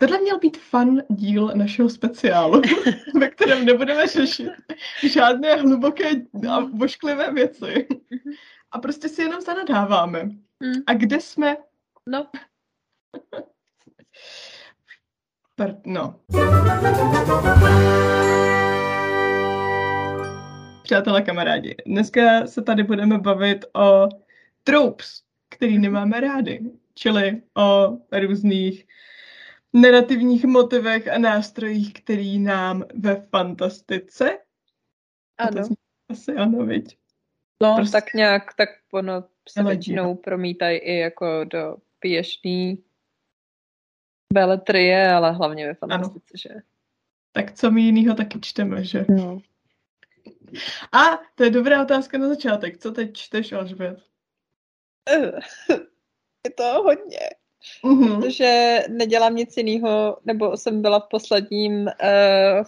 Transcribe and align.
Tohle 0.00 0.20
měl 0.20 0.38
být 0.38 0.56
fun 0.56 1.02
díl 1.08 1.52
našeho 1.54 1.90
speciálu, 1.90 2.62
ve 3.20 3.28
kterém 3.28 3.64
nebudeme 3.64 4.06
řešit 4.06 4.50
žádné 5.02 5.54
hluboké 5.54 6.10
a 6.50 6.60
vošklivé 6.60 7.32
věci. 7.32 7.88
A 8.70 8.78
prostě 8.78 9.08
si 9.08 9.22
jenom 9.22 9.40
zanadáváme. 9.40 10.20
Hmm. 10.62 10.82
A 10.86 10.94
kde 10.94 11.20
jsme? 11.20 11.56
No, 12.06 12.26
no. 15.86 16.20
Přátelé, 20.82 21.22
kamarádi, 21.22 21.76
dneska 21.86 22.46
se 22.46 22.62
tady 22.62 22.82
budeme 22.82 23.18
bavit 23.18 23.64
o 23.74 24.08
tropes, 24.64 25.22
který 25.48 25.78
nemáme 25.78 26.20
rádi, 26.20 26.60
čili 26.94 27.42
o 27.56 27.98
různých 28.26 28.86
narrativních 29.72 30.44
motivech 30.44 31.08
a 31.08 31.18
nástrojích, 31.18 31.92
který 31.92 32.38
nám 32.38 32.84
ve 32.94 33.20
fantastice. 33.20 34.38
Ano. 35.38 35.68
Asi 36.08 36.32
ano, 36.34 36.66
viď? 36.66 36.98
No, 37.62 37.74
Prostě- 37.76 37.92
tak 37.92 38.14
nějak, 38.14 38.54
tak 38.54 38.68
ono 38.92 39.24
se 39.48 39.62
většinou 39.62 40.14
promítají 40.14 40.78
i 40.78 40.96
jako 40.96 41.44
do 41.44 41.76
pěšný 41.98 42.84
beletrie, 44.32 45.12
ale 45.12 45.32
hlavně 45.32 45.66
ve 45.66 45.74
fantastice, 45.74 46.38
že? 46.38 46.48
Tak 47.32 47.52
co 47.52 47.70
my 47.70 47.80
jinýho 47.80 48.14
taky 48.14 48.40
čteme, 48.40 48.84
že? 48.84 49.04
No. 49.08 49.40
A 50.92 51.20
to 51.34 51.44
je 51.44 51.50
dobrá 51.50 51.82
otázka 51.82 52.18
na 52.18 52.28
začátek. 52.28 52.78
Co 52.78 52.92
teď 52.92 53.12
čteš, 53.12 53.52
Alžbět? 53.52 53.98
Je 56.44 56.50
to 56.56 56.82
hodně, 56.82 57.18
Mhm. 57.84 58.20
protože 58.20 58.80
nedělám 58.88 59.36
nic 59.36 59.56
jiného, 59.56 60.18
nebo 60.24 60.56
jsem 60.56 60.82
byla 60.82 61.00
v 61.00 61.08
posledním 61.08 61.72
uh, 61.82 62.64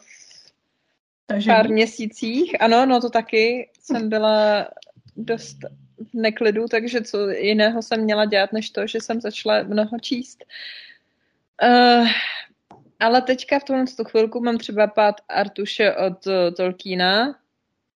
Takže 1.27 1.51
pár 1.51 1.69
měsících, 1.69 2.63
ano, 2.63 2.87
no 2.87 3.01
to 3.01 3.11
taky, 3.11 3.71
jsem 3.81 4.09
byla 4.09 4.69
dost 5.17 5.57
v 5.99 6.15
neklidu, 6.15 6.69
takže 6.69 7.03
co 7.03 7.31
jiného 7.31 7.83
jsem 7.83 8.01
měla 8.01 8.25
dělat, 8.25 8.53
než 8.53 8.71
to, 8.71 8.87
že 8.87 9.01
jsem 9.01 9.21
začala 9.21 9.63
mnoho 9.63 9.99
číst. 10.01 10.45
Uh, 11.63 12.09
ale 13.01 13.23
teďka 13.23 13.59
v 13.59 13.65
tomhle 13.65 13.87
tu 13.87 14.05
chvilku 14.05 14.41
mám 14.41 14.59
třeba 14.59 14.87
pát 14.87 15.15
Artuše 15.29 15.95
od 15.95 16.27
uh, 16.27 16.55
Tolkiena, 16.57 17.35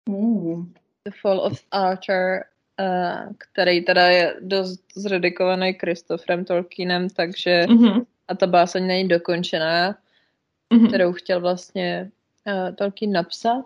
Uh, 0.09 0.65
The 1.05 1.11
Fall 1.21 1.39
of 1.39 1.61
Arthur, 1.71 2.35
uh, 2.35 2.55
který 3.37 3.81
teda 3.81 4.07
je 4.07 4.35
dost 4.41 4.83
zredikovaný 4.95 5.73
Christopherem 5.73 6.45
Tolkienem, 6.45 7.09
takže 7.09 7.65
mhm, 7.69 8.05
a 8.27 8.35
ta 8.35 8.47
báseň 8.47 8.87
není 8.87 9.07
dokončená, 9.07 9.97
mhm. 10.73 10.87
kterou 10.87 11.13
chtěl 11.13 11.41
vlastně 11.41 12.11
uh, 12.47 12.75
Tolkien 12.75 13.11
napsat. 13.11 13.65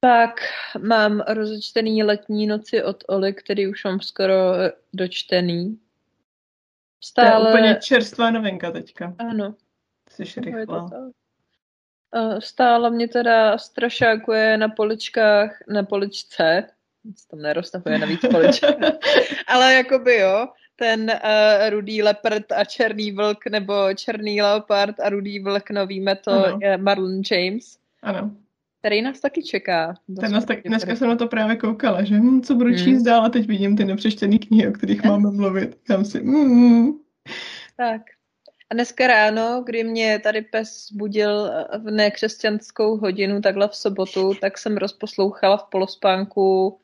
Pak 0.00 0.40
mám 0.78 1.20
rozečtený 1.20 2.02
letní 2.02 2.46
noci 2.46 2.82
od 2.82 3.04
Oli, 3.08 3.34
který 3.34 3.68
už 3.68 3.84
mám 3.84 4.00
skoro 4.00 4.54
eh, 4.54 4.72
dočtený. 4.92 5.78
To 7.14 7.20
je 7.20 7.28
Stále... 7.28 7.48
úplně 7.48 7.78
čerstvá 7.82 8.30
novinka 8.30 8.70
teďka. 8.70 9.14
Ano, 9.18 9.54
Jsi 10.10 10.40
rychlá. 10.40 10.88
tak. 10.90 11.00
Eh, 12.14 12.40
Stále 12.40 12.90
mě 12.90 13.08
teda 13.08 13.58
strašákuje 13.58 14.56
na 14.56 14.68
poličkách, 14.68 15.58
na 15.68 15.82
poličce, 15.82 16.66
se 17.16 17.28
tam 17.28 17.42
neroztahuje 17.42 17.98
na 17.98 18.06
víc 18.06 18.20
poliček, 18.30 18.76
ale 19.46 19.74
jakoby 19.74 20.16
jo, 20.16 20.48
ten 20.76 21.10
uh, 21.24 21.70
rudý 21.70 22.02
leprt 22.02 22.52
a 22.52 22.64
černý 22.64 23.12
vlk, 23.12 23.46
nebo 23.46 23.74
černý 23.94 24.42
leopard 24.42 25.00
a 25.00 25.08
rudý 25.08 25.38
vlk, 25.40 25.70
no 25.70 25.86
víme 25.86 26.16
to, 26.16 26.30
Ano. 26.30 26.58
je 26.62 26.76
Marlon 26.76 27.20
James, 27.30 27.78
Ano. 28.02 28.30
který 28.80 29.02
nás 29.02 29.20
taky 29.20 29.42
čeká. 29.42 29.94
Ten 30.20 30.32
nás 30.32 30.44
tak, 30.44 30.58
dneska 30.64 30.96
jsem 30.96 31.08
na 31.08 31.16
to 31.16 31.28
právě 31.28 31.56
koukala, 31.56 32.04
že 32.04 32.14
hm, 32.16 32.42
co 32.42 32.54
budu 32.54 32.70
Hmm. 32.70 32.78
číst 32.78 33.02
dál 33.02 33.24
a 33.24 33.28
teď 33.28 33.46
vidím 33.46 33.76
ty 33.76 33.84
nepřečtené 33.84 34.38
knihy, 34.38 34.68
o 34.68 34.72
kterých 34.72 35.04
máme 35.04 35.30
mluvit. 35.30 35.78
Tam 35.86 36.04
si, 36.04 36.20
mm, 36.20 36.92
Tak. 37.76 38.02
A 38.70 38.74
dneska 38.74 39.06
ráno, 39.06 39.62
kdy 39.66 39.84
mě 39.84 40.18
tady 40.18 40.42
pes 40.42 40.88
budil 40.92 41.46
eh, 41.52 41.78
v 41.78 41.90
nekřesťanskou 41.90 42.96
hodinu, 42.96 43.40
takhle 43.40 43.68
v 43.68 43.74
sobotu, 43.76 44.34
tak 44.40 44.58
jsem 44.58 44.76
rozposlouchala 44.76 45.56
v 45.56 45.64
polospánku 45.70 46.78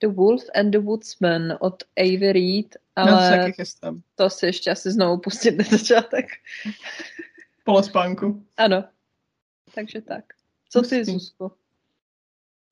The 0.00 0.08
Wolf 0.08 0.42
and 0.54 0.70
the 0.70 0.78
Woodsman 0.78 1.56
od 1.60 1.82
Avey 1.96 2.32
Reed, 2.32 2.76
ale... 2.96 3.12
ale 3.12 3.52
chystám. 3.52 4.00
to 4.14 4.30
si 4.30 4.46
ještě 4.46 4.70
asi 4.70 4.90
znovu 4.90 5.18
pustit 5.18 5.50
na 5.58 5.64
začátek. 5.64 6.26
Polospánku. 7.64 8.42
Ano. 8.56 8.84
Takže 9.74 10.00
tak. 10.00 10.24
Co 10.68 10.82
ty, 10.82 10.98
Hustý. 10.98 11.12
Zuzko? 11.12 11.52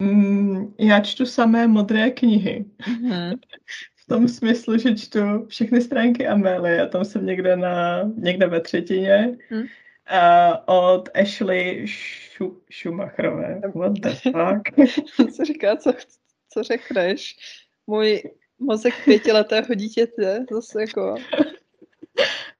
Mm, 0.02 0.74
já 0.78 1.00
čtu 1.00 1.26
samé 1.26 1.66
modré 1.66 2.10
knihy. 2.10 2.64
Mhm. 2.88 3.34
V 3.96 4.06
tom 4.08 4.28
smyslu, 4.28 4.78
že 4.78 4.94
čtu 4.96 5.46
všechny 5.46 5.80
stránky 5.80 6.26
Amélie. 6.26 6.86
Tam 6.86 7.04
jsem 7.04 7.26
někde, 7.26 7.56
na, 7.56 8.02
někde 8.16 8.46
ve 8.46 8.60
třetině. 8.60 9.36
Hm. 9.50 9.66
A 10.06 10.68
od 10.68 11.08
Ashley 11.14 11.86
Schu- 11.86 12.56
Schumacherové. 12.72 13.60
What 13.74 13.92
the 13.92 14.08
fuck? 14.22 14.90
Co 15.36 15.44
říká, 15.44 15.76
co, 15.76 15.92
co 16.50 16.62
řekneš? 16.62 17.36
Můj 17.86 18.22
mozek 18.58 18.94
pětiletého 19.04 19.74
dítěte, 19.74 20.44
zase 20.52 20.80
jako... 20.80 21.14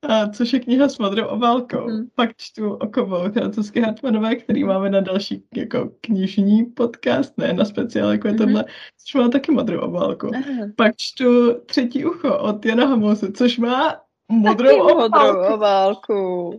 A 0.02 0.28
což 0.28 0.52
je 0.52 0.60
kniha 0.60 0.88
s 0.88 0.98
modrou 0.98 1.26
obálkou. 1.26 1.86
Mhm. 1.86 2.08
Pak 2.14 2.30
čtu 2.36 2.72
Okovou 2.72 3.32
francouzské 3.32 3.80
Hartmanové, 3.80 4.36
který 4.36 4.64
máme 4.64 4.90
na 4.90 5.00
další 5.00 5.44
jako 5.56 5.90
knižní 6.00 6.64
podcast, 6.64 7.38
ne 7.38 7.52
na 7.52 7.64
speciál, 7.64 8.10
jako 8.10 8.28
je 8.28 8.32
Mhm. 8.34 8.38
tohle, 8.38 8.64
což 9.04 9.14
má 9.14 9.28
taky 9.28 9.52
modrou 9.52 9.80
obálku. 9.80 10.30
Aha. 10.34 10.66
Pak 10.76 10.96
čtu 10.96 11.54
Třetí 11.66 12.04
ucho 12.04 12.38
od 12.38 12.64
Jana 12.66 12.86
Hamose, 12.86 13.32
což 13.32 13.58
má 13.58 14.00
modrou 14.28 14.68
Taky 14.68 14.80
obálku. 14.80 15.00
modrou 15.38 15.54
obálku. 15.54 16.58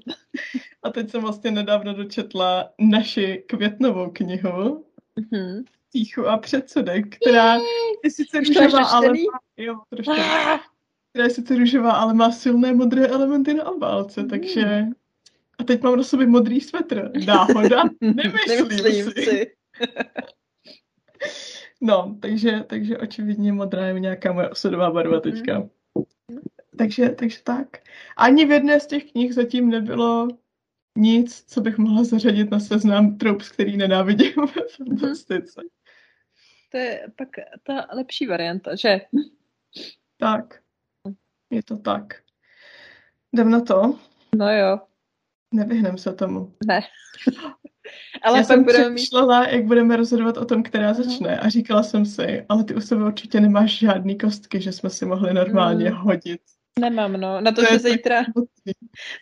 A 0.84 0.90
teď 0.90 1.10
jsem 1.10 1.22
vlastně 1.22 1.52
nedávno 1.52 1.94
dočetla 1.94 2.70
naši 2.80 3.44
květnovou 3.48 4.10
knihu 4.10 4.86
Mhm. 5.32 5.64
Tíchu 5.92 6.28
a 6.28 6.38
předsudek, 6.38 7.16
která 7.16 7.56
je 8.04 8.12
sice 8.12 8.40
růžová, 8.40 8.86
ale 8.86 9.08
má, 9.08 9.40
jo, 9.58 9.76
trošku, 9.90 10.14
která 11.12 11.26
je 11.26 11.30
sice 11.30 11.56
růžová, 11.56 11.92
ale 11.92 12.14
má 12.14 12.32
silné 12.32 12.74
modré 12.74 13.08
elementy 13.08 13.54
na 13.54 13.70
obálce, 13.72 14.22
Mm. 14.22 14.28
takže 14.30 14.84
a 15.60 15.64
teď 15.64 15.82
mám 15.82 15.98
na 15.98 16.04
sobě 16.04 16.28
modrý 16.28 16.62
svetr. 16.62 17.12
Náhoda? 17.28 17.84
Nemyslím, 18.02 18.68
Nemyslím 18.68 19.06
si. 19.12 19.24
si. 19.24 19.52
No, 21.82 22.18
takže, 22.20 22.64
takže 22.68 22.98
očividně 22.98 23.54
modrá 23.54 23.86
je 23.88 24.00
nějaká 24.00 24.32
moje 24.34 24.50
osudová 24.50 24.92
barva 24.92 25.14
Mhm. 25.14 25.22
teďka. 25.22 25.70
Takže, 26.78 27.10
takže 27.10 27.40
tak. 27.44 27.68
Ani 28.18 28.46
v 28.46 28.52
jedné 28.52 28.80
z 28.80 28.88
těch 28.88 29.12
knih 29.12 29.34
zatím 29.34 29.70
nebylo 29.70 30.28
nic, 30.98 31.44
co 31.48 31.62
bych 31.62 31.78
mohla 31.78 32.04
zařadit 32.04 32.52
na 32.52 32.60
seznam 32.60 33.18
tropes, 33.18 33.50
který 33.50 33.78
nenávidím 33.78 34.34
ve 34.56 34.64
fantastice. 34.78 35.62
To 36.70 36.78
je 36.78 37.08
pak 37.16 37.28
ta 37.64 37.88
lepší 37.94 38.28
varianta, 38.28 38.76
že? 38.76 39.02
Tak, 40.18 40.60
je 41.50 41.64
to 41.64 41.78
tak. 41.78 42.04
Jdem 43.34 43.50
na 43.52 43.62
to. 43.62 44.00
No 44.36 44.52
jo, 44.54 44.80
Nevyhnem 45.54 45.98
se 45.98 46.14
tomu. 46.14 46.54
ne. 46.68 46.82
Ale 48.24 48.38
Já 48.38 48.42
pak 48.44 48.48
jsem 48.48 48.64
budeme 48.64 48.90
mít... 48.90 48.96
přemýšlela, 48.96 49.48
jak 49.48 49.66
budeme 49.66 49.96
rozhodovat 49.98 50.38
o 50.38 50.46
tom, 50.46 50.64
která 50.64 50.94
začne 50.94 51.40
a 51.40 51.50
říkala 51.50 51.84
jsem 51.84 52.06
si, 52.06 52.46
ale 52.50 52.64
ty 52.64 52.76
u 52.76 52.82
sebe 52.82 53.06
určitě 53.06 53.40
nemáš 53.40 53.80
žádný 53.80 54.18
kostky, 54.18 54.62
že 54.62 54.72
jsme 54.72 54.90
si 54.90 55.06
mohli 55.06 55.34
normálně 55.34 55.90
Mm. 55.92 55.98
hodit. 55.98 56.42
Nemám, 56.80 57.14
no. 57.14 57.42
Na 57.42 57.52
to, 57.52 57.62
To 57.62 57.74
že 57.74 57.80
tak 57.80 57.92
zítra, 57.92 58.24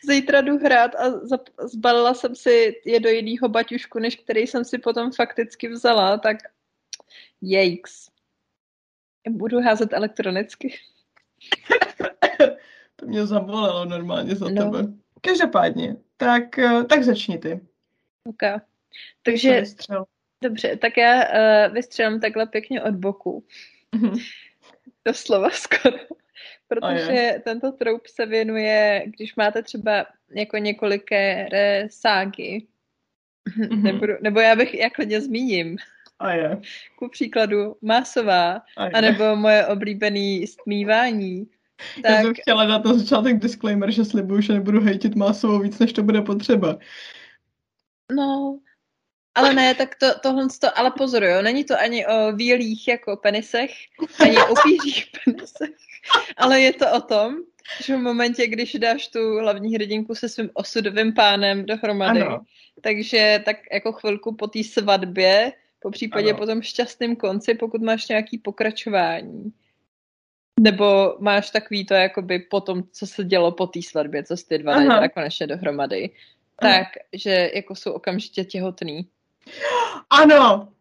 zítra 0.09 0.41
jdu 0.41 0.57
hrát 0.57 0.95
a 0.95 1.09
zap- 1.09 1.67
zbalila 1.67 2.13
jsem 2.13 2.35
si 2.35 2.75
je 2.85 2.99
do 2.99 3.09
jiného 3.09 3.49
baťušku, 3.49 3.99
než 3.99 4.15
který 4.15 4.47
jsem 4.47 4.65
si 4.65 4.77
potom 4.77 5.11
fakticky 5.11 5.69
vzala, 5.69 6.17
tak 6.17 6.37
jejks. 7.41 8.09
Budu 9.29 9.59
házet 9.61 9.93
elektronicky. 9.93 10.73
To 12.95 13.05
mě 13.05 13.25
zabolelo 13.25 13.85
normálně 13.85 14.35
za 14.35 14.49
No. 14.49 14.63
tebe. 14.71 14.93
Každopádně, 15.21 15.95
tak, 16.17 16.59
eh, 16.59 16.83
tak 16.83 17.03
začni 17.03 17.37
ty. 17.37 17.59
Co 18.23 18.33
Takže, 19.23 19.63
dobře, 20.43 20.77
tak 20.77 20.97
já 20.97 21.23
uh, 21.23 21.73
vystřelím 21.73 22.19
takhle 22.19 22.45
pěkně 22.45 22.81
od 22.83 22.93
boku. 22.95 23.45
Mhm. 23.95 24.13
Doslova 25.05 25.49
skoro. 25.49 25.97
A 26.81 26.91
je. 26.91 26.99
Protože 26.99 27.41
tento 27.43 27.71
troup 27.71 28.07
se 28.07 28.25
věnuje, 28.25 29.03
když 29.05 29.35
máte 29.35 29.63
třeba 29.63 30.05
jako 30.29 30.57
několikeré 30.57 31.87
ságy, 31.91 32.67
Mhm. 33.57 33.83
nebudu, 33.83 34.13
nebo 34.21 34.39
já 34.39 34.55
bych, 34.55 34.73
já 34.73 34.89
klidně 34.89 35.21
zmíním, 35.21 35.77
A 36.19 36.31
je. 36.31 36.61
ku 36.95 37.09
příkladu 37.09 37.75
Másová, 37.81 38.61
A 38.77 38.85
je. 38.85 38.91
anebo 38.91 39.35
moje 39.35 39.67
oblíbený 39.67 40.47
stmívání, 40.47 41.47
Tak... 42.01 42.11
Já 42.11 42.21
jsem 42.21 42.33
chtěla 42.33 42.65
dát 42.65 42.85
na 42.85 42.93
začátek 42.93 43.39
disclaimer, 43.39 43.91
že 43.91 44.05
slibuju, 44.05 44.41
že 44.41 44.53
nebudu 44.53 44.81
hejtit 44.81 45.15
másovou 45.15 45.59
víc, 45.59 45.79
než 45.79 45.93
to 45.93 46.03
bude 46.03 46.21
potřeba. 46.21 46.77
No, 48.11 48.59
ale 49.35 49.53
ne, 49.53 49.75
tak 49.75 49.95
to, 49.95 50.19
tohle 50.19 50.47
to, 50.61 50.79
ale 50.79 50.91
pozor, 50.91 51.23
jo, 51.23 51.41
není 51.41 51.63
to 51.63 51.79
ani 51.79 52.07
o 52.07 52.31
výlích 52.31 52.87
jako 52.87 53.17
penisech, 53.17 53.71
ani 54.19 54.37
o 54.37 54.53
pířích 54.63 55.05
penisech, 55.25 55.75
ale 56.37 56.61
je 56.61 56.73
to 56.73 56.91
o 56.91 57.01
tom, 57.01 57.35
že 57.83 57.95
v 57.95 57.99
momentě, 57.99 58.47
když 58.47 58.73
dáš 58.73 59.07
tu 59.07 59.39
hlavní 59.39 59.75
hrdinku 59.75 60.15
se 60.15 60.29
svým 60.29 60.49
osudovým 60.53 61.13
pánem 61.13 61.65
dohromady, 61.65 62.21
ano. 62.21 62.39
takže 62.81 63.41
tak 63.45 63.57
jako 63.71 63.91
chvilku 63.91 64.35
po 64.35 64.47
té 64.47 64.63
svatbě, 64.63 65.53
po 65.87 65.91
případě 65.91 66.29
ano. 66.29 66.37
po 66.37 66.45
tom 66.45 66.61
šťastném 66.61 67.15
konci, 67.15 67.53
pokud 67.53 67.81
máš 67.81 68.07
nějaký 68.07 68.37
pokračování, 68.37 69.53
nebo 70.59 71.15
máš 71.19 71.51
takový 71.51 71.85
to, 71.85 71.93
jakoby 71.93 72.39
po 72.39 72.61
tom, 72.61 72.83
co 72.91 73.07
se 73.07 73.23
dělo 73.23 73.51
po 73.51 73.67
té 73.67 73.81
svatbě, 73.81 74.23
co 74.23 74.37
jsi 74.37 74.47
ty 74.47 74.57
dva 74.57 74.83
dali 74.83 75.09
konečně 75.09 75.47
dohromady, 75.47 76.09
tak, 76.61 76.87
že 77.13 77.51
jako 77.55 77.75
jsou 77.75 77.91
okamžitě 77.91 78.43
těhotný. 78.43 79.07
Ano! 80.09 80.73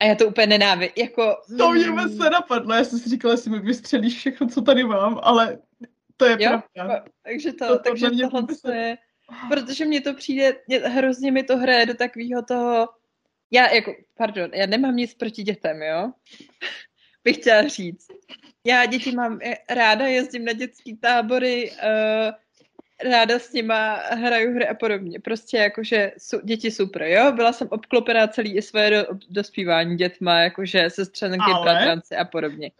A 0.00 0.04
já 0.04 0.14
to 0.14 0.26
úplně 0.28 0.46
nenávidím. 0.46 0.92
Jako, 0.96 1.36
to 1.58 1.70
mě 1.70 1.90
vůbec 1.90 2.12
mm. 2.12 2.18
nenapadlo. 2.18 2.74
Já 2.74 2.84
jsem 2.84 2.98
si 2.98 3.08
říkala, 3.08 3.34
jestli 3.34 3.50
mi 3.50 3.58
vystřelíš 3.58 4.18
všechno, 4.18 4.46
co 4.48 4.62
tady 4.62 4.84
mám, 4.84 5.20
ale 5.22 5.58
to 6.16 6.24
je 6.24 6.36
jo? 6.40 6.60
pravda. 6.74 7.04
Takže, 7.22 7.52
to, 7.52 7.66
to, 7.66 7.78
takže 7.78 8.10
to 8.10 8.30
tohle 8.30 8.46
to 8.62 8.70
je... 8.70 8.98
Protože 9.48 9.84
mně 9.84 10.00
to 10.00 10.14
přijde, 10.14 10.56
mě, 10.66 10.78
hrozně 10.78 11.32
mi 11.32 11.42
to 11.42 11.56
hraje 11.56 11.86
do 11.86 11.94
takového 11.94 12.42
toho... 12.42 12.88
Já 13.50 13.74
jako, 13.74 13.94
pardon, 14.14 14.50
já 14.54 14.66
nemám 14.66 14.96
nic 14.96 15.14
proti 15.14 15.42
dětem, 15.42 15.82
jo? 15.82 16.12
Bych 17.24 17.36
chtěla 17.36 17.68
říct. 17.68 18.06
Já 18.64 18.86
děti 18.86 19.12
mám 19.12 19.38
ráda, 19.70 20.06
jezdím 20.06 20.44
na 20.44 20.52
dětský 20.52 20.96
tábory, 20.96 21.70
uh, 21.70 22.32
ráda 23.10 23.38
s 23.38 23.52
nima 23.52 23.94
hraju 23.94 24.54
hry 24.54 24.68
a 24.68 24.74
podobně. 24.74 25.20
Prostě 25.20 25.56
jakože 25.56 26.12
su, 26.18 26.40
děti 26.44 26.70
super, 26.70 27.02
jo? 27.02 27.32
Byla 27.32 27.52
jsem 27.52 27.68
obklopená 27.70 28.26
celý 28.26 28.56
i 28.56 28.62
své 28.62 28.90
do, 28.90 29.06
dospívání 29.30 29.96
dětma, 29.96 30.40
jakože 30.40 30.90
sestřenky, 30.90 31.38
Ale... 31.52 31.62
bratranci 31.62 32.16
a 32.16 32.24
podobně. 32.24 32.70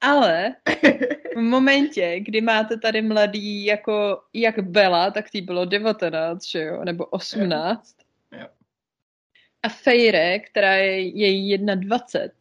Ale 0.00 0.54
v 1.36 1.40
momentě, 1.40 2.20
kdy 2.20 2.40
máte 2.40 2.76
tady 2.76 3.02
mladý 3.02 3.64
jako 3.64 4.20
jak 4.34 4.58
Bela, 4.58 5.10
tak 5.10 5.30
tý 5.30 5.40
bylo 5.40 5.64
19, 5.64 6.44
že 6.44 6.62
jo? 6.62 6.84
Nebo 6.84 7.04
18. 7.04 7.99
A 9.62 9.68
Fejre, 9.68 10.38
která 10.38 10.74
je 10.74 11.00
její 11.00 11.58
21, 11.58 12.34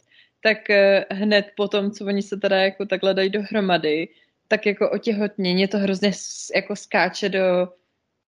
tak 0.43 0.57
uh, 0.69 1.17
hned 1.17 1.45
po 1.57 1.67
tom, 1.67 1.91
co 1.91 2.05
oni 2.05 2.21
se 2.21 2.37
teda 2.37 2.57
jako 2.57 2.85
takhle 2.85 3.13
dají 3.13 3.29
dohromady, 3.29 4.07
tak 4.47 4.65
jako 4.65 4.91
otěhotně, 4.91 5.53
mě 5.53 5.67
to 5.67 5.77
hrozně 5.77 6.11
jako 6.55 6.75
skáče 6.75 7.29
do 7.29 7.69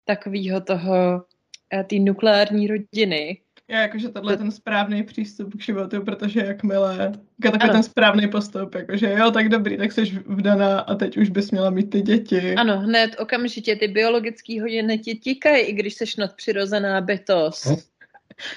takového 0.06 0.62
toho, 0.62 1.26
eh, 1.74 1.84
té 1.84 1.96
nukleární 1.96 2.68
rodiny. 2.68 3.42
Já 3.70 3.82
jakože 3.82 4.10
tohle 4.10 4.34
je 4.34 4.38
ten 4.38 4.52
správný 4.52 5.04
přístup 5.04 5.58
k 5.58 5.62
životu, 5.62 6.02
protože 6.02 6.40
jakmile, 6.40 6.98
jako 7.00 7.52
takový 7.52 7.62
ano. 7.62 7.74
ten 7.74 7.84
správný 7.84 8.28
postup, 8.28 8.76
jakože 8.76 9.12
jo, 9.12 9.32
tak 9.32 9.50
dobrý, 9.50 9.78
tak 9.78 9.92
jsi 9.92 10.04
vdaná 10.26 10.80
a 10.80 10.96
teď 10.96 11.18
už 11.18 11.30
bys 11.30 11.52
měla 11.52 11.70
mít 11.70 11.90
ty 11.90 12.02
děti. 12.02 12.56
Ano, 12.56 12.80
hned 12.80 13.16
okamžitě 13.20 13.76
ty 13.76 13.88
biologické 13.88 14.62
hodiny 14.62 15.00
ti 15.00 15.16
tíkají, 15.16 15.64
i 15.64 15.74
když 15.74 15.94
jsi 15.94 16.06
nadpřirozená 16.18 17.02
bytost. 17.02 17.97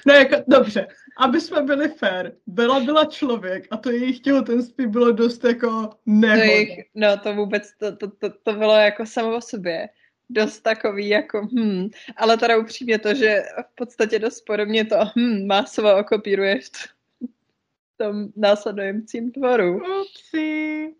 No 0.06 0.14
jako, 0.14 0.36
dobře, 0.46 0.86
aby 1.18 1.40
jsme 1.40 1.62
byli 1.62 1.88
fair, 1.88 2.32
byla 2.46 2.80
byla 2.80 3.04
člověk 3.04 3.66
a 3.70 3.76
to 3.76 3.90
jejich 3.90 4.20
těhotenství 4.20 4.86
bylo 4.86 5.12
dost 5.12 5.44
jako 5.44 5.90
nehodné. 6.06 6.46
To 6.46 6.52
jejich, 6.52 6.84
no 6.94 7.18
to 7.18 7.34
vůbec, 7.34 7.72
to, 7.78 7.96
to, 7.96 8.10
to, 8.10 8.30
to 8.42 8.52
bylo 8.52 8.74
jako 8.74 9.06
samo 9.06 9.36
o 9.36 9.40
sobě 9.40 9.88
dost 10.30 10.60
takový 10.60 11.08
jako 11.08 11.48
hm, 11.58 11.88
ale 12.16 12.36
teda 12.36 12.58
upřímně 12.58 12.98
to, 12.98 13.14
že 13.14 13.42
v 13.72 13.74
podstatě 13.74 14.18
dost 14.18 14.40
podobně 14.40 14.84
to 14.84 14.96
hm, 15.16 15.46
masovo 15.46 15.98
okopíruješ 15.98 16.68
v 16.68 17.96
tom 17.96 18.28
následujícím 18.36 19.32
tvoru. 19.32 19.80
Upsi. 20.00 20.94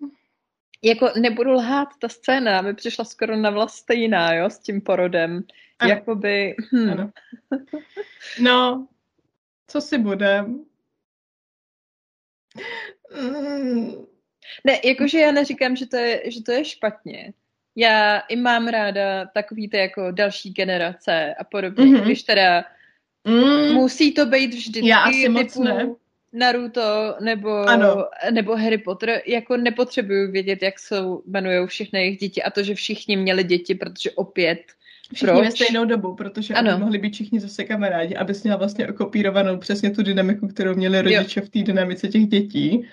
Jako 0.83 1.11
nebudu 1.21 1.51
lhát, 1.51 1.89
ta 1.99 2.09
scéna 2.09 2.63
mi 2.63 2.75
přišla 2.75 3.05
skoro 3.05 3.37
na 3.37 3.51
vlast 3.51 3.75
stejná, 3.75 4.35
jo, 4.35 4.51
s 4.51 4.59
tím 4.59 4.81
porodem. 4.81 5.45
Ano. 5.81 5.91
Jakoby, 5.91 6.57
hm. 6.73 6.91
ano. 6.91 7.11
No, 8.41 8.89
co 9.67 9.81
si 9.81 9.99
budem? 9.99 10.65
Mm. 13.23 14.07
Ne, 14.65 14.81
jakože 14.85 15.19
já 15.19 15.33
neříkám, 15.33 15.77
že 15.77 15.87
to 15.87 15.97
je, 15.97 16.31
že 16.31 16.43
to 16.43 16.53
je 16.53 16.65
špatně. 16.65 17.33
Já 17.77 18.19
i 18.19 18.37
mám 18.37 18.69
ráda 18.69 19.27
takový 19.27 19.69
ty 19.69 19.77
jako 19.77 20.11
další 20.11 20.53
generace 20.53 21.35
a 21.35 21.45
podobně, 21.45 21.85
mm-hmm. 21.85 22.05
když 22.05 22.23
teda 22.23 22.65
mm. 23.25 23.75
musí 23.75 24.15
to 24.15 24.27
být 24.27 24.55
vždycky 24.55 24.89
já 24.89 25.03
asi 25.03 25.29
moc 25.29 25.57
ne. 25.57 25.95
Naruto 26.33 27.17
nebo, 27.21 27.51
ano. 27.51 28.09
nebo 28.31 28.57
Harry 28.57 28.79
Potter, 28.79 29.23
jako 29.27 29.57
nepotřebuju 29.57 30.33
vědět, 30.33 30.63
jak 30.63 30.79
jsou, 30.79 31.23
jmenují 31.27 31.67
všechny 31.67 32.01
jejich 32.01 32.19
děti 32.19 32.43
a 32.43 32.51
to, 32.51 32.63
že 32.63 32.75
všichni 32.75 33.17
měli 33.17 33.45
děti, 33.45 33.75
protože 33.75 34.11
opět 34.11 34.61
Všichni 35.15 35.33
Proč? 35.33 35.45
ve 35.45 35.51
stejnou 35.51 35.85
dobu, 35.85 36.15
protože 36.15 36.55
ano. 36.55 36.79
mohli 36.79 36.99
být 36.99 37.15
všichni 37.15 37.41
zase 37.41 37.65
kamarádi, 37.65 38.17
abys 38.17 38.43
měla 38.43 38.59
vlastně 38.59 38.89
okopírovanou 38.89 39.57
přesně 39.57 39.91
tu 39.91 40.03
dynamiku, 40.03 40.49
kterou 40.49 40.75
měli 40.75 41.03
rodiče 41.03 41.41
jo. 41.41 41.47
v 41.47 41.49
té 41.49 41.59
dynamice 41.59 42.09
těch 42.09 42.27
dětí. 42.27 42.87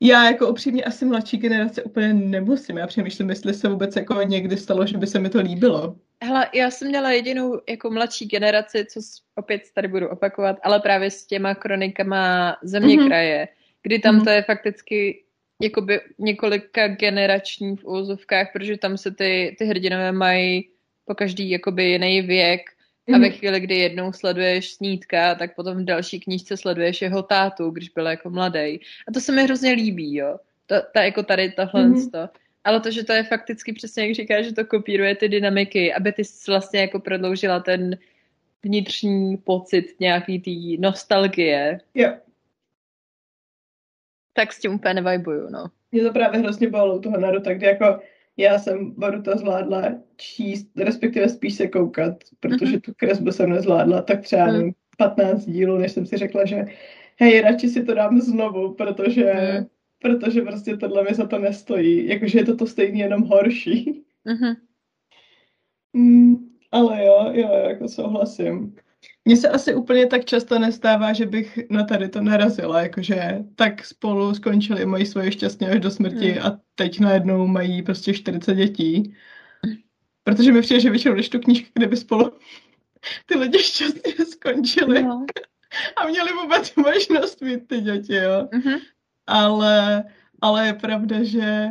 Já 0.00 0.30
jako 0.30 0.48
upřímně 0.48 0.84
asi 0.84 1.04
mladší 1.04 1.36
generace 1.36 1.82
úplně 1.82 2.14
nemusím. 2.14 2.76
Já 2.76 2.86
přemýšlím, 2.86 3.30
jestli 3.30 3.54
se 3.54 3.68
vůbec 3.68 3.96
jako 3.96 4.22
někdy 4.22 4.56
stalo, 4.56 4.86
že 4.86 4.98
by 4.98 5.06
se 5.06 5.18
mi 5.18 5.28
to 5.28 5.40
líbilo. 5.40 5.96
Hele, 6.22 6.48
já 6.54 6.70
jsem 6.70 6.88
měla 6.88 7.10
jedinou 7.10 7.60
jako 7.68 7.90
mladší 7.90 8.26
generaci, 8.26 8.86
co 8.90 9.00
opět 9.34 9.62
tady 9.74 9.88
budu 9.88 10.08
opakovat, 10.08 10.56
ale 10.62 10.80
právě 10.80 11.10
s 11.10 11.26
těma 11.26 11.54
kronikama 11.54 12.56
země 12.62 12.96
mm-hmm. 12.96 13.06
kraje, 13.06 13.48
kdy 13.82 13.98
tam 13.98 14.18
mm-hmm. 14.18 14.24
to 14.24 14.30
je 14.30 14.42
fakticky 14.42 15.24
jakoby 15.62 16.00
několika 16.18 16.88
generační 16.88 17.76
v 17.76 17.84
úzovkách, 17.84 18.48
protože 18.52 18.78
tam 18.78 18.96
se 18.98 19.10
ty, 19.10 19.56
ty 19.58 19.64
hrdinové 19.64 20.12
mají 20.12 20.71
po 21.04 21.14
každý 21.14 21.50
jakoby 21.50 21.84
jiný 21.84 22.22
věk 22.22 22.60
a 23.08 23.12
ve 23.12 23.18
mhm. 23.18 23.30
chvíli, 23.30 23.60
kdy 23.60 23.74
jednou 23.74 24.12
sleduješ 24.12 24.72
snídka, 24.72 25.34
tak 25.34 25.54
potom 25.54 25.78
v 25.78 25.84
další 25.84 26.20
knížce 26.20 26.56
sleduješ 26.56 27.02
jeho 27.02 27.22
tátu, 27.22 27.70
když 27.70 27.88
byl 27.88 28.06
jako 28.06 28.30
mladý. 28.30 28.80
A 29.08 29.12
to 29.14 29.20
se 29.20 29.32
mi 29.32 29.42
hrozně 29.42 29.72
líbí, 29.72 30.14
jo. 30.14 30.38
To, 30.66 30.74
ta, 30.94 31.02
jako 31.02 31.22
tady 31.22 31.50
tohle 31.50 31.88
mm-hmm. 31.88 32.10
to. 32.10 32.28
Ale 32.64 32.80
to, 32.80 32.90
že 32.90 33.04
to 33.04 33.12
je 33.12 33.22
fakticky 33.22 33.72
přesně, 33.72 34.06
jak 34.06 34.14
říkáš, 34.14 34.44
že 34.44 34.52
to 34.52 34.64
kopíruje 34.64 35.16
ty 35.16 35.28
dynamiky, 35.28 35.94
aby 35.94 36.12
ty 36.12 36.22
vlastně 36.48 36.80
jako 36.80 37.00
prodloužila 37.00 37.60
ten 37.60 37.98
vnitřní 38.62 39.36
pocit 39.36 40.00
nějaký 40.00 40.40
té 40.40 40.82
nostalgie. 40.82 41.80
Jo. 41.94 42.12
Tak 44.32 44.52
s 44.52 44.58
tím 44.60 44.74
úplně 44.74 44.94
nevajbuju, 44.94 45.50
no. 45.50 45.66
Mě 45.92 46.02
to 46.02 46.12
právě 46.12 46.40
hrozně 46.40 46.68
bavilo 46.68 46.98
toho 46.98 47.20
Naruto, 47.20 47.54
kdy 47.54 47.66
jako 47.66 48.00
já 48.36 48.58
jsem 48.58 48.90
Baruta 48.90 49.36
zvládla 49.36 49.82
číst, 50.16 50.78
respektive 50.78 51.28
spíš 51.28 51.54
se 51.54 51.68
koukat, 51.68 52.14
protože 52.40 52.80
tu 52.80 52.92
kresbu 52.96 53.32
jsem 53.32 53.50
nezvládla, 53.50 54.02
tak 54.02 54.20
třeba 54.20 54.46
mm. 54.46 54.70
15 54.98 55.46
dílů, 55.46 55.78
než 55.78 55.92
jsem 55.92 56.06
si 56.06 56.16
řekla, 56.16 56.44
že 56.44 56.64
hej, 57.20 57.40
radši 57.40 57.68
si 57.68 57.84
to 57.84 57.94
dám 57.94 58.20
znovu, 58.20 58.74
protože, 58.74 59.32
mm. 59.58 59.66
protože 59.98 60.42
prostě 60.42 60.76
tohle 60.76 61.04
mi 61.04 61.14
za 61.14 61.26
to 61.26 61.38
nestojí. 61.38 62.08
Jakože 62.08 62.38
je 62.38 62.44
to 62.44 62.56
to 62.56 62.66
stejný, 62.66 62.98
jenom 62.98 63.22
horší. 63.22 64.04
Mm-hmm. 64.26 64.56
Mm, 65.92 66.36
ale 66.72 67.04
jo, 67.04 67.30
jo, 67.32 67.52
jako 67.52 67.88
souhlasím. 67.88 68.76
Mně 69.24 69.36
se 69.36 69.48
asi 69.48 69.74
úplně 69.74 70.06
tak 70.06 70.24
často 70.24 70.58
nestává, 70.58 71.12
že 71.12 71.26
bych 71.26 71.58
na 71.70 71.84
tady 71.84 72.08
to 72.08 72.20
narazila, 72.20 72.82
jakože 72.82 73.38
tak 73.56 73.84
spolu 73.84 74.34
skončili, 74.34 74.86
mají 74.86 75.06
svoje 75.06 75.32
šťastně 75.32 75.70
až 75.70 75.80
do 75.80 75.90
smrti 75.90 76.30
hmm. 76.30 76.46
a 76.46 76.60
teď 76.74 77.00
najednou 77.00 77.46
mají 77.46 77.82
prostě 77.82 78.14
40 78.14 78.54
dětí. 78.54 79.16
Protože 80.24 80.52
mi 80.52 80.60
přijde, 80.60 80.80
že 80.80 80.90
většinou 80.90 81.14
než 81.14 81.28
tu 81.28 81.38
knížku, 81.38 81.70
kde 81.74 81.86
by 81.86 81.96
spolu 81.96 82.32
ty 83.26 83.38
lidi 83.38 83.58
šťastně 83.58 84.26
skončili 84.26 85.02
no. 85.02 85.26
a 85.96 86.06
měli 86.08 86.32
vůbec 86.32 86.74
možnost 86.74 87.40
mít 87.42 87.68
ty 87.68 87.80
děti, 87.80 88.14
jo. 88.14 88.48
Mm-hmm. 88.52 88.80
Ale, 89.26 90.04
ale 90.40 90.66
je 90.66 90.72
pravda, 90.72 91.22
že 91.22 91.68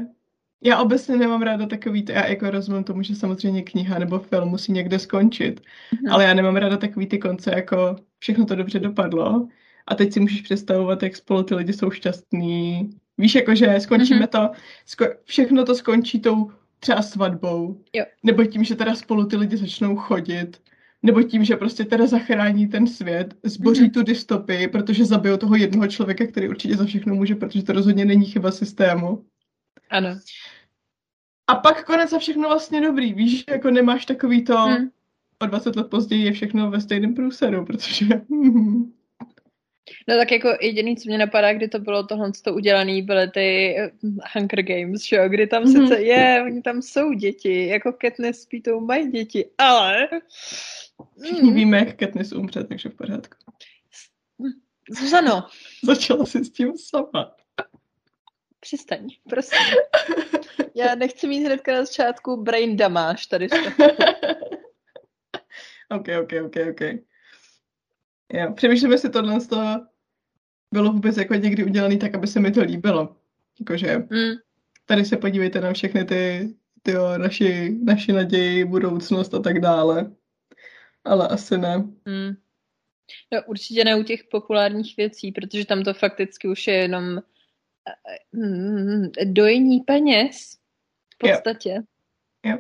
já 0.64 0.82
obecně 0.82 1.18
nemám 1.18 1.42
ráda 1.42 1.66
takový, 1.66 2.06
já 2.10 2.28
jako 2.28 2.52
rozumím 2.52 2.84
tomu, 2.84 3.04
že 3.04 3.16
samozřejmě 3.16 3.62
kniha 3.62 4.00
nebo 4.00 4.20
film 4.20 4.50
musí 4.50 4.72
někde 4.72 5.00
skončit, 5.00 5.62
mm-hmm. 5.62 6.14
ale 6.14 6.24
já 6.24 6.34
nemám 6.34 6.56
ráda 6.56 6.78
takový 6.78 7.06
ty 7.06 7.20
konce, 7.20 7.52
jako 7.56 7.96
všechno 8.20 8.46
to 8.46 8.56
dobře 8.56 8.80
dopadlo 8.80 9.48
a 9.88 9.96
teď 9.96 10.14
si 10.14 10.20
můžeš 10.20 10.42
představovat, 10.42 11.04
jak 11.04 11.16
spolu 11.16 11.44
ty 11.44 11.56
lidi 11.56 11.74
jsou 11.74 11.92
šťastní. 11.92 12.90
Víš, 13.18 13.36
jakože 13.36 13.80
skončíme 13.80 14.26
mm-hmm. 14.26 14.28
to, 14.28 14.50
sko- 14.88 15.16
všechno 15.26 15.66
to 15.66 15.76
skončí 15.76 16.20
tou 16.20 16.52
třeba 16.80 17.02
svatbou, 17.02 17.82
jo. 17.94 18.06
nebo 18.24 18.46
tím, 18.46 18.64
že 18.64 18.76
teda 18.76 18.96
spolu 18.96 19.26
ty 19.26 19.36
lidi 19.36 19.58
začnou 19.58 19.96
chodit, 19.96 20.62
nebo 21.04 21.24
tím, 21.24 21.46
že 21.46 21.56
prostě 21.56 21.86
teda 21.86 22.08
zachrání 22.08 22.68
ten 22.68 22.88
svět, 22.88 23.34
zboří 23.44 23.82
mm-hmm. 23.82 23.92
tu 23.92 24.04
dystopii, 24.04 24.68
protože 24.68 25.06
zabijou 25.06 25.38
toho 25.38 25.56
jednoho 25.56 25.88
člověka, 25.88 26.28
který 26.28 26.50
určitě 26.50 26.76
za 26.76 26.86
všechno 26.86 27.16
může, 27.16 27.36
protože 27.36 27.64
to 27.64 27.74
rozhodně 27.74 28.06
není 28.06 28.26
chyba 28.26 28.52
systému. 28.52 29.26
Ano. 29.92 30.20
A 31.48 31.56
pak 31.56 31.86
konec 31.86 32.14
a 32.14 32.20
všechno 32.20 32.48
vlastně 32.48 32.82
dobrý. 32.82 33.14
Víš, 33.14 33.38
že 33.38 33.46
jako 33.48 33.72
nemáš 33.72 34.06
takový 34.06 34.44
to, 34.44 34.58
hmm. 34.58 34.90
o 35.40 35.46
20 35.46 35.76
let 35.76 35.90
později 35.90 36.26
je 36.26 36.32
všechno 36.32 36.72
ve 36.72 36.82
stejném 36.82 37.16
průseru, 37.16 37.66
protože... 37.66 38.06
No 40.08 40.18
tak 40.18 40.32
jako 40.32 40.50
jediný, 40.62 40.98
co 40.98 41.10
mě 41.10 41.18
napadá, 41.18 41.54
kdy 41.54 41.68
to 41.68 41.80
bylo 41.80 42.04
tohle 42.04 42.32
to 42.44 42.54
udělané, 42.54 43.02
byly 43.02 43.32
ty 43.32 43.76
eh, 43.78 43.92
Hunger 44.34 44.64
Games, 44.64 45.04
že 45.04 45.16
jo, 45.16 45.30
kdy 45.30 45.48
tam 45.48 45.64
mm-hmm. 45.64 45.82
sice 45.82 46.02
je, 46.02 46.44
oni 46.46 46.62
tam 46.62 46.82
jsou 46.82 47.14
děti, 47.14 47.68
jako 47.68 47.94
Katniss 47.94 48.42
s 48.42 48.46
Pítou 48.46 48.80
mají 48.80 49.12
děti, 49.12 49.46
ale... 49.58 50.08
Všichni 51.24 51.50
mm. 51.50 51.56
víme, 51.56 51.78
jak 51.78 51.96
Katniss 51.96 52.32
umře, 52.32 52.64
takže 52.64 52.90
v 52.90 52.96
pořádku. 52.96 53.38
Zuzano. 54.90 55.48
Začala 55.84 56.26
si 56.26 56.46
s 56.46 56.52
tím 56.52 56.74
sama. 56.78 57.36
Přestaň, 58.62 59.08
prosím. 59.30 59.60
Já 60.76 60.96
nechci 60.96 61.28
mít 61.28 61.46
hnedka 61.46 61.74
na 61.74 61.86
začátku 61.86 62.44
brain 62.44 62.78
damage 62.78 63.24
tady. 63.30 63.48
ok, 65.90 66.08
ok, 66.22 66.32
ok, 66.46 66.56
ok. 66.70 66.82
Jo, 68.34 68.54
přemýšlím, 68.54 68.92
jestli 68.92 69.10
tohle 69.10 69.42
z 69.42 69.48
toho 69.48 69.86
bylo 70.74 70.92
vůbec 70.92 71.18
jako 71.18 71.36
někdy 71.36 71.64
udělané 71.64 71.98
tak, 71.98 72.16
aby 72.16 72.28
se 72.28 72.40
mi 72.40 72.52
to 72.52 72.62
líbilo. 72.62 73.16
Jakože 73.60 73.98
mm. 73.98 74.34
tady 74.86 75.06
se 75.06 75.18
podívejte 75.18 75.62
na 75.62 75.74
všechny 75.74 76.06
ty, 76.06 76.54
ty 76.82 76.92
jo, 76.92 77.18
naši, 77.18 77.80
naši 77.84 78.12
naději, 78.12 78.66
budoucnost 78.66 79.34
a 79.34 79.40
tak 79.40 79.60
dále. 79.60 80.12
Ale 81.04 81.28
asi 81.28 81.58
ne. 81.58 81.78
Mm. 82.06 82.36
No, 83.34 83.44
určitě 83.48 83.84
ne 83.84 83.96
u 83.96 84.04
těch 84.04 84.24
populárních 84.24 84.98
věcí, 84.98 85.32
protože 85.32 85.66
tam 85.66 85.84
to 85.84 85.94
fakticky 85.94 86.48
už 86.48 86.68
je 86.68 86.74
jenom 86.74 87.22
dojení 89.26 89.80
peněz 89.80 90.58
v 91.16 91.18
podstatě. 91.18 91.84
Jo. 92.46 92.52
jo. 92.52 92.58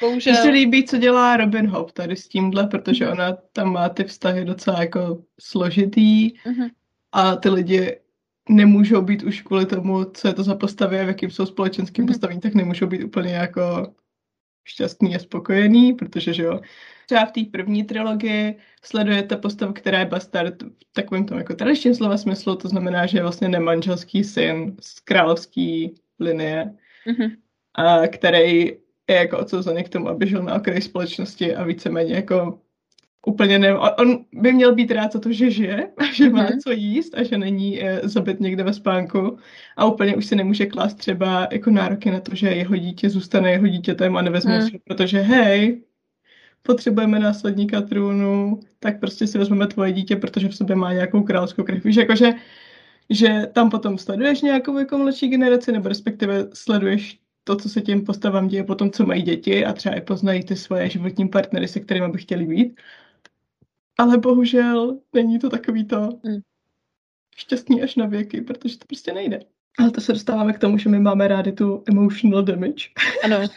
Bohužel. 0.00 0.32
Mně 0.32 0.42
se 0.42 0.48
líbí, 0.48 0.84
co 0.84 0.98
dělá 0.98 1.36
Robin 1.36 1.66
Hood 1.66 1.92
tady 1.92 2.16
s 2.16 2.28
tímhle, 2.28 2.66
protože 2.66 3.08
ona 3.08 3.32
tam 3.32 3.72
má 3.72 3.88
ty 3.88 4.04
vztahy 4.04 4.44
docela 4.44 4.80
jako 4.80 5.24
složitý 5.40 6.30
uh-huh. 6.30 6.70
a 7.12 7.36
ty 7.36 7.48
lidi 7.48 8.00
nemůžou 8.48 9.02
být 9.02 9.22
už 9.22 9.42
kvůli 9.42 9.66
tomu, 9.66 10.04
co 10.04 10.28
je 10.28 10.34
to 10.34 10.42
za 10.42 10.54
postavy 10.54 11.00
a 11.00 11.04
v 11.04 11.08
jakým 11.08 11.30
jsou 11.30 11.46
společenským 11.46 12.04
uh-huh. 12.04 12.08
postavení, 12.08 12.40
tak 12.40 12.54
nemůžou 12.54 12.86
být 12.86 13.04
úplně 13.04 13.34
jako 13.34 13.94
šťastný 14.70 15.16
a 15.16 15.18
spokojený, 15.18 15.92
protože 15.92 16.34
že 16.34 16.42
jo, 16.42 16.60
třeba 17.06 17.24
v 17.26 17.32
té 17.32 17.40
první 17.52 17.84
trilogii 17.84 18.56
sledujete 18.84 19.36
postavu, 19.36 19.72
která 19.72 19.98
je 19.98 20.04
bastard 20.04 20.62
v 20.62 20.92
takovém 20.92 21.26
tom 21.26 21.38
jako 21.38 21.54
tradičním 21.54 21.94
slova 21.94 22.16
smyslu, 22.16 22.56
to 22.56 22.68
znamená, 22.68 23.06
že 23.06 23.18
je 23.18 23.22
vlastně 23.22 23.48
nemanželský 23.48 24.24
syn 24.24 24.76
z 24.80 25.00
královské 25.00 25.86
linie, 26.20 26.74
uh-huh. 27.06 27.36
a 27.74 28.06
který 28.06 28.66
je 29.10 29.16
jako 29.16 29.38
odsouzený 29.38 29.84
k 29.84 29.88
tomu, 29.88 30.08
aby 30.08 30.26
žil 30.26 30.42
na 30.42 30.54
okraji 30.54 30.82
společnosti 30.82 31.54
a 31.54 31.64
víceméně 31.64 32.14
jako 32.14 32.60
úplně 33.26 33.58
ne... 33.58 33.78
On 33.78 34.24
by 34.32 34.52
měl 34.52 34.74
být 34.74 34.90
rád 34.90 35.12
za 35.12 35.20
to, 35.20 35.32
že 35.32 35.50
žije, 35.50 35.90
a 35.98 36.04
že 36.12 36.30
má 36.30 36.46
mm-hmm. 36.46 36.58
co 36.58 36.72
jíst 36.72 37.14
a 37.14 37.22
že 37.22 37.38
není 37.38 37.84
e, 37.84 38.08
zabit 38.08 38.40
někde 38.40 38.62
ve 38.62 38.72
spánku 38.72 39.38
a 39.76 39.84
úplně 39.84 40.16
už 40.16 40.26
si 40.26 40.36
nemůže 40.36 40.66
klást 40.66 40.94
třeba 40.94 41.48
jako 41.52 41.70
nároky 41.70 42.10
na 42.10 42.20
to, 42.20 42.34
že 42.34 42.48
jeho 42.48 42.76
dítě 42.76 43.10
zůstane 43.10 43.52
jeho 43.52 43.66
dítětem 43.66 44.16
a 44.16 44.22
nevezme 44.22 44.58
mm. 44.58 44.66
si, 44.66 44.80
protože 44.84 45.20
hej, 45.20 45.82
potřebujeme 46.62 47.18
následníka 47.18 47.80
trůnu, 47.80 48.60
tak 48.78 49.00
prostě 49.00 49.26
si 49.26 49.38
vezmeme 49.38 49.66
tvoje 49.66 49.92
dítě, 49.92 50.16
protože 50.16 50.48
v 50.48 50.56
sobě 50.56 50.76
má 50.76 50.92
nějakou 50.92 51.22
královskou 51.22 51.62
krev. 51.62 51.84
Víš, 51.84 51.96
jakože 51.96 52.32
že 53.10 53.46
tam 53.52 53.70
potom 53.70 53.98
sleduješ 53.98 54.42
nějakou 54.42 54.78
jako 54.78 54.98
mladší 54.98 55.28
generaci, 55.28 55.72
nebo 55.72 55.88
respektive 55.88 56.46
sleduješ 56.54 57.18
to, 57.44 57.56
co 57.56 57.68
se 57.68 57.80
těm 57.80 58.04
postavám 58.04 58.48
děje 58.48 58.64
potom, 58.64 58.90
co 58.90 59.06
mají 59.06 59.22
děti 59.22 59.64
a 59.64 59.72
třeba 59.72 59.94
i 59.94 60.00
poznají 60.00 60.44
ty 60.44 60.56
svoje 60.56 60.90
životní 60.90 61.28
partnery, 61.28 61.68
se 61.68 61.80
kterými 61.80 62.08
by 62.08 62.18
chtěli 62.18 62.46
být. 62.46 62.80
Ale 64.00 64.18
bohužel 64.18 64.98
není 65.12 65.38
to 65.38 65.50
takový 65.50 65.84
to 65.84 66.08
mm. 66.22 66.40
šťastný 67.36 67.82
až 67.82 67.96
na 67.96 68.06
věky, 68.06 68.40
protože 68.40 68.78
to 68.78 68.84
prostě 68.86 69.12
nejde. 69.12 69.40
Ale 69.78 69.90
to 69.90 70.00
se 70.00 70.12
dostáváme 70.12 70.52
k 70.52 70.58
tomu, 70.58 70.78
že 70.78 70.88
my 70.88 70.98
máme 70.98 71.28
rádi 71.28 71.52
tu 71.52 71.84
emotional 71.88 72.42
damage. 72.42 72.88
Ano. 73.24 73.40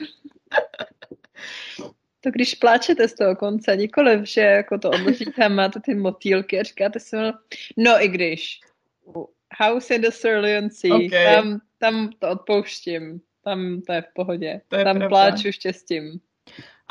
To 2.22 2.32
když 2.32 2.56
pláčete 2.56 3.08
z 3.08 3.14
toho 3.14 3.36
konce, 3.36 3.76
nikoliv, 3.76 4.28
že 4.28 4.42
jako 4.42 4.78
to 4.78 4.90
odložíte 4.90 5.50
máte 5.50 5.80
ty 5.80 5.96
motýlky 5.96 6.60
a 6.60 6.64
říkáte 6.64 7.00
si, 7.00 7.16
no 7.78 8.04
i 8.04 8.08
když. 8.08 8.60
House 9.60 9.96
in 9.96 10.02
the 10.02 10.10
Cerulean 10.12 10.70
Sea, 10.70 10.96
okay. 10.96 11.36
tam, 11.36 11.60
tam 11.78 12.10
to 12.20 12.30
odpouštím. 12.30 13.22
Tam 13.44 13.82
to 13.88 13.94
je 13.94 14.02
v 14.02 14.14
pohodě. 14.14 14.62
To 14.68 14.76
je 14.76 14.84
Tam 14.84 14.98
pravda. 14.98 15.10
pláču 15.10 15.52
štěstím. 15.52 16.20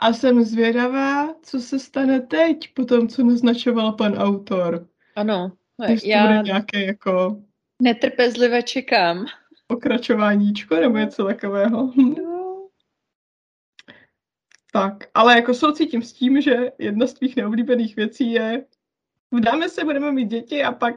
A 0.03 0.13
jsem 0.13 0.45
zvědavá, 0.45 1.35
co 1.43 1.61
se 1.61 1.79
stane 1.79 2.21
teď, 2.21 2.75
po 2.75 2.85
tom, 2.85 3.09
co 3.09 3.25
naznačoval 3.25 3.93
pan 3.93 4.15
autor. 4.15 4.89
Ano. 5.17 5.53
Když 5.87 6.05
já 6.05 6.27
bude 6.27 6.43
nějaké 6.43 6.85
jako... 6.85 7.43
Netrpezlivě 7.83 8.63
čekám. 8.63 9.27
Pokračováníčko 9.67 10.75
nebo 10.75 10.99
něco 10.99 11.25
takového. 11.25 11.93
No. 11.97 12.69
Tak, 14.73 15.05
ale 15.15 15.37
jako 15.37 15.55
soucítím 15.55 16.03
s 16.03 16.13
tím, 16.13 16.41
že 16.41 16.73
jedna 16.79 17.07
z 17.07 17.15
tvých 17.15 17.37
neoblíbených 17.37 17.97
věcí 17.97 18.33
je 18.33 18.65
vdáme 19.33 19.69
se, 19.69 19.85
budeme 19.85 20.13
mít 20.13 20.27
děti 20.29 20.65
a 20.65 20.73
pak 20.73 20.95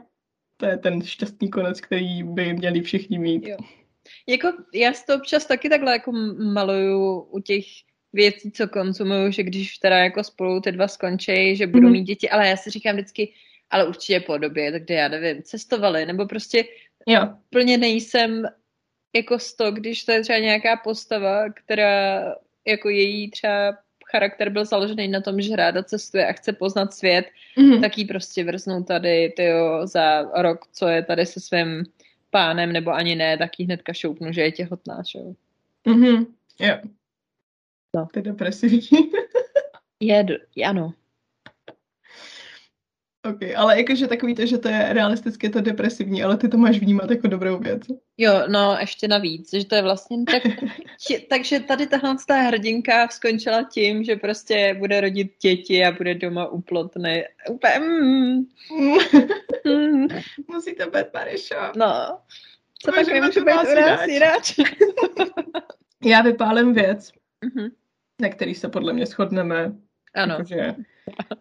to 0.56 0.66
je 0.66 0.76
ten 0.76 1.02
šťastný 1.02 1.50
konec, 1.50 1.80
který 1.80 2.22
by 2.22 2.52
měli 2.52 2.80
všichni 2.80 3.18
mít. 3.18 3.46
Jo. 3.46 3.56
Jako 4.26 4.52
já 4.74 4.92
si 4.92 5.06
to 5.06 5.14
občas 5.14 5.46
taky 5.46 5.68
takhle 5.68 5.92
jako 5.92 6.12
maluju 6.52 7.20
u 7.20 7.40
těch 7.40 7.64
věcí, 8.16 8.50
co 8.50 8.68
konzumuju, 8.68 9.30
že 9.30 9.42
když 9.42 9.78
teda 9.78 9.98
jako 9.98 10.24
spolu 10.24 10.60
ty 10.60 10.72
dva 10.72 10.88
skončí, 10.88 11.56
že 11.56 11.66
budou 11.66 11.88
mm-hmm. 11.88 11.92
mít 11.92 12.02
děti, 12.02 12.30
ale 12.30 12.48
já 12.48 12.56
si 12.56 12.70
říkám 12.70 12.96
vždycky, 12.96 13.32
ale 13.70 13.88
určitě 13.88 14.20
po 14.20 14.38
době, 14.38 14.72
tak 14.72 14.82
kde 14.82 14.94
já 14.94 15.08
nevím, 15.08 15.42
cestovali, 15.42 16.06
nebo 16.06 16.26
prostě 16.26 16.64
jo. 17.06 17.28
plně 17.50 17.78
nejsem 17.78 18.48
jako 19.16 19.38
sto, 19.38 19.70
když 19.70 20.04
to 20.04 20.12
je 20.12 20.20
třeba 20.22 20.38
nějaká 20.38 20.76
postava, 20.76 21.52
která 21.52 22.34
jako 22.66 22.88
její 22.88 23.30
třeba 23.30 23.78
charakter 24.10 24.50
byl 24.50 24.64
založený 24.64 25.08
na 25.08 25.20
tom, 25.20 25.40
že 25.40 25.56
ráda 25.56 25.82
cestuje 25.82 26.28
a 26.28 26.32
chce 26.32 26.52
poznat 26.52 26.94
svět, 26.94 27.26
mm-hmm. 27.58 27.80
tak 27.80 27.98
jí 27.98 28.04
prostě 28.04 28.44
vrznou 28.44 28.82
tady 28.82 29.32
tyjo, 29.36 29.86
za 29.86 30.22
rok, 30.22 30.66
co 30.72 30.88
je 30.88 31.02
tady 31.02 31.26
se 31.26 31.40
svým 31.40 31.84
pánem, 32.30 32.72
nebo 32.72 32.90
ani 32.90 33.14
ne, 33.14 33.38
tak 33.38 33.50
jí 33.58 33.66
hnedka 33.66 33.92
šoupnu, 33.92 34.32
že 34.32 34.40
je 34.40 34.52
těhotná, 34.52 35.02
že. 35.06 35.18
Mhm, 35.86 36.26
jo. 36.60 36.76
No. 37.96 38.08
To 38.12 38.18
je 38.18 38.22
depresivní. 38.22 39.10
je, 40.00 40.26
ano. 40.66 40.92
Ok, 43.30 43.38
ale 43.56 43.78
jakože 43.78 44.06
takový 44.06 44.34
to, 44.34 44.46
že 44.46 44.58
to 44.58 44.68
je 44.68 44.92
realisticky 44.92 45.50
to 45.50 45.60
depresivní, 45.60 46.22
ale 46.22 46.36
ty 46.36 46.48
to 46.48 46.56
máš 46.56 46.78
vnímat 46.78 47.10
jako 47.10 47.28
dobrou 47.28 47.58
věc. 47.58 47.82
Jo, 48.18 48.32
no 48.48 48.76
ještě 48.80 49.08
navíc, 49.08 49.50
že 49.52 49.64
to 49.64 49.74
je 49.74 49.82
vlastně 49.82 50.24
tak, 50.24 50.42
takže 51.30 51.60
tady 51.60 51.86
tahle 51.86 52.16
ta 52.28 52.34
hrdinka 52.36 53.08
skončila 53.08 53.62
tím, 53.62 54.04
že 54.04 54.16
prostě 54.16 54.76
bude 54.78 55.00
rodit 55.00 55.32
děti 55.42 55.84
a 55.84 55.92
bude 55.92 56.14
doma 56.14 56.46
uplotný. 56.46 57.22
Úplně, 57.50 57.78
mm. 57.78 58.46
mm. 59.66 60.08
Musí 60.48 60.74
to 60.74 60.90
být 60.90 61.06
Marišo. 61.14 61.56
No. 61.76 62.18
Co 62.82 62.92
tak 62.92 63.06
nemůžu 63.06 63.44
být 63.44 63.52
u 63.52 63.80
nás 63.80 64.06
jináč? 64.06 64.54
Já 66.04 66.22
vypálím 66.22 66.74
věc, 66.74 67.10
mm-hmm. 67.44 67.70
Na 68.20 68.28
který 68.28 68.54
se 68.54 68.68
podle 68.68 68.92
mě 68.92 69.06
shodneme. 69.06 69.72
Ano. 70.14 70.34
Jakože, 70.34 70.74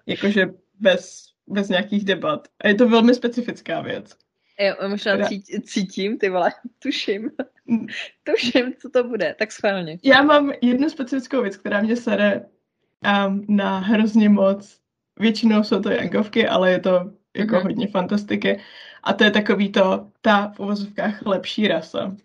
jakože 0.07 0.45
bez 0.79 1.35
bez 1.47 1.69
nějakých 1.69 2.05
debat. 2.05 2.47
A 2.61 2.67
je 2.67 2.75
to 2.75 2.89
velmi 2.89 3.15
specifická 3.15 3.81
věc. 3.81 4.17
Jo, 4.59 4.75
možná 4.87 5.13
která... 5.13 5.29
cítím, 5.63 6.17
ty 6.17 6.29
vole, 6.29 6.51
tuším. 6.79 7.31
Mm. 7.65 7.87
tuším, 8.23 8.73
co 8.79 8.89
to 8.89 9.03
bude, 9.03 9.35
tak 9.39 9.51
schválně. 9.51 9.97
Já 10.03 10.21
mám 10.21 10.51
jednu 10.61 10.89
specifickou 10.89 11.41
věc, 11.41 11.57
která 11.57 11.81
mě 11.81 11.95
sere 11.95 12.45
um, 13.27 13.45
na 13.49 13.79
hrozně 13.79 14.29
moc. 14.29 14.79
Většinou 15.19 15.63
jsou 15.63 15.81
to 15.81 15.91
jangovky, 15.91 16.47
ale 16.47 16.71
je 16.71 16.79
to 16.79 17.11
jako 17.35 17.55
mm-hmm. 17.55 17.63
hodně 17.63 17.87
fantastiky. 17.87 18.59
A 19.03 19.13
to 19.13 19.23
je 19.23 19.31
takový 19.31 19.71
to, 19.71 20.11
ta 20.21 20.51
v 20.55 20.59
uvozovkách 20.59 21.25
lepší 21.25 21.67
rasa. 21.67 22.15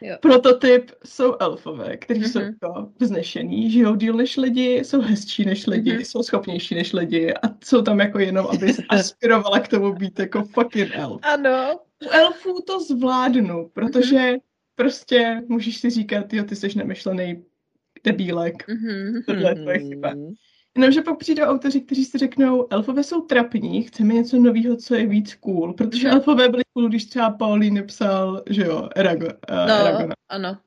Jo. 0.00 0.16
Prototyp 0.22 0.90
jsou 1.04 1.36
elfové, 1.40 1.96
kteří 1.96 2.20
mm-hmm. 2.20 2.32
jsou 2.32 2.38
mhm. 2.38 2.48
jako 2.62 2.92
vznešený, 3.00 3.70
žijou 3.70 3.94
díl 3.94 4.14
než 4.14 4.36
lidi, 4.36 4.74
jsou 4.74 5.00
hezčí 5.00 5.44
než 5.44 5.66
lidi, 5.66 5.92
mm-hmm. 5.92 6.00
jsou 6.00 6.22
schopnější 6.22 6.74
než 6.74 6.92
lidi 6.92 7.34
a 7.34 7.48
jsou 7.64 7.82
tam 7.82 8.00
jako 8.00 8.18
jenom, 8.18 8.46
aby 8.46 8.72
se 8.72 8.82
aspirovala 8.88 9.60
k 9.60 9.68
tomu 9.68 9.92
být 9.92 10.18
jako 10.18 10.44
fucking 10.44 10.90
elf. 10.94 11.20
Ano. 11.22 11.80
U 12.06 12.10
elfů 12.10 12.62
to 12.66 12.80
zvládnu, 12.80 13.70
protože 13.72 14.16
mm-hmm. 14.16 14.40
prostě 14.74 15.42
můžeš 15.48 15.78
si 15.78 15.90
říkat, 15.90 16.32
jo, 16.32 16.44
ty 16.44 16.56
jsi 16.56 16.78
nemyšlený 16.78 17.44
debílek. 18.04 18.68
Mm-hmm. 18.68 19.24
Tohle 19.26 19.50
je 19.50 19.54
tvoje 19.54 19.78
chyba. 19.78 20.14
Jenomže 20.78 21.02
pak 21.02 21.18
přijdou 21.18 21.42
autoři, 21.42 21.80
kteří 21.80 22.04
si 22.04 22.18
řeknou, 22.18 22.66
elfové 22.70 23.02
jsou 23.02 23.20
trapní, 23.20 23.82
chceme 23.82 24.14
něco 24.14 24.40
nového, 24.40 24.76
co 24.76 24.94
je 24.94 25.06
víc 25.06 25.34
cool, 25.34 25.72
protože 25.72 26.08
mm. 26.08 26.14
elfové 26.14 26.48
byli 26.48 26.62
cool, 26.72 26.88
když 26.88 27.04
třeba 27.04 27.30
Paulín 27.30 27.84
psal, 27.86 28.42
že 28.50 28.62
jo, 28.62 28.88
Erago, 28.96 29.26
uh, 29.26 29.68
no, 29.68 29.74
Eragona. 29.74 30.14
ano. 30.28 30.58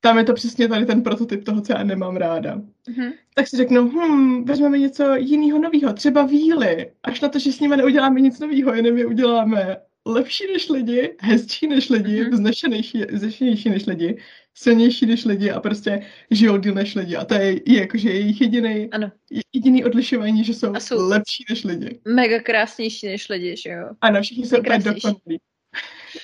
tam 0.00 0.18
je 0.18 0.24
to 0.24 0.34
přesně 0.34 0.68
tady 0.68 0.86
ten 0.86 1.02
prototyp 1.02 1.44
toho, 1.44 1.60
co 1.60 1.72
já 1.72 1.82
nemám 1.82 2.16
ráda. 2.16 2.54
Mhm. 2.88 3.12
Tak 3.34 3.48
si 3.48 3.56
řeknu, 3.56 3.88
hm, 3.88 4.44
vezmeme 4.44 4.78
něco 4.78 5.14
jiného 5.14 5.58
nového, 5.58 5.92
třeba 5.92 6.22
víly. 6.22 6.92
Až 7.02 7.20
na 7.20 7.28
to, 7.28 7.38
že 7.38 7.52
s 7.52 7.60
nimi 7.60 7.76
neuděláme 7.76 8.20
nic 8.20 8.40
nového, 8.40 8.74
jenom 8.74 8.98
je 8.98 9.06
uděláme 9.06 9.76
lepší 10.08 10.52
než 10.52 10.68
lidi, 10.68 11.14
hezčí 11.20 11.66
než 11.66 11.88
lidi, 11.90 12.20
Mhm. 12.20 12.30
vznešenější, 12.30 13.02
vznešenější 13.12 13.70
než 13.70 13.86
lidi, 13.86 14.18
silnější 14.54 15.06
než 15.06 15.24
lidi 15.24 15.50
a 15.50 15.60
prostě 15.60 16.06
žijou 16.30 16.56
díl 16.56 16.74
než 16.74 16.94
lidi. 16.94 17.16
A 17.16 17.24
to 17.24 17.34
je, 17.34 17.52
je 17.66 17.80
jakože 17.80 18.10
jejich 18.10 18.40
jediný, 18.40 18.88
Ano. 18.92 19.12
jediný 19.54 19.84
odlišování, 19.84 20.44
že 20.44 20.54
jsou, 20.54 20.74
A 20.74 20.80
jsou- 20.80 21.08
lepší 21.08 21.44
než 21.50 21.64
lidi. 21.64 22.00
Mega 22.08 22.40
krásnější 22.40 23.06
než 23.06 23.28
lidi, 23.28 23.56
že 23.56 23.70
jo? 23.70 23.88
Ano, 24.00 24.22
všichni 24.22 24.46
jsou 24.46 24.58
úplně 24.58 24.78
dokonalí. 24.78 25.38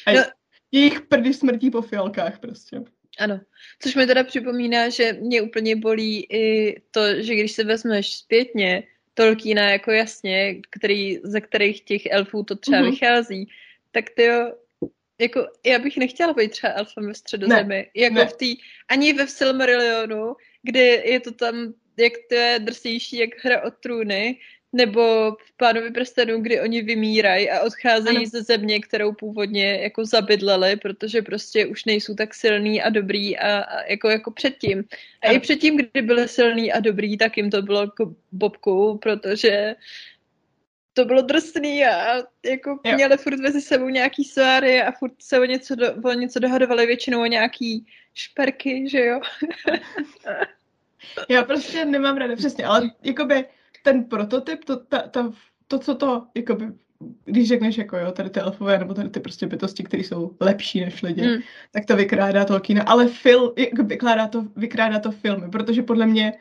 A 0.06 0.12
No. 0.12 0.20
jejich 0.72 1.00
prdy 1.00 1.34
smrtí 1.34 1.70
po 1.70 1.82
fialkách 1.82 2.38
prostě. 2.38 2.80
Ano. 3.18 3.40
Což 3.82 3.94
mi 3.94 4.06
teda 4.06 4.24
připomíná, 4.24 4.88
že 4.88 5.12
mě 5.20 5.42
úplně 5.42 5.76
bolí 5.76 6.26
i 6.32 6.74
to, 6.90 7.22
že 7.22 7.34
když 7.34 7.52
se 7.52 7.64
vezmeš 7.64 8.14
zpětně 8.14 8.82
Tolkiena 9.16 9.70
jako 9.70 9.90
jasně, 9.90 10.54
který, 10.70 11.18
ze 11.24 11.40
kterých 11.40 11.80
těch 11.80 12.02
elfů 12.10 12.42
to 12.42 12.54
třeba 12.56 12.80
Mhm. 12.80 12.90
vychází, 12.90 13.48
tak 13.94 14.10
ty 14.10 14.24
jo, 14.24 14.52
jako 15.20 15.46
já 15.66 15.78
bych 15.78 15.96
nechtěla 15.96 16.32
být 16.32 16.50
třeba 16.50 16.72
elfem 16.72 17.06
ve 17.06 17.14
středozemi. 17.14 17.90
jako 17.94 18.14
ne. 18.14 18.26
v 18.26 18.32
té, 18.32 18.46
ani 18.88 19.12
ve 19.12 19.26
Silmarillionu, 19.26 20.34
kde 20.62 20.80
je 20.82 21.20
to 21.20 21.32
tam, 21.32 21.74
jak 21.96 22.12
to 22.28 22.34
je 22.34 22.58
drsnější, 22.58 23.16
jak 23.16 23.30
hra 23.44 23.62
o 23.62 23.70
trůny, 23.70 24.38
nebo 24.72 25.02
v 25.32 25.56
Pánovi 25.56 25.90
prstenů, 25.90 26.40
kdy 26.40 26.60
oni 26.60 26.82
vymírají 26.82 27.50
a 27.50 27.62
odcházejí 27.62 28.16
Ano. 28.16 28.26
ze 28.26 28.42
země, 28.42 28.80
kterou 28.80 29.12
původně 29.12 29.78
jako 29.82 30.04
zabydleli, 30.04 30.76
protože 30.76 31.22
prostě 31.22 31.66
už 31.66 31.84
nejsou 31.84 32.14
tak 32.14 32.34
silný 32.34 32.82
a 32.82 32.90
dobrý 32.90 33.38
a, 33.38 33.58
a 33.58 33.82
jako, 33.90 34.08
jako 34.08 34.30
předtím. 34.30 34.84
A 35.22 35.26
Ano. 35.28 35.36
i 35.36 35.40
předtím, 35.40 35.76
kdy 35.76 36.02
byli 36.02 36.28
silný 36.28 36.72
a 36.72 36.80
dobrý, 36.80 37.16
tak 37.18 37.36
jim 37.36 37.50
to 37.50 37.62
bylo 37.62 37.80
jako 37.80 38.14
bobku, 38.32 38.98
protože 39.02 39.74
to 40.94 41.04
bylo 41.04 41.22
drsný 41.22 41.84
a 41.86 42.16
jako 42.46 42.78
Jo. 42.84 42.94
měli 42.94 43.16
furt 43.16 43.38
mezi 43.38 43.60
sebou 43.60 43.88
nějaký 43.88 44.24
sváry 44.24 44.82
a 44.82 44.92
furt 44.92 45.12
se 45.18 45.40
o 45.40 45.44
něco, 45.44 45.74
do, 45.74 45.86
o 46.04 46.12
něco 46.12 46.38
dohadovali 46.38 46.86
většinou 46.86 47.20
o 47.22 47.26
nějaký 47.26 47.86
šperky, 48.14 48.88
že 48.90 49.04
jo? 49.04 49.20
Já 51.28 51.44
prostě 51.44 51.84
nemám 51.84 52.16
ráda, 52.16 52.36
přesně, 52.36 52.64
ale 52.64 52.90
jakoby 53.02 53.44
ten 53.82 54.04
prototyp, 54.04 54.64
to, 54.64 54.76
ta, 54.76 54.98
ta, 55.08 55.32
to 55.68 55.78
co 55.78 55.94
to, 55.94 56.26
jakoby, 56.34 56.64
když 57.24 57.48
řekneš 57.48 57.78
jako 57.78 57.96
jo, 57.98 58.12
tady 58.12 58.30
ty 58.30 58.40
elfové, 58.40 58.78
nebo 58.78 58.94
tady 58.94 59.08
ty 59.08 59.20
prostě 59.20 59.46
bytosti, 59.46 59.84
které 59.84 60.02
jsou 60.02 60.36
lepší 60.40 60.80
než 60.80 61.02
lidi, 61.02 61.22
Mm. 61.22 61.42
tak 61.72 61.84
to 61.84 61.96
vykrádá 61.96 62.44
Tolkiena, 62.44 62.82
ale 62.82 63.08
fil, 63.08 63.54
jako 63.58 63.82
vykrádá, 63.82 64.26
to, 64.28 64.42
vykrádá 64.56 64.98
to 64.98 65.10
filmy, 65.10 65.50
protože 65.50 65.82
podle 65.82 66.06
mě. 66.06 66.32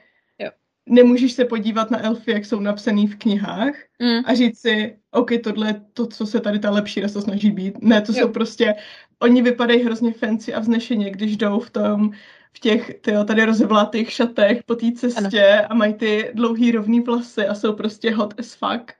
Nemůžeš 0.89 1.33
se 1.33 1.45
podívat 1.45 1.91
na 1.91 2.05
elfy, 2.05 2.31
jak 2.31 2.45
jsou 2.45 2.59
napsaný 2.59 3.07
v 3.07 3.15
knihách 3.15 3.73
Mm. 3.99 4.21
a 4.25 4.33
říct 4.33 4.59
si, 4.59 4.97
OK, 5.11 5.29
tohle 5.43 5.67
je 5.67 5.81
to, 5.93 6.07
co 6.07 6.25
se 6.25 6.39
tady 6.39 6.59
ta 6.59 6.71
lepší 6.71 7.01
rasa 7.01 7.21
snaží 7.21 7.51
být. 7.51 7.81
Ne, 7.81 8.01
to 8.01 8.11
Jo. 8.11 8.17
jsou 8.21 8.29
prostě, 8.33 8.75
oni 9.19 9.41
vypadají 9.41 9.83
hrozně 9.83 10.13
fancy 10.13 10.53
a 10.53 10.59
vznešeně, 10.59 11.11
když 11.11 11.37
jdou 11.37 11.59
v 11.59 11.69
tom, 11.69 12.11
v 12.53 12.59
těch 12.59 12.99
tyjo, 13.01 13.23
tady 13.23 13.45
rozevlátých 13.45 14.11
šatech 14.11 14.63
po 14.63 14.75
té 14.75 14.91
cestě 14.91 15.53
a 15.69 15.73
mají 15.73 15.93
ty 15.93 16.31
dlouhý 16.33 16.71
rovný 16.71 16.99
vlasy 16.99 17.47
a 17.47 17.55
jsou 17.55 17.73
prostě 17.73 18.11
hot 18.11 18.39
as 18.39 18.53
fuck. 18.53 18.91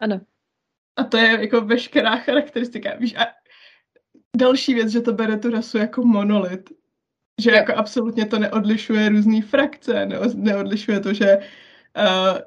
Ano. 0.00 0.20
A 0.96 1.04
to 1.04 1.16
je 1.16 1.40
jako 1.40 1.60
veškerá 1.60 2.16
charakteristika. 2.16 2.94
Víš, 2.98 3.14
a 3.16 3.26
další 4.36 4.74
věc, 4.74 4.88
že 4.88 5.00
to 5.00 5.12
bere 5.12 5.38
tu 5.38 5.50
rasu 5.50 5.78
jako 5.78 6.04
monolit. 6.04 6.70
Že 7.40 7.50
jako 7.50 7.72
absolutně 7.74 8.26
to 8.26 8.38
neodlišuje 8.38 9.08
různé 9.08 9.42
frakce, 9.42 10.06
ne, 10.06 10.18
neodlišuje 10.34 11.00
to, 11.00 11.14
že 11.14 11.38
uh, 11.38 12.38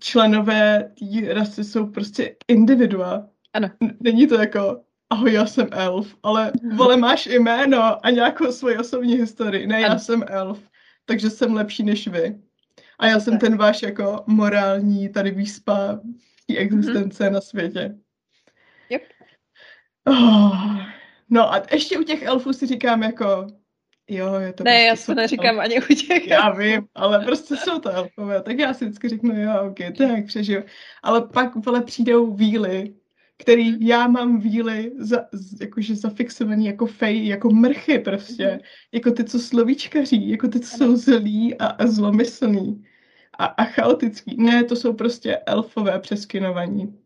členové 0.00 0.92
té 0.98 1.34
rasy 1.34 1.64
jsou 1.64 1.86
prostě 1.86 2.36
individua. 2.48 3.28
Ano. 3.52 3.70
Není 4.00 4.26
to 4.26 4.34
jako, 4.34 4.80
ahoj, 5.10 5.32
já 5.32 5.46
jsem 5.46 5.68
elf, 5.70 6.14
ale 6.22 6.52
vole, 6.74 6.96
máš 6.96 7.26
jméno 7.26 8.06
a 8.06 8.10
nějakou 8.10 8.52
svoji 8.52 8.78
osobní 8.78 9.14
historii. 9.14 9.66
Ne, 9.66 9.80
já 9.80 9.88
Ano. 9.88 9.98
jsem 9.98 10.24
elf, 10.26 10.60
takže 11.04 11.30
jsem 11.30 11.54
lepší 11.54 11.82
než 11.82 12.08
vy. 12.08 12.38
A 12.98 13.06
já 13.06 13.20
jsem 13.20 13.32
Tak. 13.32 13.40
ten 13.40 13.56
váš 13.56 13.82
jako 13.82 14.24
morální 14.26 15.08
tady 15.08 15.30
výspa 15.30 16.00
té 16.46 16.56
existence 16.56 17.30
na 17.30 17.40
světě. 17.40 17.94
Yep. 18.90 19.02
Oh, 20.04 20.76
no 21.30 21.52
a 21.52 21.62
ještě 21.72 21.98
u 21.98 22.02
těch 22.02 22.22
elfů 22.22 22.52
si 22.52 22.66
říkám 22.66 23.02
jako, 23.02 23.46
jo, 24.08 24.34
je 24.34 24.52
to 24.52 24.64
Ne, 24.64 24.86
prostě 24.88 25.10
já 25.10 25.14
to 25.14 25.20
neříkám 25.20 25.60
ani 25.60 25.80
u 25.80 25.94
těch. 25.94 26.26
já 26.26 26.50
vím, 26.50 26.88
ale 26.94 27.24
prostě 27.24 27.56
jsou 27.56 27.78
to 27.78 27.90
elfové, 27.90 28.42
tak 28.42 28.58
já 28.58 28.74
si 28.74 28.84
vždycky 28.84 29.08
řeknu, 29.08 29.40
jo, 29.42 29.52
ok, 29.70 29.78
tak 29.98 30.26
přežiju. 30.26 30.62
Ale 31.02 31.26
pak, 31.26 31.54
vole, 31.66 31.82
přijdou 31.82 32.34
víly, 32.34 32.94
který 33.38 33.70
Mhm. 33.72 33.82
já 33.82 34.06
mám 34.08 34.40
víly 34.40 34.92
za, 34.98 35.24
jakože 35.60 35.94
zafixovaný 35.96 36.66
jako 36.66 36.86
fej, 36.86 37.26
jako 37.26 37.50
mrchy 37.50 37.98
prostě, 37.98 38.46
Mhm. 38.50 38.60
jako 38.92 39.10
ty, 39.10 39.24
co 39.24 39.38
slovíčkaří, 39.38 40.30
jako 40.30 40.48
ty, 40.48 40.60
co 40.60 40.84
Ano. 40.84 40.96
jsou 40.96 40.96
zlí 40.96 41.58
a, 41.58 41.66
a 41.66 41.86
zlomyslný 41.86 42.84
a, 43.38 43.44
a 43.44 43.64
chaotický. 43.64 44.36
Ne, 44.42 44.64
to 44.64 44.76
jsou 44.76 44.92
prostě 44.92 45.36
elfové 45.46 46.00
přeskinovaní. 46.00 46.98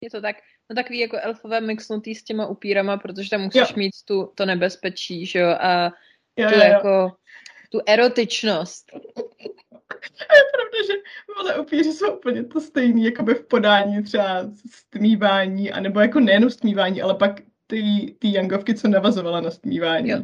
Je 0.00 0.10
to 0.10 0.20
tak, 0.20 0.36
no 0.70 0.76
takový 0.76 0.98
jako 0.98 1.16
elfové 1.20 1.60
mixnutý 1.60 2.14
s 2.14 2.22
těma 2.22 2.46
upírama, 2.46 2.96
protože 2.96 3.30
tam 3.30 3.40
musíš 3.40 3.60
Jo. 3.70 3.76
mít 3.76 3.92
tu, 4.04 4.32
to 4.34 4.46
nebezpečí, 4.46 5.26
že 5.26 5.38
jo, 5.38 5.48
a 5.48 5.84
Jo, 6.36 6.48
tu 6.48 6.54
jo, 6.54 6.60
jo. 6.60 6.66
jako 6.66 7.16
tu 7.70 7.80
erotičnost. 7.86 8.90
A 10.28 10.34
je 10.34 10.42
pravda, 10.52 10.78
že 10.86 10.92
vole, 11.36 11.58
upíři 11.58 11.92
jsou 11.92 12.16
úplně 12.16 12.44
to 12.44 12.60
stejný, 12.60 13.04
jako 13.04 13.22
by 13.22 13.34
v 13.34 13.46
podání 13.46 14.02
třeba 14.02 14.50
stmívání, 14.70 15.72
anebo 15.72 16.00
jako 16.00 16.20
nejenom 16.20 16.50
stmívání, 16.50 17.02
ale 17.02 17.14
pak 17.14 17.40
ty, 17.66 18.14
ty 18.18 18.32
jangovky, 18.32 18.74
co 18.74 18.88
navazovala 18.88 19.40
na 19.40 19.50
stmívání. 19.50 20.08
Jo. 20.10 20.22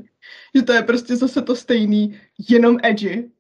Že 0.54 0.62
to 0.62 0.72
je 0.72 0.82
prostě 0.82 1.16
zase 1.16 1.42
to 1.42 1.56
stejný, 1.56 2.20
jenom 2.48 2.78
edgy, 2.82 3.30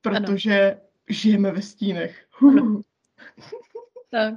protože 0.00 0.80
žijeme 1.08 1.52
ve 1.52 1.62
stínech. 1.62 2.26
Huh. 2.30 2.80
Tak. 4.10 4.34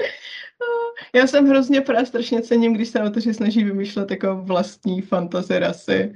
Já 1.14 1.26
jsem 1.26 1.46
hrozně 1.48 1.80
právě 1.80 2.06
strašně 2.06 2.42
cením, 2.42 2.72
když 2.72 2.88
se 2.88 3.00
autoři 3.00 3.34
snaží 3.34 3.64
vymýšlet 3.64 4.10
jako 4.10 4.36
vlastní 4.36 5.02
fantasy 5.02 5.58
rasy. 5.58 6.12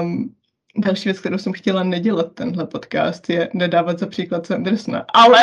Um, 0.00 0.34
další 0.76 1.04
věc, 1.04 1.20
kterou 1.20 1.38
jsem 1.38 1.52
chtěla 1.52 1.84
nedělat 1.84 2.34
tenhle 2.34 2.66
podcast, 2.66 3.30
je 3.30 3.50
nedávat 3.52 3.98
za 3.98 4.06
příklad 4.06 4.46
Sandersona. 4.46 5.06
Ale 5.14 5.38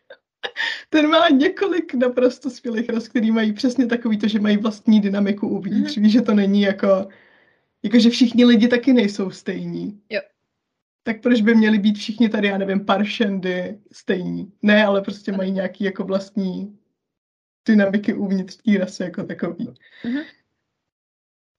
ten 0.90 1.08
má 1.08 1.28
několik 1.28 1.94
naprosto 1.94 2.50
skvělých 2.50 2.88
ras, 2.88 3.08
který 3.08 3.30
mají 3.30 3.52
přesně 3.52 3.86
takový 3.86 4.18
to, 4.18 4.28
že 4.28 4.40
mají 4.40 4.56
vlastní 4.56 5.00
dynamiku 5.00 5.48
uvnitř. 5.48 5.96
Mhm. 5.96 6.04
Víš, 6.04 6.12
že 6.12 6.22
to 6.22 6.34
není 6.34 6.62
jako, 6.62 7.08
jako, 7.82 7.98
že 7.98 8.10
všichni 8.10 8.44
lidi 8.44 8.68
taky 8.68 8.92
nejsou 8.92 9.30
stejní. 9.30 10.00
Jo. 10.10 10.20
Tak 11.06 11.20
proč 11.20 11.40
by 11.40 11.54
měli 11.54 11.78
být 11.78 11.98
všichni 11.98 12.28
tady, 12.28 12.48
já 12.48 12.58
nevím, 12.58 12.84
parshendy 12.84 13.78
stejní? 13.92 14.52
Ne, 14.62 14.84
ale 14.84 15.02
prostě 15.02 15.32
mají 15.32 15.50
nějaký 15.50 15.84
jako 15.84 16.04
vlastní 16.04 16.78
dynamiky 17.68 18.14
uvnitř 18.14 18.56
té 18.56 18.78
rasy 18.78 19.02
jako 19.02 19.24
takový. 19.24 19.74
Mhm. 20.04 20.20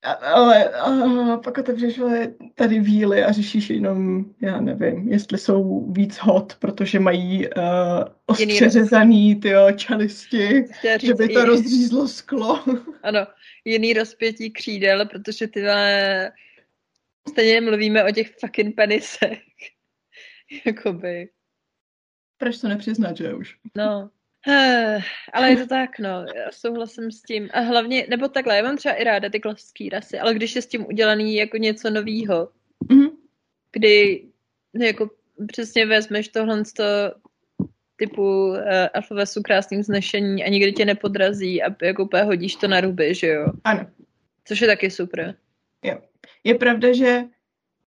A, 0.04 0.12
ale 0.12 0.70
a, 0.70 1.38
pak 1.38 1.58
otevřeš 1.58 2.00
tady 2.56 2.80
víly 2.80 3.24
a 3.24 3.32
řešíš 3.32 3.70
jenom, 3.70 4.26
já 4.42 4.62
nevím, 4.62 5.12
jestli 5.12 5.38
jsou 5.38 5.92
víc 5.92 6.18
hot, 6.18 6.56
protože 6.60 7.00
mají 7.00 7.48
uh, 7.48 7.64
ostře 8.26 8.44
Jiný 8.44 8.60
roz- 8.60 8.70
řezaný 8.70 9.36
tyjo, 9.36 9.72
čelisti, 9.72 10.66
že 11.02 11.14
by 11.14 11.28
to 11.30 11.40
i- 11.40 11.46
rozřízlo 11.46 12.08
sklo. 12.08 12.64
Ano, 13.04 13.28
jiný 13.66 13.94
rozpětí 13.94 14.52
křídel, 14.52 15.06
protože 15.06 15.48
ty 15.48 15.62
vole, 15.62 16.32
stejně 17.28 17.62
mluvíme 17.62 18.04
o 18.04 18.12
těch 18.12 18.36
fucking 18.40 18.76
penisech. 18.76 19.40
Jakoby. 20.66 21.30
Proč 22.38 22.58
to 22.58 22.68
nepřiznat, 22.68 23.18
že 23.18 23.34
už? 23.34 23.56
No. 23.76 24.10
Eh, 24.48 25.00
Ale 25.34 25.50
je 25.50 25.58
to 25.58 25.68
tak, 25.68 26.00
no, 26.00 26.26
já 26.36 26.52
souhlasím 26.52 27.12
s 27.12 27.22
tím. 27.22 27.50
A 27.54 27.60
hlavně, 27.60 28.08
nebo 28.10 28.28
takhle, 28.28 28.58
já 28.58 28.64
mám 28.64 28.78
třeba 28.78 28.94
i 28.96 29.04
ráda 29.04 29.30
ty 29.30 29.40
klasické 29.40 29.90
rasy, 29.92 30.20
ale 30.20 30.34
když 30.34 30.56
je 30.56 30.62
s 30.62 30.68
tím 30.68 30.86
udělaný 30.86 31.36
jako 31.36 31.58
něco 31.58 31.90
novýho, 31.90 32.50
Mhm. 32.92 33.08
kdy 33.72 34.26
no, 34.74 34.86
jako 34.86 35.10
přesně 35.48 35.86
vezmeš 35.86 36.28
tohle 36.28 36.66
z 36.66 36.74
toho 36.74 37.14
typu 37.96 38.48
uh, 38.50 38.58
elfové 38.94 39.26
jsou 39.26 39.42
krásným 39.42 39.84
znešení 39.84 40.44
a 40.44 40.50
nikdy 40.50 40.74
tě 40.74 40.86
nepodrazí 40.86 41.64
a 41.64 41.76
jako 41.86 42.04
úplně 42.04 42.24
hodíš 42.24 42.56
to 42.56 42.68
na 42.68 42.82
ruby, 42.82 43.16
že 43.16 43.28
jo? 43.28 43.46
Ano. 43.64 43.92
Což 44.46 44.62
je 44.62 44.68
taky 44.68 44.92
super. 44.92 45.36
Je 46.44 46.56
pravda, 46.56 46.94
že 46.94 47.24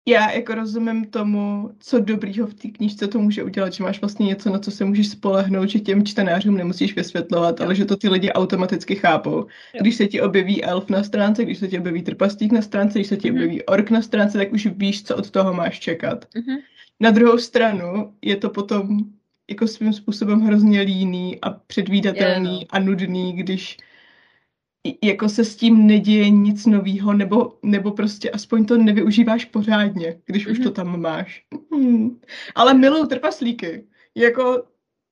já 0.09 0.31
jako 0.31 0.55
rozumím 0.55 1.05
tomu, 1.05 1.70
co 1.79 1.99
dobrýho 1.99 2.46
v 2.46 2.55
té 2.55 2.68
knížce 2.68 3.09
to 3.09 3.18
může 3.18 3.44
udělat, 3.44 3.72
že 3.72 3.83
máš 3.83 4.01
vlastně 4.01 4.27
něco, 4.27 4.51
na 4.51 4.59
co 4.59 4.70
se 4.70 4.85
můžeš 4.85 5.09
spolehnout, 5.09 5.68
že 5.68 5.79
těm 5.79 6.07
čtenářům 6.07 6.57
nemusíš 6.57 6.96
vysvětlovat, 6.96 7.61
ale 7.61 7.75
že 7.75 7.85
to 7.85 7.96
ty 7.96 8.09
lidi 8.09 8.33
automaticky 8.33 8.94
chápou. 8.94 9.46
Když 9.81 9.96
se 9.96 10.07
ti 10.07 10.20
objeví 10.20 10.64
elf 10.64 10.90
na 10.90 11.03
stránce, 11.03 11.44
když 11.44 11.59
se 11.59 11.68
ti 11.68 11.79
objeví 11.79 12.03
trpaslík 12.03 12.53
na 12.53 12.62
stránce, 12.62 12.99
když 12.99 13.07
se 13.09 13.16
ti 13.16 13.29
mm-hmm. 13.29 13.35
objeví 13.35 13.64
ork 13.64 13.90
na 13.90 14.03
stránce, 14.03 14.38
tak 14.38 14.53
už 14.53 14.66
víš, 14.66 15.03
co 15.03 15.16
od 15.16 15.31
toho 15.31 15.55
máš 15.55 15.81
čekat. 15.81 16.25
Mm-hmm. 16.25 16.57
Na 17.01 17.11
druhou 17.11 17.38
stranu 17.38 18.14
je 18.22 18.37
to 18.37 18.51
potom 18.51 18.99
jako 19.51 19.66
svým 19.68 19.92
způsobem 19.92 20.40
hrozně 20.40 20.81
líný 20.81 21.40
a 21.42 21.51
předvídatelný 21.51 22.51
yeah, 22.51 22.62
no. 22.62 22.66
a 22.70 22.79
nudný, 22.79 23.33
když 23.33 23.77
jako 25.03 25.29
se 25.29 25.44
s 25.44 25.57
tím 25.57 25.87
neděje 25.87 26.31
nic 26.31 26.66
novýho, 26.66 27.12
nebo, 27.12 27.59
nebo 27.62 27.90
prostě 27.90 28.31
aspoň 28.31 28.66
to 28.66 28.77
nevyužíváš 28.77 29.44
pořádně, 29.44 30.20
když 30.27 30.46
mm-hmm. 30.46 30.53
už 30.53 30.59
to 30.59 30.64
mhm. 30.64 30.72
tam 30.75 31.01
máš. 31.01 31.44
Hmm. 31.72 32.20
Ale 32.55 32.75
miluju 32.75 33.07
trpaslíky. 33.07 33.87
Jako 34.14 34.66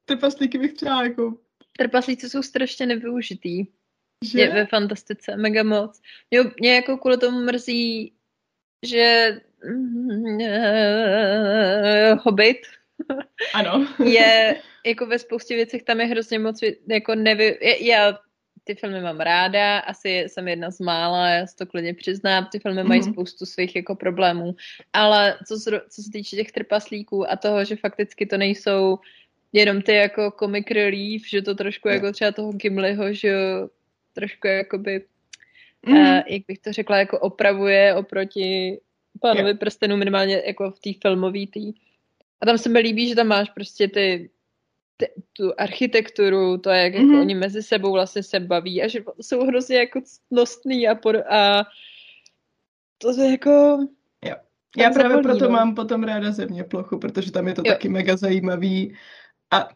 trpaslíky 0.05 0.59
bych 0.59 0.73
třeba 0.73 1.03
jako... 1.03 1.35
Trpaslíci 1.79 2.31
jsou 2.31 2.43
strašně 2.43 2.87
nevyužitý. 2.87 3.67
Že? 4.25 4.41
Je 4.41 4.53
ve 4.55 4.67
fantastice, 4.67 5.37
mega 5.37 5.63
moc. 5.63 6.01
Mě, 6.31 6.41
mě 6.61 6.75
jako 6.75 6.99
kvůli 6.99 7.19
tomu 7.19 7.41
mrzí, 7.41 8.13
že 8.87 9.29
uh, 9.65 10.43
Hobbit 12.23 12.59
ano. 13.55 13.89
je 14.05 14.57
jako 14.87 15.07
ve 15.07 15.19
spoustě 15.19 15.55
věcech 15.55 15.83
tam 15.83 16.01
je 16.01 16.07
hrozně 16.07 16.39
moc 16.39 16.61
jako 16.89 17.15
nevy... 17.15 17.59
Já 17.81 18.19
ty 18.65 18.75
filmy 18.75 19.01
mám 19.01 19.21
ráda, 19.21 19.79
asi 19.79 20.09
jsem 20.09 20.49
jedna 20.49 20.71
z 20.71 20.81
mála, 20.81 21.29
já 21.29 21.47
si 21.47 21.57
to 21.57 21.67
klidně 21.67 21.95
přiznám, 21.95 22.49
ty 22.53 22.59
filmy 22.59 22.83
mm-hmm. 22.83 22.89
mají 22.89 23.01
mhm. 23.01 23.13
spoustu 23.13 23.47
svých 23.47 23.77
jako 23.77 23.95
problémů, 23.95 24.57
ale 24.93 25.39
co 25.49 25.57
se, 25.57 25.81
co 25.91 26.03
se 26.03 26.11
týče 26.11 26.37
těch 26.37 26.53
trpaslíků 26.53 27.31
a 27.31 27.37
toho, 27.37 27.65
že 27.65 27.77
fakticky 27.77 28.27
to 28.27 28.37
nejsou 28.37 28.99
jenom 29.53 29.83
ty 29.83 29.95
jako 29.95 30.33
comic 30.39 30.67
relief, 30.71 31.23
že 31.29 31.43
to 31.43 31.55
trošku 31.55 31.89
jako 31.89 32.13
třeba 32.13 32.33
toho 32.33 32.53
Gimliho, 32.53 33.13
že 33.13 33.35
trošku 34.13 34.47
jakoby, 34.47 35.05
mm. 35.87 35.95
uh, 35.95 36.21
jak 36.27 36.43
bych 36.49 36.59
to 36.59 36.73
řekla, 36.73 36.99
jako 36.99 37.19
opravuje 37.19 37.95
oproti 37.95 38.79
pánovi 39.21 39.49
yeah. 39.49 39.59
prstenu 39.59 39.97
minimálně 39.97 40.43
jako 40.47 40.71
v 40.71 40.81
té 40.81 40.91
filmové 41.03 41.47
tý. 41.47 41.73
A 42.41 42.47
tam 42.47 42.59
se 42.59 42.69
mi 42.69 42.79
líbí, 42.79 43.09
že 43.09 43.15
tam 43.15 43.27
máš 43.27 43.51
prostě 43.51 43.89
ty 43.89 44.31
te, 44.97 45.07
tu 45.33 45.53
architekturu, 45.59 46.59
to, 46.59 46.71
jak 46.71 46.93
mm-hmm. 46.93 46.97
jako 46.97 47.13
mhm. 47.13 47.21
oni 47.21 47.35
mezi 47.35 47.63
sebou 47.63 47.93
vlastně 47.93 48.23
se 48.23 48.41
baví 48.41 48.83
a 48.83 48.89
že 48.89 49.05
jsou 49.21 49.47
hrozně 49.47 49.77
jako 49.77 50.01
ctnostný 50.01 50.89
a, 50.89 50.95
por, 50.95 51.17
a 51.17 51.65
to 52.99 53.23
je 53.23 53.31
jako... 53.31 53.79
Jo. 54.25 54.35
Já 54.77 54.91
právě 54.91 55.17
zapolí, 55.17 55.23
proto 55.23 55.45
no. 55.45 55.51
mám 55.51 55.75
potom 55.75 56.03
ráda 56.03 56.33
země 56.33 56.65
plochu, 56.65 56.99
protože 56.99 57.33
tam 57.33 57.49
je 57.49 57.55
to 57.55 57.63
jo. 57.65 57.73
taky 57.73 57.89
mega 57.89 58.17
zajímavý 58.17 58.95
a 59.51 59.69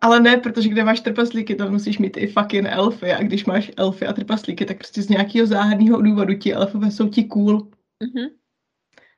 ale 0.00 0.20
ne, 0.20 0.36
protože 0.36 0.68
kde 0.68 0.84
máš 0.84 1.00
trpaslíky, 1.00 1.54
tam 1.54 1.72
musíš 1.72 1.98
mít 1.98 2.16
i 2.16 2.26
fucking 2.26 2.66
elfy 2.66 3.12
a 3.12 3.22
když 3.22 3.44
máš 3.44 3.70
elfy 3.76 4.06
a 4.06 4.12
trpaslíky, 4.12 4.64
tak 4.64 4.76
prostě 4.76 5.02
z 5.02 5.08
nějakého 5.08 5.46
záhadného 5.46 6.02
důvodu 6.02 6.34
ti 6.34 6.52
elfové 6.52 6.90
jsou 6.90 7.08
ti 7.08 7.24
cool. 7.24 7.58
Mm-hmm. 7.58 8.30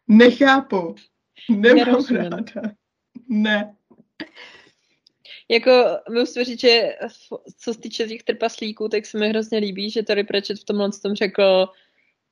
Nechápu. 0.09 0.94
Nemám 1.50 1.76
Nerozumím. 1.76 2.22
ráda. 2.22 2.44
Ne. 3.28 3.74
Jako 5.48 5.72
musím 6.11 6.44
říct, 6.44 6.61
že 6.61 6.96
co 7.59 7.74
se 7.74 7.81
týče 7.81 8.09
těch 8.09 8.22
trpaslíků, 8.22 8.88
tak 8.88 9.07
se 9.07 9.18
mi 9.18 9.29
hrozně 9.29 9.59
líbí, 9.59 9.90
že 9.90 10.02
tady 10.02 10.24
Pratchett 10.24 10.61
v 10.61 10.64
tomhle 10.64 10.90
tom 11.02 11.14
řekl, 11.14 11.68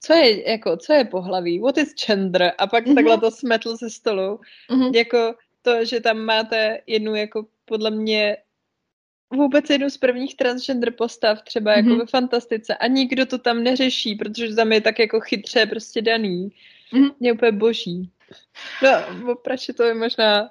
co 0.00 0.12
je, 0.12 0.50
jako, 0.50 0.76
co 0.76 0.92
je 0.92 1.04
pohlaví, 1.04 1.58
what 1.58 1.78
is 1.78 1.94
gender, 1.94 2.52
a 2.58 2.66
pak 2.66 2.86
mm-hmm. 2.86 2.94
takhle 2.94 3.18
to 3.18 3.30
smetl 3.30 3.76
ze 3.76 3.90
stolu. 3.90 4.40
Mm-hmm. 4.70 4.96
Jako 4.96 5.34
to, 5.62 5.84
že 5.84 6.00
tam 6.00 6.18
máte 6.18 6.80
jednu 6.86 7.14
jako 7.14 7.46
podle 7.64 7.90
mě 7.90 8.36
vůbec 9.30 9.70
jednu 9.70 9.90
z 9.90 9.98
prvních 9.98 10.36
transgender 10.36 10.92
postav, 10.92 11.42
třeba 11.42 11.72
jako 11.72 11.88
mm-hmm. 11.88 11.98
ve 11.98 12.06
fantastice 12.06 12.74
a 12.74 12.86
nikdo 12.86 13.26
to 13.26 13.38
tam 13.38 13.62
neřeší, 13.62 14.14
protože 14.14 14.54
tam 14.54 14.72
je 14.72 14.80
tak 14.80 14.98
jako 14.98 15.20
chytře 15.20 15.66
prostě 15.66 16.02
daný. 16.02 16.52
Mm-hmm. 16.92 17.14
Je 17.20 17.32
úplně 17.32 17.52
boží. 17.52 18.10
No, 18.82 18.90
opravdu 19.32 19.72
to 19.76 19.82
je 19.82 19.94
možná 19.94 20.50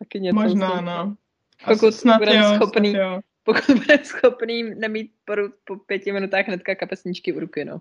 taky 0.00 0.20
něco. 0.20 0.34
Možná, 0.34 0.80
no. 0.80 1.16
Pokud 1.64 1.94
snad 1.94 2.18
budeme 2.18 2.38
jo, 2.38 2.54
schopný, 2.54 2.90
snad 2.90 3.02
jo. 3.02 3.20
pokud 3.44 3.74
budeme 3.76 4.04
schopný 4.04 4.62
nemít 4.62 5.12
po, 5.24 5.32
po 5.64 5.76
pěti 5.76 6.12
minutách 6.12 6.46
hnedka 6.46 6.74
kapesničky 6.74 7.32
u 7.32 7.40
ruky, 7.40 7.64
no. 7.64 7.80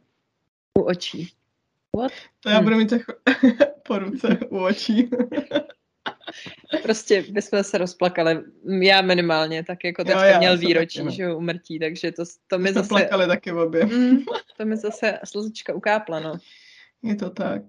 U 0.79 0.81
očí. 0.81 1.33
What? 1.97 2.11
To 2.39 2.49
já 2.49 2.61
budu 2.61 2.75
mít 2.75 2.91
jako 2.91 3.13
po 3.83 3.99
ruce 3.99 4.37
u 4.49 4.57
očí. 4.57 5.09
prostě 6.83 7.25
bychom 7.29 7.63
se 7.63 7.77
rozplakali. 7.77 8.43
Já 8.81 9.01
minimálně, 9.01 9.63
tak 9.63 9.83
jako 9.83 10.03
teď 10.03 10.15
jo, 10.15 10.37
měl 10.37 10.57
výročí, 10.57 10.97
taky, 10.97 11.05
no. 11.05 11.11
že 11.11 11.33
umrtí, 11.33 11.79
takže 11.79 12.11
to, 12.11 12.23
to 12.47 12.59
mi 12.59 12.73
zase... 12.73 12.89
plakali 12.89 13.27
taky 13.27 13.51
obě. 13.51 13.85
mm, 13.85 14.17
to 14.57 14.65
mi 14.65 14.77
zase 14.77 15.19
slzička 15.23 15.73
ukápla, 15.73 16.19
no. 16.19 16.33
Je 17.03 17.15
to 17.15 17.29
tak. 17.29 17.61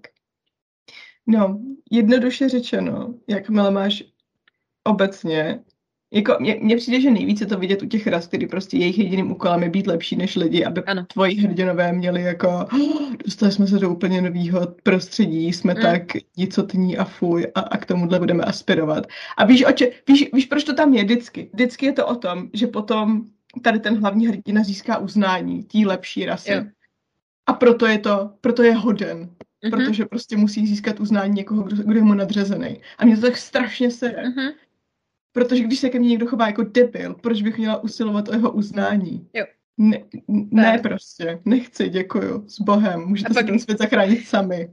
No, 1.27 1.59
jednoduše 1.91 2.49
řečeno, 2.49 3.13
jakmile 3.27 3.71
máš 3.71 4.03
obecně, 4.83 5.59
jako 6.13 6.37
mně 6.39 6.77
přijde, 6.77 7.01
že 7.01 7.11
nejvíce 7.11 7.45
to 7.45 7.57
vidět 7.57 7.81
u 7.81 7.85
těch 7.85 8.07
ras, 8.07 8.29
kdy 8.29 8.47
prostě 8.47 8.77
jejich 8.77 8.97
jediným 8.97 9.31
úkolem 9.31 9.63
je 9.63 9.69
být 9.69 9.87
lepší 9.87 10.15
než 10.15 10.35
lidi, 10.35 10.65
aby 10.65 10.83
ano. 10.83 11.05
tvoji 11.13 11.35
hrdinové 11.35 11.93
měli 11.93 12.21
jako 12.21 12.47
oh, 12.73 13.13
dostali 13.25 13.51
jsme 13.51 13.67
se 13.67 13.79
do 13.79 13.89
úplně 13.89 14.21
nového 14.21 14.67
prostředí, 14.83 15.53
jsme 15.53 15.73
mm. 15.73 15.81
tak 15.81 16.01
nicotní 16.37 16.97
a 16.97 17.03
fuj 17.03 17.47
a, 17.55 17.59
a 17.59 17.77
k 17.77 17.85
tomuhle 17.85 18.19
budeme 18.19 18.43
aspirovat. 18.43 19.07
A 19.37 19.45
víš, 19.45 19.65
oče, 19.65 19.91
víš, 20.07 20.29
víš, 20.33 20.45
proč 20.45 20.63
to 20.63 20.73
tam 20.73 20.93
je 20.93 21.03
vždycky? 21.03 21.49
Vždycky 21.53 21.85
je 21.85 21.93
to 21.93 22.07
o 22.07 22.15
tom, 22.15 22.49
že 22.53 22.67
potom 22.67 23.21
tady 23.61 23.79
ten 23.79 23.99
hlavní 23.99 24.27
hrdina 24.27 24.63
získá 24.63 24.97
uznání 24.97 25.63
té 25.63 25.77
lepší 25.85 26.25
rasy. 26.25 26.51
Jo. 26.51 26.63
A 27.45 27.53
proto 27.53 27.85
je 27.85 27.99
to, 27.99 28.31
proto 28.41 28.63
je 28.63 28.73
hoden. 28.73 29.29
Mm-hmm. 29.65 29.69
Protože 29.69 30.05
prostě 30.05 30.37
musí 30.37 30.67
získat 30.67 30.99
uznání 30.99 31.33
někoho, 31.33 31.63
kdo, 31.63 31.83
kdo 31.83 31.95
je 31.95 32.03
mu 32.03 32.13
nadřezený. 32.13 32.81
A 32.97 33.05
mě 33.05 33.15
to 33.15 33.21
tak 33.21 33.37
strašně 33.37 33.91
se. 33.91 34.09
Mm-hmm. 34.09 34.51
Protože 35.31 35.63
když 35.63 35.79
se 35.79 35.89
ke 35.89 35.99
mně 35.99 36.09
někdo 36.09 36.27
chová 36.27 36.47
jako 36.47 36.63
debil, 36.63 37.13
proč 37.13 37.41
bych 37.41 37.57
měla 37.57 37.83
usilovat 37.83 38.29
o 38.29 38.33
jeho 38.33 38.51
uznání? 38.51 39.29
Jo. 39.33 39.45
Ne, 39.77 40.03
ne 40.51 40.79
prostě, 40.83 41.39
nechci, 41.45 41.89
děkuju, 41.89 42.49
s 42.49 42.59
Bohem, 42.59 43.01
můžete 43.01 43.33
pak, 43.33 43.45
si 43.45 43.49
ten 43.51 43.59
svět 43.59 43.77
zachránit 43.77 44.27
sami. 44.27 44.69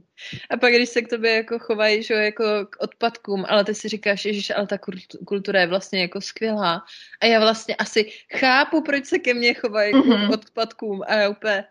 A 0.49 0.57
pak, 0.57 0.73
když 0.73 0.89
se 0.89 1.01
k 1.01 1.07
tobě 1.07 1.31
jako 1.33 1.59
chovají, 1.59 2.03
že 2.03 2.13
jako 2.13 2.43
k 2.69 2.75
odpadkům, 2.79 3.45
ale 3.47 3.65
ty 3.65 3.75
si 3.75 3.89
říkáš, 3.89 4.21
že 4.31 4.53
ale 4.53 4.67
ta 4.67 4.77
kultura 5.25 5.61
je 5.61 5.67
vlastně 5.67 6.01
jako 6.01 6.21
skvělá. 6.21 6.83
A 7.21 7.25
já 7.25 7.39
vlastně 7.39 7.75
asi 7.75 8.11
chápu, 8.35 8.81
proč 8.81 9.05
se 9.05 9.19
ke 9.19 9.33
mně 9.33 9.53
chovají 9.53 9.93
mm-hmm. 9.93 10.29
k 10.29 10.33
odpadkům 10.33 11.01
a 11.07 11.15
já 11.15 11.29
úplně, 11.29 11.63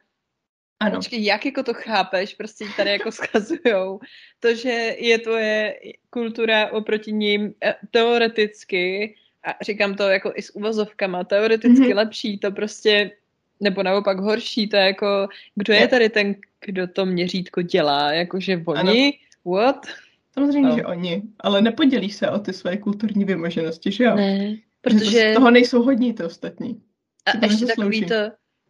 ano. 0.80 0.96
Počkej, 0.96 1.24
jak 1.24 1.46
jako 1.46 1.62
to 1.62 1.74
chápeš, 1.74 2.34
prostě 2.34 2.64
tady 2.76 2.90
jako 2.90 3.12
skazujou. 3.20 4.00
To, 4.40 4.54
že 4.54 4.96
je 4.98 5.18
tvoje 5.18 5.74
kultura 6.10 6.72
oproti 6.72 7.12
ním 7.12 7.54
eh, 7.64 7.74
teoreticky, 7.90 9.14
a 9.44 9.64
říkám 9.64 9.94
to 9.94 10.02
jako 10.02 10.32
i 10.36 10.42
s 10.42 10.56
uvozovkama, 10.56 11.24
teoreticky 11.24 11.84
mm-hmm. 11.84 11.96
lepší, 11.96 12.38
to 12.38 12.50
prostě, 12.50 13.10
nebo 13.60 13.82
naopak 13.82 14.18
horší, 14.18 14.68
to 14.68 14.76
je 14.76 14.82
jako, 14.82 15.28
kdo 15.54 15.72
je 15.72 15.88
tady 15.88 16.08
ten, 16.08 16.34
kdo 16.64 16.86
to 16.86 17.06
měřítko 17.06 17.62
dělá, 17.62 18.12
jakože 18.12 18.62
oni, 18.66 19.18
ano. 19.44 19.56
what? 19.56 19.86
Samozřejmě, 20.32 20.68
no. 20.68 20.76
že 20.76 20.86
oni, 20.86 21.22
ale 21.40 21.62
nepodělí 21.62 22.10
se 22.10 22.30
o 22.30 22.38
ty 22.38 22.52
své 22.52 22.76
kulturní 22.76 23.24
vymoženosti, 23.24 23.92
že 23.92 24.04
jo? 24.04 24.16
Ne, 24.16 24.56
protože... 24.80 25.32
Z 25.32 25.34
toho 25.34 25.50
nejsou 25.50 25.82
hodní 25.82 26.14
ty 26.14 26.24
ostatní. 26.24 26.82
A 27.26 27.46
ještě 27.46 27.66
takový 27.66 28.06
to, 28.06 28.14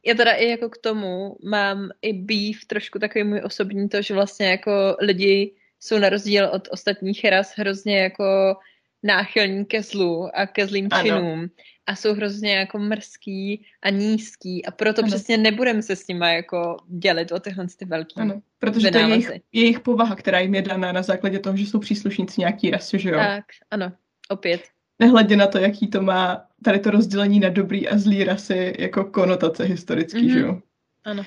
já 0.08 0.14
teda 0.14 0.32
i 0.32 0.48
jako 0.48 0.68
k 0.68 0.78
tomu 0.78 1.36
mám 1.44 1.90
i 2.02 2.12
býv 2.12 2.64
trošku 2.64 2.98
takový 2.98 3.24
můj 3.24 3.40
osobní 3.44 3.88
to, 3.88 4.02
že 4.02 4.14
vlastně 4.14 4.46
jako 4.46 4.96
lidi 5.00 5.54
jsou 5.80 5.98
na 5.98 6.08
rozdíl 6.08 6.50
od 6.52 6.68
ostatních 6.70 7.24
ras 7.24 7.52
hrozně 7.56 7.98
jako 7.98 8.56
náchylní 9.02 9.64
ke 9.64 9.82
zlu 9.82 10.28
a 10.34 10.46
ke 10.46 10.66
zlým 10.66 10.88
ano. 10.90 11.02
činům 11.02 11.50
a 11.86 11.96
jsou 11.96 12.14
hrozně 12.14 12.56
jako 12.56 12.78
mrzký 12.78 13.66
a 13.82 13.90
nízký 13.90 14.66
a 14.66 14.70
proto 14.70 15.02
ano. 15.02 15.08
přesně 15.08 15.36
nebudeme 15.36 15.82
se 15.82 15.96
s 15.96 16.06
nimi 16.08 16.34
jako 16.34 16.76
dělit 16.88 17.32
o 17.32 17.40
tyhle 17.40 17.66
ty 17.78 17.84
velký 17.84 18.20
Ano, 18.20 18.40
protože 18.58 18.90
to 18.90 18.98
je 18.98 19.08
jejich, 19.08 19.30
jejich 19.52 19.80
povaha, 19.80 20.16
která 20.16 20.40
jim 20.40 20.54
je 20.54 20.62
daná 20.62 20.92
na 20.92 21.02
základě 21.02 21.38
toho, 21.38 21.56
že 21.56 21.66
jsou 21.66 21.78
příslušníci 21.78 22.40
nějaký 22.40 22.70
rasy, 22.70 22.98
že 22.98 23.10
jo? 23.10 23.18
Tak, 23.18 23.44
ano, 23.70 23.92
opět. 24.28 24.62
Nehledě 24.98 25.36
na 25.36 25.46
to, 25.46 25.58
jaký 25.58 25.90
to 25.90 26.02
má 26.02 26.46
tady 26.64 26.78
to 26.78 26.90
rozdělení 26.90 27.40
na 27.40 27.48
dobrý 27.48 27.88
a 27.88 27.98
zlý 27.98 28.24
rasy 28.24 28.74
jako 28.78 29.04
konotace 29.04 29.64
historický, 29.64 30.18
mm-hmm. 30.18 30.32
že 30.32 30.40
jo? 30.40 30.60
Ano. 31.04 31.24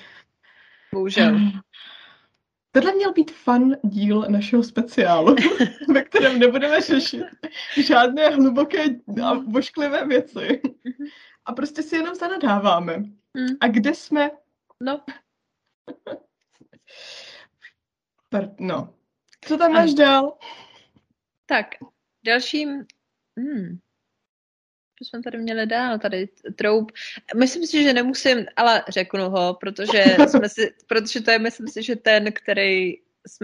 Bohužel. 0.94 1.40
Tohle 2.72 2.94
měl 2.94 3.14
být 3.14 3.32
fun 3.32 3.78
díl 3.84 4.26
našeho 4.30 4.64
speciálu, 4.64 5.36
ve 5.94 6.04
kterém 6.04 6.40
nebudeme 6.40 6.82
řešit 6.82 7.24
žádné 7.88 8.30
hluboké 8.30 8.86
a 9.24 9.34
vošklivé 9.34 10.06
věci. 10.06 10.62
Mhm. 10.66 11.08
A 11.46 11.54
prostě 11.54 11.84
si 11.84 11.96
jenom 11.96 12.16
zanadáváme. 12.16 12.98
Mm. 12.98 13.56
A 13.62 13.68
kde 13.68 13.96
jsme? 13.96 14.32
No. 14.82 15.02
no. 18.60 18.94
Co 19.46 19.58
tam 19.58 19.72
máš 19.72 19.94
dál? 19.94 20.38
Tak, 21.46 21.68
dalším... 22.26 22.86
Hmm. 23.40 23.78
Co 25.00 25.06
jsme 25.06 25.22
tady 25.22 25.38
měli 25.38 25.66
dál? 25.66 26.00
Tady 26.00 26.28
troup. 26.56 26.92
Myslím 27.36 27.68
si, 27.68 27.84
že 27.84 27.94
nemusím, 27.94 28.46
ale 28.56 28.84
řeknu 28.90 29.30
ho, 29.30 29.58
protože, 29.60 30.04
jsme 30.28 30.50
si, 30.50 30.74
protože 30.88 31.22
to 31.22 31.32
je, 31.32 31.40
myslím 31.40 31.68
si, 31.68 31.84
že 31.84 31.96
ten, 31.96 32.32
který, 32.32 32.94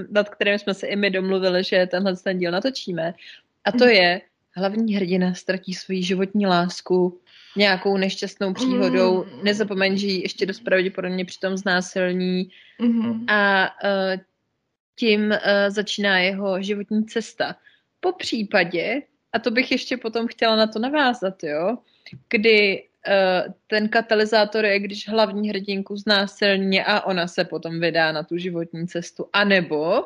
nad 0.09 0.29
kterým 0.29 0.59
jsme 0.59 0.73
se 0.73 0.87
i 0.87 0.95
my 0.95 1.09
domluvili, 1.09 1.63
že 1.63 1.87
tenhle 1.91 2.15
ten 2.15 2.39
díl 2.39 2.51
natočíme. 2.51 3.13
A 3.65 3.71
to 3.71 3.85
je, 3.85 4.21
hlavní 4.57 4.95
hrdina 4.95 5.33
ztratí 5.33 5.73
svoji 5.73 6.03
životní 6.03 6.47
lásku 6.47 7.21
nějakou 7.57 7.97
nešťastnou 7.97 8.53
příhodou, 8.53 9.23
mm. 9.23 9.43
nezapomeň, 9.43 9.97
že 9.97 10.07
ji 10.07 10.21
ještě 10.21 10.45
dost 10.45 10.59
pravděpodobně 10.59 11.25
přitom 11.25 11.57
znásilní 11.57 12.49
mm. 12.79 13.25
a 13.29 13.69
uh, 13.83 14.21
tím 14.95 15.21
uh, 15.21 15.37
začíná 15.67 16.19
jeho 16.19 16.61
životní 16.61 17.05
cesta. 17.05 17.55
Po 17.99 18.11
případě, 18.11 19.01
a 19.37 19.39
to 19.39 19.51
bych 19.51 19.71
ještě 19.71 19.97
potom 19.97 20.27
chtěla 20.27 20.55
na 20.55 20.67
to 20.67 20.79
navázat, 20.79 21.43
jo, 21.43 21.77
kdy 22.29 22.83
uh, 23.07 23.53
ten 23.67 23.89
katalyzátor 23.89 24.65
je, 24.65 24.79
když 24.79 25.09
hlavní 25.09 25.49
hrdinku 25.49 25.95
znásilní 25.95 26.81
a 26.81 27.01
ona 27.01 27.27
se 27.27 27.45
potom 27.45 27.79
vydá 27.79 28.11
na 28.11 28.23
tu 28.23 28.37
životní 28.37 28.87
cestu, 28.87 29.29
anebo 29.33 30.03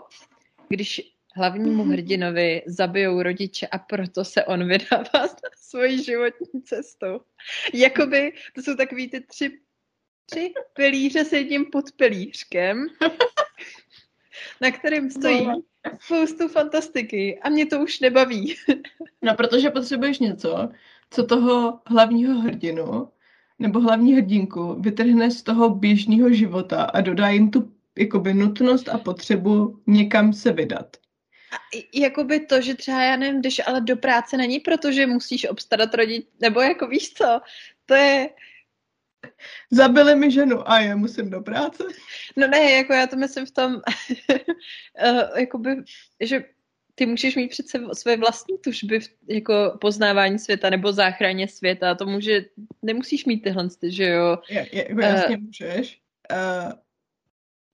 když 0.70 1.02
hlavnímu 1.36 1.84
hrdinovi 1.84 2.62
zabijou 2.66 3.22
rodiče 3.22 3.68
a 3.68 3.78
proto 3.78 4.26
se 4.26 4.46
on 4.46 4.68
vydává 4.68 5.12
na 5.44 5.50
svoji 5.56 6.04
životní 6.04 6.62
cestu. 6.64 7.22
Jakoby 7.74 8.34
to 8.56 8.62
jsou 8.62 8.76
takový 8.76 9.10
ty 9.10 9.22
tři, 9.22 9.60
tři 10.26 10.54
pilíře 10.74 11.26
s 11.26 11.34
jedním 11.34 11.66
podpilířkem, 11.66 12.88
na 14.62 14.72
kterým 14.72 15.10
stojí 15.10 15.46
no. 15.46 15.62
spoustu 16.00 16.48
fantastiky 16.48 17.40
a 17.40 17.50
mě 17.50 17.66
to 17.66 17.80
už 17.80 18.00
nebaví. 18.00 18.56
no, 19.22 19.36
protože 19.36 19.70
potřebuješ 19.70 20.20
něco, 20.20 20.70
co 21.10 21.24
toho 21.24 21.80
hlavního 21.88 22.40
hrdinu 22.40 23.10
nebo 23.60 23.80
hlavní 23.80 24.14
hrdinku 24.14 24.76
vytrhne 24.80 25.32
z 25.32 25.44
toho 25.44 25.70
běžného 25.70 26.34
života 26.34 26.84
a 26.84 27.02
dodá 27.02 27.30
jim 27.30 27.52
tu 27.52 27.72
jakoby 27.98 28.34
nutnost 28.34 28.90
a 28.90 28.98
potřebu 28.98 29.80
někam 29.88 30.34
se 30.34 30.52
vydat 30.52 30.98
jakoby 31.94 32.40
to, 32.40 32.62
že 32.62 32.76
třeba, 32.76 33.04
já 33.04 33.16
nevím, 33.16 33.40
když 33.40 33.62
ale 33.68 33.82
do 33.82 33.98
práce 33.98 34.38
není, 34.38 34.60
protože 34.60 35.08
musíš 35.08 35.50
obstarat 35.50 35.94
rodič, 35.94 36.26
nebo 36.40 36.62
jako 36.62 36.88
víš 36.88 37.14
co, 37.14 37.42
to 37.86 37.94
je... 37.94 38.30
Zabili 39.72 40.16
mi 40.16 40.32
ženu 40.32 40.72
a 40.72 40.80
já 40.80 40.96
musím 40.96 41.30
do 41.30 41.42
práce. 41.42 41.84
No 42.38 42.48
ne, 42.48 42.72
jako 42.72 42.94
já 42.94 43.08
to 43.08 43.16
myslím 43.16 43.46
v 43.46 43.52
tom, 43.52 43.74
uh, 43.76 43.80
jakoby, 45.40 45.76
že 46.20 46.44
ty 46.96 47.06
můžeš 47.06 47.36
mít 47.36 47.48
přece 47.48 47.80
své 47.94 48.18
vlastní 48.18 48.58
tužby, 48.58 49.00
v, 49.00 49.10
jako 49.28 49.78
poznávání 49.82 50.40
světa 50.40 50.70
nebo 50.70 50.94
záchraně 50.94 51.48
světa. 51.48 51.96
To 51.96 52.06
může, 52.06 52.46
nemusíš 52.82 53.26
mít 53.26 53.40
tyhle, 53.40 53.68
že 53.84 54.10
jo? 54.10 54.38
Je, 54.50 54.68
je, 54.72 54.86
jako 54.90 55.02
jasně 55.02 55.38
uh, 55.38 55.44
můžeš. 55.44 56.02
Uh, 56.32 56.72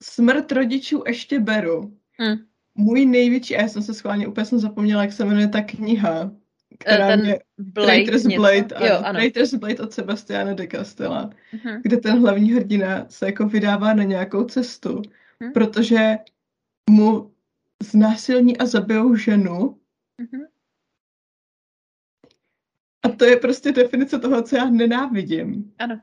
smrt 0.03 0.51
rodičů 0.51 1.03
ještě 1.07 1.39
beru. 1.39 1.97
Hmm 2.19 2.37
můj 2.77 3.05
největší, 3.05 3.55
a 3.55 3.61
já 3.61 3.67
jsem 3.67 3.81
se 3.81 3.93
schválně 3.93 4.27
úplně 4.27 4.45
jsem 4.45 4.59
zapomněla, 4.59 5.01
jak 5.01 5.11
se 5.11 5.25
jmenuje 5.25 5.47
ta 5.47 5.61
kniha, 5.61 6.31
která 6.77 7.07
ten 7.07 7.21
mě... 7.21 7.39
Blade 7.57 7.85
Traitor's 7.87 8.23
Blade, 8.23 8.75
ano, 8.75 8.85
jo, 8.85 8.95
ano. 9.03 9.19
Traitor's 9.19 9.53
Blade 9.53 9.83
od 9.83 9.93
Sebastiana 9.93 10.53
de 10.53 10.67
Castella, 10.67 11.29
uh-huh. 11.53 11.81
kde 11.81 11.97
ten 11.97 12.19
hlavní 12.19 12.53
hrdina 12.53 13.05
se 13.09 13.25
jako 13.25 13.47
vydává 13.47 13.93
na 13.93 14.03
nějakou 14.03 14.43
cestu, 14.43 14.89
uh-huh. 14.89 15.53
protože 15.53 16.17
mu 16.89 17.31
znásilní 17.83 18.57
a 18.57 18.65
zabijou 18.65 19.15
ženu 19.15 19.79
uh-huh. 20.21 20.47
a 23.03 23.09
to 23.09 23.25
je 23.25 23.37
prostě 23.37 23.71
definice 23.71 24.19
toho, 24.19 24.41
co 24.41 24.55
já 24.55 24.69
nenávidím. 24.69 25.73
Ano. 25.79 26.01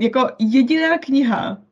Jako 0.00 0.28
jediná 0.38 0.98
kniha, 0.98 1.66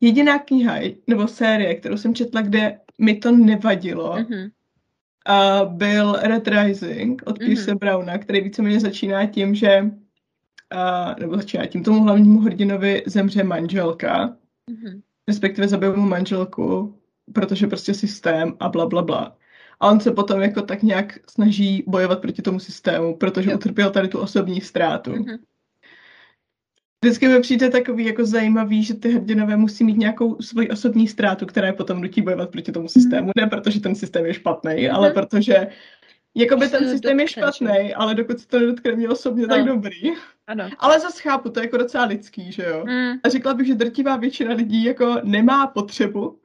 Jediná 0.00 0.38
kniha 0.38 0.74
nebo 1.06 1.28
série, 1.28 1.74
kterou 1.74 1.96
jsem 1.96 2.14
četla, 2.14 2.42
kde 2.42 2.80
mi 2.98 3.14
to 3.14 3.32
nevadilo, 3.32 4.16
mm-hmm. 4.16 4.50
A 5.28 5.64
byl 5.64 6.12
Red 6.12 6.48
Rising 6.48 7.22
od 7.26 7.38
Pierce 7.38 7.72
mm-hmm. 7.72 7.78
Browna, 7.78 8.18
který 8.18 8.40
víceméně 8.40 8.80
začíná 8.80 9.26
tím, 9.26 9.54
že 9.54 9.90
a, 10.70 11.14
nebo 11.20 11.36
začíná 11.36 11.66
tím 11.66 11.84
tomu 11.84 12.02
hlavnímu 12.02 12.40
hrdinovi 12.40 13.02
zemře 13.06 13.44
manželka, 13.44 14.36
mm-hmm. 14.70 15.00
respektive 15.28 15.68
zabijou 15.68 15.96
mu 15.96 16.08
manželku, 16.08 16.94
protože 17.32 17.66
prostě 17.66 17.94
systém 17.94 18.56
a 18.60 18.68
bla, 18.68 18.86
bla, 18.86 19.02
bla. 19.02 19.36
A 19.80 19.90
on 19.90 20.00
se 20.00 20.10
potom 20.10 20.40
jako 20.40 20.62
tak 20.62 20.82
nějak 20.82 21.18
snaží 21.30 21.84
bojovat 21.86 22.20
proti 22.20 22.42
tomu 22.42 22.60
systému, 22.60 23.16
protože 23.16 23.50
jo. 23.50 23.56
utrpěl 23.56 23.90
tady 23.90 24.08
tu 24.08 24.18
osobní 24.18 24.60
ztrátu. 24.60 25.12
Mm-hmm. 25.12 25.38
Vždycky 27.04 27.28
mi 27.28 27.40
přijde 27.40 27.70
takový 27.70 28.04
jako 28.04 28.24
zajímavý, 28.24 28.84
že 28.84 28.94
ty 28.94 29.12
hrdinové 29.12 29.56
musí 29.56 29.84
mít 29.84 29.98
nějakou 29.98 30.42
svoji 30.42 30.68
osobní 30.68 31.08
ztrátu, 31.08 31.46
která 31.46 31.66
je 31.66 31.72
potom 31.72 32.00
nutí 32.00 32.22
bojovat 32.22 32.50
proti 32.50 32.72
tomu 32.72 32.88
systému. 32.88 33.26
Mm. 33.26 33.32
Ne 33.36 33.46
protože 33.46 33.80
ten 33.80 33.94
systém 33.94 34.26
je 34.26 34.34
špatný, 34.34 34.88
mm. 34.88 34.94
ale 34.94 35.10
protože 35.10 35.66
Jakoby 36.34 36.68
ten 36.68 36.88
systém 36.88 37.20
je 37.20 37.28
špatný, 37.28 37.94
ale 37.94 38.14
dokud 38.14 38.40
se 38.40 38.48
to 38.48 38.58
nedotkne 38.58 38.92
mě 38.92 39.08
osobně, 39.08 39.42
no. 39.42 39.48
tak 39.48 39.64
dobrý. 39.64 40.12
Ano. 40.46 40.70
Ale 40.78 41.00
zase 41.00 41.22
chápu, 41.22 41.50
to 41.50 41.60
je 41.60 41.66
jako 41.66 41.76
docela 41.76 42.04
lidský, 42.04 42.52
že 42.52 42.62
jo? 42.62 42.84
Mm. 42.86 43.12
A 43.24 43.28
řekla 43.28 43.54
bych, 43.54 43.66
že 43.66 43.74
drtivá 43.74 44.16
většina 44.16 44.54
lidí 44.54 44.84
jako 44.84 45.20
nemá 45.24 45.66
potřebu, 45.66 46.40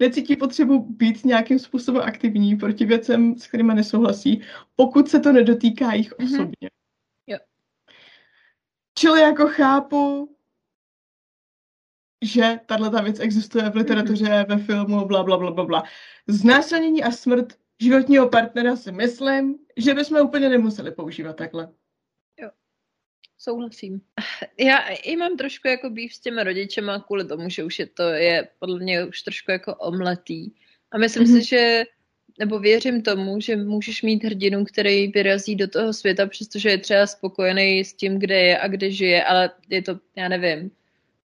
necítí 0.00 0.36
potřebu 0.36 0.78
být 0.78 1.24
nějakým 1.24 1.58
způsobem 1.58 2.02
aktivní 2.02 2.56
proti 2.56 2.84
věcem, 2.84 3.34
s 3.38 3.46
kterými 3.46 3.74
nesouhlasí, 3.74 4.42
pokud 4.76 5.08
se 5.08 5.20
to 5.20 5.32
nedotýká 5.32 5.92
jich 5.92 6.12
mm-hmm. 6.12 6.34
osobně. 6.34 6.70
Čili 9.00 9.20
jako 9.20 9.48
chápu, 9.48 10.36
že 12.22 12.60
tahle 12.66 13.02
věc 13.02 13.20
existuje 13.20 13.70
v 13.70 13.76
literatuře, 13.76 14.24
mm-hmm. 14.24 14.48
ve 14.48 14.58
filmu, 14.58 15.06
bla, 15.06 15.22
bla, 15.22 15.38
bla, 15.38 15.50
bla, 15.50 15.64
bla. 15.64 15.82
Znásilnění 16.26 17.02
a 17.02 17.10
smrt 17.10 17.58
životního 17.78 18.28
partnera 18.28 18.76
si 18.76 18.92
myslím, 18.92 19.58
že 19.76 19.94
bychom 19.94 20.20
úplně 20.20 20.48
nemuseli 20.48 20.90
používat 20.90 21.36
takhle. 21.36 21.72
Jo, 22.40 22.50
souhlasím. 23.38 24.00
Já 24.58 24.78
i 24.88 25.16
mám 25.16 25.36
trošku 25.36 25.68
jako 25.68 25.90
býv 25.90 26.14
s 26.14 26.20
těma 26.20 26.42
rodičema 26.42 27.00
kvůli 27.00 27.24
tomu, 27.24 27.48
že 27.48 27.64
už 27.64 27.78
je 27.78 27.86
to 27.86 28.02
je 28.02 28.48
podle 28.58 28.80
mě 28.80 29.04
už 29.04 29.22
trošku 29.22 29.50
jako 29.50 29.74
omletý. 29.74 30.50
A 30.90 30.98
myslím 30.98 31.24
mm-hmm. 31.24 31.40
si, 31.40 31.44
že 31.44 31.84
nebo 32.40 32.58
věřím 32.58 33.02
tomu, 33.02 33.40
že 33.40 33.56
můžeš 33.56 34.02
mít 34.02 34.24
hrdinu, 34.24 34.64
který 34.64 35.08
vyrazí 35.08 35.56
do 35.56 35.68
toho 35.68 35.92
světa, 35.92 36.26
přestože 36.26 36.70
je 36.70 36.78
třeba 36.78 37.06
spokojený 37.06 37.84
s 37.84 37.92
tím, 37.92 38.18
kde 38.18 38.40
je 38.40 38.58
a 38.58 38.68
kde 38.68 38.90
žije, 38.90 39.24
ale 39.24 39.50
je 39.68 39.82
to, 39.82 39.98
já 40.16 40.28
nevím. 40.28 40.70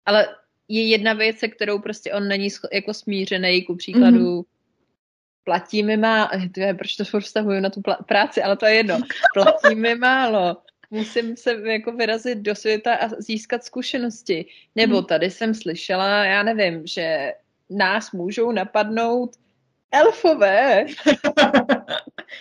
Ale 0.06 0.28
je 0.67 0.88
jedna 0.88 1.13
věc, 1.13 1.38
se 1.38 1.47
kterou 1.47 1.80
prostě 1.80 2.13
on 2.13 2.28
není 2.28 2.47
jako 2.74 2.93
smířený, 2.93 3.63
ku 3.63 3.76
příkladu 3.76 4.39
mm-hmm. 4.39 4.45
platí 5.43 5.84
mi 5.84 5.97
málo, 5.97 6.30
je, 6.58 6.74
proč 6.74 6.95
to 6.95 7.19
vztahuju 7.19 7.60
na 7.60 7.69
tu 7.69 7.82
práci, 8.06 8.41
ale 8.43 8.58
to 8.58 8.65
je 8.65 8.76
jedno, 8.76 9.00
platí 9.34 9.76
mi 9.76 9.95
málo, 9.95 10.58
musím 10.91 11.38
se 11.38 11.60
jako 11.65 11.91
vyrazit 11.91 12.38
do 12.38 12.56
světa 12.56 12.95
a 12.95 13.08
získat 13.21 13.63
zkušenosti. 13.63 14.45
Nebo 14.76 14.95
mhm. 14.95 15.06
tady 15.06 15.30
jsem 15.30 15.54
slyšela, 15.54 16.26
já 16.26 16.43
nevím, 16.43 16.88
že 16.88 17.34
nás 17.69 18.12
můžou 18.12 18.52
napadnout 18.52 19.40
elfové, 19.91 20.86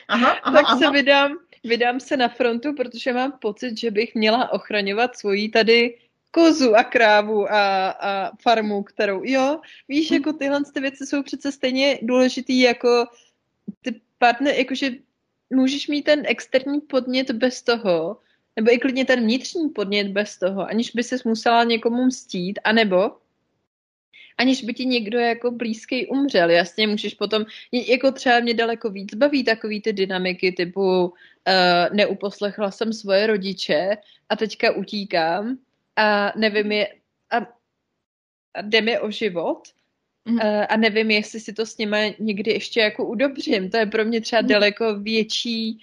aha, 0.09 0.39
aha, 0.43 0.53
tak 0.53 0.65
aha. 0.65 0.79
se 0.79 0.91
vydám, 0.91 1.39
vydám 1.65 2.01
se 2.01 2.17
na 2.17 2.29
frontu, 2.29 2.75
protože 2.75 3.13
mám 3.13 3.33
pocit, 3.33 3.79
že 3.79 3.91
bych 3.91 4.15
měla 4.15 4.53
ochraňovat 4.53 5.17
svoji 5.17 5.49
tady 5.49 5.99
kozu 6.31 6.77
a 6.77 6.85
krávu 6.85 7.53
a, 7.53 7.91
a 7.91 8.31
farmu, 8.43 8.83
kterou, 8.83 9.23
jo, 9.25 9.61
víš, 9.89 10.11
hm. 10.11 10.15
jako 10.15 10.33
tyhle 10.33 10.61
ty 10.75 10.81
věci 10.81 11.07
jsou 11.07 11.23
přece 11.23 11.53
stejně 11.53 11.99
důležitý 12.03 12.61
jako 12.61 13.07
ty 13.83 14.01
partner, 14.19 14.55
jakože 14.55 14.91
můžeš 15.51 15.89
mít 15.89 16.03
ten 16.03 16.23
externí 16.27 16.81
podnět 16.81 17.31
bez 17.31 17.63
toho, 17.63 18.19
nebo 18.57 18.73
i 18.73 18.79
klidně 18.79 19.05
ten 19.05 19.21
vnitřní 19.21 19.69
podnět 19.69 20.09
bez 20.09 20.39
toho, 20.39 20.67
aniž 20.67 20.91
by 20.91 21.03
se 21.03 21.17
musela 21.25 21.65
někomu 21.65 22.07
mstít, 22.07 22.59
anebo 22.65 23.17
aniž 24.41 24.65
by 24.65 24.75
ti 24.75 24.85
někdo 24.85 25.19
jako 25.19 25.51
blízký 25.51 26.07
umřel. 26.07 26.51
Jasně, 26.51 26.87
můžeš 26.87 27.15
potom, 27.15 27.45
jako 27.73 28.13
třeba 28.13 28.41
mě 28.41 28.55
daleko 28.55 28.91
víc 28.91 29.15
baví 29.15 29.45
takový 29.45 29.81
ty 29.81 29.93
dynamiky 29.93 30.53
typu 30.53 31.05
uh, 31.05 31.13
neuposlechla 31.93 32.71
jsem 32.71 32.93
svoje 32.93 33.27
rodiče 33.27 33.97
a 34.29 34.37
teďka 34.37 34.73
utíkám 34.73 35.59
a 35.97 36.33
nevím 36.37 36.73
je, 36.73 36.89
a, 37.31 37.37
a 38.55 38.63
jde 38.63 38.81
mi 38.81 39.01
o 39.01 39.11
život 39.11 39.69
mm. 40.25 40.35
uh, 40.35 40.65
a 40.69 40.77
nevím, 40.77 41.11
jestli 41.11 41.41
si 41.41 41.53
to 41.53 41.67
s 41.67 41.79
nimi 41.79 42.17
někdy 42.19 42.53
ještě 42.53 42.81
jako 42.81 43.07
udobřím. 43.07 43.71
To 43.71 43.77
je 43.77 43.87
pro 43.87 44.05
mě 44.05 44.21
třeba 44.21 44.43
mm. 44.43 44.49
daleko 44.49 45.01
větší 45.01 45.81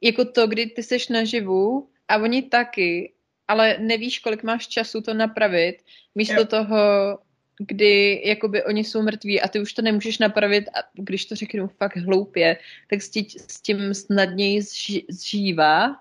jako 0.00 0.24
to, 0.24 0.46
kdy 0.46 0.66
ty 0.66 0.82
seš 0.82 1.08
naživu 1.08 1.88
a 2.08 2.16
oni 2.16 2.42
taky, 2.42 3.12
ale 3.48 3.76
nevíš, 3.78 4.18
kolik 4.18 4.42
máš 4.42 4.68
času 4.68 5.00
to 5.00 5.14
napravit. 5.14 5.76
Místo 6.14 6.40
jo. 6.40 6.44
toho 6.44 6.78
kdy 7.60 8.22
jakoby 8.24 8.64
oni 8.64 8.84
jsou 8.84 9.02
mrtví 9.02 9.40
a 9.40 9.48
ty 9.48 9.60
už 9.60 9.72
to 9.72 9.82
nemůžeš 9.82 10.18
napravit 10.18 10.68
a 10.68 10.78
když 10.94 11.24
to 11.24 11.34
řeknu 11.34 11.68
fakt 11.68 11.96
hloupě, 11.96 12.56
tak 12.90 13.02
s, 13.02 13.08
tí, 13.08 13.26
s 13.48 13.60
tím 13.60 13.94
snadněji 13.94 14.62
zži, 14.62 15.06
zžívá, 15.08 15.96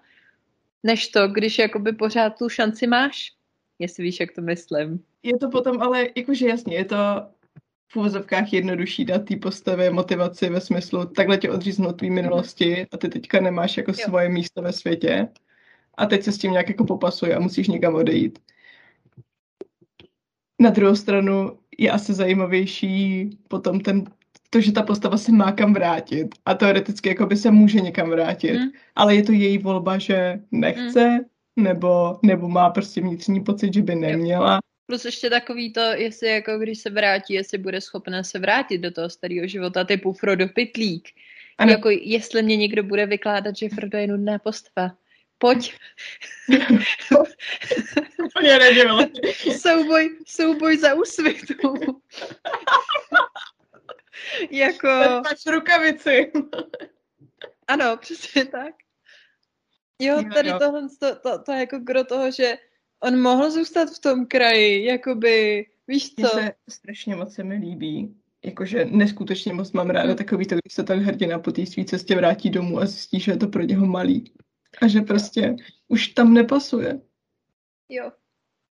než 0.83 1.07
to, 1.07 1.27
když 1.27 1.59
jakoby 1.59 1.93
pořád 1.93 2.29
tu 2.29 2.49
šanci 2.49 2.87
máš. 2.87 3.31
Jestli 3.79 4.03
víš, 4.03 4.19
jak 4.19 4.31
to 4.31 4.41
myslím. 4.41 5.03
Je 5.23 5.37
to 5.37 5.49
potom 5.49 5.81
ale, 5.81 6.07
jakože 6.15 6.47
jasně, 6.47 6.75
je 6.75 6.85
to 6.85 6.95
v 7.87 7.95
úvozovkách 7.95 8.53
jednodušší 8.53 9.05
dát 9.05 9.25
té 9.25 9.35
postavě 9.35 9.91
motivaci 9.91 10.49
ve 10.49 10.61
smyslu 10.61 11.05
takhle 11.05 11.37
tě 11.37 11.49
odříznout 11.49 11.97
tvý 11.97 12.09
minulosti 12.09 12.87
a 12.91 12.97
ty 12.97 13.09
teďka 13.09 13.41
nemáš 13.41 13.77
jako 13.77 13.91
jo. 13.91 13.97
svoje 14.05 14.29
místo 14.29 14.61
ve 14.61 14.73
světě 14.73 15.27
a 15.97 16.05
teď 16.05 16.23
se 16.23 16.31
s 16.31 16.37
tím 16.37 16.51
nějak 16.51 16.69
jako 16.69 16.85
popasuje 16.85 17.35
a 17.35 17.39
musíš 17.39 17.67
někam 17.67 17.95
odejít. 17.95 18.39
Na 20.59 20.69
druhou 20.69 20.95
stranu 20.95 21.57
je 21.77 21.91
asi 21.91 22.13
zajímavější 22.13 23.29
potom 23.47 23.79
ten, 23.79 24.03
to, 24.49 24.61
že 24.61 24.71
ta 24.71 24.83
postava 24.83 25.17
se 25.17 25.31
má 25.31 25.51
kam 25.51 25.73
vrátit 25.73 26.27
a 26.45 26.53
teoreticky 26.53 27.09
jako 27.09 27.25
by 27.25 27.37
se 27.37 27.51
může 27.51 27.79
někam 27.79 28.09
vrátit, 28.09 28.59
mm. 28.59 28.69
ale 28.95 29.15
je 29.15 29.23
to 29.23 29.31
její 29.31 29.57
volba, 29.57 29.97
že 29.97 30.39
nechce, 30.51 31.09
mm. 31.09 31.63
nebo, 31.63 32.19
nebo 32.23 32.49
má 32.49 32.69
prostě 32.69 33.01
vnitřní 33.01 33.43
pocit, 33.43 33.73
že 33.73 33.81
by 33.81 33.95
neměla. 33.95 34.59
Plus 34.85 35.05
ještě 35.05 35.29
takový 35.29 35.73
to, 35.73 35.81
jestli 35.81 36.27
jako 36.29 36.57
když 36.57 36.79
se 36.79 36.89
vrátí, 36.89 37.33
jestli 37.33 37.57
bude 37.57 37.81
schopná 37.81 38.23
se 38.23 38.39
vrátit 38.39 38.77
do 38.77 38.91
toho 38.91 39.09
starého 39.09 39.47
života 39.47 39.83
typu 39.83 40.13
Frodo 40.13 40.47
Pitlík. 40.47 41.09
Ano. 41.57 41.71
Jako 41.71 41.89
jestli 41.89 42.43
mě 42.43 42.57
někdo 42.57 42.83
bude 42.83 43.05
vykládat, 43.05 43.57
že 43.57 43.69
Frodo 43.69 43.97
je 43.97 44.07
nudná 44.07 44.39
postava. 44.39 44.95
Pojď. 45.39 45.73
Úplně 48.25 48.59
nedělal. 48.59 49.05
souboj, 49.57 50.17
souboj 50.27 50.77
za 50.77 50.93
úsvitu. 50.93 51.53
jako... 54.51 54.87
Máš 55.23 55.45
rukavici. 55.45 56.31
ano, 57.67 57.97
přesně 57.97 58.45
tak. 58.45 58.75
Jo, 60.01 60.23
tady 60.33 60.53
tohle, 60.59 60.87
to, 60.99 61.15
to, 61.15 61.43
to 61.43 61.51
je 61.51 61.59
jako 61.59 61.79
gro 61.79 62.03
toho, 62.03 62.31
že 62.31 62.57
on 62.99 63.21
mohl 63.21 63.51
zůstat 63.51 63.89
v 63.89 63.99
tom 63.99 64.25
kraji, 64.25 64.85
jakoby, 64.85 65.65
víš 65.87 66.15
co? 66.15 66.21
Mně 66.21 66.29
se 66.29 66.51
strašně 66.69 67.15
moc 67.15 67.33
se 67.33 67.43
mi 67.43 67.55
líbí, 67.55 68.15
jakože 68.45 68.85
neskutečně 68.85 69.53
moc 69.53 69.71
mám 69.71 69.89
ráda 69.89 70.15
takový 70.15 70.47
to, 70.47 70.55
když 70.55 70.73
se 70.73 70.83
tak 70.83 70.99
hrdina 70.99 71.39
po 71.39 71.51
té 71.51 71.65
své 71.65 71.85
cestě 71.85 72.15
vrátí 72.15 72.49
domů 72.49 72.79
a 72.79 72.85
zjistí, 72.85 73.19
že 73.19 73.31
je 73.31 73.37
to 73.37 73.47
pro 73.47 73.63
něho 73.63 73.85
malý. 73.85 74.33
A 74.81 74.87
že 74.87 75.01
prostě 75.01 75.55
už 75.87 76.07
tam 76.07 76.33
nepasuje. 76.33 76.99
Jo. 77.89 78.11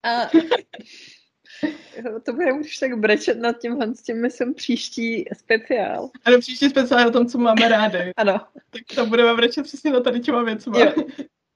A 0.03 0.29
to 2.25 2.33
budeme 2.33 2.59
už 2.59 2.77
tak 2.77 2.99
brečet 2.99 3.37
nad 3.37 3.59
tím, 3.59 3.95
s 3.95 4.01
tím 4.01 4.21
myslím 4.21 4.53
příští 4.53 5.25
speciál. 5.37 6.09
Ano, 6.25 6.39
příští 6.39 6.69
speciál 6.69 7.07
o 7.07 7.11
tom, 7.11 7.27
co 7.27 7.37
máme 7.37 7.67
rádi. 7.69 8.11
ano. 8.17 8.39
Tak 8.69 8.81
to 8.95 9.05
budeme 9.05 9.35
brečet 9.35 9.63
přesně 9.63 9.91
na 9.91 9.99
tady 9.99 10.19
těma 10.19 10.43
věcma. 10.43 10.79
Jo. 10.79 10.93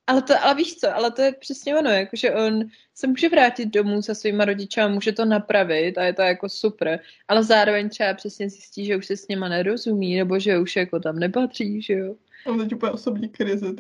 Ale, 0.08 0.22
to, 0.22 0.44
ale 0.44 0.56
víš 0.56 0.76
co, 0.76 0.96
ale 0.96 1.12
to 1.12 1.22
je 1.22 1.32
přesně 1.32 1.78
ono, 1.78 1.90
jakože 1.90 2.32
on 2.32 2.64
se 2.96 3.08
může 3.08 3.30
vrátit 3.30 3.66
domů 3.66 4.02
se 4.02 4.16
svýma 4.16 4.46
rodičama, 4.46 4.94
může 4.94 5.12
to 5.12 5.26
napravit 5.26 5.98
a 5.98 6.04
je 6.04 6.14
to 6.14 6.22
jako 6.22 6.50
super, 6.50 7.00
ale 7.28 7.44
zároveň 7.44 7.90
třeba 7.90 8.14
přesně 8.14 8.50
zjistí, 8.50 8.86
že 8.86 8.98
už 8.98 9.06
se 9.06 9.18
s 9.18 9.28
něma 9.28 9.50
nerozumí, 9.50 10.16
nebo 10.16 10.40
že 10.40 10.60
už 10.60 10.76
jako 10.76 11.00
tam 11.00 11.20
nepatří, 11.20 11.82
že 11.82 11.94
jo. 11.94 12.16
Mám 12.48 12.60
teď 12.60 12.74
úplně 12.74 12.92
osobní 12.92 13.30
krize, 13.30 13.66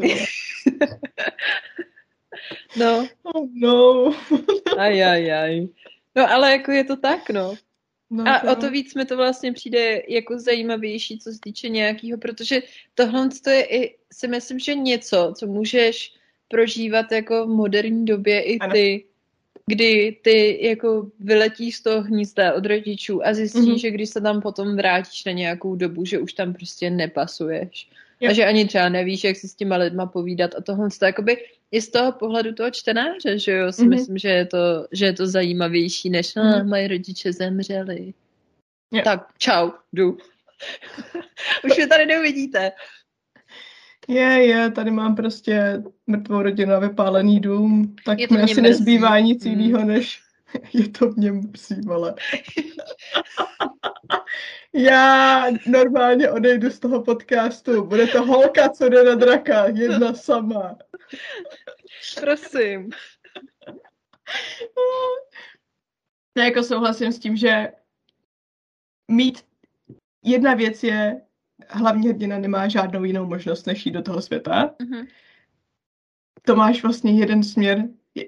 No. 2.77 3.07
Oh 3.23 3.47
no. 3.53 4.13
aj, 4.77 5.03
aj, 5.03 5.33
aj. 5.33 5.67
No 6.15 6.31
ale 6.31 6.51
jako 6.51 6.71
je 6.71 6.83
to 6.83 6.95
tak, 6.95 7.29
no. 7.29 7.55
No, 8.09 8.27
a 8.27 8.39
to... 8.39 8.51
o 8.51 8.55
to 8.55 8.71
víc 8.71 8.95
mi 8.95 9.05
to 9.05 9.17
vlastně 9.17 9.53
přijde 9.53 10.01
jako 10.07 10.39
zajímavější, 10.39 11.19
co 11.19 11.31
se 11.31 11.37
týče 11.41 11.69
nějakého, 11.69 12.17
protože 12.17 12.61
tohle 12.95 13.29
to 13.43 13.49
je 13.49 13.65
i, 13.65 13.97
si 14.13 14.27
myslím, 14.27 14.59
že 14.59 14.75
něco, 14.75 15.33
co 15.37 15.47
můžeš 15.47 16.13
prožívat 16.47 17.11
jako 17.11 17.45
v 17.45 17.49
moderní 17.49 18.05
době 18.05 18.41
i 18.41 18.59
ty, 18.59 18.91
ano. 18.91 19.11
kdy 19.65 20.19
ty 20.21 20.67
jako 20.67 21.11
vyletí 21.19 21.71
z 21.71 21.81
toho 21.81 22.01
hnízda 22.01 22.53
od 22.53 22.65
rodičů 22.65 23.27
a 23.27 23.33
zjistíš, 23.33 23.63
mm-hmm. 23.63 23.79
že 23.79 23.91
když 23.91 24.09
se 24.09 24.21
tam 24.21 24.41
potom 24.41 24.75
vrátíš 24.75 25.25
na 25.25 25.31
nějakou 25.31 25.75
dobu, 25.75 26.05
že 26.05 26.19
už 26.19 26.33
tam 26.33 26.53
prostě 26.53 26.89
nepasuješ. 26.89 27.89
Jo. 28.21 28.29
A 28.29 28.33
že 28.33 28.45
ani 28.45 28.65
třeba 28.65 28.89
nevíš, 28.89 29.23
jak 29.23 29.37
si 29.37 29.47
s 29.47 29.55
těma 29.55 29.75
lidma 29.75 30.05
povídat 30.05 30.55
a 30.55 30.61
tohle 30.61 30.89
to 30.99 31.05
jakoby 31.05 31.37
i 31.71 31.81
z 31.81 31.89
toho 31.89 32.11
pohledu 32.11 32.53
toho 32.53 32.71
čtenáře, 32.71 33.39
že 33.39 33.51
jo, 33.51 33.71
si 33.71 33.81
mm-hmm. 33.81 33.89
myslím, 33.89 34.17
že 34.17 34.29
je, 34.29 34.45
to, 34.45 34.87
že 34.91 35.05
je 35.05 35.13
to 35.13 35.27
zajímavější, 35.27 36.09
než 36.09 36.35
mm-hmm. 36.35 36.61
ah, 36.61 36.63
moje 36.63 36.87
rodiče 36.87 37.33
zemřeli. 37.33 38.13
Jo. 38.91 39.01
Tak, 39.03 39.27
čau, 39.37 39.71
jdu. 39.93 40.17
Už 41.63 41.77
mě 41.77 41.87
tady 41.87 42.05
neuvidíte. 42.05 42.71
Je, 44.07 44.45
je, 44.45 44.71
tady 44.71 44.91
mám 44.91 45.15
prostě 45.15 45.83
mrtvou 46.07 46.41
rodinu 46.41 46.73
a 46.73 46.79
vypálený 46.79 47.39
dům, 47.39 47.95
tak 48.05 48.31
mi 48.31 48.41
asi 48.41 48.61
nezbývá 48.61 49.19
nic 49.19 49.45
hmm. 49.45 49.59
jiného, 49.59 49.85
než 49.85 50.21
je 50.73 50.89
to 50.89 51.11
v 51.11 51.17
něm 51.17 51.51
psí, 51.51 51.75
vole. 51.85 52.15
Já 54.73 55.45
normálně 55.67 56.31
odejdu 56.31 56.69
z 56.69 56.79
toho 56.79 57.03
podcastu. 57.03 57.85
Bude 57.85 58.07
to 58.07 58.25
holka, 58.25 58.69
co 58.69 58.89
jde 58.89 59.03
na 59.03 59.15
draka. 59.15 59.65
Jedna 59.65 60.13
sama. 60.13 60.77
Prosím. 62.19 62.89
Já 66.37 66.45
jako 66.45 66.63
souhlasím 66.63 67.11
s 67.11 67.19
tím, 67.19 67.37
že 67.37 67.71
mít 69.07 69.45
jedna 70.23 70.53
věc 70.53 70.83
je, 70.83 71.21
hlavní 71.69 72.07
hrdina 72.07 72.37
nemá 72.37 72.67
žádnou 72.67 73.03
jinou 73.03 73.25
možnost, 73.25 73.65
než 73.65 73.85
jít 73.85 73.91
do 73.91 74.01
toho 74.01 74.21
světa. 74.21 74.75
Mm-hmm. 74.79 75.07
To 76.41 76.55
máš 76.55 76.83
vlastně 76.83 77.19
jeden 77.19 77.43
směr, 77.43 77.83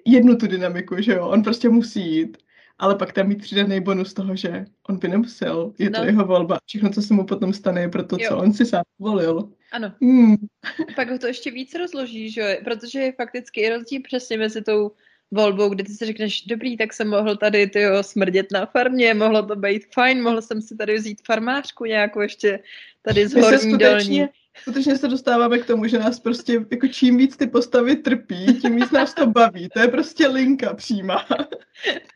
jednu 0.05 0.35
tu 0.35 0.47
dynamiku, 0.47 1.01
že 1.01 1.13
jo, 1.13 1.27
on 1.27 1.43
prostě 1.43 1.69
musí 1.69 2.15
jít 2.15 2.37
ale 2.77 2.95
pak 2.95 3.13
tam 3.13 3.27
mít 3.27 3.41
přidaný 3.41 3.79
bonus 3.79 4.13
toho, 4.13 4.35
že 4.35 4.65
on 4.89 4.97
by 4.97 5.07
nemusel, 5.07 5.73
je 5.79 5.89
no. 5.89 5.99
to 5.99 6.05
jeho 6.05 6.25
volba. 6.25 6.57
Všechno, 6.65 6.89
co 6.89 7.01
se 7.01 7.13
mu 7.13 7.25
potom 7.25 7.53
stane, 7.53 7.81
je 7.81 7.89
pro 7.89 8.03
to, 8.03 8.17
jo. 8.19 8.29
co 8.29 8.37
on 8.37 8.53
si 8.53 8.65
sám 8.65 8.83
volil. 8.99 9.49
Ano. 9.71 9.93
Hmm. 10.01 10.35
pak 10.95 11.09
ho 11.09 11.19
to 11.19 11.27
ještě 11.27 11.51
víc 11.51 11.75
rozloží, 11.75 12.29
že 12.29 12.57
protože 12.63 12.99
je 12.99 13.11
fakticky 13.11 13.69
rozdíl 13.69 14.01
přesně 14.03 14.37
mezi 14.37 14.61
tou 14.61 14.91
volbou, 15.31 15.69
kdy 15.69 15.83
ty 15.83 15.93
si 15.93 16.05
řekneš, 16.05 16.45
dobrý, 16.45 16.77
tak 16.77 16.93
jsem 16.93 17.09
mohl 17.09 17.37
tady 17.37 17.67
tyjo, 17.67 18.03
smrdět 18.03 18.51
na 18.51 18.65
farmě, 18.65 19.13
mohlo 19.13 19.45
to 19.45 19.55
být 19.55 19.93
fajn, 19.93 20.21
mohl 20.21 20.41
jsem 20.41 20.61
si 20.61 20.75
tady 20.75 20.95
vzít 20.95 21.21
farmářku 21.25 21.85
nějakou 21.85 22.21
ještě 22.21 22.59
tady 23.01 23.27
z 23.27 23.33
horní 23.33 23.77
dolní. 23.77 24.27
Skutečně 24.57 24.97
se 24.97 25.07
dostáváme 25.07 25.57
k 25.57 25.65
tomu, 25.65 25.87
že 25.87 25.99
nás 25.99 26.19
prostě, 26.19 26.65
jako 26.71 26.87
čím 26.87 27.17
víc 27.17 27.37
ty 27.37 27.47
postavy 27.47 27.95
trpí, 27.95 28.45
tím 28.61 28.75
víc 28.75 28.91
nás 28.91 29.13
to 29.13 29.27
baví. 29.27 29.69
To 29.69 29.79
je 29.79 29.87
prostě 29.87 30.27
linka 30.27 30.73
přímá. 30.73 31.25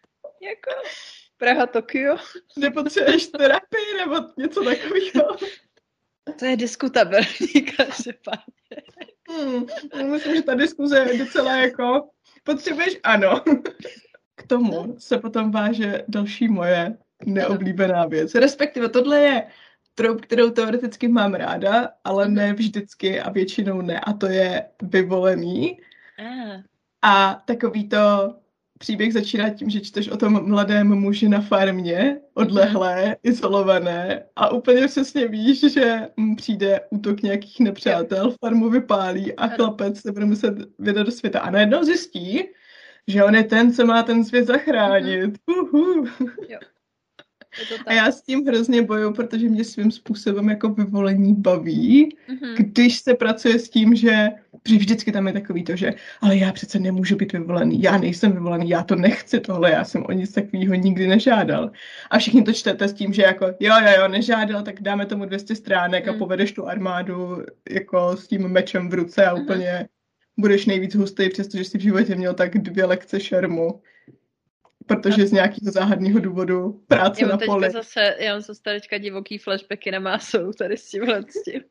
Jako 0.47 0.81
Praha, 1.37 1.65
Tokio. 1.65 2.17
Nepotřebuješ 2.57 3.27
terapii 3.37 3.93
nebo 3.97 4.15
něco 4.37 4.63
takového? 4.63 5.37
To 6.39 6.45
je 6.45 6.57
diskutabilní 6.57 7.61
každopádně. 7.77 8.81
Hmm, 9.29 9.65
myslím, 10.11 10.35
že 10.35 10.41
ta 10.41 10.53
diskuze 10.53 10.99
je 10.99 11.17
docela 11.17 11.57
jako 11.57 12.09
potřebuješ 12.43 12.99
ano. 13.03 13.43
K 14.35 14.47
tomu 14.47 14.95
se 14.99 15.17
potom 15.17 15.51
váže 15.51 16.03
další 16.07 16.47
moje 16.47 16.97
neoblíbená 17.25 18.05
věc. 18.05 18.35
Respektive 18.35 18.89
tohle 18.89 19.19
je 19.19 19.47
trop, 19.95 20.21
kterou 20.21 20.49
teoreticky 20.49 21.07
mám 21.07 21.33
ráda, 21.33 21.89
ale 22.03 22.27
ne 22.27 22.53
vždycky 22.53 23.19
a 23.19 23.29
většinou 23.29 23.81
ne. 23.81 23.99
A 23.99 24.13
to 24.13 24.27
je 24.27 24.69
vyvolený. 24.81 25.79
A 27.01 27.43
takový 27.45 27.89
to 27.89 28.35
příběh 28.77 29.13
začíná 29.13 29.49
tím, 29.49 29.69
že 29.69 29.81
čteš 29.81 30.09
o 30.09 30.17
tom 30.17 30.49
mladém 30.49 30.87
muži 30.87 31.29
na 31.29 31.41
farmě, 31.41 32.19
odlehlé, 32.33 33.05
mhm. 33.05 33.15
izolované 33.23 34.23
a 34.35 34.51
úplně 34.51 34.87
přesně 34.87 35.27
víš, 35.27 35.73
že 35.73 36.07
přijde 36.37 36.79
útok 36.89 37.21
nějakých 37.21 37.59
nepřátel, 37.59 38.33
farmu 38.39 38.69
vypálí 38.69 39.33
a 39.33 39.47
chlapec 39.47 40.01
se 40.01 40.11
bude 40.11 40.25
muset 40.25 40.53
vydat 40.79 41.03
do 41.03 41.11
světa. 41.11 41.39
A 41.39 41.49
najednou 41.49 41.83
zjistí, 41.83 42.43
že 43.07 43.23
on 43.23 43.35
je 43.35 43.43
ten, 43.43 43.73
co 43.73 43.85
má 43.85 44.03
ten 44.03 44.25
svět 44.25 44.47
zachránit. 44.47 45.37
Uh-huh. 45.47 46.09
Jo. 46.49 46.59
A 47.85 47.93
já 47.93 48.11
s 48.11 48.21
tím 48.21 48.45
hrozně 48.45 48.81
boju, 48.81 49.13
protože 49.13 49.49
mě 49.49 49.63
svým 49.63 49.91
způsobem 49.91 50.49
jako 50.49 50.69
vyvolení 50.69 51.33
baví, 51.33 52.15
mm-hmm. 52.29 52.55
když 52.57 52.99
se 52.99 53.13
pracuje 53.13 53.59
s 53.59 53.69
tím, 53.69 53.95
že 53.95 54.29
protože 54.63 54.77
vždycky 54.77 55.11
tam 55.11 55.27
je 55.27 55.33
takový 55.33 55.63
to, 55.63 55.75
že 55.75 55.93
ale 56.21 56.37
já 56.37 56.51
přece 56.51 56.79
nemůžu 56.79 57.15
být 57.15 57.33
vyvolený, 57.33 57.81
já 57.81 57.97
nejsem 57.97 58.31
vyvolený, 58.31 58.69
já 58.69 58.83
to 58.83 58.95
nechci 58.95 59.39
tohle, 59.39 59.71
já 59.71 59.83
jsem 59.83 60.05
o 60.05 60.11
nic 60.11 60.33
takového 60.33 60.73
nikdy 60.73 61.07
nežádal. 61.07 61.71
A 62.09 62.19
všichni 62.19 62.43
to 62.43 62.53
čtete 62.53 62.87
s 62.87 62.93
tím, 62.93 63.13
že 63.13 63.21
jako 63.21 63.45
jo, 63.45 63.73
jo, 63.81 63.91
jo, 63.97 64.07
nežádal, 64.07 64.63
tak 64.63 64.81
dáme 64.81 65.05
tomu 65.05 65.25
200 65.25 65.55
stránek 65.55 66.05
mm. 66.05 66.15
a 66.15 66.17
povedeš 66.17 66.51
tu 66.51 66.67
armádu 66.67 67.43
jako 67.69 68.17
s 68.17 68.27
tím 68.27 68.47
mečem 68.47 68.89
v 68.89 68.93
ruce 68.93 69.25
a 69.25 69.35
mm-hmm. 69.35 69.43
úplně 69.43 69.87
budeš 70.37 70.65
nejvíc 70.65 70.95
hustý, 70.95 71.29
přestože 71.29 71.63
jsi 71.63 71.77
v 71.77 71.81
životě 71.81 72.15
měl 72.15 72.33
tak 72.33 72.57
dvě 72.57 72.85
lekce 72.85 73.19
šermu. 73.19 73.81
Protože 74.87 75.27
z 75.27 75.31
nějakého 75.31 75.71
záhadného 75.71 76.19
důvodu 76.19 76.83
práce 76.87 77.21
já 77.21 77.27
na 77.27 77.37
poli. 77.37 77.71
Zase, 77.71 78.15
já 78.19 78.33
mám 78.33 78.41
zase 78.41 78.61
teďka 78.63 78.97
divoký 78.97 79.37
flashbacky 79.37 79.91
na 79.91 79.99
másou 79.99 80.51
tady 80.51 80.77
s 80.77 80.89
tímhle 80.89 81.23
s 81.29 81.43
tím. 81.43 81.61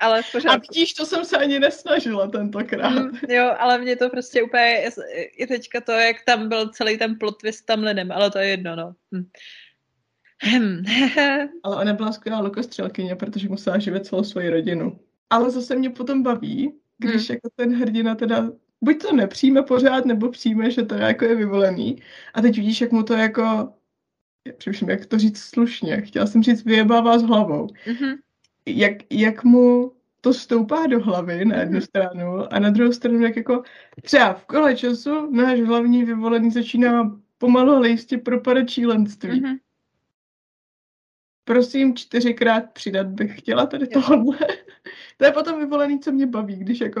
Ale 0.00 0.22
v 0.22 0.32
pořádku. 0.32 0.56
A 0.56 0.60
vidíš, 0.70 0.94
to 0.94 1.06
jsem 1.06 1.24
se 1.24 1.36
ani 1.36 1.58
nesnažila 1.58 2.26
tentokrát. 2.26 2.90
Mm, 2.90 3.10
jo, 3.28 3.54
ale 3.58 3.78
mě 3.78 3.96
to 3.96 4.10
prostě 4.10 4.42
úplně, 4.42 4.84
i 5.36 5.46
teďka 5.46 5.80
to, 5.80 5.92
jak 5.92 6.16
tam 6.26 6.48
byl 6.48 6.68
celý 6.68 6.98
ten 6.98 7.18
plot 7.18 7.40
twist 7.40 7.66
tam 7.66 7.82
linem, 7.82 8.12
ale 8.12 8.30
to 8.30 8.38
je 8.38 8.48
jedno, 8.48 8.76
no. 8.76 8.94
Hm. 9.14 9.28
Hm. 10.42 10.84
Ale 11.62 11.76
ona 11.76 11.92
byla 11.92 12.12
skvělá 12.12 12.40
lukostřelkyně, 12.40 13.16
protože 13.16 13.48
musela 13.48 13.78
živit 13.78 14.06
celou 14.06 14.24
svoji 14.24 14.50
rodinu. 14.50 15.00
Ale 15.30 15.50
zase 15.50 15.76
mě 15.76 15.90
potom 15.90 16.22
baví, 16.22 16.80
když 16.98 17.28
Hmm. 17.28 17.34
jako 17.34 17.48
ten 17.56 17.74
hrdina 17.74 18.14
teda 18.14 18.50
buď 18.80 19.02
to 19.02 19.12
nepřijme 19.16 19.62
pořád, 19.62 20.04
nebo 20.06 20.30
přijme, 20.30 20.70
že 20.70 20.82
to 20.82 20.94
jako 20.94 21.24
je 21.24 21.34
vyvolený. 21.34 21.96
A 22.34 22.42
teď 22.42 22.56
vidíš, 22.56 22.80
jak 22.80 22.92
mu 22.92 23.02
to 23.02 23.14
jako, 23.14 23.72
přemýšlím, 24.58 24.90
jak 24.90 25.06
to 25.06 25.18
říct 25.18 25.38
slušně, 25.38 26.00
chtěla 26.00 26.26
jsem 26.26 26.42
říct, 26.42 26.64
vyjebává 26.64 27.18
s 27.18 27.22
hlavou. 27.22 27.68
Mhm. 27.86 28.14
Jak, 28.66 28.92
jak 29.10 29.44
mu 29.44 29.92
to 30.20 30.34
stoupá 30.34 30.86
do 30.86 31.00
hlavy 31.00 31.44
na 31.44 31.56
jednu 31.56 31.72
Mhm. 31.72 31.80
stranu 31.82 32.52
a 32.54 32.58
na 32.58 32.70
druhou 32.70 32.92
stranu, 32.92 33.22
jak 33.22 33.36
jako 33.36 33.62
třeba 34.02 34.32
v 34.32 34.44
kole 34.46 34.76
času 34.76 35.30
náš 35.30 35.60
hlavní 35.60 36.04
vyvolený 36.04 36.50
začíná 36.50 37.18
pomalu 37.38 37.72
ale 37.72 37.88
jistě 37.88 38.18
propadat 38.18 38.68
šílenství. 38.70 39.40
Mhm. 39.40 39.56
Prosím, 41.44 41.96
čtyřikrát 41.96 42.72
přidat 42.72 43.06
bych 43.06 43.38
chtěla 43.38 43.66
tady 43.66 43.86
Jo. 43.90 44.02
tohle. 44.02 44.38
to 45.16 45.24
je 45.24 45.32
potom 45.32 45.58
vyvolený, 45.60 46.00
co 46.00 46.12
mě 46.12 46.26
baví, 46.26 46.56
když 46.56 46.80
jako 46.80 47.00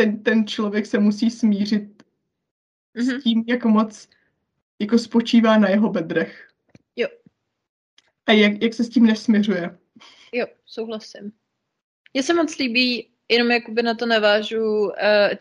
ten, 0.00 0.22
ten 0.22 0.46
člověk 0.46 0.86
se 0.86 0.98
musí 0.98 1.30
smířit 1.30 2.02
Mhm. 2.94 3.20
s 3.20 3.22
tím, 3.22 3.44
jak 3.46 3.64
moc 3.64 4.08
jako 4.78 4.98
spočívá 4.98 5.58
na 5.58 5.68
jeho 5.68 5.90
bedrech. 5.90 6.48
Jo. 6.96 7.08
A 8.26 8.32
jak, 8.32 8.62
jak 8.62 8.74
se 8.74 8.84
s 8.84 8.88
tím 8.88 9.06
nesměřuje. 9.06 9.78
Jo, 10.32 10.46
souhlasím. 10.66 11.32
Mně 12.14 12.22
se 12.22 12.34
moc 12.34 12.58
líbí, 12.58 13.10
jenom 13.28 13.50
jakoby 13.50 13.82
na 13.82 13.94
to 13.94 14.06
navážu 14.06 14.62
uh, 14.64 14.90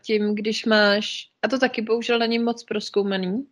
tím, 0.02 0.36
když 0.36 0.66
máš, 0.66 1.32
a 1.42 1.48
to 1.48 1.60
taky 1.60 1.82
bohužel 1.82 2.20
není 2.20 2.40
moc 2.40 2.64
proskoumaný, 2.64 3.48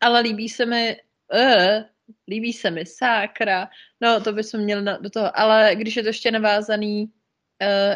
ale 0.00 0.20
líbí 0.20 0.48
se 0.48 0.66
mi, 0.66 0.96
uh, 1.34 1.82
líbí 2.28 2.52
se 2.52 2.70
mi, 2.70 2.86
sákra, 2.86 3.68
no 4.00 4.20
to 4.20 4.32
bychom 4.32 4.60
měli 4.60 4.82
na, 4.82 4.98
do 4.98 5.10
toho, 5.10 5.38
ale 5.38 5.70
když 5.74 5.96
je 5.96 6.02
to 6.02 6.08
ještě 6.08 6.30
navázaný 6.30 7.12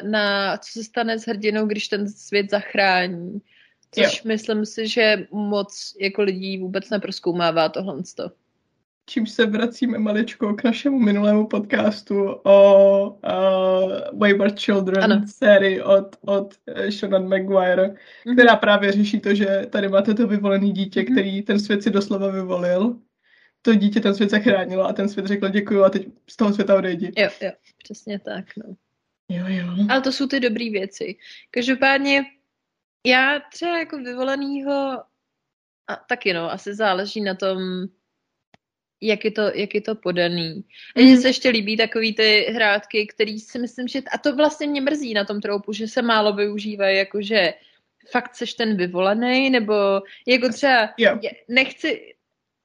na 0.02 0.56
co 0.56 0.72
se 0.72 0.84
stane 0.84 1.18
s 1.18 1.26
hrdinou, 1.26 1.66
když 1.66 1.88
ten 1.88 2.08
svět 2.08 2.50
zachrání, 2.50 3.38
což 3.90 4.22
myslím 4.22 4.66
si, 4.66 4.88
že 4.88 5.26
moc 5.30 5.96
jako 6.00 6.22
lidí 6.22 6.58
vůbec 6.58 6.90
neproskoumává 6.90 7.68
tohle. 7.68 8.02
Čímž 9.08 9.30
se 9.30 9.46
vracíme 9.46 9.98
maličko 9.98 10.54
k 10.54 10.64
našemu 10.64 10.98
minulému 10.98 11.46
podcastu 11.46 12.24
o 12.44 13.10
uh, 13.10 14.18
Wayward 14.18 14.58
Children 14.60 15.04
Ano. 15.04 15.22
sérii 15.26 15.82
od, 15.82 16.16
od 16.20 16.54
eh, 16.66 16.92
Sean 16.92 17.28
Maguire, 17.28 17.94
Mhm. 18.26 18.36
která 18.36 18.56
právě 18.56 18.92
řeší 18.92 19.20
to, 19.20 19.34
že 19.34 19.66
tady 19.70 19.88
máte 19.88 20.14
to 20.14 20.26
vyvolené 20.26 20.70
dítě, 20.70 21.00
Mhm. 21.02 21.12
který 21.12 21.42
ten 21.42 21.60
svět 21.60 21.82
si 21.82 21.90
doslova 21.90 22.30
vyvolil. 22.30 22.96
To 23.62 23.74
dítě 23.74 24.00
ten 24.00 24.14
svět 24.14 24.30
zachránilo 24.30 24.84
a 24.84 24.92
ten 24.92 25.08
svět 25.08 25.26
řekl 25.26 25.48
děkuju 25.48 25.84
a 25.84 25.90
teď 25.90 26.06
z 26.30 26.36
toho 26.36 26.52
světa 26.52 26.76
odejdi. 26.76 27.12
Jo, 27.16 27.28
jo, 27.42 27.50
přesně 27.84 28.18
tak, 28.18 28.44
no. 28.56 28.74
Jo, 29.28 29.44
jo. 29.48 29.66
Ale 29.90 30.00
to 30.00 30.12
jsou 30.12 30.26
ty 30.26 30.40
dobré 30.40 30.70
věci. 30.70 31.16
Každopádně 31.50 32.24
já 33.06 33.40
třeba 33.52 33.78
jako 33.78 33.98
vyvolenýho, 33.98 35.02
a 35.88 35.96
taky 36.08 36.32
no, 36.32 36.52
asi 36.52 36.74
záleží 36.74 37.20
na 37.20 37.34
tom, 37.34 37.58
jak 39.00 39.24
je 39.24 39.30
to, 39.30 39.42
jak 39.54 39.74
je 39.74 39.80
to 39.80 39.94
podaný. 39.94 40.64
A 40.96 41.00
mně 41.00 41.12
Mhm. 41.12 41.20
se 41.22 41.28
ještě 41.28 41.48
líbí 41.48 41.76
takový 41.76 42.14
ty 42.14 42.40
hrátky, 42.50 43.06
který 43.06 43.38
si 43.40 43.58
myslím, 43.58 43.88
že, 43.88 44.00
a 44.12 44.18
to 44.18 44.36
vlastně 44.36 44.66
mě 44.66 44.80
mrzí 44.80 45.14
na 45.14 45.24
tom 45.24 45.40
troupu, 45.40 45.72
že 45.72 45.88
se 45.88 46.02
málo 46.02 46.32
využívají, 46.32 46.96
jakože 46.98 47.54
fakt 48.10 48.34
seš 48.34 48.54
ten 48.54 48.76
vyvolený, 48.76 49.50
nebo 49.50 49.74
jako 50.26 50.48
třeba, 50.48 50.94
je- 51.22 51.30
nechci, 51.48 52.14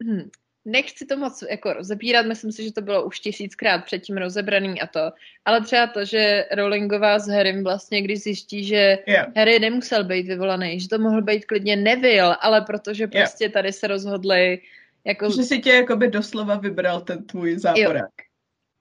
hm, 0.04 0.30
nechci 0.66 1.06
to 1.06 1.18
moc 1.18 1.44
jako 1.50 1.74
rozebírat, 1.74 2.26
myslím 2.26 2.52
si, 2.52 2.64
že 2.64 2.74
to 2.74 2.82
bylo 2.82 3.06
už 3.06 3.20
tisíckrát 3.20 3.86
předtím 3.86 4.18
rozebraný 4.18 4.82
a 4.82 4.88
to, 4.88 5.12
ale 5.46 5.62
třeba 5.62 5.88
to, 5.88 6.06
že 6.06 6.46
Rowlingová 6.52 7.20
s 7.20 7.28
Harrym 7.28 7.64
vlastně, 7.64 8.02
když 8.02 8.20
zjistí, 8.24 8.64
že 8.64 8.98
Jo. 9.08 9.24
Harry 9.36 9.60
nemusel 9.60 10.04
být 10.04 10.28
vyvolaný, 10.28 10.80
že 10.80 10.90
to 10.90 11.00
mohl 11.00 11.22
být 11.22 11.46
klidně 11.46 11.76
Neville, 11.76 12.36
ale 12.42 12.62
protože 12.62 13.08
prostě 13.08 13.50
tady 13.50 13.74
se 13.74 13.88
rozhodli 13.88 14.60
jako, 15.06 15.32
Že 15.32 15.44
si 15.44 15.60
tě 15.60 15.70
jakoby 15.70 16.08
doslova 16.08 16.58
vybral 16.58 17.02
ten 17.02 17.26
tvůj 17.26 17.60
záporák. 17.60 18.12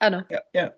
ano, 0.00 0.24
Jo, 0.30 0.38
jo. 0.54 0.68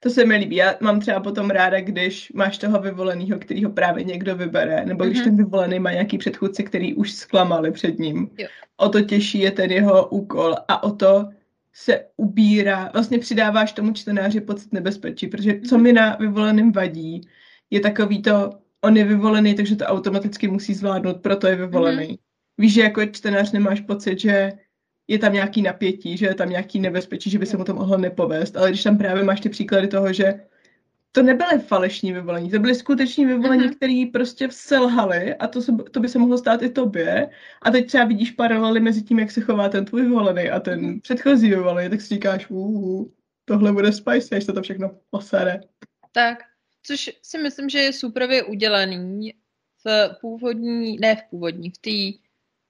To 0.00 0.10
se 0.10 0.24
mi 0.24 0.36
líbí. 0.36 0.56
Já 0.56 0.74
mám 0.80 1.00
třeba 1.00 1.20
potom 1.20 1.50
ráda, 1.50 1.80
když 1.80 2.32
máš 2.34 2.58
toho 2.58 2.80
vyvoleného, 2.80 3.38
kterýho 3.38 3.70
právě 3.70 4.04
někdo 4.04 4.36
vybere, 4.36 4.84
nebo 4.86 5.04
když 5.04 5.18
Mhm. 5.18 5.24
ten 5.24 5.36
vyvolený 5.36 5.78
má 5.78 5.92
nějaký 5.92 6.18
předchůdce, 6.18 6.62
který 6.62 6.94
už 6.94 7.12
zklamali 7.12 7.70
před 7.70 7.98
ním. 7.98 8.30
Jo. 8.38 8.46
O 8.76 8.88
to 8.88 9.00
těžší 9.00 9.38
je 9.40 9.50
ten 9.50 9.70
jeho 9.72 10.08
úkol 10.08 10.54
a 10.68 10.82
o 10.82 10.90
to 10.92 11.28
se 11.72 12.04
ubírá, 12.16 12.90
vlastně 12.92 13.18
přidáváš 13.18 13.72
tomu 13.72 13.92
čtenáři 13.92 14.40
pocit 14.40 14.72
nebezpečí, 14.72 15.26
protože 15.26 15.60
co 15.68 15.74
Mhm. 15.74 15.82
mi 15.84 15.92
na 15.92 16.16
vyvoleném 16.16 16.72
vadí, 16.72 17.20
je 17.70 17.80
takový 17.80 18.22
to, 18.22 18.50
on 18.80 18.96
je 18.96 19.04
vyvolený, 19.04 19.54
takže 19.54 19.76
to 19.76 19.84
automaticky 19.84 20.48
musí 20.48 20.74
zvládnout, 20.74 21.16
proto 21.22 21.46
je 21.46 21.56
vyvolený. 21.56 22.06
Mhm. 22.06 22.16
Víš, 22.58 22.74
že 22.74 22.82
jako 22.82 23.06
čtenář 23.06 23.52
nemáš 23.52 23.80
pocit, 23.80 24.20
že 24.20 24.52
je 25.08 25.18
tam 25.18 25.32
nějaký 25.32 25.62
napětí, 25.62 26.16
že 26.16 26.26
je 26.26 26.34
tam 26.34 26.50
nějaký 26.50 26.80
nebezpečí, 26.80 27.30
že 27.30 27.38
by 27.38 27.46
se 27.46 27.56
mu 27.56 27.64
to 27.64 27.74
mohlo 27.74 27.96
nepovést, 27.98 28.56
ale 28.56 28.68
když 28.70 28.82
tam 28.82 28.98
právě 28.98 29.24
máš 29.24 29.40
ty 29.40 29.48
příklady 29.48 29.88
toho, 29.88 30.12
že 30.12 30.40
to 31.12 31.22
nebyly 31.22 31.58
falešní 31.58 32.12
vyvolení, 32.12 32.50
to 32.50 32.58
byly 32.58 32.74
skuteční 32.74 33.26
vyvolení, 33.26 33.64
Mhm. 33.64 33.74
který 33.74 34.06
prostě 34.06 34.48
selhali 34.50 35.34
a 35.34 35.46
to, 35.46 35.62
se, 35.62 35.72
to 35.90 36.00
by 36.00 36.08
se 36.08 36.18
mohlo 36.18 36.38
stát 36.38 36.62
i 36.62 36.68
tobě. 36.68 37.30
A 37.62 37.70
teď 37.70 37.86
třeba 37.86 38.04
vidíš 38.04 38.30
paralely 38.30 38.80
mezi 38.80 39.02
tím, 39.02 39.18
jak 39.18 39.30
se 39.30 39.40
chová 39.40 39.68
ten 39.68 39.84
tvůj 39.84 40.02
vyvolený 40.02 40.50
a 40.50 40.60
ten 40.60 40.80
Mhm. 40.80 41.00
předchozí 41.00 41.48
vyvolený, 41.50 41.90
tak 41.90 42.00
si 42.00 42.14
říkáš, 42.14 42.46
uh, 42.50 43.04
tohle 43.44 43.72
bude 43.72 43.92
spicy, 43.92 44.34
až 44.34 44.44
se 44.44 44.52
to 44.52 44.62
všechno 44.62 44.90
posere. 45.10 45.60
tak, 46.12 46.38
což 46.82 47.10
si 47.22 47.38
myslím, 47.38 47.68
že 47.68 47.78
je 47.78 47.92
superově 47.92 48.42
udělaný 48.44 49.34
v 49.84 50.16
původní, 50.20 50.96
ne 51.00 51.16
v 51.16 51.22
původní, 51.30 51.70
v 51.70 51.78
té, 51.78 52.18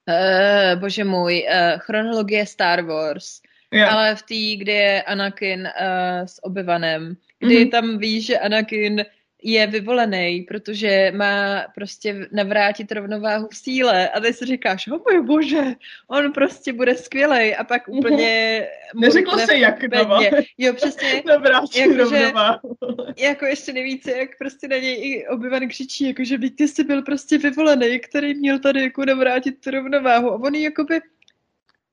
uh, 0.09 0.79
bože 0.79 1.03
můj, 1.03 1.45
uh, 1.49 1.79
chronologie 1.79 2.45
Star 2.45 2.81
Wars, 2.81 3.41
Jo. 3.71 3.85
ale 3.89 4.15
v 4.15 4.21
té, 4.21 4.57
kde 4.63 4.73
je 4.73 5.03
Anakin 5.03 5.61
uh, 5.61 6.25
s 6.25 6.43
Obi-Wanem, 6.43 7.15
kdy 7.39 7.59
Mhm. 7.59 7.69
tam 7.69 7.97
víš, 7.97 8.25
že 8.25 8.39
Anakin 8.39 9.05
je 9.43 9.67
vyvolený, 9.67 10.41
protože 10.47 11.11
má 11.15 11.63
prostě 11.75 12.27
navrátit 12.31 12.91
rovnováhu 12.91 13.47
v 13.47 13.57
síle 13.57 14.09
a 14.09 14.19
ty 14.19 14.33
si 14.33 14.45
říkáš, 14.45 14.87
oh 14.87 14.99
můj 15.11 15.21
bože, 15.27 15.61
on 16.07 16.31
prostě 16.33 16.73
bude 16.73 16.95
skvělej 16.95 17.55
a 17.59 17.63
pak 17.63 17.87
úplně... 17.87 18.67
Mhm. 18.93 19.01
Neřeklo 19.01 19.31
mrkne 19.31 19.45
se 19.47 19.57
jak. 19.57 19.83
Nova. 19.83 20.19
Jo, 20.57 20.73
přesně, 20.73 21.23
Navrátí 21.27 21.79
Jakože- 21.79 21.97
rovnováhu. 21.97 22.77
jako 23.17 23.45
ještě 23.45 23.73
nevíce, 23.73 24.11
jak 24.11 24.37
prostě 24.37 24.67
na 24.67 24.77
něj 24.77 24.95
i 25.01 25.27
Obi-Wan 25.27 25.67
křičí, 25.69 26.07
jakože 26.07 26.37
byť 26.37 26.55
ty 26.55 26.67
jsi 26.67 26.83
byl 26.83 27.01
prostě 27.01 27.37
vyvolený, 27.37 27.99
který 27.99 28.33
měl 28.33 28.59
tady 28.59 28.81
jako 28.81 29.05
navrátit 29.05 29.61
tu 29.61 29.71
rovnováhu 29.71 30.31
a 30.31 30.35
on 30.35 30.55
ji 30.55 30.63
jakoby 30.63 30.99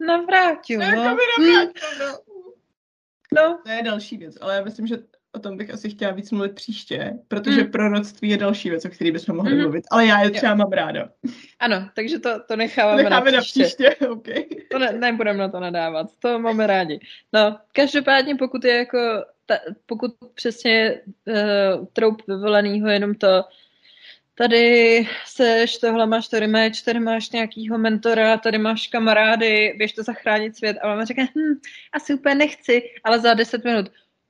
navrátil, 0.07 0.81
no. 0.81 0.87
Jakoby 0.87 1.23
Hm, 1.41 1.45
navrátil, 1.45 1.89
no. 2.01 2.19
no. 3.35 3.59
To 3.65 3.71
je 3.71 3.83
další 3.83 4.17
věc, 4.17 4.35
ale 4.41 4.55
já 4.57 4.65
myslím, 4.65 4.87
že 4.87 4.97
o 5.37 5.39
tom 5.39 5.57
bych 5.57 5.71
asi 5.71 5.91
chtěla 5.91 6.13
víc 6.13 6.31
mluvit 6.31 6.55
příště, 6.55 7.13
protože 7.29 7.63
Mm. 7.65 7.71
proroctví 7.71 8.29
je 8.29 8.37
další 8.37 8.71
věc, 8.71 8.85
o 8.85 8.89
které 8.89 9.13
bychom 9.13 9.37
mohli 9.37 9.53
Mhm. 9.53 9.63
mluvit, 9.63 9.85
ale 9.91 10.07
já 10.07 10.23
je 10.23 10.31
třeba 10.31 10.55
mám 10.55 10.73
ráda. 10.73 11.09
Ano, 11.59 11.89
takže 11.97 12.19
to, 12.19 12.31
to 12.49 12.57
necháváme, 12.57 13.03
Necháme 13.03 13.31
na 13.33 13.41
příště. 13.41 13.61
na 13.61 13.67
příště, 13.67 13.97
OK. 14.09 14.27
To 14.71 14.79
ne, 14.79 14.93
nebudeme 14.93 15.39
na 15.39 15.49
to 15.49 15.61
nadávat, 15.61 16.07
to 16.19 16.39
máme 16.39 16.67
rádi. 16.67 17.01
No, 17.33 17.59
každopádně 17.73 18.35
pokud 18.35 18.65
je 18.65 18.75
jako, 18.77 18.99
ta, 19.47 19.59
pokud 19.87 20.15
přesně 20.35 21.01
uh, 21.27 21.87
troup 21.93 22.23
vyvolenýho 22.29 22.89
jenom 22.89 23.15
to, 23.15 23.45
tady 24.35 25.07
seš, 25.27 25.77
tohle 25.79 26.07
máš 26.07 26.29
tady 26.29 26.47
meč, 26.47 26.83
tady 26.83 27.01
máš 27.01 27.31
nějakýho 27.31 27.79
mentora, 27.79 28.37
tady 28.37 28.59
máš 28.59 28.87
kamarády, 28.87 29.75
běž 29.79 29.93
to 29.93 30.03
zachránit 30.03 30.57
svět 30.57 30.77
a 30.83 30.89
mama 30.89 31.05
říká, 31.05 31.23
hm, 31.23 31.61
asi 31.93 32.15
úplně 32.15 32.35
nechci, 32.35 32.83
ale 33.05 33.21
za 33.21 33.35
10 33.35 33.65
minut, 33.65 33.87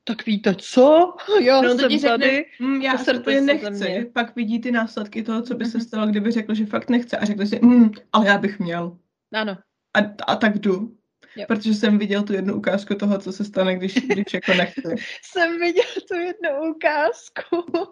tak 0.07 0.27
víte 0.27 0.55
co? 0.59 1.15
Já 1.43 1.61
No, 1.63 1.69
to 1.73 1.79
jsem 1.79 1.91
řekne, 1.91 2.09
tady. 2.09 2.47
Mm, 2.61 2.83
já 2.83 2.99
se 2.99 3.15
za 3.15 3.41
nechci. 3.41 4.11
Pak 4.15 4.37
vidí 4.37 4.61
ty 4.61 4.71
následky 4.73 5.23
toho, 5.23 5.43
co 5.43 5.55
by 5.55 5.65
se 5.65 5.79
Mhm. 5.79 5.87
stalo, 5.87 6.07
kdyby 6.07 6.31
řekl, 6.31 6.55
že 6.55 6.67
fakt 6.67 6.91
nechce 6.91 7.17
a 7.17 7.25
řekl 7.25 7.47
si, 7.47 7.61
mm, 7.63 7.91
ale 8.13 8.27
já 8.27 8.39
bych 8.39 8.59
měl. 8.59 8.99
Ano, 9.35 9.59
A, 9.95 9.99
a 10.33 10.37
tak 10.37 10.59
jdu. 10.59 10.97
Jo. 11.37 11.45
Protože 11.49 11.75
jsem 11.75 11.99
viděl 11.99 12.23
tu 12.23 12.33
jednu 12.33 12.55
ukázku 12.55 12.95
toho, 12.95 13.19
co 13.19 13.33
se 13.33 13.45
stane, 13.45 13.77
když, 13.77 13.95
když 13.95 14.35
jako 14.35 14.55
nechci. 14.55 14.83
jsem 15.23 15.61
viděl 15.61 15.85
tu 16.09 16.15
jednu 16.15 16.71
ukázku. 16.75 17.65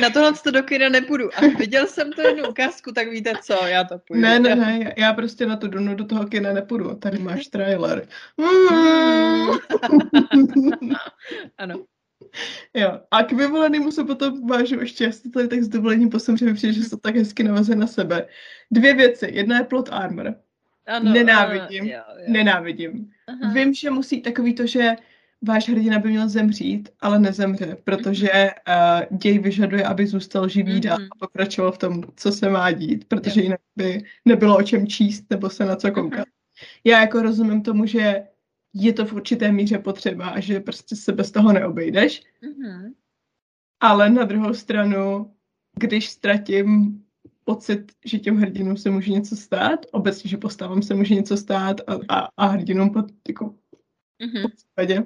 na 0.00 0.10
tohle 0.10 0.32
to 0.32 0.50
do 0.50 0.62
kina 0.62 0.88
nepůjdu. 0.88 1.30
A 1.36 1.40
viděl 1.58 1.86
jsem 1.86 2.12
to 2.12 2.22
jednu 2.22 2.48
ukázku, 2.48 2.92
tak 2.92 3.08
víte 3.08 3.32
co, 3.42 3.66
já 3.66 3.84
to 3.84 3.98
půjdu. 3.98 4.22
Ne, 4.22 4.38
ne, 4.38 4.56
ne, 4.56 4.94
já 4.96 5.12
prostě 5.12 5.46
na 5.46 5.56
to 5.56 5.68
Dunu 5.68 5.94
do 5.94 6.04
toho 6.04 6.26
kina 6.26 6.52
nepůjdu. 6.52 6.94
Tady 6.94 7.18
máš 7.18 7.46
trailer. 7.46 8.08
Mm. 8.36 9.48
ano. 11.58 11.84
Jo. 12.74 13.00
A 13.10 13.22
k 13.22 13.32
vyvolenému 13.32 13.90
se 13.90 14.04
potom 14.04 14.46
vážu 14.46 14.80
ještě, 14.80 15.04
já 15.04 15.12
si 15.12 15.30
tady 15.30 15.48
tak 15.48 15.62
s 15.62 15.68
dovolením 15.68 16.10
posem, 16.10 16.36
že 16.36 16.44
mi 16.44 16.54
přijde, 16.54 16.72
že 16.72 16.82
se 16.82 16.90
to 16.90 16.96
tak 16.96 17.16
hezky 17.16 17.42
navazuje 17.42 17.76
na 17.76 17.86
sebe. 17.86 18.26
Dvě 18.70 18.94
věci. 18.94 19.28
Jedna 19.32 19.58
je 19.58 19.64
plot 19.64 19.88
armor. 19.92 20.34
Ano, 20.86 21.12
Nenávidím. 21.12 21.84
Uh, 21.84 21.90
jo, 21.90 22.00
jo. 22.18 22.24
Nenávidím. 22.28 23.10
Aha. 23.26 23.52
Vím, 23.52 23.74
že 23.74 23.90
musí 23.90 24.22
takový 24.22 24.54
to, 24.54 24.66
že 24.66 24.96
váš 25.42 25.68
hrdina 25.68 25.98
by 25.98 26.08
měl 26.08 26.28
zemřít, 26.28 26.88
ale 27.00 27.18
nezemře, 27.18 27.76
protože 27.84 28.30
uh, 28.30 29.18
děj 29.18 29.38
vyžaduje, 29.38 29.84
aby 29.84 30.06
zůstal 30.06 30.48
živý 30.48 30.80
dál 30.80 30.98
Mhm. 30.98 31.08
a 31.12 31.26
pokračoval 31.26 31.72
v 31.72 31.78
tom, 31.78 32.02
co 32.16 32.32
se 32.32 32.48
má 32.50 32.70
dít, 32.70 33.04
protože 33.04 33.40
jinak 33.42 33.60
by 33.76 34.02
nebylo 34.24 34.56
o 34.58 34.62
čem 34.62 34.86
číst 34.86 35.24
nebo 35.30 35.50
se 35.50 35.64
na 35.64 35.76
co 35.76 35.90
koukat. 35.92 36.26
Já 36.84 37.00
jako 37.00 37.22
rozumím 37.22 37.62
tomu, 37.62 37.86
že 37.86 38.22
je 38.74 38.92
to 38.92 39.06
v 39.06 39.12
určité 39.12 39.52
míře 39.52 39.78
potřeba 39.78 40.28
a 40.28 40.40
že 40.40 40.60
prostě 40.60 40.96
se 40.96 41.12
bez 41.12 41.30
toho 41.30 41.52
neobejdeš, 41.52 42.22
Mhm. 42.42 42.92
ale 43.80 44.10
na 44.10 44.24
druhou 44.24 44.54
stranu, 44.54 45.34
když 45.76 46.08
ztratím 46.10 47.02
pocit, 47.44 47.92
že 48.04 48.18
těm 48.18 48.36
hrdinům 48.36 48.76
se 48.76 48.90
může 48.90 49.12
něco 49.12 49.36
stát, 49.36 49.86
obecně, 49.92 50.30
že 50.30 50.36
postavám 50.36 50.82
se 50.82 50.94
může 50.94 51.14
něco 51.14 51.36
stát 51.36 51.80
a, 51.86 51.98
a, 52.08 52.28
a 52.36 52.46
hrdinům 52.46 52.90
pod, 52.90 53.04
jako, 53.28 53.54
Mhm. 54.18 54.50
případě, 54.56 55.02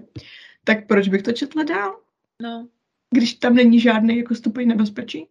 tak 0.64 0.86
proč 0.86 1.08
bych 1.08 1.22
to 1.22 1.32
četla 1.32 1.62
dál, 1.62 2.00
No, 2.42 2.68
když 3.10 3.34
tam 3.34 3.54
není 3.54 3.80
žádný 3.80 4.16
jako 4.16 4.34
stupeň 4.34 4.68
nebezpečí? 4.68 5.26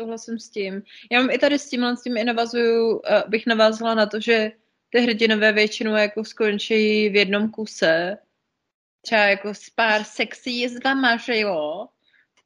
souhlasím 0.00 0.38
s 0.38 0.48
tím. 0.48 0.82
Já 1.10 1.20
mám 1.20 1.30
i 1.30 1.38
tady 1.38 1.58
s 1.58 1.68
tímhle 1.68 1.96
s 1.96 2.02
tím 2.02 2.16
i 2.16 2.24
navazuju, 2.24 2.90
uh, 2.90 3.00
bych 3.28 3.46
navázala 3.46 3.94
na 3.94 4.06
to, 4.06 4.20
že 4.20 4.52
ty 4.90 5.00
hrdinové 5.00 5.52
většinou 5.52 5.92
jako 5.92 6.24
skončí 6.24 7.08
v 7.08 7.16
jednom 7.16 7.50
kuse. 7.50 8.18
Třeba 9.00 9.20
jako 9.20 9.54
s 9.54 9.70
pár 9.70 10.04
sexy 10.04 10.50
jízdama, 10.50 11.16
že 11.16 11.40
jo? 11.40 11.86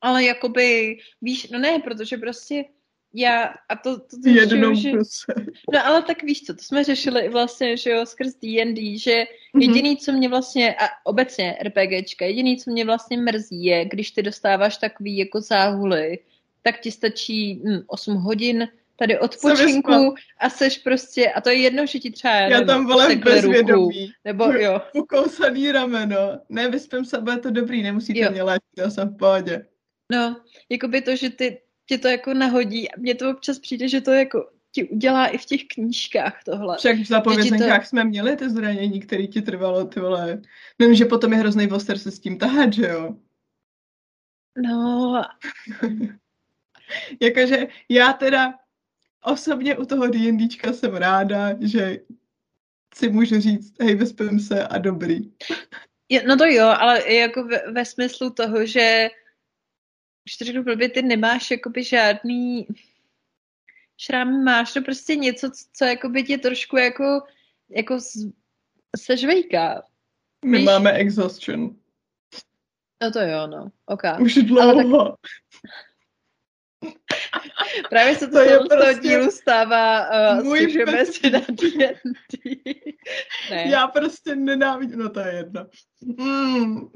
Ale 0.00 0.24
jakoby, 0.24 0.98
víš, 1.22 1.50
no 1.50 1.58
ne, 1.58 1.78
protože 1.78 2.16
prostě 2.16 2.64
já, 3.14 3.54
a 3.68 3.76
to, 3.76 4.00
to, 4.00 4.16
to 4.22 4.28
Jednou 4.28 4.74
že, 4.74 4.90
kuse. 4.90 5.32
No 5.72 5.86
ale 5.86 6.02
tak 6.02 6.22
víš 6.22 6.42
co, 6.44 6.54
to 6.54 6.62
jsme 6.62 6.84
řešili 6.84 7.20
i 7.20 7.28
vlastně, 7.28 7.76
že 7.76 7.90
jo, 7.90 8.06
skrz 8.06 8.34
D&D, 8.34 8.98
že 8.98 9.24
Mhm. 9.54 9.62
jediný, 9.62 9.96
co 9.96 10.12
mě 10.12 10.28
vlastně, 10.28 10.74
a 10.74 10.84
obecně 11.04 11.58
RPGčka, 11.62 12.24
jediný, 12.24 12.56
co 12.56 12.70
mě 12.70 12.84
vlastně 12.84 13.16
mrzí 13.16 13.64
je, 13.64 13.84
když 13.84 14.10
ty 14.10 14.22
dostáváš 14.22 14.76
takový 14.76 15.18
jako 15.18 15.40
záhuly, 15.40 16.18
tak 16.62 16.80
ti 16.80 16.90
stačí 16.92 17.62
hm, 17.64 17.80
8 17.86 18.14
hodin 18.14 18.68
tady 18.96 19.18
odpočinku 19.18 20.14
a 20.38 20.50
seš 20.50 20.78
prostě, 20.78 21.30
a 21.32 21.40
to 21.40 21.48
je 21.50 21.56
jedno, 21.56 21.86
že 21.86 21.98
ti 21.98 22.10
třeba, 22.10 22.34
já, 22.34 22.48
nevím, 22.48 22.66
tam 22.66 22.86
volám 22.86 23.06
usekli 23.10 23.40
ruku, 23.40 23.48
bezvědomí. 23.48 24.12
nebo 24.24 24.44
jo, 24.44 24.80
Pokousaný 24.92 25.72
rameno. 25.72 26.16
Ne, 26.48 26.68
vyspím 26.70 27.04
se, 27.04 27.20
bude 27.20 27.36
to 27.36 27.50
dobrý, 27.50 27.82
nemusíte 27.82 28.18
Jo. 28.20 28.30
mě 28.30 28.42
léčit, 28.42 28.62
já 28.78 28.90
jsem 28.90 29.08
v 29.08 29.16
pohodě. 29.16 29.66
no, 30.12 30.36
jakoby 30.68 31.00
to, 31.02 31.16
že 31.16 31.30
ty 31.30 31.60
tě 31.88 31.98
to 31.98 32.08
jako 32.08 32.34
nahodí 32.34 32.90
a 32.90 32.94
mně 32.98 33.14
to 33.14 33.30
občas 33.30 33.58
přijde, 33.58 33.88
že 33.88 34.00
to 34.00 34.10
jako 34.10 34.50
ti 34.72 34.88
udělá 34.88 35.26
i 35.26 35.38
v 35.38 35.44
těch 35.44 35.60
knížkách 35.74 36.44
tohle. 36.44 36.76
Však 36.78 36.96
v 36.98 37.06
zapovězenkách 37.06 37.86
jsme 37.86 38.04
měli 38.04 38.36
ty 38.36 38.50
zranění, 38.50 39.00
které 39.00 39.26
ti 39.26 39.42
trvalo, 39.42 39.84
ty 39.84 40.00
vole. 40.00 40.42
Nevím, 40.78 40.94
že 40.94 41.04
potom 41.04 41.32
je 41.32 41.38
hrozný 41.38 41.66
voster 41.66 41.98
se 41.98 42.10
s 42.10 42.20
tím 42.20 42.38
tahat, 42.38 42.72
že 42.72 42.86
jo? 42.86 43.16
No, 44.56 45.22
Jakože 47.20 47.66
já 47.88 48.12
teda 48.12 48.54
osobně 49.24 49.76
u 49.76 49.84
toho 49.84 50.06
D&Dčka 50.06 50.72
jsem 50.72 50.96
ráda, 50.96 51.48
že 51.60 51.98
si 52.94 53.08
můžu 53.08 53.40
říct, 53.40 53.74
hej, 53.80 53.94
vyspím 53.94 54.40
se 54.40 54.66
a 54.66 54.78
dobrý. 54.78 55.32
No 56.26 56.36
to 56.36 56.44
jo, 56.44 56.66
ale 56.66 57.14
jako 57.14 57.44
ve, 57.44 57.72
ve 57.72 57.84
smyslu 57.84 58.30
toho, 58.30 58.66
že 58.66 59.08
když 60.24 60.36
to 60.36 60.44
řeknu 60.44 60.64
blbě, 60.64 60.88
ty 60.88 61.02
nemáš 61.02 61.50
jakoby 61.50 61.84
žádný 61.84 62.66
šrám, 64.00 64.44
máš 64.44 64.72
to 64.72 64.82
prostě 64.82 65.16
něco, 65.16 65.50
co, 65.72 65.84
jakoby 65.84 66.24
tě 66.24 66.38
trošku 66.38 66.76
jako, 66.76 67.22
jako 67.70 68.00
z, 68.00 68.12
sežvejká. 68.96 69.82
My 70.44 70.58
Víš? 70.58 70.66
máme 70.66 70.92
exhaustion. 70.92 71.76
No 73.02 73.10
to 73.10 73.20
jo, 73.20 73.46
no, 73.46 73.68
ok. 73.86 74.02
Už 74.20 74.34
dlouho. 74.34 75.16
Právě 77.90 78.16
se 78.16 78.26
to, 78.26 78.32
To 78.32 78.38
je 78.38 78.58
to 78.58 78.64
z 78.64 78.68
toho 78.68 78.82
prostě 78.82 79.08
dílu 79.08 79.30
stává, 79.30 80.08
uh, 80.38 80.44
můj 80.44 80.84
pes. 80.84 81.14
si 81.14 81.30
na 81.30 81.40
D&D. 81.40 81.94
ne. 83.50 83.70
Já 83.70 83.86
prostě 83.86 84.36
nenávidím, 84.36 84.98
no 84.98 85.10
to 85.10 85.20
je 85.20 85.34
jedno. 85.34 85.66
Mm, 86.00 86.88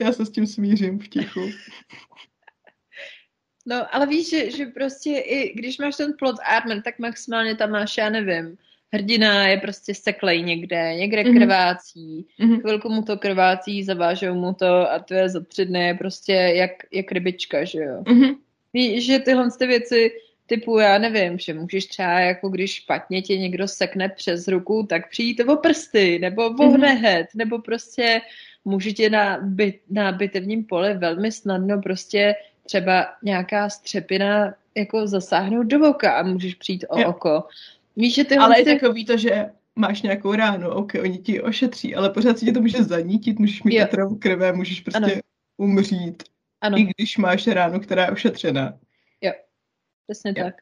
já 0.00 0.12
se 0.12 0.26
s 0.26 0.30
tím 0.30 0.46
smířím 0.46 0.98
v 0.98 1.08
tichu. 1.08 1.40
No, 3.70 3.94
ale 3.94 4.06
víš, 4.06 4.30
že, 4.30 4.50
že 4.50 4.66
prostě 4.66 5.10
i 5.10 5.52
když 5.54 5.78
máš 5.78 5.96
ten 5.96 6.12
plot 6.18 6.36
armor, 6.44 6.82
tak 6.82 6.98
maximálně 6.98 7.54
tam 7.56 7.70
máš, 7.70 7.96
já 7.98 8.10
nevím, 8.10 8.56
hrdina 8.92 9.48
je 9.48 9.56
prostě 9.56 9.94
seklej 9.94 10.42
někde, 10.42 10.94
někde 10.94 11.24
Mhm. 11.24 11.38
krvácí, 11.38 12.26
Mhm. 12.38 12.60
chvilku 12.60 12.88
mu 12.88 13.02
to 13.02 13.16
krvácí, 13.18 13.84
zavážou 13.84 14.34
mu 14.34 14.54
to 14.54 14.92
a 14.92 14.98
to 14.98 15.14
je 15.14 15.28
za 15.28 15.40
tři 15.40 15.64
dny 15.64 15.86
je 15.86 15.94
prostě 15.94 16.32
jak, 16.32 16.70
jak 16.92 17.12
rybička, 17.12 17.64
že 17.64 17.78
jo. 17.78 18.02
Mhm. 18.08 18.34
Víš, 18.74 19.06
že 19.06 19.18
tyhle 19.18 19.48
ty 19.58 19.66
věci 19.66 20.10
typu, 20.46 20.78
já 20.78 20.98
nevím, 20.98 21.38
že 21.38 21.54
můžeš 21.54 21.86
třeba, 21.86 22.20
jako 22.20 22.48
když 22.48 22.74
špatně 22.74 23.22
tě 23.22 23.38
někdo 23.38 23.68
sekne 23.68 24.08
přes 24.08 24.48
ruku, 24.48 24.86
tak 24.88 25.10
přijít 25.10 25.40
o 25.40 25.56
prsty, 25.56 26.18
nebo 26.18 26.46
o 26.46 26.52
Mhm. 26.52 26.74
hnehet, 26.74 27.26
nebo 27.34 27.58
prostě 27.58 28.20
může 28.64 28.92
tě 28.92 29.10
na, 29.10 29.38
byt, 29.42 29.80
na 29.90 30.12
bitevním 30.12 30.64
poli 30.64 30.94
velmi 30.94 31.32
snadno 31.32 31.82
prostě 31.82 32.34
třeba 32.70 33.06
nějaká 33.22 33.68
střepina 33.68 34.54
jako 34.74 35.06
zasáhnout 35.06 35.66
do 35.66 35.90
oka 35.90 36.12
a 36.12 36.22
můžeš 36.22 36.54
přijít 36.54 36.84
o 36.88 37.00
Jo. 37.00 37.08
oko. 37.08 37.44
Víš, 37.96 38.14
že 38.14 38.24
tyhle 38.24 38.44
Ale 38.46 38.60
je 38.60 38.64
ty... 38.64 38.74
takový 38.78 39.04
to, 39.04 39.16
že 39.16 39.50
máš 39.76 40.02
nějakou 40.02 40.34
ránu, 40.34 40.70
ok, 40.70 40.92
oni 41.02 41.18
ti 41.18 41.32
ji 41.32 41.40
ošetří, 41.42 41.94
ale 41.94 42.10
pořád 42.10 42.38
si 42.38 42.46
tě 42.46 42.52
to 42.52 42.60
může 42.60 42.84
zanítit, 42.84 43.38
můžeš 43.38 43.62
mít 43.62 43.74
Jo. 43.74 43.84
otravu 43.84 44.16
krve, 44.16 44.52
můžeš 44.52 44.80
prostě 44.80 44.96
Ano. 45.04 45.12
umřít, 45.56 46.22
Ano, 46.60 46.78
i 46.78 46.82
když 46.96 47.16
máš 47.18 47.46
ránu, 47.46 47.80
která 47.80 48.04
je 48.04 48.10
ošetřená. 48.10 48.78
přesně 50.06 50.34
Jo. 50.36 50.44
tak. 50.44 50.54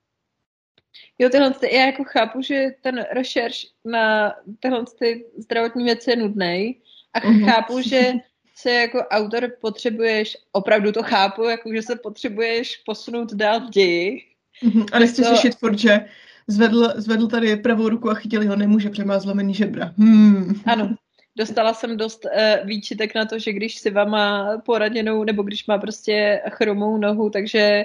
Jo, 1.18 1.28
tyhle, 1.30 1.50
ty, 1.54 1.74
já 1.76 1.86
jako 1.86 2.04
chápu, 2.04 2.42
že 2.42 2.66
ten 2.80 3.06
rešerš 3.12 3.66
na 3.84 4.34
tyhle 4.60 4.84
ty 4.98 5.24
zdravotní 5.38 5.84
věci 5.84 6.10
je 6.10 6.16
nudný 6.16 6.76
a 7.12 7.28
Mhm. 7.28 7.44
chápu, 7.50 7.80
že 7.80 8.12
se 8.60 8.70
jako 8.70 8.98
autor 8.98 9.50
potřebuješ, 9.60 10.36
opravdu 10.52 10.92
to 10.92 11.02
chápu, 11.02 11.44
jako 11.44 11.74
že 11.74 11.82
se 11.82 11.96
potřebuješ 11.96 12.76
posunout 12.76 13.34
dál 13.34 13.60
v 13.60 13.70
ději. 13.70 14.22
Mhm. 14.62 14.86
A 14.92 14.98
nechci 14.98 15.22
to- 15.22 15.28
řešit 15.28 15.56
furt, 15.56 15.78
že 15.78 16.00
zvedl, 16.46 16.92
zvedl 16.96 17.26
tady 17.26 17.56
pravou 17.56 17.88
ruku 17.88 18.10
a 18.10 18.14
chytili 18.14 18.46
ho, 18.46 18.56
nemůže, 18.56 18.90
protože 18.90 19.04
má 19.04 19.18
zlomený 19.18 19.54
žebra. 19.54 19.94
Hmm. 19.98 20.60
Ano, 20.66 20.94
dostala 21.36 21.74
jsem 21.74 21.96
dost 21.96 22.24
uh, 22.24 22.66
výčitek 22.66 23.14
na 23.14 23.24
to, 23.24 23.38
že 23.38 23.52
když 23.52 23.78
si 23.78 23.90
má 23.90 24.58
poraněnou, 24.58 25.24
nebo 25.24 25.42
když 25.42 25.66
má 25.66 25.78
prostě 25.78 26.42
chromou 26.50 26.96
nohu, 26.96 27.30
takže 27.30 27.84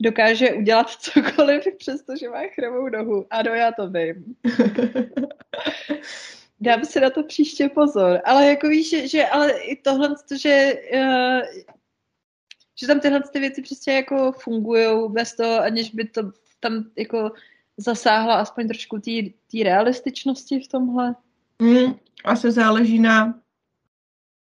dokáže 0.00 0.52
udělat 0.52 0.90
cokoliv, 0.90 1.64
přestože 1.78 2.28
má 2.28 2.40
chromou 2.54 2.88
nohu. 2.88 3.26
Ano, 3.30 3.50
já 3.50 3.72
to 3.72 3.90
vím. 3.90 4.34
Dám 6.60 6.84
si 6.84 7.00
na 7.00 7.10
to 7.10 7.22
příště 7.22 7.68
pozor. 7.68 8.20
Ale 8.24 8.46
jako 8.46 8.68
víš, 8.68 8.90
že, 8.90 9.08
že 9.08 9.26
ale 9.26 9.52
i 9.52 9.76
tohle, 9.76 10.14
že, 10.36 10.74
uh, 10.94 11.40
že 12.80 12.86
tam 12.86 13.00
tyhle 13.00 13.22
ty 13.32 13.40
věci 13.40 13.62
prostě 13.62 13.92
jako 13.92 14.32
fungují 14.32 15.08
bez 15.08 15.34
toho, 15.34 15.60
aniž 15.60 15.90
by 15.90 16.04
to 16.04 16.22
tam 16.60 16.84
jako 16.96 17.32
zasáhla 17.76 18.34
aspoň 18.34 18.68
trošku 18.68 18.98
té 18.98 19.64
realističnosti 19.64 20.60
v 20.60 20.68
tomhle. 20.68 21.14
Hmm. 21.60 21.94
Asi 22.24 22.50
záleží 22.50 22.98
na 22.98 23.40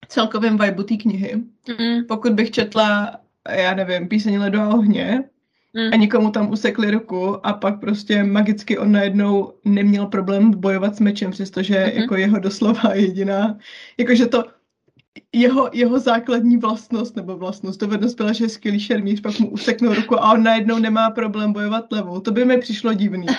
celkovém 0.09 0.59
vibu 0.59 0.82
té 0.82 0.96
knihy. 0.96 1.34
Mm, 1.68 2.05
Pokud 2.09 2.32
bych 2.32 2.51
četla, 2.51 3.20
já 3.51 3.74
nevím, 3.74 4.09
píseň 4.09 4.38
Ledo 4.38 4.61
a 4.61 4.68
ohně 4.68 5.24
mm. 5.79 5.93
a 5.93 5.97
někomu 5.97 6.31
tam 6.31 6.51
usekli 6.51 6.91
ruku 6.91 7.47
a 7.47 7.53
pak 7.53 7.81
prostě 7.81 8.24
magicky 8.24 8.79
on 8.79 8.93
najednou 8.93 9.53
neměl 9.64 10.07
problém 10.07 10.51
bojovat 10.51 10.97
s 10.97 11.01
mečem, 11.01 11.31
přestože 11.31 11.79
Mhm. 11.79 12.01
jako 12.03 12.16
jeho 12.16 12.39
doslova 12.39 12.95
jediná, 12.95 13.59
jakože 13.99 14.26
to 14.26 14.45
jeho, 15.33 15.70
jeho 15.72 15.99
základní 15.99 16.57
vlastnost 16.57 17.16
nebo 17.16 17.37
vlastnost, 17.37 17.81
dovednost 17.81 18.16
byla, 18.16 18.33
že 18.33 18.45
je 18.45 18.49
skvělý 18.49 18.81
šermíř, 18.81 19.20
pak 19.20 19.39
mu 19.39 19.51
useknou 19.51 19.95
ruku 19.95 20.22
a 20.22 20.33
on 20.33 20.43
najednou 20.43 20.79
nemá 20.79 21.11
problém 21.11 21.53
bojovat 21.53 21.93
levou. 21.93 22.20
To 22.20 22.31
by 22.31 22.45
mi 22.45 22.59
přišlo 22.59 22.93
divný. 22.95 23.26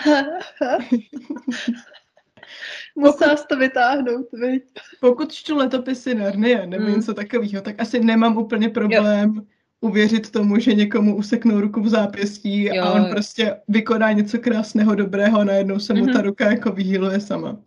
Musela 2.95 3.37
jsi 3.37 3.43
to 3.49 3.57
vytáhnout, 3.57 4.25
viď? 4.33 4.63
Pokud 5.01 5.31
čtu 5.33 5.57
letopisy 5.57 6.15
Narnie 6.15 6.67
nebo 6.67 6.85
Mm. 6.85 6.91
něco 6.95 7.13
takového, 7.13 7.61
tak 7.61 7.75
asi 7.81 7.99
nemám 7.99 8.37
úplně 8.37 8.69
problém 8.69 9.45
uvěřit 9.81 10.31
tomu, 10.31 10.59
že 10.59 10.73
někomu 10.73 11.15
useknou 11.15 11.61
ruku 11.61 11.81
v 11.81 11.89
zápěstí 11.89 12.63
jo. 12.63 12.83
a 12.83 12.93
on 12.93 13.09
prostě 13.09 13.55
vykoná 13.67 14.11
něco 14.11 14.39
krásného, 14.39 14.95
dobrého 14.95 15.39
a 15.39 15.43
najednou 15.43 15.79
se 15.79 15.93
mu 15.93 16.05
mm-hmm. 16.05 16.13
ta 16.13 16.21
ruka 16.21 16.51
jako 16.51 16.71
vyhýluje 16.71 17.19
sama. 17.19 17.57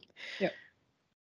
Jo. 0.40 0.48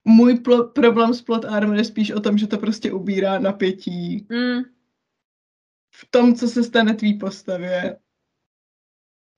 Můj 0.06 0.34
pl- 0.34 0.68
problém 0.68 1.14
s 1.14 1.22
plot 1.22 1.46
armor 1.46 1.76
je 1.76 1.84
spíš 1.84 2.12
o 2.12 2.20
tom, 2.20 2.38
že 2.38 2.48
to 2.48 2.58
prostě 2.58 2.92
ubírá 2.92 3.40
napětí 3.40 4.28
mm. 4.30 4.64
v 5.92 6.08
tom, 6.12 6.36
co 6.36 6.48
se 6.48 6.64
stane 6.64 6.94
tvý 6.94 7.14
postavě. 7.14 7.98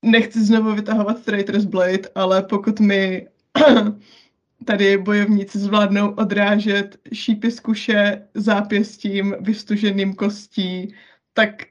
Nechci 0.05 0.45
znovu 0.45 0.75
vytahovat 0.75 1.25
Traitor's 1.25 1.65
Blade, 1.65 2.09
ale 2.15 2.43
pokud 2.43 2.79
mi 2.79 3.27
tady 4.65 4.97
bojovníci 4.97 5.59
zvládnou 5.59 6.09
odrážet 6.09 6.97
šípy 7.13 7.51
z 7.51 7.59
kuše 7.59 8.27
zápěstím, 8.33 9.35
vystuženým 9.39 10.13
kostí, 10.15 10.95
tak 11.39 11.63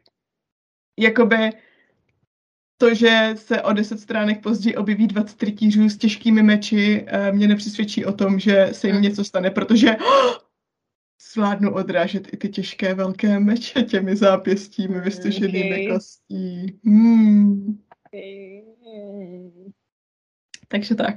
jakoby 0.99 1.51
to, 2.77 2.95
že 2.95 3.35
se 3.35 3.63
o 3.63 3.73
deset 3.73 4.01
stránek 4.01 4.43
později 4.43 4.77
objeví 4.77 5.07
20 5.07 5.43
rytířů 5.43 5.89
s 5.89 5.97
těžkými 5.97 6.43
meči, 6.43 7.05
eh, 7.07 7.33
mě 7.33 7.49
nepřesvědčí 7.49 8.05
o 8.05 8.13
tom, 8.13 8.39
že 8.39 8.69
se 8.73 8.87
jim 8.87 8.97
hmm. 8.97 9.03
něco 9.03 9.25
stane, 9.25 9.51
protože 9.51 9.97
oh, 9.97 10.35
zvládnu 11.33 11.75
odrážet 11.75 12.33
i 12.33 12.37
ty 12.37 12.49
těžké 12.49 12.95
velké 12.95 13.41
meče 13.41 13.83
těmi 13.83 14.17
zápěstími 14.17 15.01
vystuženými 15.01 15.73
okay. 15.73 15.87
kostí. 15.87 16.81
Hmm. 16.85 17.79
Okay. 18.07 18.63
Takže 20.69 20.95
tak. 20.95 21.15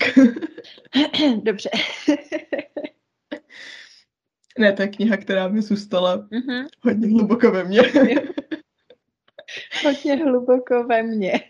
Dobře. 1.43 1.69
ne, 4.59 4.73
to 4.73 4.81
je 4.81 4.87
kniha, 4.87 5.17
která 5.17 5.47
mi 5.47 5.61
zůstala 5.61 6.17
mm-hmm. 6.17 6.67
hodně 6.81 7.07
hluboko 7.07 7.51
ve 7.51 7.63
mně. 7.63 7.81
hodně 9.83 10.15
hluboko 10.15 10.83
ve 10.83 11.03
mně. 11.03 11.41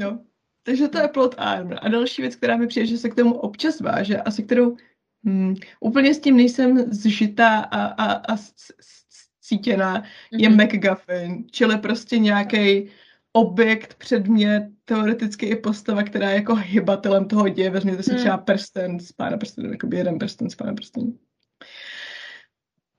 No. 0.00 0.24
Takže 0.62 0.88
to 0.88 0.98
je 0.98 1.08
plot 1.08 1.34
armor. 1.38 1.78
A 1.82 1.88
další 1.88 2.22
věc, 2.22 2.36
která 2.36 2.56
mi 2.56 2.66
přijde, 2.66 2.86
že 2.86 2.98
se 2.98 3.10
k 3.10 3.14
tomu 3.14 3.34
občas 3.34 3.80
váže 3.80 4.16
a 4.16 4.30
se 4.30 4.42
kterou 4.42 4.76
hmm, 5.24 5.54
úplně 5.80 6.14
s 6.14 6.20
tím 6.20 6.36
nejsem 6.36 6.92
zžitá 6.92 7.58
a, 7.58 7.86
a, 7.86 8.34
a 8.34 8.36
cítěná, 9.40 10.00
mm-hmm. 10.00 10.38
je 10.38 10.48
mhm. 10.48 10.62
McGuffin, 10.62 11.44
čili 11.50 11.78
prostě 11.78 12.18
nějaký 12.18 12.90
objekt, 13.32 13.94
předmět, 13.94 14.68
teoreticky 14.84 15.46
i 15.46 15.56
postava, 15.56 16.02
která 16.02 16.30
je 16.30 16.34
jako 16.34 16.54
hybatelem 16.54 17.28
toho 17.28 17.48
děje. 17.48 17.70
Vezměte 17.70 18.02
si 18.02 18.10
hmm. 18.10 18.18
třeba 18.18 18.38
prsten 18.38 19.00
z 19.00 19.12
pána 19.12 19.36
prstenů, 19.36 19.70
jako 19.70 19.88
jeden 19.92 20.18
prsten 20.18 20.50
z 20.50 20.54
pána 20.54 20.74
prstenů. 20.74 21.18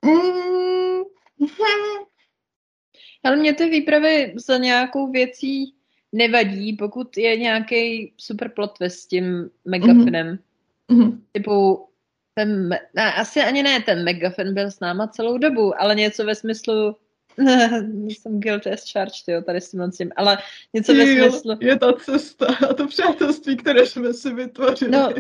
Mm. 0.06 1.04
Ale 3.24 3.36
mě 3.36 3.54
ty 3.54 3.70
výpravy 3.70 4.34
za 4.36 4.58
nějakou 4.58 5.12
věcí 5.12 5.74
nevadí, 6.12 6.74
pokud 6.74 7.18
je 7.18 7.38
nějaký 7.38 8.14
super 8.18 8.50
plot 8.50 8.82
s 8.82 9.06
tím 9.06 9.50
megafinem. 9.66 10.40
Mm-hmm. 10.90 11.20
Typu 11.32 11.86
ten, 12.34 12.70
ne, 12.70 13.14
asi 13.14 13.42
ani 13.42 13.64
ne 13.64 13.80
ten 13.82 14.04
megafin 14.04 14.54
byl 14.54 14.72
s 14.72 14.80
náma 14.80 15.08
celou 15.08 15.38
dobu, 15.38 15.82
ale 15.82 15.96
něco 15.96 16.26
ve 16.26 16.36
smyslu 16.36 16.96
jsem 18.08 18.40
guilty 18.40 18.72
as 18.72 18.92
charged, 18.92 19.28
jo, 19.28 19.42
tady 19.42 19.62
s 19.62 19.72
tím, 19.98 20.12
ale 20.16 20.38
něco 20.74 20.94
ve 20.94 21.30
smyslu... 21.30 21.58
Je 21.62 21.80
ta 21.80 21.94
cesta 21.94 22.48
a 22.70 22.74
to 22.74 22.88
přátelství, 22.88 23.58
které 23.58 23.86
jsme 23.86 24.14
si 24.14 24.34
vytvořili. 24.34 24.92
No, 24.92 25.14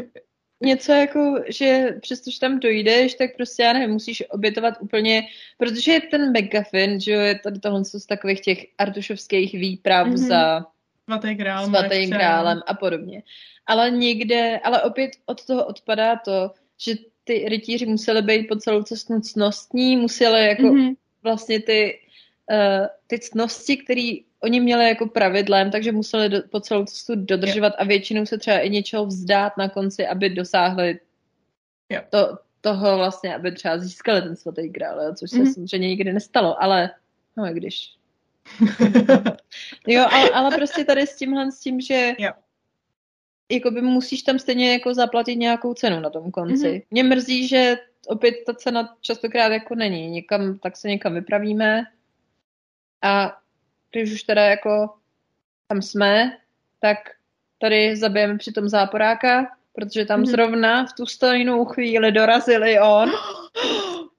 něco 0.61 0.91
jako, 0.91 1.35
že 1.47 1.97
přestože 2.01 2.39
tam 2.39 2.59
dojdeš, 2.59 3.13
tak 3.13 3.35
prostě, 3.35 3.63
já 3.63 3.73
nevím, 3.73 3.89
musíš 3.89 4.23
obětovat 4.29 4.73
úplně, 4.79 5.23
protože 5.57 5.91
je 5.91 6.01
ten 6.01 6.31
megafin, 6.31 6.99
že 6.99 7.11
jo, 7.11 7.19
je 7.19 7.39
tady 7.39 7.59
tohle 7.59 7.85
z 7.85 8.05
takových 8.05 8.41
těch 8.41 8.65
artušovských 8.77 9.53
výprav 9.53 10.07
mm-hmm. 10.07 10.27
za 10.27 10.65
svatý 11.03 11.35
grál, 11.35 11.65
svatým 11.65 12.09
grálem 12.09 12.61
a 12.67 12.73
podobně. 12.73 13.23
Ale 13.65 13.91
někde, 13.91 14.59
ale 14.63 14.81
opět 14.81 15.11
od 15.25 15.45
toho 15.45 15.65
odpadá 15.65 16.15
to, 16.15 16.51
že 16.77 16.95
ty 17.23 17.45
rytíři 17.49 17.85
museli 17.85 18.21
být 18.21 18.47
po 18.47 18.55
celou 18.55 18.83
cestu 18.83 19.19
cnostní, 19.19 19.97
museli 19.97 20.47
jako 20.47 20.63
mm-hmm. 20.63 20.95
vlastně 21.23 21.59
ty 21.59 21.99
uh, 22.51 22.87
ty 23.07 23.19
cnosti, 23.19 23.77
které 23.77 24.15
oni 24.43 24.59
měli 24.59 24.87
jako 24.87 25.07
pravidlem, 25.07 25.71
takže 25.71 25.91
museli 25.91 26.29
do, 26.29 26.37
po 26.49 26.59
celou 26.59 26.85
cestu 26.85 27.15
dodržovat 27.15 27.73
a 27.77 27.83
většinou 27.83 28.25
se 28.25 28.37
třeba 28.37 28.59
i 28.59 28.69
něčeho 28.69 29.05
vzdát 29.05 29.57
na 29.57 29.69
konci, 29.69 30.07
aby 30.07 30.29
dosáhli 30.29 30.99
to, 32.09 32.37
toho 32.61 32.97
vlastně, 32.97 33.35
aby 33.35 33.51
třeba 33.51 33.77
získali 33.77 34.21
ten 34.21 34.35
svatý 34.35 34.69
grál, 34.69 35.15
což 35.15 35.29
se 35.29 35.37
mm-hmm. 35.37 35.53
samozřejmě 35.53 35.87
nikdy 35.87 36.13
nestalo, 36.13 36.63
ale 36.63 36.89
no 37.37 37.45
i 37.45 37.53
když. 37.53 37.93
jo, 39.87 40.05
ale, 40.11 40.29
ale 40.29 40.55
prostě 40.55 40.85
tady 40.85 41.01
s 41.01 41.15
tímhle, 41.15 41.51
s 41.51 41.59
tím, 41.59 41.81
že 41.81 42.15
jo. 42.19 42.31
jakoby 43.51 43.81
musíš 43.81 44.21
tam 44.21 44.39
stejně 44.39 44.73
jako 44.73 44.93
zaplatit 44.93 45.35
nějakou 45.35 45.73
cenu 45.73 45.99
na 45.99 46.09
tom 46.09 46.31
konci. 46.31 46.67
Mm-hmm. 46.67 46.83
Mě 46.91 47.03
mrzí, 47.03 47.47
že 47.47 47.77
opět 48.07 48.35
ta 48.45 48.53
cena 48.53 48.95
častokrát 49.01 49.51
jako 49.51 49.75
není. 49.75 50.07
Někam, 50.07 50.59
tak 50.59 50.77
se 50.77 50.87
někam 50.87 51.13
vypravíme, 51.13 51.83
a 53.01 53.37
když 53.91 54.13
už 54.13 54.23
teda 54.23 54.41
jako 54.45 54.89
tam 55.67 55.81
jsme, 55.81 56.37
tak 56.79 56.97
tady 57.61 57.95
zabijeme 57.95 58.37
při 58.37 58.51
tom 58.51 58.69
záporáka, 58.69 59.47
protože 59.73 60.05
tam 60.05 60.21
mm-hmm. 60.21 60.31
zrovna 60.31 60.85
v 60.85 60.93
tu 60.93 61.05
stejnou 61.05 61.65
chvíli 61.65 62.11
dorazili 62.11 62.79
on. 62.79 63.11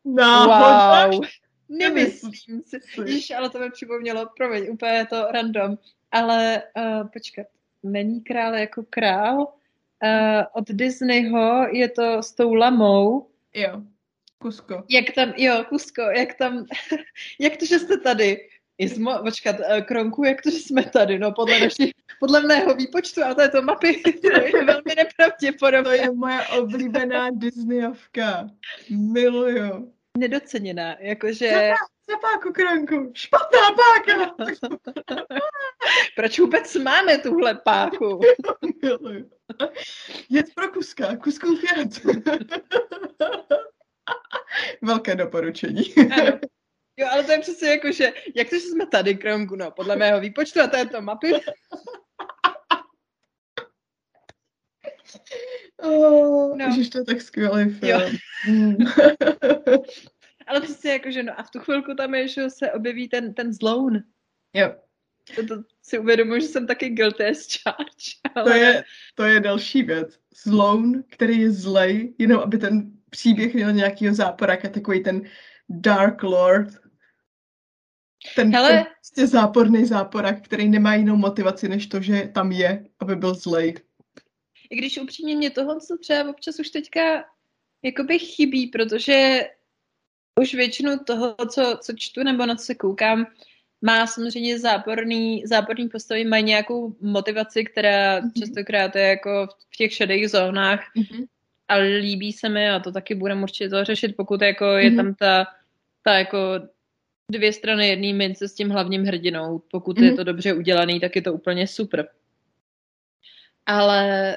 No, 0.05 0.47
wow. 0.47 1.25
Nemyslím 1.69 2.63
si. 2.67 2.81
Ježiš, 3.05 3.31
ale 3.31 3.51
to 3.51 3.59
mi 3.59 3.71
připomnělo, 3.71 4.31
promiň, 4.37 4.67
úplně 4.71 5.07
to 5.11 5.27
random. 5.33 5.79
Ale 6.11 6.63
uh, 6.77 7.09
počkat, 7.09 7.47
není 7.83 8.21
král 8.21 8.55
jako 8.55 8.85
král? 8.91 9.37
Uh, 9.39 10.43
od 10.53 10.71
Disneyho 10.71 11.67
je 11.73 11.89
to 11.89 12.23
s 12.23 12.33
tou 12.33 12.55
lamou. 12.55 13.27
Jo, 13.55 13.83
Kusko. 14.39 14.85
Jak 14.89 15.15
tam, 15.15 15.33
jo, 15.37 15.65
Kusko, 15.69 16.03
jak 16.03 16.35
tam, 16.35 16.67
jak 17.41 17.57
to, 17.57 17.67
že 17.67 17.79
jste 17.79 17.97
tady? 17.97 18.49
Ismo, 18.81 19.19
počkat, 19.23 19.57
eh, 19.69 19.83
Kronku, 19.83 20.25
jak 20.25 20.43
to, 20.43 20.51
že 20.51 20.57
jsme 20.57 20.85
tady? 20.85 21.19
No 21.19 21.33
podle, 21.33 21.61
naši, 21.61 21.93
podle 22.21 22.41
mého 22.41 22.75
výpočtu 22.75 23.25
a 23.25 23.35
této 23.35 23.63
mapy 23.63 24.03
to 24.23 24.33
je 24.33 24.65
velmi 24.65 24.95
nepravděpodobné. 24.97 25.83
To 25.83 25.91
je 25.91 26.11
moje 26.11 26.41
oblíbená 26.47 27.29
Disneyovka. 27.31 28.49
Miluju. 28.91 29.93
Nedoceněná, 30.19 30.97
jakože... 31.01 31.73
Za 32.11 32.17
páku, 32.17 32.53
Kronku. 32.53 33.13
Špatná 33.15 33.61
páka. 33.61 34.35
Proč 36.17 36.39
vůbec 36.39 36.75
máme 36.75 37.19
tuhle 37.19 37.55
páku? 37.55 38.21
Miluju. 38.83 39.31
Jet 40.31 40.47
pro 40.55 40.69
Kuska, 40.69 41.17
Kuskou 41.17 41.57
Fiat. 41.57 42.17
Velké 44.83 45.15
doporučení. 45.15 45.83
Ano. 45.95 46.41
Jo, 47.01 47.09
ale 47.11 47.25
to 47.25 47.33
je 47.33 47.39
přesně 47.39 47.69
jako, 47.69 47.93
že 47.93 48.13
jak 48.35 48.51
to, 48.51 48.57
že 48.57 48.61
jsme 48.61 48.87
tady, 48.87 49.15
Kromku, 49.15 49.57
no, 49.57 49.71
podle 49.71 49.97
mého 49.97 50.21
výpočtu 50.21 50.61
a 50.61 50.67
této 50.67 51.03
mapy. 51.03 51.33
Oh, 55.83 56.57
no. 56.57 56.65
Ježiš, 56.65 56.91
to 56.91 56.99
je 56.99 57.05
tak 57.05 57.23
skvělý 57.23 57.71
film. 57.71 58.03
Jo. 58.03 58.11
Mm. 58.49 58.77
ale 60.47 60.61
přesně 60.61 60.93
jako, 60.93 61.11
že 61.11 61.23
no 61.23 61.41
a 61.41 61.43
v 61.43 61.51
tu 61.51 61.59
chvilku 61.59 61.95
tam 61.95 62.15
je, 62.15 62.29
že 62.29 62.51
se 62.51 62.73
objeví 62.73 63.09
ten, 63.09 63.35
ten 63.35 63.53
zloun. 63.53 64.03
Jo. 64.55 64.75
To, 65.37 65.47
to 65.47 65.63
si 65.83 65.99
uvědomuji, 65.99 66.41
že 66.41 66.47
jsem 66.47 66.67
taky 66.67 66.89
guilty 66.89 67.25
as 67.25 67.47
charge. 67.63 68.35
Ale... 68.35 68.51
To, 68.51 68.57
je, 68.57 68.85
to 69.15 69.25
je 69.25 69.41
další 69.41 69.83
věc. 69.83 70.19
Zloun, 70.45 71.05
který 71.11 71.41
je 71.41 71.51
zlej, 71.51 72.15
jenom 72.19 72.41
aby 72.41 72.59
ten 72.59 72.93
příběh 73.11 73.55
měl 73.55 73.73
nějakýho 73.73 74.15
záporaka, 74.15 74.69
takový 74.69 75.03
ten 75.03 75.23
Dark 75.69 76.23
Lord, 76.23 76.69
ten, 78.35 78.55
Hele, 78.55 78.69
ten 78.69 78.85
prostě 78.85 79.27
záporný 79.27 79.85
záporak, 79.85 80.45
který 80.45 80.69
nemá 80.69 80.95
jinou 80.95 81.17
motivaci, 81.17 81.69
než 81.69 81.87
to, 81.87 82.01
že 82.01 82.31
tam 82.35 82.53
je, 82.53 82.87
aby 83.01 83.17
byl 83.17 83.35
zlej. 83.35 83.75
I 84.71 84.77
když 84.77 84.99
upřímně 84.99 85.37
mě 85.37 85.51
tohle 85.51 85.81
co 85.81 85.99
třeba 85.99 86.31
občas 86.31 86.61
už 86.61 86.71
teďka 86.71 87.25
jakoby 87.83 88.19
chybí, 88.19 88.67
protože 88.67 89.49
už 90.41 90.55
většinu 90.55 90.99
toho, 90.99 91.37
co, 91.51 91.79
co 91.83 91.93
čtu 91.97 92.23
nebo 92.23 92.47
na 92.47 92.55
co 92.55 92.65
se 92.65 92.75
koukám, 92.75 93.27
má 93.83 94.07
samozřejmě 94.07 94.59
záporný, 94.59 95.43
záporný 95.47 95.89
postavy, 95.89 96.25
mají 96.25 96.45
nějakou 96.45 96.97
motivaci, 97.01 97.65
která 97.65 98.21
mm-hmm. 98.21 98.33
častokrát 98.39 98.97
je 98.97 99.03
jako 99.03 99.49
v 99.73 99.77
těch 99.77 99.95
šedých 99.95 100.31
zónách, 100.31 100.81
mm-hmm. 100.97 101.27
ale 101.69 101.87
líbí 101.87 102.33
se 102.33 102.49
mi 102.49 102.71
a 102.71 102.81
to 102.81 102.93
taky 102.93 103.15
budeme 103.15 103.43
určitě 103.43 103.69
to 103.69 103.85
řešit, 103.85 104.17
pokud 104.17 104.43
jako 104.43 104.65
mm-hmm. 104.65 104.79
je 104.79 104.97
tam 104.97 105.15
ta, 105.15 105.47
ta 106.03 106.19
jako 106.19 106.39
dvě 107.31 107.53
strany 107.53 107.89
jedné 107.89 108.13
mince 108.13 108.49
s 108.49 108.55
tím 108.55 108.71
hlavním 108.71 109.05
hrdinou. 109.05 109.63
Pokud 109.71 109.99
mm-hmm. 109.99 110.03
je 110.03 110.09
mhm. 110.09 110.17
to 110.17 110.25
dobře 110.25 110.55
udělaný, 110.55 111.01
tak 111.01 111.17
je 111.17 111.23
to 111.23 111.33
úplně 111.35 111.67
super. 111.67 112.09
Ale 113.67 114.37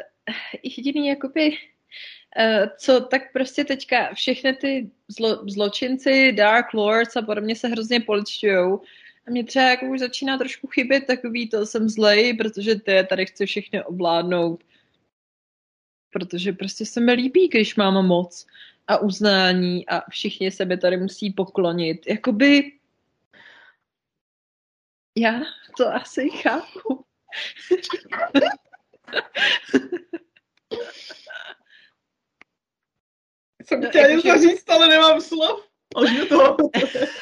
jediný 0.63 1.07
jakoby, 1.07 1.49
uh, 1.49 2.67
co 2.77 3.01
tak 3.01 3.33
prostě 3.33 3.65
teďka 3.65 4.13
všechny 4.13 4.53
ty 4.53 4.91
zlo, 5.07 5.43
zločinci, 5.49 6.31
Dark 6.31 6.73
Lords 6.73 7.15
a 7.15 7.21
podobně 7.21 7.55
se 7.55 7.67
hrozně 7.67 7.99
poličujou, 7.99 8.81
A 9.27 9.31
mě 9.31 9.43
třeba 9.43 9.65
jako 9.65 9.85
už 9.85 9.99
začíná 9.99 10.37
trošku 10.37 10.67
chybět 10.67 11.05
takový 11.07 11.49
to, 11.49 11.65
jsem 11.65 11.89
zlej, 11.89 12.33
protože 12.33 12.75
ty 12.75 13.07
tady 13.09 13.25
chci 13.25 13.45
všechny 13.45 13.83
ovládnout. 13.83 14.63
Protože 16.09 16.53
prostě 16.53 16.85
se 16.85 16.99
mi 17.01 17.13
líbí, 17.13 17.47
když 17.47 17.75
mám 17.75 18.07
moc 18.07 18.45
a 18.87 18.97
uznání 18.97 19.87
a 19.87 20.09
všichni 20.09 20.51
se 20.51 20.65
mi 20.65 20.77
tady 20.77 20.97
musí 20.97 21.31
poklonit. 21.31 22.07
Jakoby 22.07 22.71
já 25.15 25.41
to 25.77 25.93
asi 25.93 26.29
chápu. 26.29 27.05
Jsem 33.63 33.89
chtěla 33.89 34.07
něco 34.07 34.27
že... 34.27 34.37
říct, 34.37 34.69
ale 34.69 34.87
nemám 34.87 35.21
slov. 35.21 35.67
to. 36.29 36.57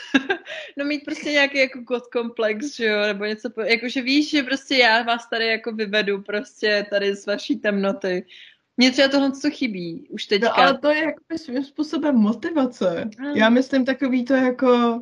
no 0.78 0.86
mít 0.86 1.06
prostě 1.06 1.32
nějaký 1.32 1.58
jako 1.58 1.80
god 1.80 2.08
komplex, 2.08 2.76
že 2.76 2.86
jo, 2.86 3.02
nebo 3.02 3.26
něco, 3.26 3.50
jakože 3.66 4.02
víš, 4.02 4.30
že 4.30 4.44
prostě 4.44 4.76
já 4.76 5.04
vás 5.04 5.30
tady 5.30 5.48
jako 5.48 5.72
vyvedu 5.72 6.22
prostě 6.22 6.86
tady 6.90 7.16
z 7.16 7.26
vaší 7.26 7.56
temnoty. 7.60 8.26
Mně 8.78 8.92
třeba 8.92 9.08
tohle 9.08 9.32
co 9.32 9.50
chybí 9.50 10.08
už 10.10 10.26
teďka. 10.26 10.48
No 10.48 10.58
ale 10.58 10.78
to 10.78 10.90
je 10.90 11.04
jako 11.04 11.38
svým 11.38 11.64
způsobem 11.64 12.16
motivace. 12.16 13.10
Hmm. 13.20 13.36
Já 13.36 13.50
myslím 13.50 13.86
takový 13.86 14.26
to 14.26 14.34
jako 14.34 15.02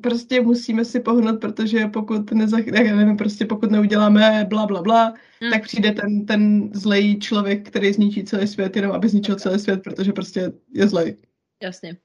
prostě 0.00 0.40
musíme 0.40 0.84
si 0.84 1.00
pohnout, 1.00 1.40
protože 1.40 1.86
pokud 1.86 2.32
nezach, 2.32 2.66
nevím, 2.66 3.16
prostě 3.16 3.46
pokud 3.46 3.70
neuděláme 3.70 4.44
bla, 4.48 4.66
bla, 4.66 4.82
bla, 4.82 5.14
hmm. 5.40 5.50
tak 5.52 5.62
přijde 5.62 5.92
ten, 5.92 6.26
ten 6.26 6.70
zlej 6.74 7.18
člověk, 7.18 7.68
který 7.68 7.92
zničí 7.92 8.24
celý 8.24 8.46
svět, 8.46 8.76
jenom 8.76 8.92
aby 8.92 9.08
zničil 9.08 9.36
celý 9.36 9.58
svět, 9.58 9.82
protože 9.82 10.12
prostě 10.12 10.52
je 10.72 10.88
zlej. 10.88 11.16
Jasně. 11.62 11.96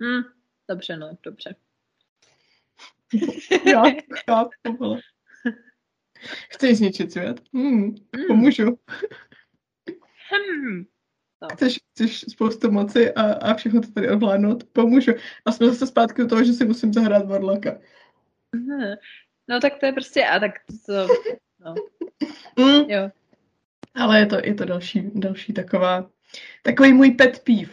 Hmm. 0.00 0.22
Dobře, 0.68 0.96
no, 0.96 1.16
dobře. 1.22 1.54
Já, 3.66 3.82
já, 4.28 4.48
Chceš 6.50 6.78
zničit 6.78 7.12
svět? 7.12 7.40
Hmm, 7.52 7.94
hmm. 8.16 8.26
Pomůžu. 8.28 8.78
Hmm. 10.30 10.84
No. 11.42 11.48
Chceš, 11.52 11.78
chceš 11.92 12.20
spoustu 12.28 12.70
moci 12.70 13.12
a, 13.12 13.32
a 13.32 13.54
všechno 13.54 13.80
to 13.80 13.92
tady 13.92 14.10
ovládnout? 14.10 14.64
Pomůžu. 14.64 15.12
A 15.44 15.52
jsme 15.52 15.66
zase 15.66 15.86
zpátky 15.86 16.22
u 16.22 16.28
toho, 16.28 16.44
že 16.44 16.52
si 16.52 16.64
musím 16.64 16.92
zahrát 16.92 17.26
Warlocka. 17.26 17.78
No 19.48 19.60
tak 19.60 19.78
to 19.78 19.86
je 19.86 19.92
prostě, 19.92 20.24
a 20.24 20.40
tak 20.40 20.52
to, 20.86 21.06
no. 21.64 21.74
Mm. 22.58 22.90
Jo. 22.90 23.10
Ale 23.94 24.18
je 24.18 24.26
to, 24.26 24.36
je 24.44 24.54
to 24.54 24.64
další, 24.64 25.10
další 25.14 25.52
taková, 25.52 26.10
takový 26.62 26.92
můj 26.92 27.10
pet 27.10 27.42
peeve. 27.44 27.72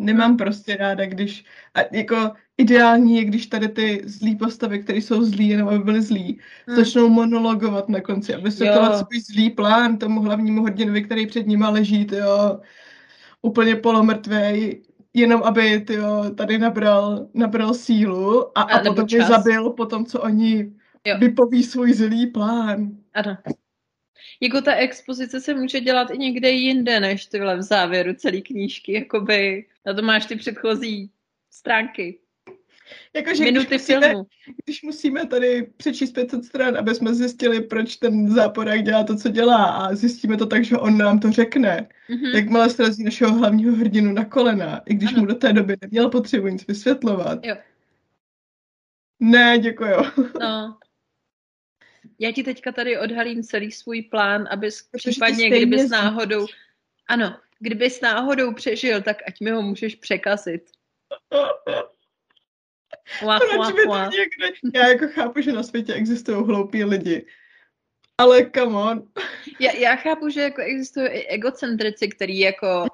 Nemám 0.00 0.36
prostě 0.36 0.76
ráda, 0.76 1.06
když, 1.06 1.44
a 1.74 1.96
jako 1.96 2.32
ideální 2.56 3.16
je, 3.16 3.24
když 3.24 3.46
tady 3.46 3.68
ty 3.68 4.02
zlý 4.04 4.36
postavy, 4.36 4.78
které 4.78 4.98
jsou 4.98 5.24
zlí, 5.24 5.48
jenom 5.48 5.68
aby 5.68 5.78
byly 5.78 6.02
zlí, 6.02 6.40
hmm. 6.66 6.76
začnou 6.76 7.08
monologovat 7.08 7.88
na 7.88 8.00
konci 8.00 8.34
a 8.34 8.40
vysvětlovat 8.40 8.98
svůj 8.98 9.20
zlý 9.20 9.50
plán 9.50 9.98
tomu 9.98 10.20
hlavnímu 10.20 10.64
hrdinovi, 10.64 11.02
který 11.02 11.26
před 11.26 11.46
nima 11.46 11.70
leží, 11.70 12.06
jo, 12.12 12.60
úplně 13.42 13.76
polomrtvej, 13.76 14.82
jenom 15.14 15.42
aby 15.42 15.80
tyjo, 15.80 16.30
tady 16.30 16.58
nabral, 16.58 17.28
nabral 17.34 17.74
sílu 17.74 18.58
a, 18.58 18.62
a, 18.62 18.78
a 18.78 18.84
potom 18.84 19.06
je 19.10 19.22
zabil 19.22 19.70
po 19.70 19.86
tom, 19.86 20.06
co 20.06 20.20
oni 20.20 20.72
jo. 21.06 21.18
vypoví 21.18 21.62
svůj 21.62 21.92
zlý 21.92 22.26
plán. 22.26 22.90
Ano. 23.14 23.36
Jako 24.40 24.60
ta 24.60 24.74
expozice 24.74 25.40
se 25.40 25.54
může 25.54 25.80
dělat 25.80 26.10
i 26.10 26.18
někde 26.18 26.50
jinde, 26.50 27.00
než 27.00 27.26
tyhle 27.26 27.56
v 27.56 27.62
závěru 27.62 28.14
celé 28.14 28.40
knížky, 28.40 28.92
jakoby 28.92 29.66
na 29.86 29.94
to 29.94 30.02
máš 30.02 30.26
ty 30.26 30.36
předchozí 30.36 31.10
stránky. 31.50 32.18
Jakože 33.16 33.44
Minuty 33.44 33.66
když 33.66 33.80
musíme, 33.80 34.08
filmu. 34.08 34.26
Když 34.64 34.82
musíme 34.82 35.26
tady 35.26 35.66
přečíst 35.76 36.12
500 36.12 36.44
stran, 36.44 36.76
aby 36.76 36.94
jsme 36.94 37.14
zjistili, 37.14 37.60
proč 37.60 37.96
ten 37.96 38.30
záporák 38.30 38.84
dělá 38.84 39.04
to, 39.04 39.16
co 39.16 39.28
dělá 39.28 39.64
a 39.64 39.94
zjistíme 39.94 40.36
to 40.36 40.46
tak, 40.46 40.64
že 40.64 40.76
on 40.76 40.98
nám 40.98 41.20
to 41.20 41.32
řekne. 41.32 41.88
Mm-hmm. 42.10 42.34
Jakmile 42.34 42.70
srazí 42.70 43.04
našeho 43.04 43.34
hlavního 43.34 43.76
hrdinu 43.76 44.12
na 44.12 44.24
kolena, 44.24 44.82
i 44.86 44.94
když 44.94 45.12
ano. 45.12 45.20
mu 45.20 45.26
do 45.26 45.34
té 45.34 45.52
doby 45.52 45.76
neměl 45.80 46.08
potřebu 46.08 46.48
nic 46.48 46.66
vysvětlovat. 46.66 47.38
Jo. 47.42 47.56
Ne, 49.20 49.58
děkuju. 49.58 49.96
No. 50.40 50.78
Já 52.18 52.32
ti 52.32 52.42
teďka 52.42 52.72
tady 52.72 52.98
odhalím 52.98 53.42
celý 53.42 53.72
svůj 53.72 54.02
plán, 54.02 54.48
abys 54.50 54.88
případně, 54.92 55.50
kdybys 55.50 55.90
náhodou... 55.90 56.46
Ano, 57.08 57.36
kdybys 57.58 58.00
náhodou 58.00 58.54
přežil, 58.54 59.02
tak 59.02 59.16
ať 59.28 59.40
mi 59.40 59.50
ho 59.50 59.62
můžeš 59.62 59.94
překazit. 59.94 60.62
Proč 63.20 63.72
by 63.72 63.82
to 63.82 64.10
někde... 64.10 64.58
Já 64.74 64.88
jako 64.88 65.08
chápu, 65.08 65.40
že 65.40 65.52
na 65.52 65.62
světě 65.62 65.94
existují 65.94 66.46
hloupí 66.46 66.84
lidi. 66.84 67.26
Ale 68.18 68.50
come 68.54 68.76
on. 68.76 69.08
Já, 69.60 69.72
já 69.72 69.96
chápu, 69.96 70.28
že 70.28 70.40
jako 70.40 70.62
existují 70.62 71.06
i 71.06 71.26
egocentrici, 71.26 72.08
který 72.08 72.38
jako 72.38 72.86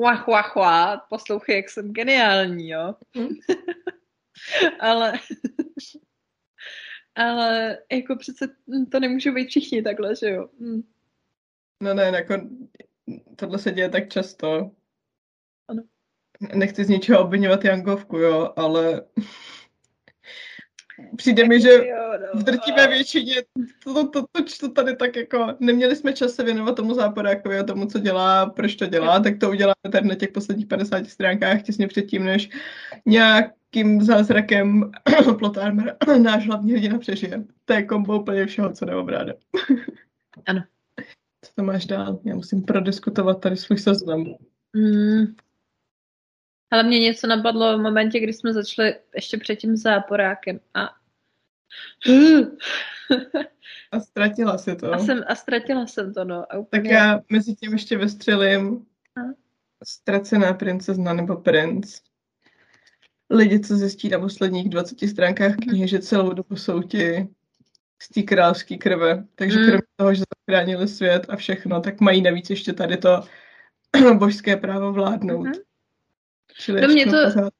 wah, 0.00 0.26
wah, 0.26 0.56
wah, 0.56 1.06
poslouchej, 1.08 1.56
jak 1.56 1.70
jsem 1.70 1.92
geniální, 1.92 2.68
jo. 2.68 2.94
Hmm. 3.16 3.28
ale 4.80 5.12
ale 7.14 7.78
jako 7.92 8.16
přece 8.16 8.48
to 8.92 9.00
nemůžou 9.00 9.34
být 9.34 9.48
všichni 9.48 9.82
takhle, 9.82 10.16
že 10.16 10.30
jo. 10.30 10.48
Hm. 10.60 10.82
No 11.82 11.94
ne, 11.94 12.02
jako 12.02 12.34
tohle 13.36 13.58
se 13.58 13.72
děje 13.72 13.88
tak 13.88 14.08
často. 14.08 14.70
Nechci 16.54 16.84
z 16.84 16.88
ničeho 16.88 17.20
obvinovat 17.20 17.64
Jangovku, 17.64 18.18
jo, 18.18 18.52
ale 18.56 19.02
přijde 21.16 21.48
mi, 21.48 21.60
že 21.60 21.78
no. 21.78 22.40
v 22.40 22.42
drtivé 22.42 22.88
většině 22.88 23.34
to, 23.84 23.94
to, 23.94 24.08
to, 24.08 24.22
to, 24.32 24.42
to 24.60 24.68
tady 24.68 24.96
tak 24.96 25.16
jako, 25.16 25.54
neměli 25.60 25.96
jsme 25.96 26.12
čas 26.12 26.34
se 26.34 26.44
věnovat 26.44 26.76
tomu 26.76 26.94
záporákovi 26.94 27.58
a 27.58 27.62
tomu, 27.62 27.86
co 27.86 27.98
dělá, 27.98 28.46
proč 28.46 28.74
to 28.74 28.86
dělá, 28.86 29.20
tak 29.20 29.38
to 29.38 29.50
uděláme 29.50 29.74
tady 29.92 30.08
na 30.08 30.14
těch 30.14 30.32
posledních 30.32 30.66
50 30.66 31.06
stránkách 31.06 31.62
těsně 31.62 31.88
předtím, 31.88 32.24
než 32.24 32.50
nějakým 33.06 34.02
zázrakem 34.02 34.90
Plot 35.38 35.58
Armor 35.58 35.96
náš 36.22 36.46
hlavní 36.46 36.72
hrdina 36.72 36.98
přežije. 36.98 37.44
To 37.64 37.72
je 37.72 37.82
kombo 37.82 38.20
úplně 38.20 38.46
všeho, 38.46 38.72
co 38.72 38.84
neobráde. 38.84 39.34
ano. 40.46 40.62
Co 41.42 41.52
to 41.54 41.62
máš 41.62 41.86
dál? 41.86 42.20
Já 42.24 42.34
musím 42.34 42.62
prodiskutovat 42.62 43.40
tady 43.40 43.56
svůj 43.56 43.78
seznam. 43.78 44.24
Mm, 44.76 45.26
ale 46.74 46.82
mě 46.82 46.98
něco 46.98 47.26
napadlo 47.26 47.78
v 47.78 47.82
momentě, 47.82 48.20
kdy 48.20 48.32
jsme 48.32 48.52
začali 48.52 48.94
ještě 49.14 49.36
před 49.36 49.56
tím 49.56 49.76
záporákem 49.76 50.60
a 50.74 50.94
a 53.92 54.00
ztratila 54.00 54.58
si 54.58 54.76
to. 54.76 54.92
A, 54.92 54.98
jsem, 54.98 55.24
a 55.26 55.34
ztratila 55.34 55.86
jsem 55.86 56.14
to, 56.14 56.24
no. 56.24 56.52
A 56.52 56.58
úplně... 56.58 56.82
Tak 56.82 56.90
já 56.90 57.20
mezi 57.32 57.54
tím 57.54 57.72
ještě 57.72 57.98
vystřelím 57.98 58.86
a? 59.16 59.20
ztracená 59.84 60.54
princezna 60.54 61.12
nebo 61.12 61.36
princ. 61.36 62.00
Lidi, 63.30 63.60
co 63.60 63.76
zjistí 63.76 64.08
na 64.08 64.18
posledních 64.18 64.68
20 64.68 64.98
stránkách 65.08 65.56
knihy, 65.56 65.88
že 65.88 65.98
celou 65.98 66.32
dobu 66.32 66.56
jsou 66.56 66.82
ti 66.82 67.28
z 68.02 68.08
té 68.08 68.22
královské 68.22 68.76
krve. 68.76 69.24
Takže 69.34 69.58
mm. 69.58 69.64
kromě 69.64 69.82
toho, 69.96 70.14
že 70.14 70.22
zachránili 70.36 70.88
svět 70.88 71.26
a 71.28 71.36
všechno, 71.36 71.80
tak 71.80 72.00
mají 72.00 72.22
navíc 72.22 72.50
ještě 72.50 72.72
tady 72.72 72.96
to 72.96 73.24
božské 74.18 74.56
právo 74.56 74.92
vládnout. 74.92 75.46
Mm-hmm. 75.46 75.73
Čili 76.58 76.80
no 76.80 76.88
mě 76.88 77.06
to, 77.06 77.50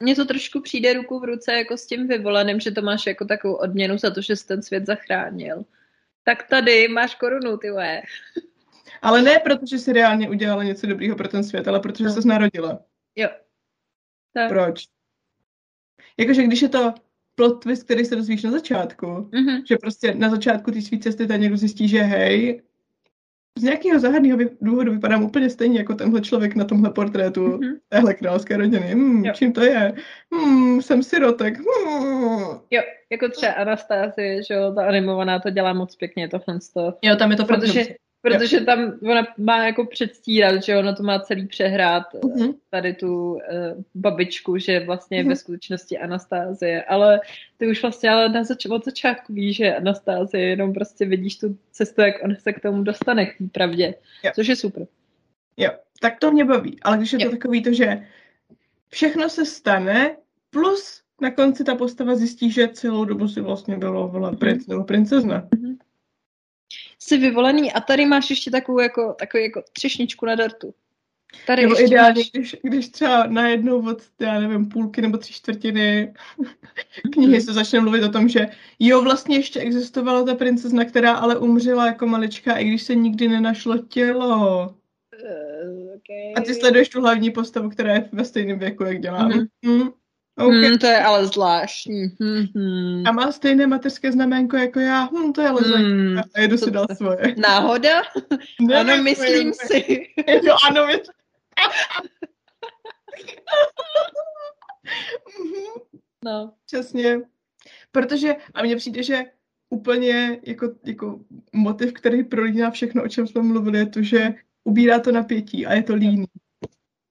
mně 0.00 0.14
to 0.14 0.24
trošku 0.24 0.60
přijde 0.60 0.92
ruku 0.92 1.20
v 1.20 1.24
ruce 1.24 1.52
jako 1.52 1.76
s 1.76 1.86
tím 1.86 2.08
vyvoleným, 2.08 2.60
že 2.60 2.70
to 2.70 2.82
máš 2.82 3.06
jako 3.06 3.24
takovou 3.24 3.54
odměnu 3.54 3.98
za 3.98 4.10
to, 4.10 4.20
že 4.20 4.36
jsi 4.36 4.46
ten 4.46 4.62
svět 4.62 4.86
zachránil. 4.86 5.64
Tak 6.24 6.48
tady 6.48 6.88
máš 6.88 7.14
korunu, 7.14 7.56
ty 7.56 7.70
ve. 7.70 8.02
Ale 9.02 9.22
ne 9.22 9.38
protože 9.38 9.78
jsi 9.78 9.92
reálně 9.92 10.28
udělala 10.30 10.64
něco 10.64 10.86
dobrého 10.86 11.16
pro 11.16 11.28
ten 11.28 11.44
svět, 11.44 11.68
ale 11.68 11.80
protože 11.80 12.04
no. 12.04 12.10
jsi 12.10 12.28
narodila. 12.28 12.80
Jo. 13.16 13.28
Tak. 14.34 14.48
Proč? 14.48 14.84
Jakože 16.16 16.42
když 16.42 16.62
je 16.62 16.68
to 16.68 16.94
plot 17.34 17.62
twist, 17.62 17.84
který 17.84 18.04
se 18.04 18.16
dozvíš 18.16 18.42
na 18.42 18.50
začátku, 18.50 19.06
mm-hmm. 19.06 19.62
že 19.68 19.76
prostě 19.76 20.14
na 20.14 20.30
začátku 20.30 20.70
ty 20.70 20.82
svý 20.82 21.00
cesty 21.00 21.26
tady 21.26 21.40
někdo 21.40 21.56
zjistí, 21.56 21.88
že 21.88 22.02
hej, 22.02 22.62
z 23.58 23.62
nějakého 23.62 24.00
záhadného 24.00 24.38
důvodu 24.60 24.92
vypadám 24.92 25.24
úplně 25.24 25.50
stejně 25.50 25.78
jako 25.78 25.94
tenhle 25.94 26.20
člověk 26.20 26.54
na 26.54 26.64
tomhle 26.64 26.90
portrétu 26.90 27.46
mm-hmm. 27.46 27.74
téhle 27.88 28.14
královské 28.14 28.56
rodiny. 28.56 28.86
Hmm, 28.92 29.24
čím 29.34 29.52
to 29.52 29.64
je? 29.64 29.92
Hmm, 30.32 30.82
jsem 30.82 31.02
sirotek. 31.02 31.54
Hmm. 31.56 32.60
Jo, 32.70 32.82
jako 33.12 33.28
třeba 33.28 33.52
Anastázie, 33.52 34.42
že 34.42 34.54
jo, 34.54 34.72
ta 34.74 34.86
animovaná 34.86 35.38
to 35.38 35.50
dělá 35.50 35.72
moc 35.72 35.96
pěkně, 35.96 36.28
tohle. 36.28 36.58
Jo, 37.02 37.16
tam 37.16 37.30
je 37.30 37.36
to 37.36 37.44
protože, 37.44 37.84
Protože 38.24 38.60
tam 38.60 38.92
ona 39.02 39.26
má 39.38 39.66
jako 39.66 39.86
předstírat, 39.86 40.62
že 40.62 40.76
ono 40.76 40.94
to 40.94 41.02
má 41.02 41.18
celý 41.18 41.46
přehrát 41.46 42.02
uh-huh. 42.12 42.54
tady 42.70 42.94
tu 42.94 43.32
uh, 43.32 43.40
babičku, 43.94 44.58
že 44.58 44.80
vlastně 44.80 45.24
uh-huh. 45.24 45.28
ve 45.28 45.36
skutečnosti 45.36 45.98
Anastázie, 45.98 46.84
ale 46.84 47.20
ty 47.56 47.66
už 47.66 47.82
vlastně 47.82 48.10
ale 48.10 48.28
na 48.28 48.44
zač- 48.44 48.66
od 48.66 48.84
začátku 48.84 49.32
víš, 49.32 49.56
že 49.56 49.74
Anastázie, 49.74 50.48
jenom 50.48 50.72
prostě 50.72 51.06
vidíš 51.06 51.38
tu 51.38 51.58
cestu, 51.70 52.00
jak 52.00 52.14
on 52.24 52.36
se 52.36 52.52
k 52.52 52.60
tomu 52.60 52.82
dostane, 52.82 53.26
k 53.26 53.38
té 53.38 53.44
pravdě, 53.52 53.94
jo. 54.24 54.30
což 54.34 54.46
je 54.46 54.56
super. 54.56 54.86
Jo, 55.56 55.70
tak 56.00 56.18
to 56.18 56.32
mě 56.32 56.44
baví, 56.44 56.78
ale 56.82 56.96
když 56.96 57.12
je 57.12 57.18
jo. 57.22 57.30
to 57.30 57.36
takový 57.36 57.62
to, 57.62 57.72
že 57.72 58.06
všechno 58.88 59.28
se 59.28 59.46
stane, 59.46 60.16
plus 60.50 61.02
na 61.20 61.30
konci 61.30 61.64
ta 61.64 61.74
postava 61.74 62.14
zjistí, 62.14 62.50
že 62.50 62.68
celou 62.68 63.04
dobu 63.04 63.28
si 63.28 63.40
vlastně 63.40 63.76
bylo 63.76 64.08
vole, 64.08 64.36
princ 64.36 64.66
nebo 64.66 64.84
princezna. 64.84 65.48
Jsi 66.98 67.18
vyvolený 67.18 67.72
a 67.72 67.80
tady 67.80 68.06
máš 68.06 68.30
ještě 68.30 68.50
takovou 68.50 68.78
jako, 68.78 69.14
takovou 69.18 69.42
jako 69.42 69.62
třešničku 69.72 70.26
na 70.26 70.34
dortu. 70.34 70.74
Tady 71.46 71.62
Nebo 71.62 71.74
ještě 71.74 71.84
ideálně, 71.84 72.20
máš... 72.20 72.30
když, 72.30 72.56
když 72.62 72.88
třeba 72.88 73.26
najednou 73.26 73.90
od, 73.90 74.02
já 74.20 74.40
nevím, 74.40 74.68
půlky 74.68 75.02
nebo 75.02 75.18
tři 75.18 75.32
čtvrtiny 75.32 76.14
knihy 77.12 77.40
se 77.40 77.52
začne 77.52 77.80
mluvit 77.80 78.02
o 78.02 78.08
tom, 78.08 78.28
že 78.28 78.46
jo, 78.78 79.02
vlastně 79.02 79.36
ještě 79.36 79.60
existovala 79.60 80.24
ta 80.24 80.34
princezna, 80.34 80.84
která 80.84 81.14
ale 81.14 81.38
umřela 81.38 81.86
jako 81.86 82.06
malička, 82.06 82.58
i 82.58 82.64
když 82.64 82.82
se 82.82 82.94
nikdy 82.94 83.28
nenašlo 83.28 83.78
tělo. 83.78 84.68
Uh, 84.68 85.94
okay. 85.96 86.34
A 86.36 86.40
ty 86.40 86.54
sleduješ 86.54 86.88
tu 86.88 87.00
hlavní 87.00 87.30
postavu, 87.30 87.70
která 87.70 87.94
je 87.94 88.08
ve 88.12 88.24
stejném 88.24 88.58
věku, 88.58 88.84
jak 88.84 89.00
dělá. 89.00 89.28
Mhm. 89.28 89.46
Mm, 89.62 89.90
okay. 90.36 90.68
Hmm, 90.68 90.78
to 90.78 90.86
je 90.86 91.02
ale 91.02 91.26
zvláštní. 91.26 92.02
Hmm, 92.20 92.44
hmm. 92.54 93.06
A 93.06 93.12
má 93.12 93.32
stejné 93.32 93.66
mateřské 93.66 94.12
znaménko 94.12 94.56
jako 94.56 94.80
já. 94.80 95.04
Hm, 95.04 95.32
to 95.32 95.40
je 95.40 95.48
ale. 95.48 95.60
Hmm, 95.60 96.18
A 96.34 96.40
jedu 96.40 96.58
si 96.58 96.70
dál 96.70 96.86
svoje. 96.96 97.34
Náhoda? 97.36 98.02
Nevím, 98.60 98.92
ano, 98.92 99.02
myslím 99.02 99.32
nevím. 99.32 99.54
si. 99.54 100.06
Jo, 100.42 100.56
ano, 100.68 100.86
my... 100.86 100.92
Mhm. 105.38 105.82
No. 106.24 106.52
Přesně. 106.66 107.20
Protože, 107.92 108.36
a 108.54 108.62
mně 108.62 108.76
přijde, 108.76 109.02
že 109.02 109.24
úplně 109.70 110.40
jako, 110.42 110.74
jako 110.84 111.20
motiv, 111.52 111.92
který 111.92 112.24
prolíná 112.24 112.70
všechno, 112.70 113.04
o 113.04 113.08
čem 113.08 113.26
jsme 113.26 113.42
mluvili, 113.42 113.78
je 113.78 113.86
to, 113.86 114.02
že 114.02 114.34
ubírá 114.64 115.00
to 115.00 115.12
napětí 115.12 115.66
a 115.66 115.74
je 115.74 115.82
to 115.82 115.94
líný. 115.94 116.26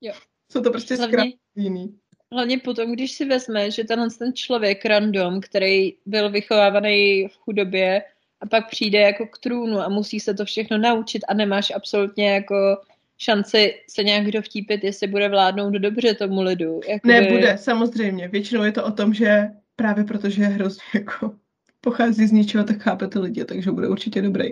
Jo. 0.01 0.13
Jsou 0.51 0.61
to 0.61 0.71
prostě 0.71 0.97
zkrátka 0.97 1.37
líný. 1.57 1.99
Hlavně 2.33 2.59
potom, 2.59 2.93
když 2.93 3.11
si 3.11 3.25
vezme, 3.25 3.71
že 3.71 3.83
tenhle 3.83 4.09
ten 4.09 4.33
člověk 4.33 4.85
random, 4.85 5.41
který 5.41 5.93
byl 6.05 6.29
vychovávaný 6.29 7.27
v 7.27 7.35
chudobě 7.37 8.03
a 8.41 8.45
pak 8.45 8.69
přijde 8.69 8.99
jako 8.99 9.27
k 9.27 9.37
trůnu 9.37 9.79
a 9.79 9.89
musí 9.89 10.19
se 10.19 10.33
to 10.33 10.45
všechno 10.45 10.77
naučit 10.77 11.23
a 11.27 11.33
nemáš 11.33 11.71
absolutně 11.75 12.33
jako 12.33 12.77
šanci 13.17 13.73
se 13.89 14.03
nějak 14.03 14.31
dovtípit, 14.31 14.83
jestli 14.83 15.07
bude 15.07 15.29
vládnout 15.29 15.73
dobře 15.73 16.13
tomu 16.13 16.41
lidu. 16.41 16.81
Jakoby... 16.87 17.13
Nebude, 17.13 17.57
samozřejmě. 17.57 18.27
Většinou 18.27 18.63
je 18.63 18.71
to 18.71 18.85
o 18.85 18.91
tom, 18.91 19.13
že 19.13 19.47
právě 19.75 20.03
protože 20.03 20.41
je 20.41 20.47
hrozně 20.47 20.83
jako 20.93 21.35
pochází 21.83 22.27
z 22.27 22.31
ničeho, 22.31 22.63
tak 22.63 22.81
chápe 22.81 23.07
ty 23.07 23.19
lidi, 23.19 23.45
takže 23.45 23.71
bude 23.71 23.87
určitě 23.87 24.21
dobrý. 24.21 24.51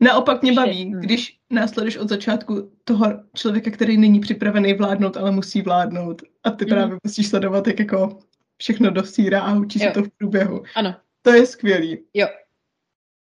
Naopak 0.00 0.42
mě 0.42 0.52
baví, 0.52 0.94
když 1.00 1.38
následuješ 1.50 1.96
od 1.96 2.08
začátku 2.08 2.72
toho 2.84 3.06
člověka, 3.34 3.70
který 3.70 3.96
není 3.96 4.20
připravený 4.20 4.74
vládnout, 4.74 5.16
ale 5.16 5.30
musí 5.30 5.62
vládnout. 5.62 6.22
A 6.44 6.50
ty 6.50 6.66
právě 6.66 6.98
musíš 7.04 7.28
sledovat, 7.28 7.66
jak 7.66 7.78
jako 7.78 8.18
všechno 8.58 8.90
dosírá 8.90 9.40
a 9.40 9.54
učí 9.54 9.78
se 9.78 9.90
to 9.90 10.02
v 10.02 10.10
průběhu. 10.18 10.62
Ano, 10.74 10.94
To 11.22 11.32
je 11.32 11.46
skvělý. 11.46 11.98
jo. 12.14 12.26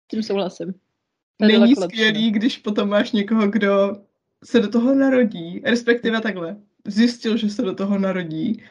S 0.05 0.07
tím 0.07 0.23
souhlasím. 0.23 0.67
Je 0.67 1.47
Není 1.47 1.59
daleko 1.59 1.81
lepší, 1.81 1.97
skvělý, 1.97 2.31
když 2.31 2.57
potom 2.57 2.89
máš 2.89 3.11
někoho, 3.11 3.47
kdo 3.47 3.95
se 4.43 4.59
do 4.59 4.69
toho 4.69 4.95
narodí, 4.95 5.61
respektive 5.65 6.21
takhle, 6.21 6.55
zjistil, 6.87 7.37
že 7.37 7.49
se 7.49 7.61
do 7.61 7.75
toho 7.75 7.99
narodí. 7.99 8.63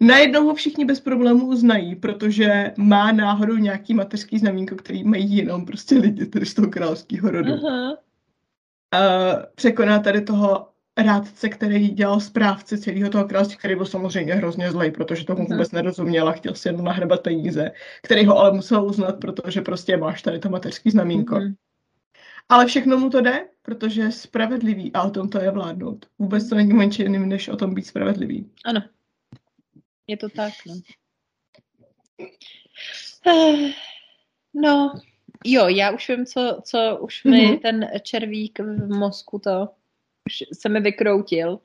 Najednou 0.00 0.44
ho 0.44 0.54
všichni 0.54 0.84
bez 0.84 1.00
problémů 1.00 1.46
uznají, 1.46 1.94
protože 1.94 2.72
má 2.76 3.12
náhodou 3.12 3.56
nějaký 3.56 3.94
mateřský 3.94 4.38
znamínko, 4.38 4.76
který 4.76 5.04
mají 5.04 5.36
jenom 5.36 5.66
prostě 5.66 5.94
lidi 5.94 6.26
tedy 6.26 6.46
z 6.46 6.54
toho 6.54 6.68
královského 6.68 7.30
rodu. 7.30 7.52
Aha. 7.52 7.96
A 8.92 8.98
překoná 9.54 9.98
tady 9.98 10.20
toho 10.20 10.68
rádce, 10.96 11.48
který 11.48 11.88
dělal 11.88 12.20
správce 12.20 12.78
celého 12.78 13.10
toho 13.10 13.24
království, 13.24 13.56
který 13.56 13.76
byl 13.76 13.86
samozřejmě 13.86 14.34
hrozně 14.34 14.70
zlej, 14.70 14.90
protože 14.90 15.24
tomu 15.24 15.46
vůbec 15.46 15.72
nerozuměl 15.72 16.28
a 16.28 16.32
chtěl 16.32 16.54
si 16.54 16.68
jenom 16.68 16.84
nahrabat 16.84 17.22
peníze, 17.22 17.70
který 18.02 18.26
ho 18.26 18.38
ale 18.38 18.52
musel 18.52 18.84
uznat, 18.84 19.20
protože 19.20 19.60
prostě 19.60 19.96
máš 19.96 20.22
tady 20.22 20.38
to 20.38 20.48
mateřský 20.48 20.90
znamínko. 20.90 21.34
Mhm. 21.34 21.54
Ale 22.48 22.66
všechno 22.66 22.98
mu 22.98 23.10
to 23.10 23.20
jde, 23.20 23.46
protože 23.62 24.02
je 24.02 24.12
spravedlivý 24.12 24.92
a 24.92 25.02
o 25.02 25.10
tom 25.10 25.28
to 25.28 25.38
je 25.38 25.50
vládnout. 25.50 26.06
Vůbec 26.18 26.48
to 26.48 26.54
není 26.54 26.90
jiným, 26.98 27.28
než 27.28 27.48
o 27.48 27.56
tom 27.56 27.74
být 27.74 27.86
spravedlivý. 27.86 28.50
Ano. 28.64 28.82
Je 30.10 30.16
to 30.16 30.28
tak, 30.28 30.52
no. 30.66 30.74
Eh, 33.26 33.72
No, 34.54 34.94
jo, 35.44 35.68
já 35.68 35.90
už 35.90 36.08
vím, 36.08 36.26
co, 36.26 36.60
co 36.64 36.98
už 37.00 37.24
mi 37.24 37.46
Mhm. 37.46 37.58
ten 37.58 37.90
červík 38.02 38.58
v 38.58 38.88
mozku 38.98 39.38
to 39.38 39.68
už 40.26 40.58
se 40.60 40.68
mi 40.68 40.80
vykroutil. 40.80 41.60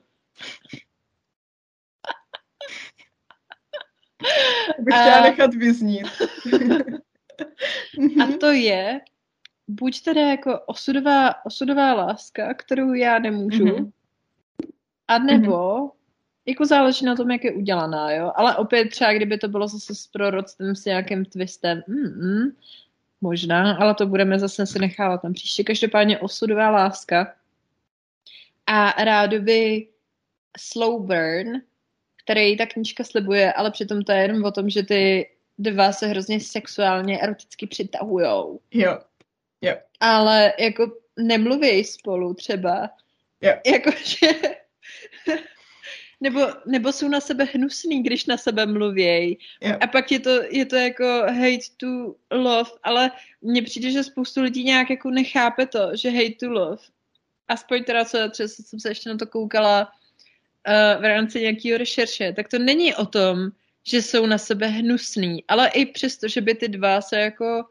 Bych 4.78 4.94
A- 4.94 5.00
chtěla 5.00 5.20
nechat 5.20 5.54
vyznít. 5.54 6.06
A 8.24 8.36
to 8.40 8.46
je 8.46 9.00
buď 9.68 10.02
teda 10.02 10.20
jako 10.20 10.60
osudová, 10.66 11.46
osudová 11.46 11.94
láska, 11.94 12.54
kterou 12.54 12.92
já 12.92 13.18
nemůžu, 13.18 13.64
Mhm. 13.66 13.90
a 15.08 15.18
nebo 15.18 15.90
jako 16.46 16.66
záleží 16.66 17.04
na 17.04 17.16
tom, 17.16 17.30
jak 17.30 17.44
je 17.44 17.52
udělaná, 17.52 18.12
jo. 18.12 18.32
Ale 18.34 18.56
opět 18.56 18.88
třeba, 18.88 19.12
kdyby 19.12 19.38
to 19.38 19.48
bylo 19.48 19.68
zase 19.68 19.94
s 19.94 20.06
proroctvím 20.06 20.74
s 20.74 20.84
nějakým 20.84 21.24
twistem, 21.24 21.82
mm, 21.86 22.56
možná, 23.20 23.76
ale 23.76 23.94
to 23.94 24.06
budeme 24.06 24.38
zase 24.38 24.66
si 24.66 24.78
nechávat 24.78 25.24
na 25.24 25.32
příště. 25.32 25.64
Každopádně 25.64 26.18
osudová 26.18 26.70
láska 26.70 27.34
a 28.66 29.04
rádoby 29.04 29.88
slow 30.58 31.06
burn, 31.06 31.60
který 32.24 32.56
ta 32.56 32.66
knížka 32.66 33.04
slibuje, 33.04 33.52
ale 33.52 33.70
přitom 33.70 34.02
to 34.02 34.12
je 34.12 34.22
jenom 34.22 34.44
o 34.44 34.52
tom, 34.52 34.70
že 34.70 34.82
ty 34.82 35.30
dva 35.58 35.92
se 35.92 36.06
hrozně 36.06 36.40
sexuálně, 36.40 37.20
eroticky 37.20 37.66
přitahujou. 37.66 38.60
Jo. 38.70 38.98
Jo. 39.60 39.74
Ale 40.00 40.52
jako 40.58 40.92
nemluví 41.16 41.84
spolu 41.84 42.34
třeba. 42.34 42.90
Jo. 43.40 43.52
Jakože... 43.66 44.56
nebo, 46.20 46.40
nebo 46.66 46.92
jsou 46.92 47.08
na 47.08 47.20
sebe 47.20 47.44
hnusný, 47.44 48.02
když 48.02 48.26
na 48.26 48.36
sebe 48.36 48.66
mluvějí. 48.66 49.38
Jo. 49.60 49.76
A 49.80 49.86
pak 49.86 50.12
je 50.12 50.20
to, 50.20 50.42
je 50.50 50.66
to 50.66 50.76
jako 50.76 51.04
hate 51.26 51.66
to 51.76 52.14
love, 52.30 52.70
ale 52.82 53.10
mně 53.42 53.62
přijde, 53.62 53.90
že 53.90 54.04
spoustu 54.04 54.42
lidí 54.42 54.64
nějak 54.64 54.90
jako 54.90 55.10
nechápe 55.10 55.66
to, 55.66 55.90
že 55.96 56.10
hate 56.10 56.34
to 56.40 56.50
love. 56.50 56.82
Aspoň 57.48 57.84
teda, 57.84 58.04
co 58.04 58.18
třeba 58.30 58.48
jsem 58.48 58.80
se 58.80 58.88
ještě 58.88 59.08
na 59.08 59.16
to 59.16 59.26
koukala 59.26 59.88
uh, 59.88 61.02
v 61.02 61.04
rámci 61.04 61.40
nějakého 61.40 61.78
rešerše, 61.78 62.32
tak 62.32 62.48
to 62.48 62.58
není 62.58 62.94
o 62.94 63.06
tom, 63.06 63.50
že 63.86 64.02
jsou 64.02 64.26
na 64.26 64.38
sebe 64.38 64.66
hnusný, 64.66 65.44
ale 65.48 65.68
i 65.68 65.86
přesto, 65.86 66.28
že 66.28 66.40
by 66.40 66.54
ty 66.54 66.68
dva 66.68 67.00
se 67.00 67.20
jako 67.20 67.64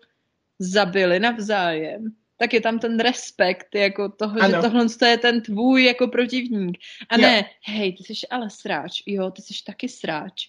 zabili 0.59 1.19
navzájem, 1.19 2.15
tak 2.37 2.53
je 2.53 2.61
tam 2.61 2.79
ten 2.79 2.99
respekt 2.99 3.75
jako 3.75 4.09
toho, 4.09 4.39
Ano. 4.41 4.49
že 4.61 4.61
tohle 4.69 4.85
je 5.09 5.17
ten 5.17 5.41
tvůj 5.41 5.83
jako 5.85 6.07
protivník. 6.07 6.77
A 7.09 7.15
Jo. 7.15 7.21
ne, 7.21 7.45
hej, 7.63 7.93
ty 7.97 8.03
jsi 8.03 8.27
ale 8.27 8.49
sráč, 8.49 9.01
jo, 9.05 9.31
ty 9.31 9.41
jsi 9.41 9.53
taky 9.65 9.89
sráč. 9.89 10.47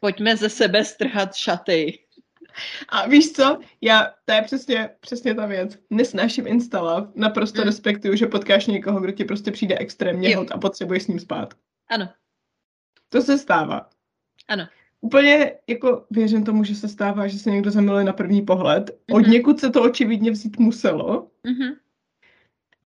Pojďme 0.00 0.36
ze 0.36 0.48
sebe 0.48 0.84
strhat 0.84 1.34
šaty. 1.34 1.98
A 2.88 3.06
víš 3.08 3.32
co? 3.32 3.60
Já, 3.80 4.14
to 4.24 4.32
je 4.32 4.42
přesně, 4.42 4.90
přesně 5.00 5.34
ta 5.34 5.46
věc. 5.46 5.78
Nesnáším 5.90 6.46
instala. 6.46 7.12
Naprosto 7.14 7.60
Mm. 7.60 7.66
respektuju, 7.66 8.16
že 8.16 8.26
potkáš 8.26 8.66
někoho, 8.66 9.00
kdo 9.00 9.12
ti 9.12 9.24
prostě 9.24 9.50
přijde 9.50 9.78
extrémně 9.78 10.36
hot 10.36 10.50
a 10.52 10.58
potřebuješ 10.58 11.02
s 11.02 11.06
ním 11.06 11.20
spát. 11.20 11.54
Ano, 11.88 12.08
To 13.08 13.22
se 13.22 13.38
stává. 13.38 13.90
ano. 14.48 14.68
Úplně 15.06 15.52
jako 15.68 16.04
věřím 16.10 16.44
tomu, 16.44 16.64
že 16.64 16.74
se 16.74 16.88
stává, 16.88 17.26
že 17.28 17.38
se 17.38 17.50
někdo 17.50 17.70
zamiluje 17.70 18.04
na 18.04 18.12
první 18.12 18.42
pohled. 18.42 18.90
Od 19.12 19.18
Mhm. 19.22 19.30
někud 19.30 19.60
se 19.60 19.70
to 19.70 19.82
očividně 19.82 20.30
vzít 20.30 20.58
muselo, 20.58 21.30
Mhm. 21.46 21.74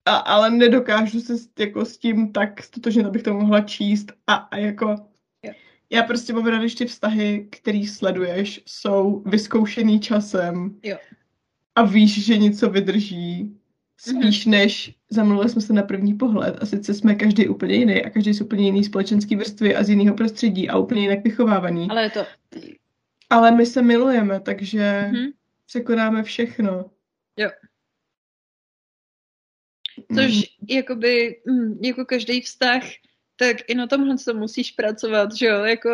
a, 0.05 0.15
ale 0.15 0.49
nedokážu 0.49 1.19
se 1.21 1.37
s- 1.37 1.49
jako 1.59 1.85
s 1.85 1.97
tím 1.97 2.31
tak 2.31 2.63
stotožnit, 2.63 3.05
abych 3.05 3.23
to 3.23 3.33
mohla 3.33 3.61
číst 3.61 4.11
a, 4.27 4.33
a 4.35 4.57
jako 4.57 4.95
Jo. 5.43 5.51
já 5.89 6.03
prostě 6.03 6.33
mám 6.33 6.45
ráda, 6.45 6.59
když 6.59 6.75
ty 6.75 6.85
vztahy, 6.85 7.47
který 7.51 7.87
sleduješ, 7.87 8.61
jsou 8.65 9.23
vyzkoušený 9.25 9.99
časem 9.99 10.75
Jo. 10.83 10.97
a 11.75 11.81
víš, 11.83 12.25
že 12.25 12.37
něco 12.37 12.69
vydrží 12.69 13.56
spíš 13.99 14.45
Mhm. 14.45 14.51
než 14.51 14.95
zamluvili 15.09 15.49
jsme 15.49 15.61
se 15.61 15.73
na 15.73 15.83
první 15.83 16.13
pohled 16.13 16.57
a 16.61 16.65
sice 16.65 16.93
jsme 16.93 17.15
každý 17.15 17.47
úplně 17.47 17.75
jiný 17.75 18.03
a 18.05 18.09
každý 18.09 18.33
z 18.33 18.41
úplně 18.41 18.65
jiný 18.65 18.83
společenský 18.83 19.35
vrstvy 19.35 19.75
a 19.75 19.83
z 19.83 19.89
jiného 19.89 20.15
prostředí 20.15 20.69
a 20.69 20.77
úplně 20.77 21.01
jinak 21.01 21.23
vychovávaný. 21.23 21.87
Ale 21.89 22.03
je 22.03 22.09
to... 22.09 22.25
Ale 23.29 23.51
my 23.51 23.65
se 23.65 23.81
milujeme, 23.81 24.39
takže 24.39 25.09
Mhm. 25.11 25.25
překonáme 25.65 26.23
všechno. 26.23 26.85
Jo. 27.37 27.49
Mm. 30.09 30.17
Což 30.17 30.43
jakoby, 30.69 31.41
mm, 31.45 31.79
jako 31.83 32.05
každý 32.05 32.41
vztah, 32.41 32.83
tak 33.35 33.57
i 33.67 33.75
na 33.75 33.87
tomhle 33.87 34.15
to 34.25 34.33
musíš 34.33 34.71
pracovat, 34.71 35.35
že 35.35 35.45
jo, 35.45 35.63
jako 35.63 35.89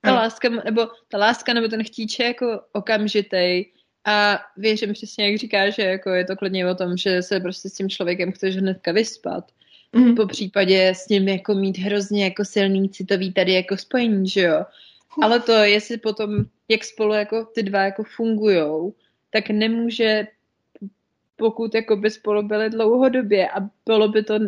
ta 0.00 0.08
Ano. 0.10 0.16
láska, 0.16 0.48
nebo 0.48 0.86
ta 1.08 1.18
láska, 1.18 1.54
nebo 1.54 1.68
ten 1.68 1.84
chtíč 1.84 2.18
je 2.18 2.26
jako 2.26 2.60
okamžitej 2.72 3.72
a 4.08 4.40
věřím 4.56 4.92
přesně, 4.92 5.30
jak 5.30 5.38
říkáš, 5.38 5.74
že 5.74 5.82
jako 5.82 6.10
je 6.10 6.24
to 6.24 6.36
klidně 6.36 6.70
o 6.70 6.74
tom, 6.74 6.96
že 6.96 7.22
se 7.22 7.40
prostě 7.40 7.68
s 7.68 7.74
tím 7.74 7.88
člověkem 7.88 8.32
chceš 8.32 8.56
hnedka 8.56 8.92
vyspat. 8.92 9.44
Mm. 9.92 10.14
Po 10.14 10.26
případě 10.26 10.88
s 10.88 11.08
ním 11.08 11.28
jako 11.28 11.54
mít 11.54 11.78
hrozně 11.78 12.24
jako 12.24 12.44
silný 12.44 12.88
citový 12.88 13.32
tady 13.32 13.52
jako 13.52 13.76
spojení, 13.76 14.28
že 14.28 14.42
jo. 14.42 14.64
Ale 15.22 15.40
to, 15.40 15.52
jestli 15.52 15.98
potom, 15.98 16.44
jak 16.68 16.84
spolu 16.84 17.14
jako 17.14 17.44
ty 17.44 17.62
dva 17.62 17.84
jako 17.84 18.04
fungujou, 18.16 18.94
tak 19.30 19.50
nemůže, 19.50 20.26
pokud 21.36 21.74
jako 21.74 21.96
by 21.96 22.10
spolu 22.10 22.42
byli 22.42 22.70
dlouhodobě 22.70 23.48
a 23.48 23.68
bylo 23.86 24.08
by 24.08 24.22
to, 24.22 24.38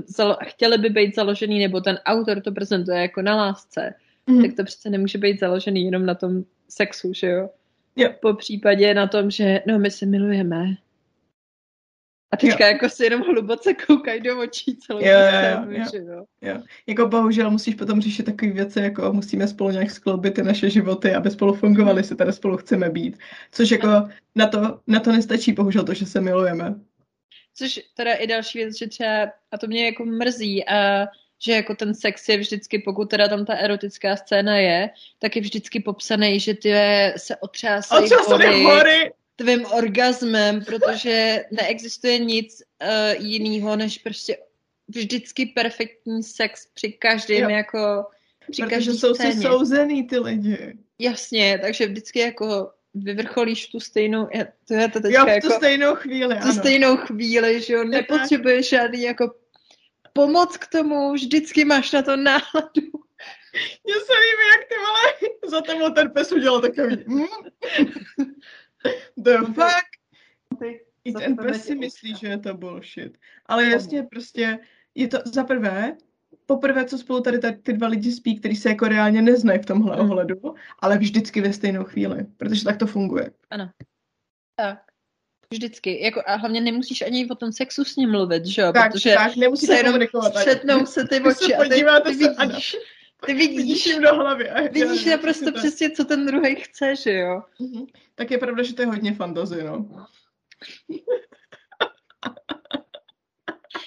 chtěli 0.44 0.78
by 0.78 0.88
být 0.88 1.14
založený, 1.14 1.58
nebo 1.58 1.80
ten 1.80 1.98
autor 2.04 2.40
to 2.40 2.52
prezentuje 2.52 3.00
jako 3.00 3.22
na 3.22 3.36
lásce, 3.36 3.94
mm. 4.26 4.42
tak 4.42 4.56
to 4.56 4.64
přece 4.64 4.90
nemůže 4.90 5.18
být 5.18 5.40
založený 5.40 5.84
jenom 5.84 6.06
na 6.06 6.14
tom 6.14 6.44
sexu, 6.68 7.12
že 7.14 7.26
jo? 7.26 7.50
Jo. 8.00 8.10
Po 8.20 8.34
případě 8.34 8.94
na 8.94 9.06
tom, 9.06 9.30
že 9.30 9.62
no 9.66 9.78
my 9.78 9.90
se 9.90 10.06
milujeme. 10.06 10.76
A 12.32 12.36
teďka 12.36 12.66
jo. 12.66 12.72
jako 12.72 12.88
si 12.88 13.04
jenom 13.04 13.20
hluboce 13.20 13.74
koukají 13.74 14.20
do 14.20 14.40
očí 14.40 14.76
celou 14.76 15.00
jo, 15.00 15.06
jo, 15.06 15.70
jo, 15.70 15.84
že 15.92 15.98
jo. 15.98 16.24
jo. 16.42 16.62
Jako 16.86 17.06
bohužel 17.06 17.50
musíš 17.50 17.74
potom 17.74 18.00
řešit 18.00 18.22
takové 18.22 18.52
věci, 18.52 18.80
jako 18.80 19.12
musíme 19.12 19.48
spolu 19.48 19.70
nějak 19.70 19.90
skloubit 19.90 20.34
ty 20.34 20.42
naše 20.42 20.70
životy, 20.70 21.14
aby 21.14 21.30
spolu 21.30 21.54
fungovali, 21.54 22.04
se 22.04 22.16
tady 22.16 22.32
spolu 22.32 22.56
chceme 22.56 22.90
být. 22.90 23.18
Což 23.52 23.70
jako 23.70 23.88
na 24.34 24.46
to, 24.46 24.80
na 24.86 25.00
to 25.00 25.12
nestačí 25.12 25.52
bohužel 25.52 25.84
to, 25.84 25.94
že 25.94 26.06
se 26.06 26.20
milujeme. 26.20 26.74
Což 27.54 27.80
teda 27.94 28.14
i 28.14 28.26
další 28.26 28.58
věc, 28.58 28.78
že 28.78 28.88
třeba, 28.88 29.32
a 29.50 29.58
to 29.58 29.66
mě 29.66 29.84
jako 29.84 30.04
mrzí, 30.04 30.68
a 30.68 31.06
že 31.42 31.52
jako 31.52 31.74
ten 31.74 31.94
sex 31.94 32.28
je 32.28 32.36
vždycky, 32.36 32.78
pokud 32.78 33.10
teda 33.10 33.28
tam 33.28 33.44
ta 33.44 33.54
erotická 33.54 34.16
scéna 34.16 34.56
je, 34.56 34.90
tak 35.18 35.36
je 35.36 35.42
vždycky 35.42 35.80
popsaný, 35.80 36.40
že 36.40 36.54
ty 36.54 36.72
se 37.16 37.36
otřásají 37.36 38.10
hory, 38.26 38.62
hory 38.62 39.12
tvým 39.36 39.66
orgasmem, 39.66 40.64
protože 40.64 41.44
neexistuje 41.50 42.18
nic 42.18 42.62
uh, 42.82 43.26
jiného, 43.26 43.76
než 43.76 43.98
prostě 43.98 44.36
vždycky 44.88 45.46
perfektní 45.46 46.22
sex 46.22 46.66
při 46.74 46.92
každém 46.92 47.42
jo. 47.42 47.48
jako 47.48 48.06
při 48.50 48.62
Protože 48.62 48.92
jsou 48.92 49.14
scéně. 49.14 49.32
si 49.32 49.42
souzený 49.42 50.06
ty 50.06 50.18
lidi. 50.18 50.76
Jasně, 50.98 51.58
takže 51.62 51.86
vždycky 51.86 52.18
jako 52.18 52.70
vyvrcholíš 52.94 53.66
tu 53.66 53.80
stejnou, 53.80 54.28
to 54.68 54.74
je 54.74 54.88
to 54.88 55.00
teďka 55.00 55.20
jo, 55.20 55.26
v 55.26 55.40
tu 55.40 55.46
jako, 55.46 55.50
stejnou 55.50 55.94
chvíli, 55.94 56.34
tu 56.36 56.42
ano. 56.42 56.52
stejnou 56.52 56.96
chvíli, 56.96 57.62
že 57.62 57.72
jo, 57.72 57.84
nepotřebuješ 57.84 58.68
žádný 58.68 59.02
jako 59.02 59.34
pomoc 60.12 60.56
k 60.56 60.66
tomu, 60.66 61.12
vždycky 61.12 61.64
máš 61.64 61.92
na 61.92 62.02
to 62.02 62.16
náladu. 62.16 62.90
Mně 63.84 63.94
se 63.94 64.12
líbí, 64.12 64.46
jak 64.56 64.68
ty 64.68 64.74
vole 64.76 65.30
za 65.44 65.60
tebou 65.60 65.90
ten 65.94 66.10
pes 66.10 66.32
udělal 66.32 66.60
takový. 66.60 67.04
Mm. 67.06 67.26
The 69.16 69.36
fuck? 69.36 69.86
I 71.04 71.12
ten 71.12 71.36
pes 71.36 71.64
si 71.64 71.74
myslí, 71.74 72.16
že 72.16 72.26
je 72.26 72.38
to 72.38 72.54
bullshit. 72.54 73.18
Ale 73.46 73.66
jasně, 73.66 74.02
prostě 74.02 74.58
je 74.94 75.08
to 75.08 75.18
za 75.24 75.44
prvé, 75.44 75.96
poprvé, 76.46 76.84
co 76.84 76.98
spolu 76.98 77.20
tady, 77.20 77.38
tady 77.38 77.56
ty 77.56 77.72
dva 77.72 77.88
lidi 77.88 78.12
spí, 78.12 78.38
kteří 78.38 78.56
se 78.56 78.68
jako 78.68 78.88
reálně 78.88 79.22
neznají 79.22 79.58
v 79.58 79.66
tomhle 79.66 79.96
hmm. 79.96 80.04
ohledu, 80.04 80.54
ale 80.78 80.98
vždycky 80.98 81.40
ve 81.40 81.52
stejnou 81.52 81.84
chvíli, 81.84 82.26
protože 82.36 82.64
tak 82.64 82.76
to 82.76 82.86
funguje. 82.86 83.30
Ano. 83.50 83.70
Tak. 84.56 84.89
Vždycky. 85.52 86.04
Jako, 86.04 86.22
a 86.26 86.34
hlavně 86.34 86.60
nemusíš 86.60 87.02
ani 87.02 87.28
o 87.28 87.34
tom 87.34 87.52
sexu 87.52 87.84
s 87.84 87.96
ním 87.96 88.10
mluvit, 88.10 88.46
že 88.46 88.62
jo? 88.62 88.72
Tak, 88.72 88.92
Protože 88.92 89.14
tak, 89.14 89.36
nemusíte 89.36 89.72
se 89.72 89.78
jenom 89.78 90.00
střetnou 90.30 90.86
se 90.86 91.08
ty 91.08 91.20
oči 91.20 91.44
se 91.44 91.54
a 91.54 92.00
ty, 92.00 92.16
ty 92.16 92.28
vidíš. 92.28 92.76
Ty 93.26 93.34
vidíš, 93.34 93.56
vidíš 93.56 93.98
do 94.02 94.14
hlavy. 94.14 94.50
A 94.50 94.62
vidíš 94.62 95.04
já, 95.04 95.16
naprosto 95.16 95.52
přesně, 95.52 95.90
co 95.90 96.04
ten 96.04 96.26
druhý 96.26 96.56
chce, 96.56 96.96
že 96.96 97.12
jo? 97.12 97.42
Mm-hmm. 97.60 97.86
Tak 98.14 98.30
je 98.30 98.38
pravda, 98.38 98.62
že 98.62 98.74
to 98.74 98.82
je 98.82 98.86
hodně 98.86 99.14
fantazy, 99.14 99.62
no. 99.64 100.06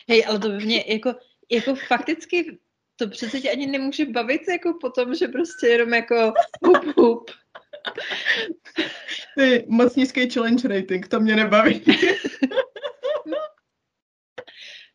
Hej, 0.09 0.25
ale 0.27 0.39
to 0.39 0.49
by 0.49 0.57
mě 0.57 0.83
jako, 0.87 1.15
jako 1.51 1.75
fakticky 1.75 2.59
to 2.95 3.07
přece 3.07 3.41
tě 3.41 3.51
ani 3.51 3.67
nemůže 3.67 4.05
bavit 4.05 4.41
jako 4.47 4.77
potom, 4.81 5.15
že 5.15 5.27
prostě 5.27 5.67
jenom 5.67 5.93
jako 5.93 6.33
hup, 6.65 6.97
hup. 6.97 7.31
Ty 9.37 9.65
moc 9.67 9.95
nízký 9.95 10.29
challenge 10.29 10.67
rating, 10.67 11.07
to 11.07 11.19
mě 11.19 11.35
nebaví. 11.35 11.83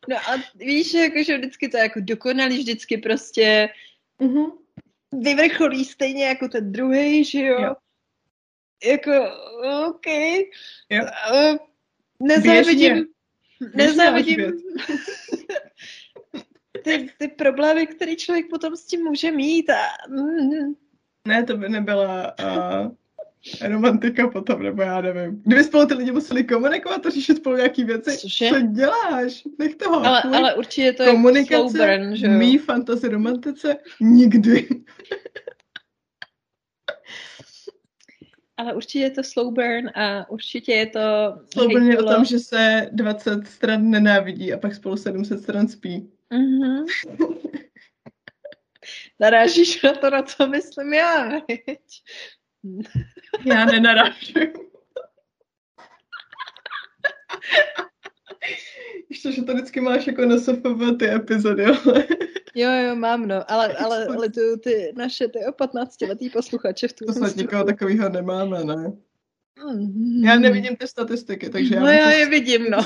no 0.08 0.16
a 0.16 0.42
víš, 0.54 0.94
jako, 0.94 1.22
že 1.22 1.38
vždycky 1.38 1.68
to 1.68 1.76
je 1.76 1.82
jako 1.82 2.00
dokonalý, 2.02 2.58
vždycky 2.58 2.98
prostě 2.98 3.68
mm-hmm. 4.20 4.52
vyvrcholí 5.12 5.84
stejně 5.84 6.24
jako 6.24 6.48
ten 6.48 6.72
druhý, 6.72 7.24
že 7.24 7.40
jo? 7.46 7.62
jo. 7.62 7.74
Jako, 8.84 9.12
OK. 9.88 10.06
Jo. 10.90 11.04
Uh, 11.32 11.56
nezávidím. 12.20 13.06
Nezávidím. 13.74 14.38
ty, 16.84 17.08
ty 17.18 17.28
problémy, 17.28 17.86
které 17.86 18.16
člověk 18.16 18.50
potom 18.50 18.76
s 18.76 18.86
tím 18.86 19.04
může 19.04 19.30
mít. 19.30 19.70
A, 19.70 19.82
mm, 20.08 20.74
ne, 21.28 21.44
to 21.44 21.56
by 21.56 21.68
nebyla 21.68 22.34
uh, 22.44 22.90
romantika 23.68 24.28
potom, 24.28 24.62
nebo 24.62 24.82
já 24.82 25.00
nevím. 25.00 25.42
Kdyby 25.46 25.64
spolu 25.64 25.86
ty 25.86 25.94
lidi 25.94 26.12
museli 26.12 26.44
komunikovat 26.44 27.06
a 27.06 27.10
řešit 27.10 27.36
spolu 27.36 27.56
nějaký 27.56 27.84
věci, 27.84 28.18
Cože? 28.18 28.48
co 28.48 28.60
děláš? 28.60 29.42
Nech 29.58 29.76
toho. 29.76 30.06
Ale, 30.06 30.22
ale 30.22 30.54
určitě 30.54 30.92
to 30.92 31.04
Komunikace, 31.04 31.54
je 31.54 31.70
slow 31.70 31.72
burn, 31.72 32.16
že 32.16 32.26
jo? 32.26 32.32
mý 32.32 32.58
fantasy 32.58 33.08
romantice 33.08 33.76
nikdy. 34.00 34.68
ale 38.56 38.74
určitě 38.74 38.98
je 38.98 39.10
to 39.10 39.22
slow 39.22 39.54
burn 39.54 39.88
a 39.94 40.30
určitě 40.30 40.72
je 40.72 40.86
to... 40.86 41.00
Slow 41.52 41.72
burn 41.72 41.90
je 41.90 41.98
o 41.98 42.14
tom, 42.14 42.24
že 42.24 42.38
se 42.38 42.88
20 42.92 43.46
stran 43.46 43.90
nenávidí 43.90 44.52
a 44.52 44.58
pak 44.58 44.74
spolu 44.74 44.96
700 44.96 45.42
stran 45.42 45.68
spí. 45.68 46.10
Mm-hmm. 46.32 46.84
Narážíš 49.20 49.82
na 49.82 49.92
to, 49.92 50.10
na 50.10 50.22
co 50.22 50.46
myslím 50.46 50.92
já, 50.92 51.28
veď? 51.28 51.80
Já 53.44 53.64
nenarážím. 53.64 54.52
Ještě, 59.10 59.32
že 59.32 59.42
to 59.42 59.54
vždycky 59.54 59.80
máš 59.80 60.06
jako 60.06 60.26
na 60.26 60.38
SFV 60.38 60.98
ty 60.98 61.10
epizody, 61.10 61.64
ale... 61.64 62.04
Jo, 62.54 62.70
jo, 62.70 62.96
mám, 62.96 63.28
no, 63.28 63.50
ale, 63.50 63.76
ale, 63.84 64.06
ale 64.06 64.30
tu, 64.30 64.40
ty 64.62 64.92
naše, 64.96 65.28
ty 65.28 65.38
o 65.48 65.52
15 65.52 66.00
letý 66.00 66.30
posluchače 66.30 66.88
v 66.88 66.92
tu 66.92 67.04
To 67.06 67.12
snad 67.12 67.36
nikoho 67.36 67.64
takového 67.64 68.08
nemáme, 68.08 68.64
ne? 68.64 68.92
Mm-hmm. 69.64 70.24
Já 70.24 70.36
nevidím 70.36 70.76
ty 70.76 70.88
statistiky, 70.88 71.50
takže 71.50 71.74
já... 71.74 71.80
No 71.80 71.86
já 71.86 72.10
je 72.10 72.28
vidím, 72.28 72.70
no. 72.70 72.78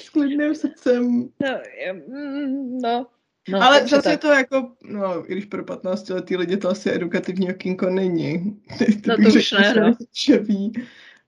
S 0.00 0.10
klidným 0.10 0.54
srdcem. 0.54 1.28
No, 1.40 1.60
mm, 1.92 2.78
no. 2.78 3.06
No, 3.48 3.62
ale 3.62 3.86
zase 3.86 4.10
tak. 4.10 4.20
to 4.20 4.28
jako, 4.28 4.72
no, 4.82 5.30
i 5.30 5.32
když 5.32 5.44
pro 5.44 5.64
15 5.64 6.08
letý 6.10 6.36
lidi 6.36 6.56
to 6.56 6.68
asi 6.68 6.90
edukativní 6.90 7.50
okýnko 7.50 7.90
není. 7.90 8.62
no 9.06 9.16
to 9.16 9.38
už 9.38 9.52
ne, 9.52 9.74
no. 9.74 9.94
Že 10.24 10.38
ví. 10.38 10.72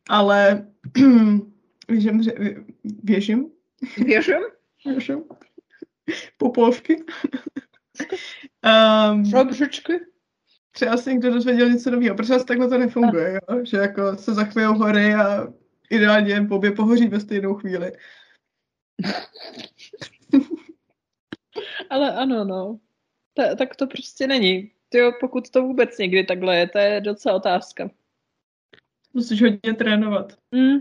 Ale 0.08 0.66
věřím, 1.88 2.22
věřím? 3.02 3.50
Věřím? 4.04 4.42
Věřím. 4.86 5.22
Popovky. 6.36 7.04
um. 9.12 9.24
Třeba 10.74 10.96
si 10.96 11.10
někdo 11.10 11.30
dozvěděl 11.30 11.70
něco 11.70 11.90
nového, 11.90 12.16
protože 12.16 12.34
asi 12.34 12.46
takhle 12.46 12.68
to 12.68 12.78
nefunguje, 12.78 13.32
jo? 13.32 13.64
že 13.64 13.76
jako 13.76 14.16
se 14.16 14.34
zachvějou 14.34 14.74
hory 14.74 15.14
a 15.14 15.46
ideálně 15.90 16.46
obě 16.50 16.72
pohoří 16.72 17.08
ve 17.08 17.20
stejnou 17.20 17.54
chvíli. 17.54 17.92
Ale 21.92 22.12
ano, 22.12 22.44
no. 22.44 22.80
Ta, 23.34 23.54
tak 23.54 23.76
to 23.76 23.86
prostě 23.86 24.26
není. 24.26 24.70
Jo, 24.94 25.12
pokud 25.20 25.50
to 25.50 25.62
vůbec 25.62 25.98
někdy 25.98 26.24
takhle 26.24 26.56
je, 26.56 26.68
to 26.68 26.78
je 26.78 27.00
docela 27.00 27.34
otázka. 27.34 27.90
Musíš 29.14 29.42
hodně 29.42 29.74
trénovat. 29.74 30.32
Mm. 30.50 30.78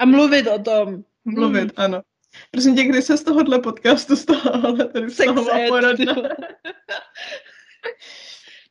A 0.00 0.04
mluvit 0.04 0.46
o 0.46 0.58
tom. 0.58 1.04
Mluvit, 1.24 1.64
mm. 1.64 1.70
ano. 1.76 2.02
Prosím 2.50 2.76
tě, 2.76 2.84
kdy 2.84 3.02
se 3.02 3.16
z 3.16 3.24
tohohle 3.24 3.58
podcastu 3.58 4.16
stala, 4.16 4.60
ale 4.64 4.88
tady 4.88 5.10
stala 5.10 5.58
poradna. 5.68 6.14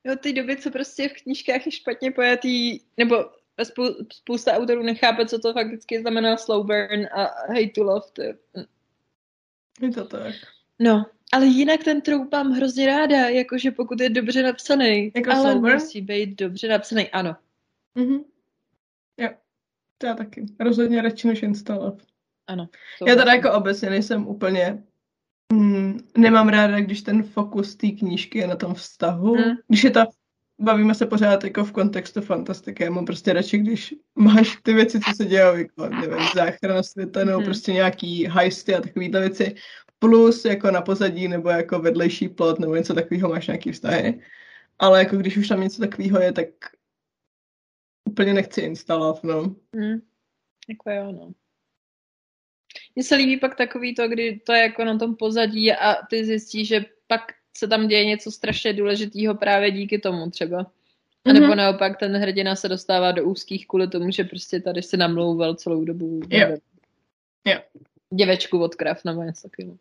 Jo, 0.03 0.15
ty 0.22 0.34
doby, 0.34 0.57
co 0.57 0.72
prostě 0.72 1.09
v 1.09 1.13
knížkách 1.24 1.65
je 1.65 1.72
špatně 1.72 2.11
pojatý, 2.11 2.80
nebo 2.97 3.15
spou- 3.63 4.05
spousta 4.13 4.53
autorů 4.53 4.84
nechápe, 4.84 5.26
co 5.26 5.39
to 5.39 5.53
fakticky 5.53 6.01
znamená 6.01 6.38
slow 6.38 6.65
burn 6.65 7.05
a 7.11 7.24
hate 7.47 7.72
to 7.76 7.84
love. 7.84 8.05
To... 8.13 8.24
Je 9.82 9.91
to 9.91 10.05
tak. 10.05 10.36
No, 10.80 11.05
ale 11.32 11.45
jinak 11.45 11.84
ten 11.84 12.01
troup 12.01 12.32
mám 12.32 12.51
hrozně 12.51 12.88
ráda, 12.88 13.30
jakože 13.30 13.71
pokud 13.71 14.01
je 14.01 14.09
dobře 14.09 14.43
napsaný. 14.43 15.11
Jako 15.15 15.32
ale 15.32 15.55
burn? 15.55 15.73
musí 15.73 16.01
být 16.01 16.39
dobře 16.39 16.67
napsaný, 16.67 17.09
ano. 17.09 17.36
Mhm. 17.95 18.19
Jo, 19.17 19.30
to 19.97 20.07
já 20.07 20.13
taky. 20.13 20.45
Rozhodně 20.59 21.01
radši 21.01 21.27
než 21.27 21.43
instalovat. 21.43 21.95
Ano. 22.47 22.69
Já 23.07 23.15
teda 23.15 23.34
jako 23.34 23.53
obecně 23.53 23.89
nejsem 23.89 24.27
úplně 24.27 24.84
mm, 25.53 25.99
nemám 26.17 26.49
ráda, 26.49 26.80
když 26.80 27.01
ten 27.01 27.23
fokus 27.23 27.75
té 27.75 27.88
knížky 27.88 28.38
je 28.38 28.47
na 28.47 28.55
tom 28.55 28.73
vztahu. 28.73 29.36
Mm. 29.36 29.55
Když 29.67 29.84
je 29.84 29.91
to, 29.91 29.99
bavíme 30.59 30.95
se 30.95 31.05
pořád 31.05 31.43
jako 31.43 31.63
v 31.63 31.71
kontextu 31.71 32.21
fantastiky. 32.21 32.84
Já 32.84 32.91
mám 32.91 33.05
prostě 33.05 33.34
radši, 33.34 33.57
když 33.57 33.95
máš 34.15 34.57
ty 34.63 34.73
věci, 34.73 34.99
co 34.99 35.11
se 35.15 35.25
dějí, 35.25 35.41
jako, 35.41 35.89
nevím, 35.89 36.27
záchrana 36.36 36.84
světa, 36.84 37.23
nebo 37.23 37.39
mm. 37.39 37.45
prostě 37.45 37.73
nějaký 37.73 38.27
heisty 38.27 38.75
a 38.75 38.82
takovýhle 38.82 39.19
věci. 39.19 39.55
Plus 39.99 40.45
jako 40.45 40.71
na 40.71 40.81
pozadí 40.81 41.27
nebo 41.27 41.49
jako 41.49 41.79
vedlejší 41.79 42.29
plot 42.29 42.59
nebo 42.59 42.75
něco 42.75 42.93
takového 42.93 43.29
máš 43.29 43.47
nějaký 43.47 43.71
vztahy. 43.71 44.21
Ale 44.79 44.99
jako 44.99 45.17
když 45.17 45.37
už 45.37 45.47
tam 45.47 45.61
něco 45.61 45.81
takového 45.81 46.19
je, 46.19 46.31
tak 46.31 46.47
úplně 48.09 48.33
nechci 48.33 48.61
instalovat, 48.61 49.23
no. 49.23 49.55
Hmm. 49.75 50.01
Jako 50.69 50.89
jo, 50.89 51.11
no. 51.11 51.31
Mně 52.95 53.03
se 53.03 53.15
líbí 53.15 53.37
pak 53.37 53.55
takový 53.55 53.95
to, 53.95 54.07
kdy 54.07 54.39
to 54.45 54.53
je 54.53 54.61
jako 54.61 54.85
na 54.85 54.97
tom 54.97 55.15
pozadí 55.15 55.73
a 55.73 55.95
ty 56.09 56.25
zjistíš, 56.25 56.67
že 56.67 56.85
pak 57.07 57.21
se 57.57 57.67
tam 57.67 57.87
děje 57.87 58.05
něco 58.05 58.31
strašně 58.31 58.73
důležitého 58.73 59.35
právě 59.35 59.71
díky 59.71 59.99
tomu 59.99 60.29
třeba. 60.29 60.71
A 61.25 61.33
nebo 61.33 61.45
mm-hmm. 61.45 61.55
naopak 61.55 61.99
ten 61.99 62.17
hrdina 62.17 62.55
se 62.55 62.69
dostává 62.69 63.11
do 63.11 63.25
úzkých 63.25 63.67
kvůli 63.67 63.87
tomu, 63.87 64.11
že 64.11 64.23
prostě 64.23 64.59
tady 64.59 64.81
se 64.81 64.97
namlouval 64.97 65.55
celou 65.55 65.85
dobu. 65.85 66.21
Jo. 66.29 66.57
jo. 67.45 67.59
Děvečku 68.13 68.63
od 68.63 68.75
krav 68.75 69.03
nebo 69.05 69.23
něco 69.23 69.49
takového. 69.49 69.77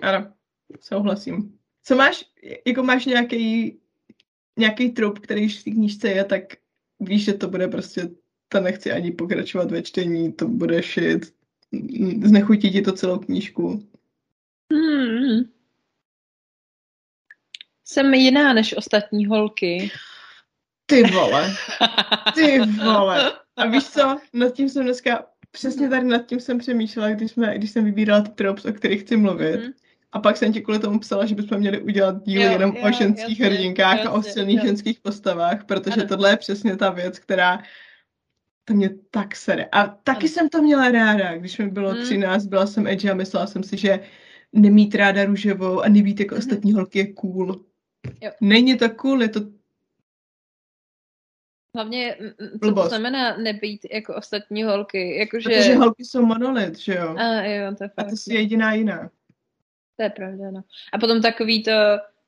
Ano, 0.00 0.32
souhlasím. 0.80 1.58
Co 1.82 1.96
máš, 1.96 2.24
jako 2.66 2.82
máš 2.82 3.06
nějaký 3.06 3.78
nějaký 4.58 4.90
trup, 4.90 5.18
který 5.18 5.48
v 5.48 5.64
té 5.64 5.70
knížce 5.70 6.08
je, 6.08 6.24
tak 6.24 6.42
víš, 7.00 7.24
že 7.24 7.32
to 7.32 7.48
bude 7.48 7.68
prostě, 7.68 8.10
to 8.48 8.60
nechci 8.60 8.92
ani 8.92 9.12
pokračovat 9.12 9.70
ve 9.70 9.82
čtení, 9.82 10.32
to 10.32 10.48
bude 10.48 10.82
šit, 10.82 11.34
znechutí 12.24 12.72
ti 12.72 12.82
to 12.82 12.92
celou 12.92 13.18
knížku. 13.18 13.88
Hmm. 14.72 15.44
Jsem 17.84 18.14
jiná 18.14 18.52
než 18.52 18.76
ostatní 18.76 19.26
holky. 19.26 19.90
Ty 20.86 21.02
vole. 21.02 21.54
Ty 22.34 22.60
vole. 22.60 23.32
A 23.56 23.66
víš 23.66 23.84
co, 23.84 24.20
nad 24.32 24.54
tím 24.54 24.68
jsem 24.68 24.84
dneska, 24.84 25.26
přesně 25.54 25.88
tady 25.88 26.04
nad 26.06 26.26
tím 26.26 26.40
jsem 26.40 26.58
přemýšlela, 26.58 27.10
když, 27.10 27.30
jsme, 27.30 27.58
když 27.58 27.70
jsem 27.70 27.84
vybírala 27.84 28.22
ty 28.22 28.30
tropes, 28.30 28.64
o 28.64 28.72
kterých 28.72 29.00
chci 29.00 29.16
mluvit. 29.16 29.56
Mm. 29.56 29.72
A 30.12 30.18
pak 30.18 30.36
jsem 30.36 30.52
ti 30.52 30.60
kvůli 30.60 30.78
tomu 30.78 30.98
psala, 30.98 31.26
že 31.26 31.34
bychom 31.34 31.58
měli 31.58 31.80
udělat 31.80 32.22
díl 32.22 32.42
jo, 32.42 32.52
jenom 32.52 32.76
jo, 32.76 32.82
o 32.88 32.92
ženských 32.92 33.40
jasně, 33.40 33.54
hrdinkách 33.54 33.96
jasně, 33.96 34.08
a 34.08 34.12
o 34.12 34.22
silných 34.22 34.56
jasně. 34.56 34.68
ženských 34.68 35.00
postavách, 35.00 35.64
protože 35.64 36.00
ano. 36.00 36.08
tohle 36.08 36.30
je 36.30 36.36
přesně 36.36 36.76
ta 36.76 36.90
věc, 36.90 37.18
která 37.18 37.62
to 38.64 38.74
mě 38.74 38.90
tak 39.10 39.36
sere. 39.36 39.64
A 39.72 39.86
taky 39.86 40.26
ano. 40.26 40.28
jsem 40.28 40.48
to 40.48 40.62
měla 40.62 40.90
ráda, 40.90 41.36
když 41.36 41.58
mi 41.58 41.68
bylo 41.68 41.90
hmm. 41.90 42.02
13, 42.02 42.46
byla 42.46 42.66
jsem 42.66 42.86
edgy 42.86 43.10
a 43.10 43.14
myslela 43.14 43.46
jsem 43.46 43.62
si, 43.62 43.76
že 43.76 44.00
nemít 44.52 44.94
ráda 44.94 45.24
růžovou 45.24 45.80
a 45.80 45.88
nebýt 45.88 46.20
jako 46.20 46.34
hmm. 46.34 46.38
ostatní 46.38 46.72
holky 46.72 46.98
je 46.98 47.12
cool. 47.12 47.64
Jo. 48.20 48.30
Není 48.40 48.76
to 48.76 48.90
cool, 48.90 49.22
je 49.22 49.28
to 49.28 49.40
Hlavně, 51.74 52.16
co 52.38 52.58
Blbost. 52.58 52.84
to 52.84 52.88
znamená 52.88 53.36
nebýt 53.36 53.86
jako 53.92 54.14
ostatní 54.14 54.64
holky? 54.64 55.18
Jakože... 55.18 55.48
Protože 55.48 55.74
holky 55.74 56.04
jsou 56.04 56.26
monolit, 56.26 56.78
že 56.78 56.94
jo? 56.94 57.16
A, 57.18 57.42
jo 57.42 57.74
to 57.78 57.84
je 57.84 57.90
a 57.96 58.04
ty 58.04 58.16
jsi 58.16 58.34
jediná 58.34 58.74
jiná. 58.74 59.10
To 59.96 60.02
je 60.02 60.10
pravda, 60.10 60.50
no. 60.50 60.60
A 60.92 60.98
potom 60.98 61.22
takový 61.22 61.62
to 61.62 61.70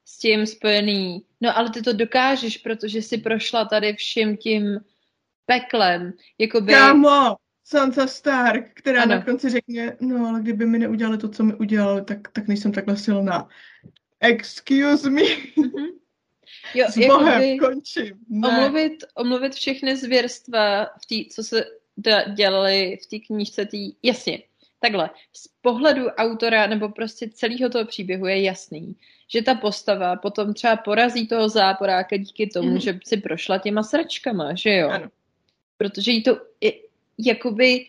s 0.04 0.18
tím 0.18 0.46
spojený, 0.46 1.24
no 1.40 1.58
ale 1.58 1.70
ty 1.70 1.82
to 1.82 1.92
dokážeš, 1.92 2.58
protože 2.58 3.02
jsi 3.02 3.18
prošla 3.18 3.64
tady 3.64 3.92
vším 3.92 4.36
tím 4.36 4.80
peklem. 5.46 6.12
Jakoby... 6.38 6.72
Kámo, 6.72 7.36
Sansa 7.64 8.06
Stark, 8.06 8.70
která 8.74 9.02
ano. 9.02 9.14
na 9.14 9.22
konci 9.22 9.50
řekne, 9.50 9.96
no 10.00 10.28
ale 10.28 10.40
kdyby 10.40 10.66
mi 10.66 10.78
neudělali 10.78 11.18
to, 11.18 11.28
co 11.28 11.44
mi 11.44 11.54
udělali, 11.54 12.04
tak, 12.04 12.18
tak 12.32 12.48
nejsem 12.48 12.72
takhle 12.72 12.96
silná. 12.96 13.48
Excuse 14.20 15.10
me. 15.10 15.22
Mm-hmm. 15.22 15.86
Jo, 16.74 16.86
S 16.90 17.06
Bohem, 17.06 17.42
jakoby, 17.42 17.58
končím. 17.58 18.18
Ne. 18.28 18.48
Omluvit, 18.48 19.04
omluvit 19.14 19.54
všechny 19.54 19.96
zvěrstva, 19.96 20.84
v 20.84 21.06
tý, 21.06 21.28
co 21.28 21.42
se 21.44 21.64
dělali 22.34 22.98
v 23.02 23.06
té 23.06 23.18
knížce, 23.26 23.66
tý, 23.66 23.92
jasně, 24.02 24.42
takhle, 24.80 25.10
z 25.32 25.48
pohledu 25.62 26.06
autora 26.06 26.66
nebo 26.66 26.88
prostě 26.88 27.28
celého 27.34 27.70
toho 27.70 27.84
příběhu 27.84 28.26
je 28.26 28.42
jasný, 28.42 28.96
že 29.28 29.42
ta 29.42 29.54
postava 29.54 30.16
potom 30.16 30.54
třeba 30.54 30.76
porazí 30.76 31.26
toho 31.26 31.48
záporáka 31.48 32.16
díky 32.16 32.46
tomu, 32.46 32.70
mm. 32.70 32.80
že 32.80 32.98
si 33.06 33.16
prošla 33.16 33.58
těma 33.58 33.82
sračkama, 33.82 34.54
že 34.54 34.74
jo? 34.74 34.88
Ano. 34.88 35.08
Protože 35.76 36.10
jí 36.10 36.22
to 36.22 36.38
je, 36.60 36.72
jakoby 37.18 37.86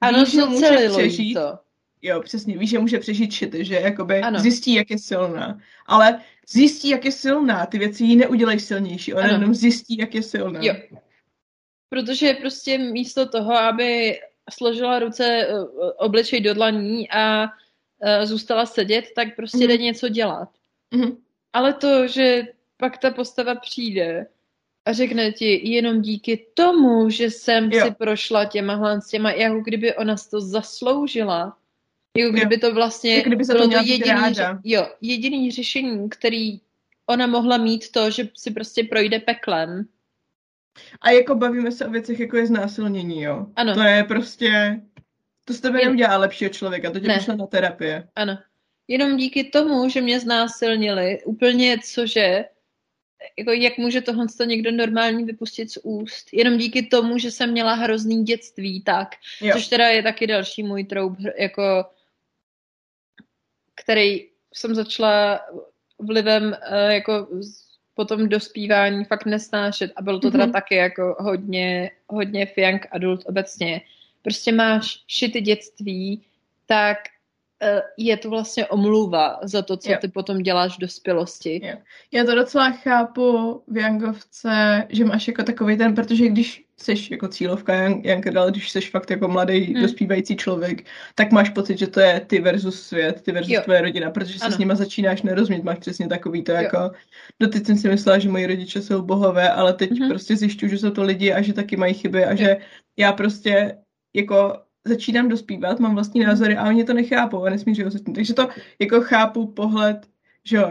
ano, 0.00 0.24
zacelilo 0.24 1.00
jí 1.00 1.34
to. 1.34 1.58
Jo, 2.02 2.20
přesně, 2.20 2.58
víš, 2.58 2.70
že 2.70 2.78
může 2.78 2.98
přežít 2.98 3.32
šity, 3.32 3.64
že 3.64 3.74
jakoby 3.74 4.20
ano. 4.20 4.38
zjistí, 4.38 4.74
jak 4.74 4.90
je 4.90 4.98
silná. 4.98 5.60
Ale 5.86 6.20
zjistí, 6.48 6.88
jak 6.88 7.04
je 7.04 7.12
silná, 7.12 7.66
ty 7.66 7.78
věci 7.78 8.04
jí 8.04 8.16
neudělají 8.16 8.60
silnější, 8.60 9.14
ona 9.14 9.24
ano. 9.24 9.32
jenom 9.32 9.54
zjistí, 9.54 9.98
jak 9.98 10.14
je 10.14 10.22
silná. 10.22 10.60
Jo. 10.62 10.74
Protože 11.88 12.34
prostě 12.34 12.78
místo 12.78 13.28
toho, 13.28 13.56
aby 13.56 14.20
složila 14.50 14.98
ruce, 14.98 15.24
eh, 15.24 15.64
obličej 15.98 16.40
do 16.40 16.54
dlaní 16.54 17.10
a 17.10 17.44
eh, 18.02 18.26
zůstala 18.26 18.66
sedět, 18.66 19.04
tak 19.16 19.36
prostě 19.36 19.58
mm. 19.58 19.62
jde 19.62 19.76
něco 19.76 20.08
dělat. 20.08 20.48
Mm. 20.94 21.16
Ale 21.52 21.72
to, 21.72 22.06
že 22.08 22.42
pak 22.76 22.98
ta 22.98 23.10
postava 23.10 23.54
přijde 23.54 24.26
a 24.84 24.92
řekne 24.92 25.32
ti 25.32 25.70
jenom 25.70 26.02
díky 26.02 26.46
tomu, 26.54 27.10
že 27.10 27.30
jsem 27.30 27.72
jo. 27.72 27.86
si 27.86 27.94
prošla 27.94 28.44
těma 28.44 29.00
s 29.00 29.08
těma, 29.08 29.30
jako 29.32 29.60
kdyby 29.60 29.96
ona 29.96 30.16
to 30.30 30.40
zasloužila. 30.40 31.56
Jako 32.18 32.32
kdyby 32.32 32.58
to 32.58 32.74
vlastně 32.74 33.14
jako 33.16 33.28
kdyby 33.28 33.44
se 33.44 33.52
bylo 33.52 33.68
to, 33.68 33.72
to 33.72 33.84
jediný, 33.84 34.10
ráda. 34.10 34.60
jo, 34.64 34.86
jediný 35.00 35.50
řešení, 35.50 36.10
který 36.10 36.60
ona 37.06 37.26
mohla 37.26 37.56
mít 37.56 37.90
to, 37.90 38.10
že 38.10 38.28
si 38.34 38.50
prostě 38.50 38.84
projde 38.84 39.20
peklem 39.20 39.88
a 41.00 41.10
jako 41.10 41.34
bavíme 41.34 41.72
se 41.72 41.86
o 41.86 41.90
věcech, 41.90 42.20
jako 42.20 42.36
je 42.36 42.46
znásilnění, 42.46 43.22
jo? 43.22 43.46
Ano. 43.56 43.74
To 43.74 43.82
je 43.82 44.04
prostě, 44.04 44.80
to 45.44 45.54
z 45.54 45.60
tebe 45.60 45.78
Jen... 45.78 45.88
neudělá 45.88 46.16
lepšího 46.16 46.50
člověka, 46.50 46.90
to 46.90 47.00
tě 47.00 47.08
ne. 47.08 47.14
pošle 47.14 47.36
na 47.36 47.46
terapie. 47.46 48.08
Ano. 48.16 48.38
Jenom 48.88 49.16
díky 49.16 49.44
tomu, 49.44 49.88
že 49.88 50.00
mě 50.00 50.20
znásilnili, 50.20 51.18
úplně 51.24 51.78
cože, 51.84 52.44
jako 53.38 53.52
jak 53.52 53.78
může 53.78 54.00
tohle 54.00 54.26
to 54.36 54.44
někdo 54.44 54.70
normální 54.70 55.24
vypustit 55.24 55.72
z 55.72 55.78
úst? 55.82 56.28
Jenom 56.32 56.58
díky 56.58 56.82
tomu, 56.82 57.18
že 57.18 57.30
jsem 57.30 57.50
měla 57.50 57.74
hrozný 57.74 58.24
dětství, 58.24 58.82
tak. 58.82 59.08
Jo. 59.40 59.52
Což 59.52 59.68
teda 59.68 59.88
je 59.88 60.02
taky 60.02 60.26
další 60.26 60.62
můj 60.62 60.84
troub, 60.84 61.16
jako 61.38 61.84
který 63.82 64.28
jsem 64.54 64.74
začala 64.74 65.40
vlivem 65.98 66.44
uh, 66.44 66.90
jako 66.90 67.28
potom 67.94 68.28
dospívání 68.28 69.04
fakt 69.04 69.26
nesnášet 69.26 69.92
a 69.96 70.02
bylo 70.02 70.20
to 70.20 70.30
teda 70.30 70.46
mm-hmm. 70.46 70.52
taky 70.52 70.74
jako 70.74 71.16
hodně, 71.18 71.90
hodně 72.08 72.52
young 72.56 72.86
adult 72.90 73.22
obecně. 73.26 73.80
Prostě 74.22 74.52
máš 74.52 75.04
šity 75.06 75.40
dětství, 75.40 76.22
tak 76.66 76.98
eh, 76.98 77.10
je 77.96 78.16
to 78.16 78.30
vlastně 78.30 78.66
omluva 78.66 79.38
za 79.42 79.62
to, 79.62 79.76
co 79.76 79.90
jo. 79.90 79.98
ty 80.00 80.08
potom 80.08 80.38
děláš 80.38 80.76
v 80.76 80.80
dospělosti. 80.80 81.60
Jo. 81.64 81.74
Já 82.12 82.24
to 82.24 82.34
docela 82.34 82.70
chápu 82.70 83.62
v 83.66 83.76
Youngovce, 83.76 84.86
že 84.88 85.04
máš 85.04 85.28
jako 85.28 85.42
takový 85.42 85.76
ten, 85.76 85.94
protože 85.94 86.28
když 86.28 86.64
jsi 86.76 86.94
jako 87.10 87.28
cílovka 87.28 87.74
ale 88.36 88.50
když 88.50 88.70
jsi 88.70 88.80
fakt 88.80 89.10
jako 89.10 89.28
mladý, 89.28 89.60
hmm. 89.60 89.82
dospívající 89.82 90.36
člověk, 90.36 90.86
tak 91.14 91.32
máš 91.32 91.50
pocit, 91.50 91.78
že 91.78 91.86
to 91.86 92.00
je 92.00 92.20
ty 92.20 92.40
versus 92.40 92.82
svět, 92.82 93.22
ty 93.22 93.32
versus 93.32 93.52
jo. 93.52 93.60
tvoje 93.64 93.80
rodina, 93.80 94.10
protože 94.10 94.38
se 94.38 94.44
ano. 94.44 94.54
s 94.54 94.58
nima 94.58 94.74
začínáš 94.74 95.22
nerozumět, 95.22 95.64
máš 95.64 95.78
přesně 95.78 96.08
takový 96.08 96.44
to 96.44 96.52
jo. 96.52 96.58
jako, 96.58 96.90
no 97.40 97.48
teď 97.48 97.66
jsem 97.66 97.76
si 97.76 97.88
myslela, 97.88 98.18
že 98.18 98.28
moji 98.28 98.46
rodiče 98.46 98.82
jsou 98.82 99.02
bohové, 99.02 99.50
ale 99.50 99.72
teď 99.72 99.90
hmm. 99.90 100.08
prostě 100.08 100.36
zjišťuju, 100.36 100.70
že 100.70 100.78
jsou 100.78 100.90
to 100.90 101.02
lidi 101.02 101.32
a 101.32 101.42
že 101.42 101.52
taky 101.52 101.76
mají 101.76 101.94
chyby 101.94 102.24
a 102.24 102.30
jo. 102.30 102.36
že 102.36 102.56
já 102.96 103.12
prostě 103.12 103.78
jako 104.14 104.62
začínám 104.84 105.28
dospívat, 105.28 105.80
mám 105.80 105.94
vlastní 105.94 106.20
názory 106.20 106.56
a 106.56 106.68
oni 106.68 106.84
to 106.84 106.92
nechápou 106.92 107.44
a 107.44 107.50
nesmířují 107.50 107.90
se 107.90 107.98
tím. 107.98 108.14
Takže 108.14 108.34
to 108.34 108.48
jako 108.78 109.00
chápu 109.00 109.46
pohled, 109.46 110.06
že 110.44 110.56
jo, 110.56 110.70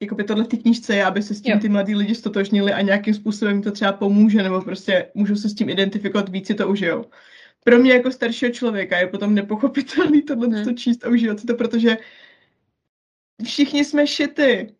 jako 0.00 0.14
by 0.14 0.24
tohle 0.24 0.44
té 0.44 0.56
knížce 0.56 0.96
je, 0.96 1.04
aby 1.04 1.22
se 1.22 1.34
s 1.34 1.40
tím 1.40 1.52
jo. 1.52 1.60
ty 1.60 1.68
mladí 1.68 1.94
lidi 1.94 2.14
stotožnili 2.14 2.72
a 2.72 2.80
nějakým 2.80 3.14
způsobem 3.14 3.54
jim 3.54 3.62
to 3.62 3.72
třeba 3.72 3.92
pomůže, 3.92 4.42
nebo 4.42 4.60
prostě 4.60 5.10
můžou 5.14 5.36
se 5.36 5.48
s 5.48 5.54
tím 5.54 5.68
identifikovat, 5.68 6.28
víc 6.28 6.46
si 6.46 6.54
to 6.54 6.68
užijou. 6.68 7.04
Pro 7.64 7.78
mě 7.78 7.92
jako 7.92 8.10
staršího 8.10 8.52
člověka 8.52 8.98
je 8.98 9.06
potom 9.06 9.34
nepochopitelný 9.34 10.22
tohle 10.22 10.48
hmm. 10.48 10.64
to 10.64 10.72
číst 10.72 11.04
a 11.04 11.08
užívat 11.08 11.40
si 11.40 11.46
to, 11.46 11.54
protože 11.54 11.96
všichni 13.44 13.84
jsme 13.84 14.06
šity. 14.06 14.74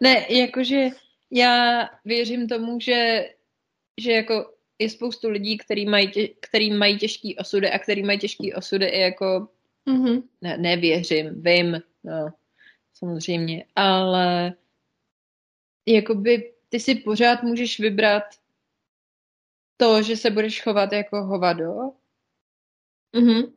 Ne, 0.00 0.26
jakože 0.28 0.88
já 1.30 1.88
věřím 2.04 2.48
tomu, 2.48 2.80
že, 2.80 3.28
že 4.00 4.12
jako 4.12 4.55
je 4.78 4.90
spoustu 4.90 5.28
lidí, 5.28 5.58
který 5.58 5.86
mají, 5.86 6.10
tě, 6.10 6.28
který 6.40 6.72
mají 6.72 6.98
těžký 6.98 7.36
osudy 7.36 7.70
a 7.70 7.78
který 7.78 8.02
mají 8.02 8.18
těžký 8.18 8.54
osudy 8.54 8.86
i 8.86 9.00
jako 9.00 9.48
mm-hmm. 9.86 10.22
ne, 10.40 10.58
nevěřím, 10.58 11.42
vím, 11.42 11.82
no, 12.04 12.28
samozřejmě, 12.94 13.64
ale 13.74 14.54
jakoby 15.86 16.52
ty 16.68 16.80
si 16.80 16.94
pořád 16.94 17.42
můžeš 17.42 17.80
vybrat 17.80 18.24
to, 19.76 20.02
že 20.02 20.16
se 20.16 20.30
budeš 20.30 20.62
chovat 20.62 20.92
jako 20.92 21.22
hovado. 21.22 21.72
Mm-hmm. 23.14 23.52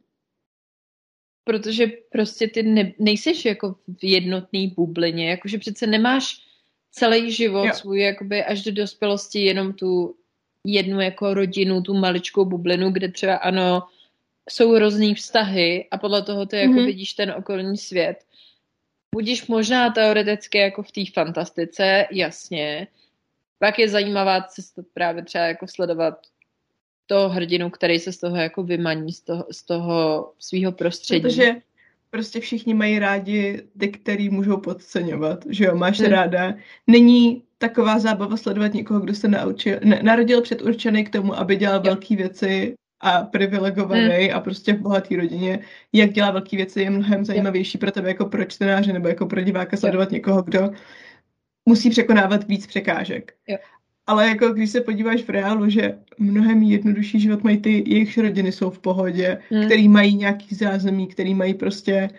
Protože 1.43 1.87
prostě 2.11 2.47
ty 2.47 2.63
ne, 2.63 2.93
nejseš 2.99 3.45
jako 3.45 3.75
v 3.87 4.03
jednotný 4.03 4.67
bublině, 4.67 5.29
jakože 5.29 5.57
přece 5.57 5.87
nemáš 5.87 6.49
celý 6.91 7.31
život 7.31 7.65
jo. 7.65 7.73
svůj 7.73 8.01
jakoby 8.01 8.43
až 8.43 8.63
do 8.63 8.71
dospělosti 8.71 9.39
jenom 9.39 9.73
tu 9.73 10.18
jednu 10.67 11.01
jako 11.01 11.33
rodinu, 11.33 11.81
tu 11.81 11.93
maličkou 11.93 12.45
bublinu, 12.45 12.91
kde 12.91 13.11
třeba 13.11 13.35
ano, 13.35 13.83
jsou 14.49 14.79
různý 14.79 15.15
vztahy 15.15 15.87
a 15.91 15.97
podle 15.97 16.21
toho 16.21 16.45
ty 16.45 16.55
mm-hmm. 16.55 16.59
jako 16.59 16.73
mhm. 16.73 16.85
vidíš 16.85 17.13
ten 17.13 17.31
okolní 17.37 17.77
svět. 17.77 18.25
budíš 19.15 19.47
možná 19.47 19.89
teoreticky 19.89 20.57
jako 20.57 20.83
v 20.83 20.91
té 20.91 21.01
fantastice, 21.13 22.07
jasně. 22.11 22.87
Pak 23.59 23.79
je 23.79 23.89
zajímavá 23.89 24.41
cesta 24.41 24.81
právě 24.93 25.23
třeba 25.23 25.43
jako 25.43 25.67
sledovat 25.67 26.19
toho 27.05 27.29
hrdinu, 27.29 27.69
který 27.69 27.99
se 27.99 28.13
z 28.13 28.17
toho 28.17 28.35
jako 28.37 28.63
vymaní, 28.63 29.13
z 29.13 29.21
toho, 29.21 29.45
z 29.51 29.63
toho 29.63 30.31
svého 30.39 30.71
prostředí. 30.71 31.21
Protože 31.21 31.55
prostě 32.09 32.39
všichni 32.39 32.73
mají 32.73 32.99
rádi 32.99 33.61
ty, 33.79 33.87
který 33.87 34.29
můžou 34.29 34.57
podceňovat, 34.57 35.45
že 35.49 35.65
jo, 35.65 35.75
máš 35.75 35.99
hmm. 35.99 36.09
ráda. 36.11 36.53
Není 36.87 37.43
taková 37.57 37.99
zábava 37.99 38.37
sledovat 38.37 38.73
někoho, 38.73 38.99
kdo 38.99 39.13
se 39.15 39.27
naučil, 39.27 39.79
ne, 39.83 39.99
narodil 40.03 40.41
předurčený 40.41 41.03
k 41.03 41.09
tomu, 41.09 41.37
aby 41.37 41.55
dělal 41.55 41.81
velké 41.81 42.15
věci 42.15 42.75
a 42.99 43.21
privilegovaný 43.21 44.25
hmm. 44.25 44.37
a 44.37 44.39
prostě 44.39 44.73
v 44.73 44.79
bohaté 44.79 45.15
rodině, 45.15 45.59
jak 45.93 46.11
dělá 46.11 46.31
velké 46.31 46.57
věci, 46.57 46.81
je 46.81 46.89
mnohem 46.89 47.25
zajímavější 47.25 47.77
pro 47.77 47.91
tebe 47.91 48.07
jako 48.07 48.25
pro 48.25 48.45
čtenáře 48.45 48.93
nebo 48.93 49.07
jako 49.07 49.25
pro 49.25 49.41
diváka 49.41 49.77
sledovat 49.77 50.11
někoho, 50.11 50.41
kdo 50.41 50.69
musí 51.65 51.89
překonávat 51.89 52.47
víc 52.47 52.67
překážek. 52.67 53.33
Jo. 53.47 53.57
Ale 54.09 54.27
jako 54.27 54.49
když 54.49 54.69
se 54.69 54.81
podíváš 54.81 55.21
v 55.21 55.29
reálu, 55.29 55.69
že 55.69 55.97
mnohem 56.17 56.63
jednodušší 56.63 57.19
život 57.19 57.43
mají 57.43 57.57
ty, 57.57 57.83
jejich 57.87 58.17
rodiny 58.17 58.51
jsou 58.51 58.69
v 58.69 58.79
pohodě, 58.79 59.41
hmm. 59.49 59.65
který 59.65 59.87
mají 59.87 60.15
nějaký 60.15 60.55
zázemí, 60.55 61.07
který 61.07 61.33
mají 61.33 61.53
prostě 61.53 62.09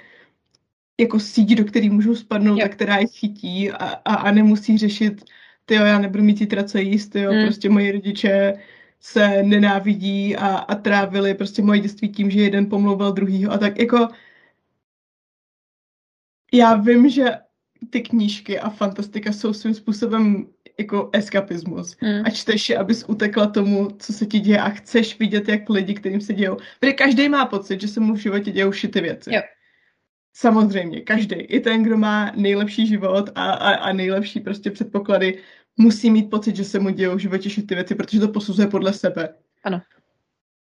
jako 1.01 1.21
síť, 1.21 1.55
do 1.55 1.65
který 1.65 1.91
můžou 1.91 2.15
spadnout 2.15 2.59
jo. 2.59 2.65
a 2.65 2.69
která 2.69 2.97
je 2.97 3.07
chytí 3.07 3.71
a, 3.71 3.87
a, 3.87 4.15
a 4.15 4.31
nemusí 4.31 4.79
řešit, 4.79 5.25
ty 5.65 5.75
já 5.75 5.99
nebudu 5.99 6.23
mít 6.23 6.39
zítra 6.39 6.65
co 6.65 6.79
jíst, 6.79 7.17
jo, 7.17 7.31
hmm. 7.31 7.45
prostě 7.45 7.69
moji 7.69 7.93
rodiče 7.93 8.55
se 9.01 9.43
nenávidí 9.43 10.37
a, 10.37 10.49
a 10.49 10.75
trávili 10.75 11.35
prostě 11.35 11.63
moje 11.63 11.81
dětství 11.81 12.09
tím, 12.09 12.31
že 12.31 12.41
jeden 12.41 12.67
pomlouval 12.67 13.13
druhýho 13.13 13.53
a 13.53 13.59
tak 13.59 13.79
jako 13.79 14.09
já 16.53 16.75
vím, 16.75 17.09
že 17.09 17.25
ty 17.91 18.01
knížky 18.01 18.59
a 18.61 18.71
fantastika 18.71 19.33
jsou 19.33 19.53
svým 19.53 19.75
způsobem 19.75 20.47
jako 20.79 21.11
eskapismus. 21.13 21.97
Mm. 22.03 22.23
A 22.25 22.31
čteš 22.31 22.69
je, 22.69 22.79
abys 22.79 23.05
utekla 23.09 23.47
tomu, 23.47 23.89
co 23.99 24.13
se 24.13 24.27
ti 24.27 24.39
děje 24.41 24.61
a 24.61 24.69
chceš 24.69 25.19
vidět, 25.19 25.49
jak 25.49 25.71
lidi, 25.71 25.95
kterým 25.95 26.21
se 26.21 26.35
dějou. 26.35 26.57
Protože 26.81 26.93
každý 26.93 27.29
má 27.29 27.47
pocit, 27.47 27.81
že 27.81 27.89
se 27.89 28.01
mu 28.01 28.15
v 28.15 28.17
životě 28.17 28.51
dějou 28.51 28.73
šity 28.73 29.01
věci. 29.01 29.35
Jo. 29.35 29.43
Samozřejmě, 30.33 31.01
každý. 31.01 31.37
I 31.37 31.61
ten, 31.61 31.83
kdo 31.83 31.97
má 31.97 32.33
nejlepší 32.37 32.87
život 32.87 33.31
a, 33.35 33.53
a, 33.53 33.75
a 33.75 33.93
nejlepší 33.93 34.41
prostě 34.41 34.71
předpoklady, 34.71 35.39
musí 35.77 36.11
mít 36.11 36.31
pocit, 36.31 36.57
že 36.57 36.65
se 36.65 36.79
mu 36.79 36.91
dějou 36.91 37.17
v 37.17 37.19
životě 37.19 37.51
šity 37.51 37.75
věci, 37.75 37.95
protože 37.95 38.21
to 38.21 38.29
posuzuje 38.29 38.69
podle 38.69 38.93
sebe. 38.93 39.35
Ano. 39.65 39.83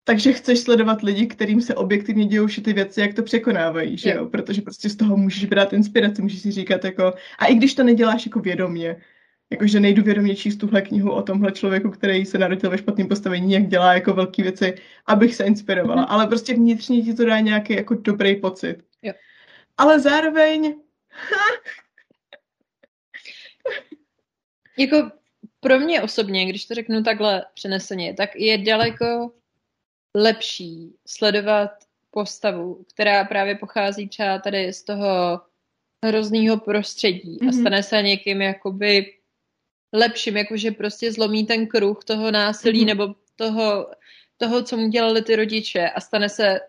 Takže 0.10 0.34
chceš 0.34 0.60
sledovat 0.60 1.02
lidi, 1.02 1.28
kterým 1.28 1.62
se 1.62 1.76
objektivně 1.76 2.26
dějou 2.26 2.48
ty 2.48 2.74
věci, 2.74 3.02
jak 3.02 3.14
to 3.14 3.24
překonávají, 3.24 3.98
že 3.98 4.10
jo? 4.10 4.26
Protože 4.26 4.62
prostě 4.62 4.90
z 4.90 4.96
toho 4.96 5.18
můžeš 5.18 5.46
brát 5.46 5.74
inspiraci, 5.74 6.22
můžeš 6.22 6.42
si 6.42 6.52
říkat 6.52 6.86
jako, 6.86 7.14
a 7.40 7.46
i 7.46 7.56
když 7.56 7.76
to 7.76 7.84
neděláš 7.84 8.26
jako 8.26 8.40
vědomě, 8.40 9.02
jakože 9.50 9.80
nejdu 9.80 10.04
vědomě 10.04 10.36
číst 10.36 10.56
tuhle 10.58 10.82
knihu 10.82 11.12
o 11.12 11.22
tomhle 11.22 11.52
člověku, 11.52 11.90
který 11.90 12.26
se 12.26 12.38
narodil 12.38 12.70
ve 12.70 12.78
špatném 12.78 13.08
postavení, 13.08 13.54
jak 13.54 13.68
dělá 13.68 13.94
jako 13.94 14.14
velké 14.14 14.44
věci, 14.44 14.76
abych 15.06 15.36
se 15.36 15.44
inspirovala. 15.44 16.04
Mm-hmm. 16.04 16.14
Ale 16.14 16.28
prostě 16.28 16.54
vnitřně 16.54 17.02
ti 17.02 17.14
to 17.14 17.26
dá 17.26 17.40
nějaký 17.40 17.74
jako 17.74 17.96
dobrý 17.96 18.36
pocit. 18.36 18.78
Jo. 19.02 19.14
Ale 19.78 20.00
zároveň... 20.00 20.76
jako 24.78 25.12
pro 25.60 25.80
mě 25.80 26.02
osobně, 26.02 26.46
když 26.46 26.66
to 26.66 26.74
řeknu 26.74 27.04
takhle 27.04 27.46
přeneseně, 27.54 28.14
tak 28.14 28.30
je 28.36 28.58
daleko 28.58 29.32
lepší 30.16 30.96
sledovat 31.08 31.72
postavu, 32.12 32.86
která 32.94 33.24
právě 33.24 33.56
pochází 33.56 34.08
třeba 34.08 34.40
tady 34.40 34.74
z 34.74 34.84
toho 34.84 35.42
hrozného 36.06 36.58
prostředí 36.58 37.38
mm-hmm. 37.38 37.50
a 37.50 37.52
mhm. 37.52 37.62
stane 37.62 37.84
se 37.84 38.02
někým 38.02 38.42
jakoby 38.42 39.14
lepším, 39.94 40.38
jakože 40.38 40.72
prostě 40.72 41.12
zlomí 41.12 41.46
ten 41.46 41.68
kruh 41.68 42.04
toho 42.04 42.32
násilí 42.32 42.82
mm-hmm. 42.82 42.88
nebo 42.88 43.16
toho, 43.36 43.92
toho, 44.38 44.64
co 44.64 44.78
mu 44.78 44.88
dělali 44.88 45.22
ty 45.22 45.36
rodiče 45.36 45.90
a 45.90 46.02
stane 46.02 46.30
se 46.30 46.60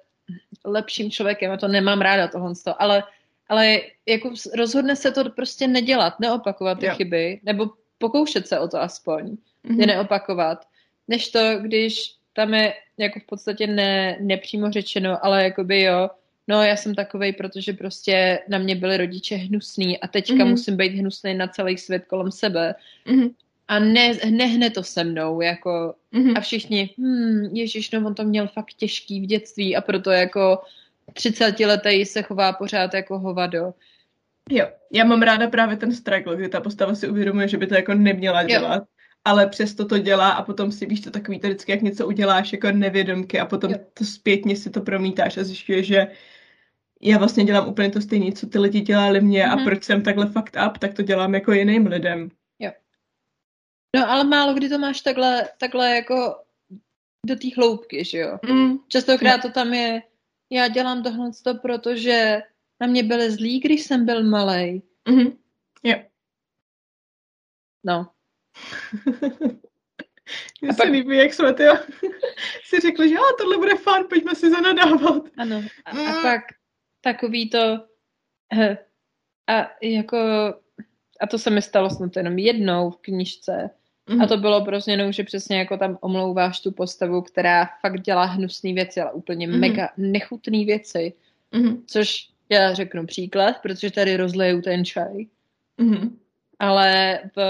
lepším 0.65 1.11
člověkem. 1.11 1.53
A 1.53 1.57
to 1.57 1.69
nemám 1.69 2.01
ráda 2.01 2.29
tohle, 2.29 2.55
ale, 2.79 3.03
ale 3.49 3.81
jako 4.07 4.31
rozhodne 4.57 4.97
se 4.97 5.11
to 5.11 5.31
prostě 5.31 5.67
nedělat, 5.67 6.21
neopakovat 6.21 6.79
ty 6.79 6.87
jo. 6.87 6.95
chyby, 6.95 7.41
nebo 7.43 7.71
pokoušet 7.99 8.49
se 8.49 8.59
o 8.59 8.69
to 8.69 8.81
aspoň, 8.81 9.25
mm-hmm. 9.25 9.81
je 9.81 9.87
neopakovat, 9.87 10.65
než 11.09 11.29
to, 11.29 11.59
když 11.61 12.20
tam 12.33 12.55
je 12.55 12.75
jako 12.99 13.21
v 13.21 13.27
podstatě 13.27 13.67
ne, 13.67 14.17
nepřímo 14.21 14.71
řečeno, 14.71 15.25
ale 15.25 15.45
jakoby 15.45 15.83
jo, 15.83 16.11
no 16.49 16.63
já 16.63 16.77
jsem 16.77 16.95
takovej, 16.95 17.33
protože 17.33 17.73
prostě 17.73 18.39
na 18.49 18.59
mě 18.59 18.77
byli 18.77 18.97
rodiče 18.97 19.37
hnusný 19.37 19.99
a 19.99 20.09
teďka 20.09 20.35
mm-hmm. 20.35 20.51
musím 20.51 20.77
být 20.77 20.93
hnusný 20.93 21.35
na 21.35 21.47
celý 21.47 21.79
svět 21.79 22.05
kolem 22.05 22.31
sebe. 22.31 22.75
Mm-hmm. 23.07 23.35
A 23.69 23.79
ne, 23.79 24.13
nehne 24.31 24.71
to 24.71 24.83
se 24.83 25.05
mnou, 25.05 25.41
jako 25.41 25.95
mm-hmm. 26.15 26.33
a 26.37 26.41
všichni, 26.41 26.95
hm, 26.99 27.49
ježiš, 27.53 27.91
no 27.91 28.07
on 28.07 28.15
to 28.15 28.25
měl 28.25 28.49
fakt 28.49 28.75
těžký 28.75 29.21
v 29.21 29.27
dětství 29.27 29.77
a 29.77 29.81
proto 29.81 30.11
jako 30.11 30.59
30 31.13 31.61
letý 31.61 32.05
se 32.05 32.23
chová 32.23 32.53
pořád 32.53 32.95
jako 32.95 33.19
hovado. 33.19 33.75
Jo, 34.51 34.67
já 34.93 35.05
mám 35.05 35.23
ráda 35.23 35.49
právě 35.49 35.77
ten 35.77 35.93
struggle, 35.93 36.37
kdy 36.37 36.49
ta 36.49 36.61
postava 36.61 36.95
si 36.95 37.09
uvědomuje, 37.09 37.49
že 37.49 37.57
by 37.57 37.67
to 37.67 37.75
jako 37.75 37.95
neměla 37.95 38.43
dělat. 38.43 38.77
Jo 38.77 39.00
ale 39.25 39.47
přesto 39.47 39.87
to 39.87 39.99
dělá 39.99 40.31
a 40.31 40.43
potom 40.43 40.73
si 40.73 40.87
víš 40.87 41.01
to 41.01 41.11
takový 41.11 41.41
to 41.41 41.47
vždycky, 41.47 41.73
jak 41.73 41.83
něco 41.83 42.07
uděláš 42.07 42.53
jako 42.53 42.71
nevědomky 42.71 43.41
a 43.41 43.47
potom 43.47 43.71
jo. 43.71 43.79
to 43.95 44.05
zpětně 44.05 44.57
si 44.57 44.71
to 44.71 44.81
promítáš 44.81 45.37
a 45.37 45.45
zjišťuješ, 45.45 45.87
že 45.87 46.07
já 47.03 47.19
vlastně 47.19 47.45
dělám 47.45 47.69
úplně 47.69 47.91
to 47.91 48.01
stejné, 48.01 48.33
co 48.33 48.47
ty 48.47 48.59
lidi 48.59 48.81
dělali 48.81 49.21
mě 49.21 49.45
mm-hmm. 49.45 49.53
a 49.53 49.57
mhm. 49.57 49.65
proč 49.65 49.85
jsem 49.85 50.03
takhle 50.03 50.27
fucked 50.27 50.57
up, 50.67 50.79
tak 50.79 50.95
to 50.95 51.03
dělám 51.03 51.35
jako 51.35 51.53
jiným 51.53 51.87
lidem. 51.87 52.31
Jo. 52.59 52.71
No 53.97 54.11
ale 54.11 54.25
málo 54.25 54.55
kdy 54.55 54.69
to 54.69 54.79
máš 54.79 55.01
takhle, 55.01 55.49
takhle 55.59 55.97
jako 55.97 56.37
do 57.27 57.37
té 57.37 57.49
hloubky, 57.57 58.05
že 58.05 58.19
jo? 58.19 58.39
Mm. 58.49 58.79
Častokrát 58.89 59.45
no. 59.45 59.51
to 59.51 59.55
tam 59.55 59.75
je, 59.75 60.03
já 60.51 60.69
dělám 60.69 61.03
tohle 61.03 61.31
to, 61.45 61.55
protože 61.55 62.43
na 62.81 62.87
mě 62.87 63.03
byly 63.03 63.31
zlí, 63.31 63.61
když 63.61 63.83
jsem 63.83 64.07
byl 64.07 64.25
malý. 64.25 64.83
Mm-hmm. 65.09 65.37
Jo. 65.83 65.97
No. 67.85 68.11
Mně 70.63 70.73
se 70.73 70.83
líbí, 70.83 71.17
jak 71.17 71.35
jsme 71.35 71.55
tyjo, 71.55 71.75
si 72.65 72.81
řekli, 72.81 73.09
že 73.09 73.17
a 73.17 73.37
tohle 73.39 73.57
bude 73.57 73.77
fajn, 73.77 74.05
pojďme 74.09 74.35
si 74.35 74.51
zanadávat. 74.51 75.23
Ano, 75.37 75.63
a, 75.85 75.91
a 75.91 75.95
mm. 75.95 76.23
pak 76.23 76.41
takový 77.01 77.51
to 77.51 77.81
a 79.47 79.71
jako 79.83 80.19
a 81.21 81.27
to 81.27 81.39
se 81.39 81.51
mi 81.51 81.63
stalo 81.63 81.91
snad 81.91 82.17
jenom 82.17 82.39
jednou 82.39 82.91
v 82.91 82.97
knižce 82.97 83.71
mm-hmm. 84.09 84.23
a 84.23 84.27
to 84.27 84.37
bylo 84.37 84.65
pro 84.65 84.81
změnu, 84.81 85.13
že 85.13 85.25
přesně 85.25 85.59
jako 85.59 85.77
tam 85.77 85.99
omlouváš 86.01 86.61
tu 86.61 86.73
postavu, 86.73 87.23
která 87.23 87.69
fakt 87.81 88.01
dělá 88.01 88.25
hnusné 88.25 88.73
věci, 88.73 89.01
ale 89.01 89.13
úplně 89.13 89.49
mm-hmm. 89.49 89.59
mega 89.59 89.89
nechutné 89.97 90.65
věci, 90.65 91.13
mm-hmm. 91.53 91.83
což 91.87 92.29
já 92.49 92.75
řeknu 92.75 93.07
příklad, 93.07 93.57
protože 93.63 93.91
tady 93.91 94.17
rozleju 94.17 94.63
ten 94.63 94.85
čaj. 94.85 95.27
Mm-hmm 95.79 96.11
ale 96.61 97.21
v, 97.37 97.41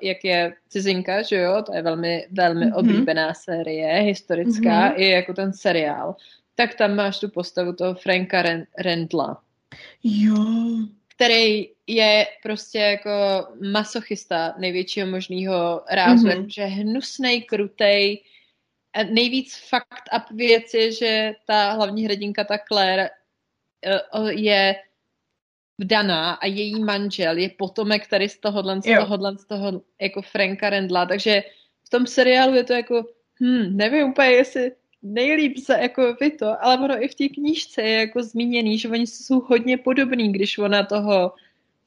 jak 0.00 0.24
je 0.24 0.54
Cizinka, 0.68 1.22
že 1.22 1.36
jo, 1.36 1.62
to 1.66 1.74
je 1.74 1.82
velmi, 1.82 2.26
velmi 2.30 2.66
mm-hmm. 2.66 2.78
oblíbená 2.78 3.34
série, 3.34 4.00
historická, 4.00 4.90
mm-hmm. 4.90 5.00
i 5.00 5.08
jako 5.08 5.34
ten 5.34 5.52
seriál, 5.52 6.16
tak 6.54 6.74
tam 6.74 6.94
máš 6.94 7.18
tu 7.20 7.28
postavu 7.28 7.72
toho 7.72 7.94
Franka 7.94 8.42
Rendla. 8.78 9.42
Jo. 10.04 10.36
Který 11.14 11.68
je 11.86 12.26
prostě 12.42 12.78
jako 12.78 13.10
masochista 13.70 14.54
největšího 14.58 15.06
možného 15.06 15.82
rázu, 15.90 16.28
mm-hmm. 16.28 16.46
že 16.46 16.64
hnusnej, 16.64 17.42
krutej, 17.42 18.22
a 18.94 19.02
nejvíc 19.02 19.56
fakt 19.68 20.08
up 20.16 20.36
věc 20.36 20.74
je, 20.74 20.92
že 20.92 21.32
ta 21.46 21.72
hlavní 21.72 22.04
hrdinka, 22.04 22.44
ta 22.44 22.58
Claire, 22.68 23.10
eh, 23.86 24.32
je 24.32 24.74
vdaná 25.82 26.32
a 26.32 26.46
její 26.46 26.84
manžel 26.84 27.36
je 27.36 27.50
potomek 27.58 28.06
tady 28.06 28.28
z 28.28 28.38
tohohle, 28.38 28.82
z 28.82 28.84
tohohle, 28.84 29.38
z 29.38 29.44
toho 29.44 29.82
jako 30.00 30.22
Franka 30.22 30.70
Rendla, 30.70 31.06
takže 31.06 31.42
v 31.86 31.88
tom 31.90 32.06
seriálu 32.06 32.54
je 32.54 32.64
to 32.64 32.72
jako, 32.72 33.04
hm, 33.40 33.76
nevím 33.76 34.06
úplně, 34.06 34.30
jestli 34.30 34.72
nejlíp 35.02 35.58
se 35.58 35.78
jako 35.80 36.14
vy 36.20 36.30
to, 36.30 36.64
ale 36.64 36.78
ono 36.78 37.04
i 37.04 37.08
v 37.08 37.14
té 37.14 37.28
knížce 37.28 37.82
je 37.82 37.98
jako 37.98 38.22
zmíněný, 38.22 38.78
že 38.78 38.88
oni 38.88 39.06
jsou 39.06 39.40
hodně 39.40 39.76
podobní, 39.78 40.32
když 40.32 40.58
ona 40.58 40.82
toho 40.82 41.32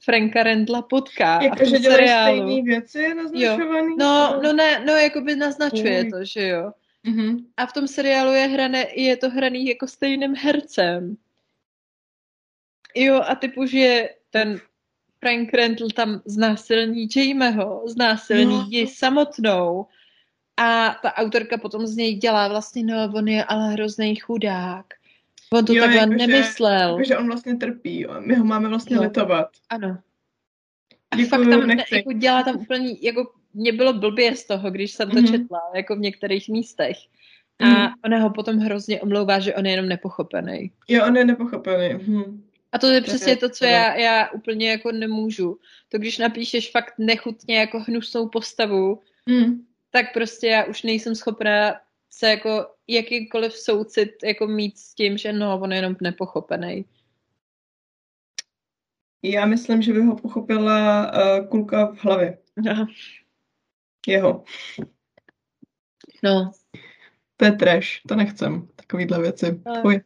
Franka 0.00 0.42
Rendla 0.42 0.82
potká. 0.82 1.42
Jako, 1.42 1.64
že 1.64 1.78
dělají 1.78 2.40
stejné 2.40 2.62
věci 2.62 3.14
naznačovaný? 3.14 3.90
Jo. 3.90 3.96
No, 3.98 4.40
no 4.42 4.52
ne, 4.52 4.84
no 4.86 4.92
jako 4.92 5.20
by 5.20 5.36
naznačuje 5.36 6.04
mm. 6.04 6.10
to, 6.10 6.24
že 6.24 6.48
jo. 6.48 6.72
Mm-hmm. 7.06 7.44
A 7.56 7.66
v 7.66 7.72
tom 7.72 7.88
seriálu 7.88 8.32
je, 8.32 8.46
hrané, 8.46 8.86
je 8.94 9.16
to 9.16 9.30
hraný 9.30 9.66
jako 9.66 9.86
stejným 9.86 10.34
hercem. 10.36 11.16
Jo, 12.96 13.20
a 13.26 13.34
typu, 13.34 13.66
že 13.66 14.08
ten 14.30 14.60
Frank 15.20 15.54
Randall 15.54 15.88
tam 15.90 16.20
znásilní 16.24 17.08
Jamieho, 17.16 17.82
znásilní 17.86 18.44
no. 18.58 18.66
ji 18.70 18.86
samotnou 18.86 19.86
a 20.56 20.96
ta 21.02 21.12
autorka 21.14 21.58
potom 21.58 21.86
z 21.86 21.96
něj 21.96 22.14
dělá 22.14 22.48
vlastně, 22.48 22.82
no 22.84 23.12
on 23.14 23.28
je 23.28 23.44
ale 23.44 23.72
hrozný 23.72 24.16
chudák. 24.16 24.86
On 25.52 25.64
to 25.64 25.72
Jo, 25.74 25.82
takhle 25.84 26.00
jakože- 26.00 26.16
nemyslel. 26.26 26.96
Takže 26.96 27.18
on 27.18 27.26
vlastně 27.26 27.54
trpí, 27.56 28.00
jo. 28.00 28.14
my 28.20 28.34
ho 28.34 28.44
máme 28.44 28.68
vlastně 28.68 28.96
Jo. 28.96 29.02
litovat. 29.02 29.48
Ano. 29.70 29.98
A 31.10 31.16
Děkuju, 31.16 31.28
fakt 31.30 31.50
tam 31.50 31.66
ne, 31.66 31.74
nechci. 31.74 31.96
jako 31.96 32.12
dělá 32.12 32.42
tam 32.42 32.56
úplně, 32.56 32.96
jako 33.02 33.32
mě 33.54 33.72
bylo 33.72 33.92
blbě 33.92 34.36
z 34.36 34.46
toho, 34.46 34.70
když 34.70 34.92
jsem 34.92 35.10
to 35.10 35.16
Mhm. 35.16 35.26
četla, 35.26 35.60
jako 35.74 35.96
v 35.96 35.98
některých 35.98 36.48
místech. 36.48 36.96
A 37.60 37.64
Mhm. 37.66 37.92
ona 38.04 38.18
ho 38.18 38.30
potom 38.30 38.58
hrozně 38.58 39.00
omlouvá, 39.00 39.38
že 39.40 39.54
on 39.54 39.66
je 39.66 39.72
jenom 39.72 39.88
nepochopený. 39.88 40.70
Jo, 40.88 41.04
on 41.06 41.16
je 41.16 41.24
nepochopený. 41.24 41.94
Hm. 42.04 42.42
A 42.72 42.78
to 42.78 42.86
je 42.86 43.00
přesně 43.00 43.36
to, 43.36 43.48
co 43.48 43.64
já, 43.64 43.94
já 43.96 44.30
úplně 44.30 44.70
jako 44.70 44.92
nemůžu. 44.92 45.60
To 45.88 45.98
když 45.98 46.18
napíšeš 46.18 46.70
fakt 46.70 46.94
nechutně 46.98 47.58
jako 47.58 47.80
hnusnou 47.80 48.28
postavu, 48.28 49.02
Hm. 49.30 49.66
tak 49.90 50.12
prostě 50.14 50.46
já 50.46 50.64
už 50.64 50.82
nejsem 50.82 51.14
schopná 51.14 51.80
se 52.10 52.30
jako 52.30 52.66
jakýkoliv 52.88 53.52
soucit 53.52 54.10
jako 54.24 54.46
mít 54.46 54.78
s 54.78 54.94
tím, 54.94 55.18
že 55.18 55.32
no, 55.32 55.60
on 55.60 55.72
je 55.72 55.78
jenom 55.78 55.96
nepochopený. 56.00 56.84
Já 59.22 59.46
myslím, 59.46 59.82
že 59.82 59.92
by 59.92 60.00
ho 60.02 60.16
pochopila 60.16 61.12
uh, 61.12 61.48
kulka 61.48 61.86
v 61.86 62.04
hlavě. 62.04 62.38
No, 62.56 62.86
Jeho. 64.06 64.44
no, 66.22 66.52
To 67.36 67.44
je 67.44 67.52
trash, 67.52 68.00
to 68.08 68.16
nechcem. 68.16 68.68
Takovýhle 68.76 69.22
věci. 69.22 69.60
No. 69.66 69.82
Fuj. 69.82 70.00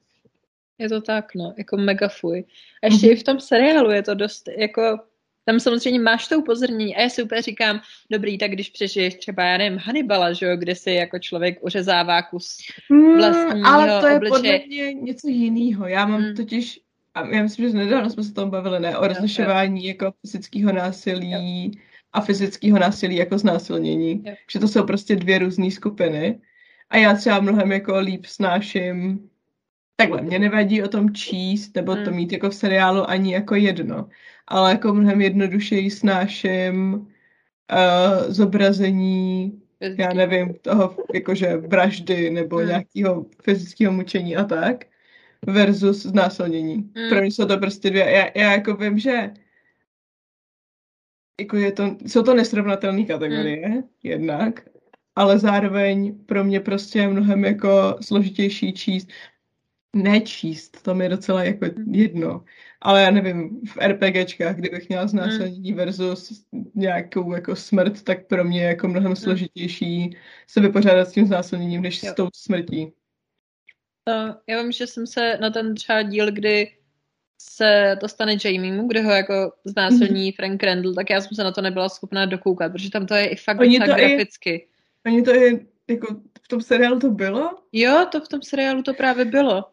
Je 0.80 0.88
to 0.88 1.00
tak, 1.00 1.34
no, 1.34 1.54
jako 1.58 1.76
mega 1.76 2.08
fuj. 2.08 2.44
A 2.82 2.86
ještě 2.86 3.06
Mhm. 3.06 3.12
i 3.12 3.18
v 3.18 3.22
tom 3.22 3.40
seriálu 3.40 3.90
je 3.90 4.02
to 4.02 4.14
dost, 4.14 4.48
jako, 4.58 4.98
tam 5.44 5.60
samozřejmě 5.60 6.00
máš 6.00 6.28
to 6.28 6.38
upozornění 6.38 6.96
a 6.96 7.00
já 7.00 7.08
si 7.08 7.22
úplně 7.22 7.42
říkám, 7.42 7.80
dobrý, 8.10 8.38
tak 8.38 8.50
když 8.50 8.70
přežiješ 8.70 9.14
třeba, 9.14 9.44
já 9.44 9.58
nevím, 9.58 9.78
Hannibala, 9.78 10.32
že 10.32 10.46
jo, 10.46 10.56
kde 10.56 10.74
si 10.74 10.90
jako 10.90 11.18
člověk 11.18 11.64
uřezává 11.64 12.22
kus 12.22 12.56
vlastního 12.90 13.54
Hmm, 13.54 13.66
ale 13.66 14.00
to 14.00 14.06
je 14.06 14.16
obličeje. 14.16 14.58
podle 14.58 14.66
mě 14.66 14.94
něco 14.94 15.28
jiného. 15.28 15.86
Já 15.86 16.06
mám 16.06 16.22
Hmm. 16.22 16.34
totiž, 16.36 16.80
a 17.14 17.26
já 17.28 17.42
myslím, 17.42 17.70
že 17.70 17.76
nedávno 17.76 18.10
jsme 18.10 18.22
se 18.22 18.32
tom 18.34 18.50
bavili, 18.50 18.80
ne? 18.80 18.98
O 18.98 19.08
rozlišování 19.08 19.86
jako 19.86 20.12
fyzického 20.20 20.72
násilí 20.72 21.70
a 22.12 22.20
fyzického 22.20 22.78
násilí 22.78 23.16
jako 23.16 23.38
znásilnění. 23.38 24.22
Jo. 24.26 24.34
Že 24.52 24.58
to 24.58 24.68
jsou 24.68 24.86
prostě 24.86 25.16
dvě 25.16 25.38
různé 25.38 25.70
skupiny. 25.70 26.40
A 26.90 26.96
já 26.96 27.14
třeba 27.14 27.40
mnohem 27.40 27.72
jako 27.72 27.98
líp 27.98 28.26
snáším 28.26 29.30
Takhle, 30.00 30.22
mě 30.22 30.38
nevadí 30.38 30.82
o 30.82 30.88
tom 30.88 31.14
číst 31.14 31.76
nebo 31.76 31.94
to 31.94 32.00
Hmm. 32.00 32.14
mít 32.14 32.32
jako 32.32 32.50
v 32.50 32.54
seriálu 32.54 33.10
ani 33.10 33.34
jako 33.34 33.54
jedno, 33.54 34.08
ale 34.48 34.70
jako 34.70 34.94
mnohem 34.94 35.20
jednodušeji 35.20 35.90
snáším 35.90 36.94
uh, 36.94 37.06
zobrazení 38.28 39.60
já 39.98 40.12
nevím, 40.12 40.54
toho 40.54 40.96
jakože 41.14 41.56
vraždy 41.56 42.30
nebo 42.30 42.56
Hmm. 42.56 42.68
nějakého 42.68 43.26
fyzického 43.42 43.92
mučení 43.92 44.36
a 44.36 44.44
tak 44.44 44.84
versus 45.46 46.02
znásilnění. 46.02 46.74
Hmm. 46.74 47.08
Pro 47.08 47.20
mě 47.20 47.26
jsou 47.30 47.46
to 47.46 47.58
prostě 47.58 47.90
dvě, 47.90 48.10
já, 48.10 48.42
já 48.42 48.52
jako 48.52 48.76
vím, 48.76 48.98
že 48.98 49.30
jako 51.40 51.56
je 51.56 51.72
to, 51.72 51.96
jsou 52.06 52.22
to 52.22 52.34
nesrovnatelné 52.34 53.04
kategorie, 53.04 53.68
Hmm. 53.68 53.82
jednak, 54.02 54.68
ale 55.16 55.38
zároveň 55.38 56.24
pro 56.26 56.44
mě 56.44 56.60
prostě 56.60 56.98
je 56.98 57.08
mnohem 57.08 57.44
jako 57.44 57.96
složitější 58.00 58.72
číst, 58.72 59.08
nečíst, 59.96 60.82
to 60.82 60.94
mi 60.94 61.04
je 61.04 61.08
docela 61.08 61.44
jako 61.44 61.64
Hmm. 61.76 61.94
jedno, 61.94 62.44
ale 62.80 63.02
já 63.02 63.10
nevím, 63.10 63.60
v 63.66 63.76
RPGčkách, 63.76 64.56
kdybych 64.56 64.88
měla 64.88 65.06
znásilnění 65.06 65.72
versus 65.72 66.44
nějakou 66.74 67.34
jako 67.34 67.56
smrt, 67.56 68.02
tak 68.02 68.26
pro 68.26 68.44
mě 68.44 68.60
je 68.62 68.66
jako 68.68 68.88
mnohem 68.88 69.16
složitější 69.16 70.16
se 70.46 70.60
vypořádat 70.60 71.08
s 71.08 71.12
tím 71.12 71.26
znásilněním, 71.26 71.82
než 71.82 72.02
Jo. 72.02 72.12
s 72.12 72.14
tou 72.14 72.28
smrtí. 72.34 72.92
No, 74.08 74.36
já 74.46 74.62
vím, 74.62 74.72
že 74.72 74.86
jsem 74.86 75.06
se 75.06 75.38
na 75.40 75.50
ten 75.50 75.74
třeba 75.74 76.02
díl, 76.02 76.32
kdy 76.32 76.76
se 77.42 77.96
to 78.00 78.08
stane 78.08 78.36
Jamiemu, 78.44 78.88
kde 78.88 79.02
ho 79.02 79.10
jako 79.10 79.52
znásilní 79.64 80.24
Mhm. 80.24 80.32
Frank 80.32 80.62
Randall, 80.62 80.94
tak 80.94 81.10
já 81.10 81.20
jsem 81.20 81.34
se 81.36 81.44
na 81.44 81.52
to 81.52 81.60
nebyla 81.60 81.88
schopná 81.88 82.26
dokoukat, 82.26 82.72
protože 82.72 82.90
tam 82.90 83.06
to 83.06 83.14
je 83.14 83.26
i 83.28 83.36
fakt 83.36 83.60
Oni 83.60 83.78
docela 83.78 83.96
to 83.96 84.02
i- 84.02 84.08
graficky. 84.08 84.66
Oni 85.06 85.22
to 85.22 85.30
je, 85.34 85.60
jako 85.90 86.14
v 86.42 86.48
tom 86.48 86.60
seriálu 86.60 86.98
to 86.98 87.10
bylo? 87.10 87.58
Jo, 87.72 88.06
to 88.12 88.20
v 88.20 88.28
tom 88.28 88.42
seriálu 88.42 88.82
to 88.82 88.94
právě 88.94 89.24
bylo. 89.24 89.64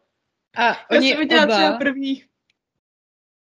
A 0.56 0.62
Já 0.66 0.76
oni 0.90 1.08
jsem 1.10 1.18
viděla 1.18 1.46
třeba 1.46 1.68
oba, 1.68 1.78
prvních 1.78 2.26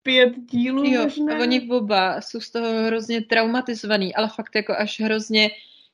pět 0.03 0.34
dílů 0.39 0.84
jo, 0.85 1.03
možná. 1.03 1.35
a 1.35 1.39
oni 1.39 1.69
oba 1.71 2.21
jsou 2.21 2.39
z 2.41 2.51
toho 2.51 2.84
hrozně 2.84 3.21
traumatizovaný, 3.21 4.15
ale 4.15 4.30
fakt 4.30 4.55
jako 4.55 4.73
až 4.77 4.99
hrozně 5.01 5.49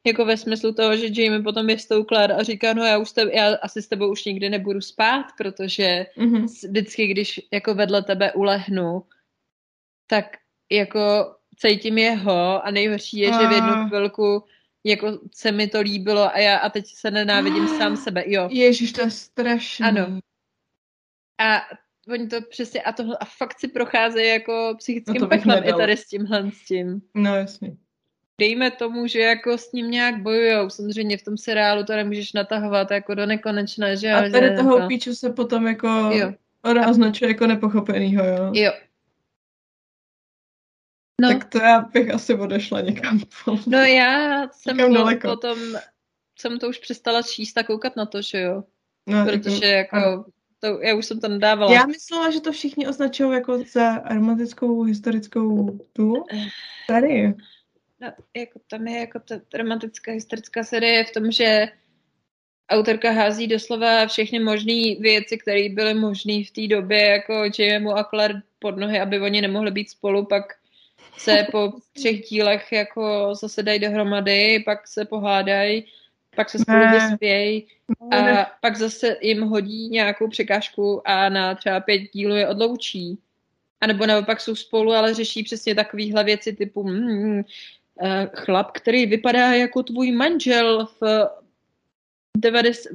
jako 0.08 0.26
ve 0.26 0.38
smyslu 0.38 0.74
toho, 0.74 0.98
že 0.98 1.06
Jamie 1.22 1.42
potom 1.44 1.70
je 1.70 1.80
s 1.80 1.88
tou 1.88 2.04
Claire 2.04 2.34
a 2.34 2.44
říká, 2.44 2.74
no 2.74 2.84
já, 2.86 2.98
už 2.98 3.12
tebe, 3.12 3.32
já 3.36 3.56
asi 3.56 3.82
s 3.82 3.88
tebou 3.88 4.12
už 4.12 4.26
nikdy 4.26 4.50
nebudu 4.50 4.82
spát, 4.82 5.26
protože 5.38 6.06
Mhm. 6.18 6.46
vždycky, 6.46 7.08
když 7.08 7.42
jako 7.54 7.74
vedle 7.74 8.04
tebe 8.04 8.32
ulehnu, 8.34 9.04
tak 10.08 10.38
jako 10.72 11.36
cítím 11.58 11.98
jeho 11.98 12.66
a 12.66 12.72
nejhorší 12.72 13.18
je, 13.20 13.28
že 13.34 13.48
v 13.48 13.52
jednu 13.52 13.70
Ah. 13.70 13.88
chvilku 13.88 14.44
jako 14.84 15.20
se 15.36 15.52
mi 15.52 15.68
to 15.68 15.82
líbilo 15.82 16.36
a 16.36 16.38
já 16.40 16.58
a 16.58 16.70
teď 16.70 16.86
se 16.88 17.12
nenávidím 17.12 17.64
Ah. 17.64 17.78
sám 17.78 17.98
sebe, 17.98 18.24
jo. 18.28 18.50
Ježíš, 18.52 18.92
to 18.92 19.02
je 19.02 19.12
strašný. 19.12 19.86
Ano. 19.86 20.20
A 21.40 21.62
oni 22.14 22.28
to 22.28 22.42
přesně, 22.50 22.82
a 22.82 22.92
tohle, 22.92 23.18
a 23.18 23.26
fakt 23.26 23.60
si 23.60 23.68
procházejí 23.68 24.30
jako 24.30 24.74
psychickým 24.78 25.14
No 25.14 25.20
to 25.20 25.28
peklem 25.28 25.64
i 25.64 25.74
tady 25.74 25.98
s 25.98 26.08
tímhle 26.08 26.52
s 26.52 26.66
tím. 26.66 27.02
No 27.16 27.36
jasně. 27.36 27.76
Dejme 28.40 28.72
tomu, 28.72 29.08
že 29.08 29.20
jako 29.20 29.58
s 29.58 29.72
ním 29.72 29.92
nějak 29.92 30.22
bojujou. 30.22 30.70
Samozřejmě 30.70 31.18
v 31.18 31.24
tom 31.24 31.38
seriálu 31.38 31.84
to 31.84 31.94
nemůžeš 31.96 32.34
natahovat 32.34 32.92
jako 32.92 33.16
do 33.16 33.26
nekonečna, 33.26 33.96
že 33.96 34.12
A 34.12 34.22
tady 34.22 34.48
že 34.48 34.52
toho 34.58 34.76
jako- 34.78 34.88
píču 34.88 35.16
se 35.16 35.30
potom 35.30 35.68
jako 35.68 35.88
Jo. 36.14 36.34
označuje 36.90 37.28
jako 37.32 37.48
nepochopenýho, 37.48 38.24
jo? 38.26 38.52
Jo. 38.54 38.72
No, 41.22 41.30
Tak 41.30 41.46
to 41.50 41.58
já 41.58 41.80
bych 41.82 42.14
asi 42.14 42.34
odešla 42.34 42.82
někam. 42.82 43.20
no 43.68 43.78
já 43.80 44.48
jsem 44.52 44.78
Někam 44.78 44.94
daleko. 44.94 45.28
potom, 45.28 45.60
jsem 46.40 46.60
to 46.60 46.70
už 46.70 46.78
přestala 46.80 47.22
číst 47.22 47.58
a 47.58 47.64
koukat 47.64 47.96
na 47.96 48.06
to, 48.06 48.22
že 48.22 48.42
jo. 48.42 48.64
No, 49.08 49.26
Protože 49.26 49.66
ano. 49.92 50.02
jako, 50.06 50.26
to, 50.60 50.82
já 50.82 50.96
už 50.96 51.06
jsem 51.06 51.20
to 51.20 51.28
nedávala. 51.28 51.74
Já 51.74 51.86
myslela, 51.86 52.32
že 52.32 52.42
to 52.42 52.52
všichni 52.52 52.88
označují 52.88 53.34
jako 53.34 53.64
za 53.64 53.98
romantickou 54.00 54.84
historickou 54.84 55.80
tu 55.94 56.24
sérii. 56.86 57.34
No, 58.02 58.14
jako 58.38 58.60
tam 58.70 58.88
je 58.88 59.00
jako 59.00 59.20
ta 59.20 59.36
dramatická 59.52 60.12
historická 60.12 60.64
série 60.64 61.04
v 61.04 61.12
tom, 61.12 61.32
že 61.32 61.68
autorka 62.70 63.12
hází 63.12 63.48
doslova 63.48 64.08
všechny 64.08 64.40
možné 64.40 64.96
věci, 65.00 65.38
které 65.38 65.70
byly 65.70 65.94
možné 65.94 66.44
v 66.44 66.52
té 66.52 66.68
době, 66.68 67.06
jako 67.06 67.34
Jamiemu 67.60 67.98
a 67.98 68.04
Claire 68.04 68.42
pod 68.60 68.78
nohy, 68.78 69.00
aby 69.00 69.20
oni 69.20 69.42
nemohli 69.42 69.72
být 69.72 69.90
spolu, 69.90 70.26
pak 70.26 70.44
se 71.18 71.48
po 71.52 71.74
třech 71.94 72.22
dílech 72.22 72.72
jako 72.72 73.30
zase 73.36 73.64
dají 73.64 73.80
dohromady, 73.80 74.64
pak 74.66 74.88
se 74.88 75.06
pohádají, 75.06 75.86
pak 76.36 76.50
se 76.50 76.60
spolu 76.60 76.80
vyspějí 76.92 77.68
a 78.12 78.46
pak 78.62 78.78
zase 78.78 79.18
jim 79.22 79.42
hodí 79.42 79.90
nějakou 79.90 80.28
překážku 80.28 81.02
a 81.06 81.30
na 81.30 81.56
třeba 81.56 81.80
pět 81.80 82.00
dílů 82.14 82.36
je 82.36 82.48
odloučí. 82.48 83.20
A 83.82 83.88
nebo 83.88 84.06
naopak 84.06 84.42
jsou 84.42 84.56
spolu, 84.56 84.92
ale 84.92 85.14
řeší 85.14 85.44
přesně 85.44 85.76
takovýhle 85.76 86.24
věci 86.24 86.54
typu 86.54 86.84
mm, 86.84 87.42
eh, 88.02 88.30
chlap, 88.36 88.72
který 88.72 89.06
vypadá 89.06 89.54
jako 89.54 89.84
tvůj 89.84 90.12
manžel 90.12 90.88
v 91.02 91.30
90, 92.38 92.90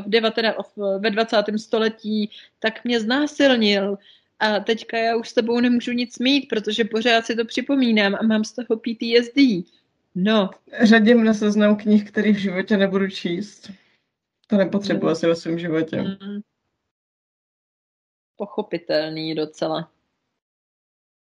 v 0.00 0.08
19, 0.08 0.56
v- 0.76 0.98
ve 0.98 1.10
20. 1.10 1.58
století, 1.58 2.30
tak 2.58 2.84
mě 2.84 3.00
znásilnil. 3.00 3.98
A 4.38 4.60
teďka 4.60 4.98
já 4.98 5.16
už 5.16 5.28
s 5.28 5.34
tebou 5.34 5.60
nemůžu 5.60 5.92
nic 5.92 6.18
mít, 6.18 6.48
protože 6.48 6.84
pořád 6.84 7.26
si 7.26 7.36
to 7.36 7.44
připomínám 7.44 8.14
a 8.14 8.22
mám 8.22 8.44
z 8.44 8.52
toho 8.52 8.76
PTSD. 8.76 9.38
No, 10.14 10.50
Řadím 10.82 11.24
na 11.24 11.34
seznam 11.34 11.76
knih, 11.76 12.10
který 12.10 12.32
v 12.32 12.36
životě 12.38 12.76
nebudu 12.76 13.08
číst. 13.10 13.70
To 14.46 14.56
nepotřebuji 14.56 15.06
Mm. 15.06 15.12
asi 15.12 15.26
ve 15.26 15.36
svém 15.36 15.58
životě. 15.58 16.02
mm, 16.02 16.40
pochopitelný 18.36 19.34
docela. 19.34 19.90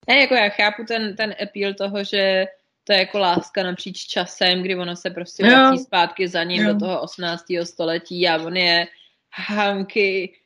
Ne, 0.08 0.20
jako 0.20 0.34
já 0.34 0.48
chápu 0.48 0.84
ten, 0.84 1.16
ten 1.16 1.34
appeal 1.42 1.74
toho, 1.74 2.04
že 2.04 2.46
to 2.84 2.92
je 2.92 2.98
jako 2.98 3.18
láska 3.18 3.62
napříč 3.62 4.06
časem, 4.06 4.62
kdy 4.62 4.76
ona 4.76 4.96
se 4.96 5.10
prostě 5.10 5.42
Jo. 5.42 5.48
vrací 5.50 5.78
zpátky 5.84 6.28
za 6.28 6.44
ním 6.44 6.62
Jo. 6.62 6.72
do 6.72 6.78
toho 6.80 7.02
18. 7.02 7.44
století 7.64 8.28
a 8.28 8.36
on 8.42 8.56
je 8.56 8.86
Hanky, 9.32 10.36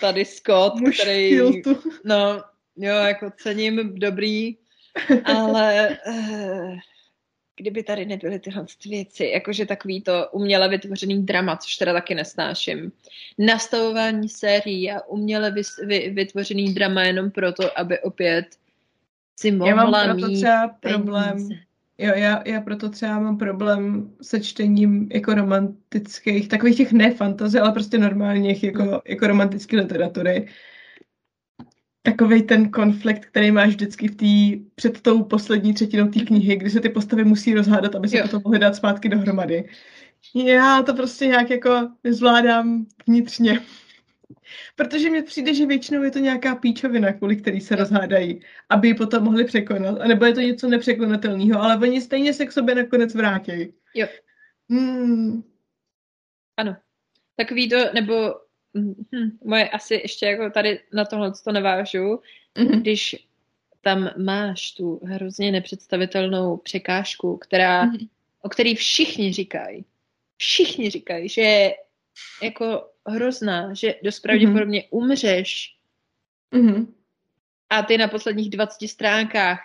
tady 0.00 0.24
Scott, 0.24 0.74
Muž 0.80 1.00
který, 1.00 1.28
kiltu. 1.28 1.82
no, 2.04 2.44
jo, 2.76 2.94
jako 2.94 3.30
cením, 3.38 3.98
dobrý, 3.98 4.56
ale 5.24 5.98
eh, 6.06 6.76
kdyby 7.56 7.82
tady 7.82 8.06
nebyly 8.06 8.38
tyhle 8.38 8.66
ty 8.82 8.88
věci, 8.88 9.24
jakože 9.24 9.66
takový 9.66 10.02
to 10.02 10.28
uměle 10.32 10.68
vytvořený 10.68 11.26
drama, 11.26 11.56
což 11.56 11.76
teda 11.76 11.92
taky 11.92 12.14
nesnáším. 12.14 12.92
Nastavování 13.38 14.28
sérií 14.28 14.90
a 14.92 15.06
uměle 15.06 15.50
vys, 15.50 15.68
vy, 15.86 16.10
vytvořený 16.10 16.74
drama 16.74 17.02
jenom 17.02 17.30
proto, 17.30 17.78
aby 17.78 18.00
opět 18.00 18.46
si 19.40 19.48
Já 19.48 19.74
mám 19.74 19.86
mohla 19.86 20.04
proto 20.04 20.26
mít 20.26 20.36
třeba 20.36 20.68
problém 20.68 21.32
peníze. 21.32 21.54
Jo, 21.98 22.12
já, 22.16 22.42
já 22.46 22.60
proto 22.60 22.90
třeba 22.90 23.18
mám 23.18 23.38
problém 23.38 24.10
se 24.22 24.40
čtením 24.40 25.08
jako 25.12 25.34
romantických, 25.34 26.48
takových 26.48 26.76
těch 26.76 26.92
ne 26.92 27.10
fantazy, 27.14 27.58
ale 27.58 27.72
prostě 27.72 27.98
normálních 27.98 28.64
jako, 28.64 29.02
jako 29.08 29.26
romantické 29.26 29.76
literatury. 29.76 30.48
Takový 32.06 32.42
ten 32.42 32.70
konflikt, 32.70 33.26
který 33.26 33.50
máš 33.50 33.68
vždycky 33.68 34.08
v 34.08 34.16
tý, 34.16 34.56
před 34.74 35.00
tou 35.00 35.22
poslední 35.22 35.74
třetinou 35.74 36.08
té 36.08 36.20
knihy, 36.20 36.56
kdy 36.56 36.70
se 36.70 36.80
ty 36.80 36.88
postavy 36.88 37.24
musí 37.24 37.54
rozhádat, 37.54 37.94
aby 37.94 38.08
se 38.08 38.16
jo. 38.16 38.22
potom 38.22 38.42
mohly 38.44 38.58
dát 38.58 38.76
zpátky 38.76 39.08
dohromady. 39.08 39.68
Já 40.34 40.82
to 40.82 40.94
prostě 40.94 41.26
nějak 41.26 41.50
jako 41.50 41.90
zvládám 42.04 42.86
vnitřně. 43.06 43.60
Protože 44.76 45.10
mně 45.10 45.22
přijde, 45.22 45.54
že 45.54 45.66
většinou 45.66 46.02
je 46.02 46.10
to 46.10 46.18
nějaká 46.18 46.54
píčovina, 46.54 47.12
kvůli 47.12 47.36
který 47.36 47.60
se 47.60 47.76
rozhádají, 47.76 48.40
aby 48.68 48.88
ji 48.88 48.94
potom 48.94 49.24
mohli 49.24 49.44
překonat. 49.44 50.00
A 50.00 50.08
nebo 50.08 50.24
je 50.24 50.34
to 50.34 50.40
něco 50.40 50.68
nepřekonatelného, 50.68 51.62
ale 51.62 51.76
oni 51.76 52.00
stejně 52.00 52.34
se 52.34 52.46
k 52.46 52.52
sobě 52.52 52.74
nakonec 52.74 53.14
vrátí. 53.14 53.74
Jo. 53.94 54.06
Hmm. 54.70 55.42
Ano. 56.56 56.76
Takový 57.36 57.68
to, 57.68 57.76
nebo 57.94 58.34
hm, 58.74 59.38
moje 59.44 59.68
asi 59.68 59.94
ještě 59.94 60.26
jako 60.26 60.50
tady 60.50 60.80
na 60.92 61.04
tohle 61.04 61.32
to 61.44 61.52
navážu, 61.52 62.20
mm-hmm. 62.56 62.80
když 62.80 63.26
tam 63.80 64.10
máš 64.24 64.72
tu 64.72 65.00
hrozně 65.04 65.52
nepředstavitelnou 65.52 66.56
překážku, 66.56 67.36
která, 67.36 67.86
mm-hmm. 67.86 68.08
o 68.42 68.48
který 68.48 68.74
všichni 68.74 69.32
říkají, 69.32 69.84
všichni 70.36 70.90
říkají, 70.90 71.28
že 71.28 71.40
je 71.40 71.74
jako 72.42 72.88
hrozná, 73.06 73.74
že 73.74 73.94
dost 74.02 74.20
pravděpodobně 74.20 74.80
mm-hmm. 74.80 74.88
umřeš 74.90 75.76
mm-hmm. 76.52 76.86
a 77.70 77.82
ty 77.82 77.98
na 77.98 78.08
posledních 78.08 78.50
20 78.50 78.88
stránkách 78.88 79.58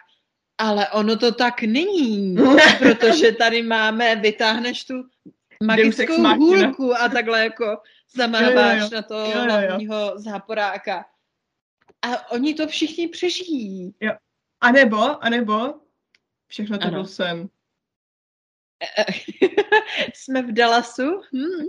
ale 0.60 0.88
ono 0.90 1.18
to 1.18 1.32
tak 1.32 1.62
není, 1.62 2.36
protože 2.80 3.32
tady 3.32 3.62
máme, 3.64 4.16
vytáhneš 4.16 4.84
tu 4.84 5.04
magickou 5.64 6.36
hůlku 6.36 6.96
a 6.96 7.10
takhle 7.10 7.44
jako 7.44 7.78
zamáváš 8.16 8.90
na 8.90 9.02
to 9.02 9.16
jo, 9.16 9.26
jo, 9.26 9.38
jo. 9.38 9.44
hlavního 9.44 10.20
záporáka. 10.20 11.06
A 12.02 12.32
oni 12.32 12.54
to 12.54 12.68
všichni 12.68 13.08
přežijí. 13.08 13.96
Jo. 14.00 14.12
A 14.62 14.72
nebo, 14.72 15.24
a 15.24 15.30
nebo, 15.30 15.74
všechno 16.48 16.78
to 16.78 16.84
ano. 16.84 16.92
byl 16.92 17.06
sen. 17.06 17.50
Jsme 20.14 20.42
v 20.42 20.54
Dallasu. 20.54 21.22
Hmm. 21.34 21.66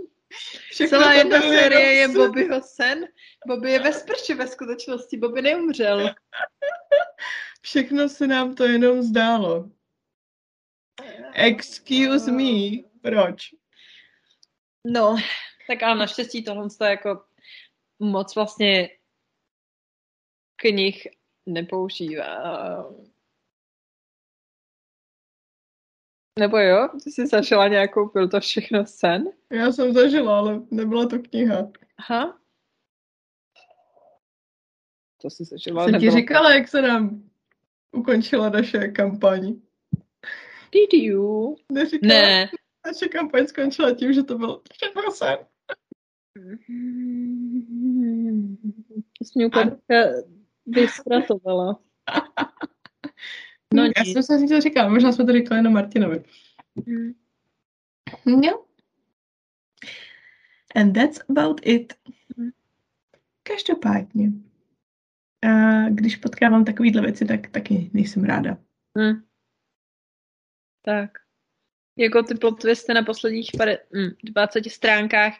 Celá 0.87 1.13
jedna 1.13 1.41
série 1.41 1.93
je 1.93 2.07
Bobbyho 2.07 2.61
sen. 2.61 3.07
Bobby 3.47 3.71
je 3.71 3.79
ve 3.79 3.93
sprše 3.93 4.35
ve 4.35 4.47
skutečnosti. 4.47 5.17
Bobby 5.17 5.41
neumřel. 5.41 6.09
Všechno 7.61 8.09
se 8.09 8.27
nám 8.27 8.55
to 8.55 8.63
jenom 8.63 9.01
zdálo. 9.01 9.69
Excuse 11.33 12.31
me. 12.31 12.83
Proč? 13.01 13.49
No, 14.85 15.17
tak 15.67 15.83
ale 15.83 15.95
naštěstí 15.95 16.43
tohle 16.43 16.67
to 16.77 16.83
jako 16.83 17.23
moc 17.99 18.35
vlastně 18.35 18.89
knih 20.55 21.07
nepoužívá. 21.45 22.85
Nebo 26.39 26.57
jo? 26.57 26.89
Ty 27.03 27.11
jsi 27.11 27.27
zažila 27.27 27.67
nějakou, 27.67 28.09
byl 28.09 28.29
to 28.29 28.39
všechno 28.39 28.85
sen? 28.85 29.23
Já 29.49 29.71
jsem 29.71 29.93
zažila, 29.93 30.37
ale 30.37 30.61
nebyla 30.71 31.07
to 31.07 31.19
kniha. 31.19 31.71
Aha. 31.97 32.41
To 35.21 35.29
jsi 35.29 35.43
zažila, 35.43 35.85
Jsem 35.85 35.99
ti 35.99 36.11
říkala, 36.11 36.53
jak 36.53 36.67
se 36.67 36.81
nám 36.81 37.29
ukončila 37.91 38.49
naše 38.49 38.87
kampaň. 38.87 39.55
Did 40.71 40.93
you? 40.93 41.55
Neříkala. 41.71 42.13
Ne. 42.13 42.49
Naše 42.85 43.07
kampaň 43.07 43.47
skončila 43.47 43.95
tím, 43.95 44.13
že 44.13 44.23
to 44.23 44.37
bylo 44.37 44.61
všechno 44.73 45.11
sen. 45.11 45.37
Jsi 49.23 49.31
mě 49.35 49.45
úplně 49.45 49.77
vyspratovala. 50.65 51.79
No, 53.73 53.83
já 53.83 54.03
nic. 54.05 54.25
jsem 54.25 54.39
si 54.39 54.47
to 54.47 54.61
říkala, 54.61 54.89
možná 54.89 55.11
jsme 55.11 55.25
to 55.25 55.33
říkali 55.33 55.59
jenom 55.59 55.73
Martinovi. 55.73 56.23
Mm. 56.85 57.13
Jo. 58.43 58.65
And 60.75 60.93
that's 60.93 61.19
about 61.29 61.61
it. 61.63 61.93
Mm. 62.37 62.49
Každopádně, 63.43 64.31
a 65.43 65.89
když 65.89 66.15
potkávám 66.15 66.65
takovýhle 66.65 67.01
věci, 67.01 67.25
tak 67.25 67.47
taky 67.47 67.89
nejsem 67.93 68.23
ráda. 68.23 68.57
Mm. 68.97 69.23
Tak. 70.81 71.11
Jako 71.97 72.23
ty 72.23 72.35
plot 72.35 72.61
twisty 72.61 72.93
na 72.93 73.03
posledních 73.03 73.49
pade, 73.57 73.77
mm, 73.93 74.09
20 74.23 74.69
stránkách. 74.69 75.33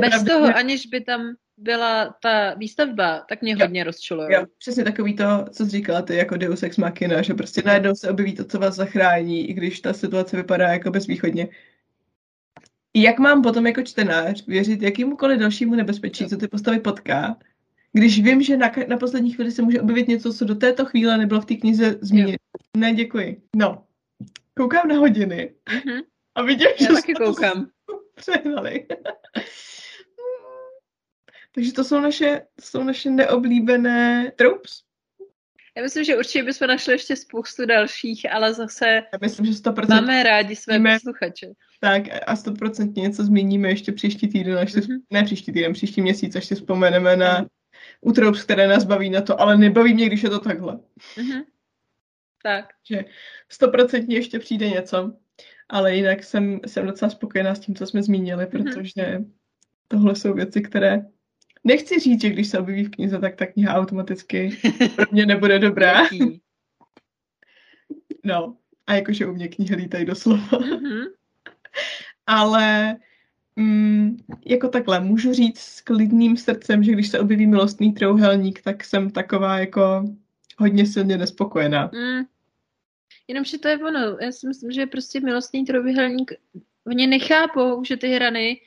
Bez 0.00 0.10
pravda, 0.10 0.34
toho, 0.34 0.56
aniž 0.56 0.86
by 0.86 1.00
tam 1.00 1.34
byla 1.56 2.14
ta 2.22 2.54
výstavba, 2.54 3.24
tak 3.28 3.42
mě 3.42 3.52
jo. 3.52 3.58
hodně 3.60 3.84
rozčuluje. 3.84 4.28
Jo, 4.34 4.46
přesně 4.58 4.84
takový 4.84 5.16
to, 5.16 5.24
co 5.50 5.64
jsi 5.64 5.70
říkala, 5.70 6.02
ty 6.02 6.16
jako 6.16 6.36
Deus 6.36 6.62
Ex 6.62 6.76
Machina, 6.76 7.22
že 7.22 7.34
prostě 7.34 7.62
najednou 7.64 7.94
se 7.94 8.10
objeví 8.10 8.34
to, 8.34 8.44
co 8.44 8.58
vás 8.58 8.74
zachrání, 8.74 9.50
i 9.50 9.52
když 9.52 9.80
ta 9.80 9.92
situace 9.92 10.36
vypadá 10.36 10.68
jako 10.68 10.90
bezvýchodně. 10.90 11.48
Jak 12.94 13.18
mám 13.18 13.42
potom 13.42 13.66
jako 13.66 13.82
čtenář 13.82 14.46
věřit 14.46 14.82
jakýmukoliv 14.82 15.40
dalšímu 15.40 15.74
nebezpečí, 15.74 16.24
jo. 16.24 16.30
co 16.30 16.36
ty 16.36 16.48
postavy 16.48 16.80
potká, 16.80 17.36
když 17.92 18.22
vím, 18.22 18.42
že 18.42 18.56
na, 18.56 18.72
na 18.88 18.96
poslední 18.96 19.32
chvíli 19.32 19.52
se 19.52 19.62
může 19.62 19.80
objevit 19.80 20.08
něco, 20.08 20.32
co 20.32 20.44
do 20.44 20.54
této 20.54 20.84
chvíle 20.84 21.18
nebylo 21.18 21.40
v 21.40 21.44
té 21.44 21.54
knize 21.54 21.98
zmínit. 22.00 22.40
Ne, 22.76 22.94
děkuji. 22.94 23.42
No, 23.56 23.84
koukám 24.58 24.88
na 24.88 24.96
hodiny 24.98 25.54
mm-hmm. 25.66 26.02
a 26.34 26.42
vidím, 26.42 26.68
Já 26.80 26.86
že 26.86 26.92
taky 26.92 27.14
koukám. 27.14 27.70
přehnali. 28.14 28.86
Takže 31.54 31.72
to 31.72 31.84
jsou 31.84 32.00
naše, 32.00 32.42
to 32.56 32.62
jsou 32.62 32.82
naše 32.82 33.10
neoblíbené 33.10 34.32
tropes. 34.36 34.82
Já 35.76 35.82
myslím, 35.82 36.04
že 36.04 36.16
určitě 36.16 36.42
bychom 36.42 36.68
našli 36.68 36.92
ještě 36.92 37.16
spoustu 37.16 37.66
dalších, 37.66 38.32
ale 38.32 38.54
zase 38.54 38.86
Já 38.86 39.18
myslím, 39.20 39.46
že 39.46 39.52
100% 39.52 39.88
máme 39.88 40.22
rádi 40.22 40.56
své 40.56 40.74
zmíníme, 40.74 40.98
posluchače. 40.98 41.46
Tak 41.80 42.02
a 42.26 42.34
100% 42.34 43.02
něco 43.02 43.24
zmíníme 43.24 43.68
ještě 43.68 43.92
příští 43.92 44.28
týden, 44.28 44.58
až 44.58 44.72
si, 44.72 44.80
mm-hmm. 44.80 44.98
ne 45.10 45.24
příští 45.24 45.52
týden, 45.52 45.72
příští 45.72 46.02
měsíc, 46.02 46.36
až 46.36 46.44
si 46.44 46.54
vzpomeneme 46.54 47.16
na 47.16 47.46
u 48.00 48.12
tropes, 48.12 48.42
které 48.42 48.68
nás 48.68 48.84
baví 48.84 49.10
na 49.10 49.20
to, 49.20 49.40
ale 49.40 49.56
nebaví 49.56 49.94
mě, 49.94 50.06
když 50.06 50.22
je 50.22 50.30
to 50.30 50.38
takhle. 50.38 50.78
Mm-hmm. 51.16 51.44
Tak. 52.48 52.68
Že 52.84 53.04
100% 53.62 54.04
ještě 54.08 54.38
přijde 54.38 54.68
něco, 54.68 55.12
ale 55.68 55.96
jinak 55.96 56.24
jsem, 56.24 56.60
jsem 56.66 56.86
docela 56.86 57.10
spokojená 57.10 57.54
s 57.54 57.60
tím, 57.60 57.74
co 57.74 57.86
jsme 57.86 58.02
zmínili, 58.02 58.48
mhm. 58.52 58.60
protože 58.64 59.02
mm-hmm. 59.02 59.30
tohle 59.88 60.16
jsou 60.16 60.34
věci, 60.34 60.62
které 60.62 61.02
Nechci 61.64 61.98
říct, 61.98 62.20
že 62.20 62.30
když 62.30 62.48
se 62.48 62.58
objeví 62.58 62.84
v 62.84 62.90
knize, 62.90 63.18
tak 63.18 63.36
ta 63.36 63.46
kniha 63.46 63.74
automaticky 63.74 64.58
pro 64.96 65.04
mě 65.12 65.26
nebude 65.26 65.58
dobrá. 65.58 66.02
no, 68.24 68.56
a 68.86 68.94
jakože 68.94 69.26
u 69.26 69.34
mě 69.34 69.48
knihy 69.48 69.76
lítají 69.76 70.04
doslova. 70.04 70.46
Mm-hmm. 70.46 71.04
Ale 72.26 72.96
mm, 73.56 74.16
jako 74.46 74.68
takhle, 74.68 75.00
můžu 75.00 75.32
říct 75.32 75.58
s 75.58 75.80
klidným 75.80 76.36
srdcem, 76.36 76.82
že 76.82 76.92
když 76.92 77.08
se 77.08 77.20
objeví 77.20 77.46
milostný 77.46 77.92
trouhelník, 77.92 78.62
tak 78.62 78.84
jsem 78.84 79.10
taková 79.10 79.58
jako 79.58 80.04
hodně 80.58 80.86
silně 80.86 81.18
nespokojená. 81.18 81.90
Mm. 81.94 82.24
Jenomže 83.28 83.58
to 83.58 83.68
je 83.68 83.78
ono. 83.78 84.18
Já 84.20 84.32
si 84.32 84.46
myslím, 84.46 84.72
že 84.72 84.86
prostě 84.86 85.20
milostný 85.20 85.64
trouhelník, 85.64 86.32
oni 86.86 87.06
nechápou, 87.06 87.84
že 87.84 87.96
ty 87.96 88.08
hrany 88.08 88.60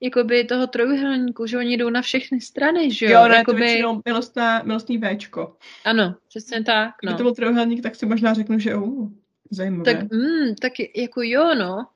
jakoby 0.00 0.44
toho 0.44 0.66
trojuhelníku, 0.66 1.46
že 1.46 1.58
oni 1.58 1.76
jdou 1.76 1.90
na 1.90 2.02
všechny 2.02 2.40
strany, 2.40 2.94
že 2.94 3.06
jo? 3.06 3.12
Jo, 3.12 3.28
ne, 3.28 3.36
jakoby... 3.36 3.58
to 3.58 3.64
většinou 3.64 4.02
milostná, 4.04 4.62
milostný 4.62 5.00
Včko. 5.00 5.56
Ano, 5.84 6.14
přesně 6.28 6.64
tak, 6.64 6.94
no. 7.04 7.06
Kdyby 7.12 7.16
to 7.16 7.22
byl 7.22 7.34
trojuhelník, 7.34 7.82
tak 7.82 7.94
si 7.94 8.06
možná 8.06 8.34
řeknu, 8.34 8.58
že 8.58 8.74
uh, 8.74 9.12
zajímavé. 9.50 9.94
Tak, 9.94 10.12
mm, 10.12 10.54
tak 10.54 10.72
jako 10.96 11.22
jo, 11.22 11.54
no. 11.54 11.86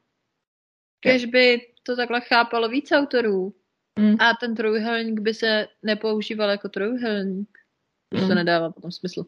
Kež 1.01 1.25
by 1.25 1.61
to 1.83 1.97
takhle 1.97 2.21
chápalo 2.21 2.69
víc 2.69 2.93
autorů. 2.93 3.55
Mm. 3.99 4.17
A 4.21 4.35
ten 4.41 4.55
trojuhelník 4.55 5.21
by 5.21 5.35
se 5.35 5.69
nepoužíval 5.83 6.51
jako 6.51 6.69
trojuhelník. 6.69 7.59
Mm. 8.15 8.29
To 8.29 8.35
nedává 8.35 8.71
potom 8.71 8.93
smysl. 8.93 9.25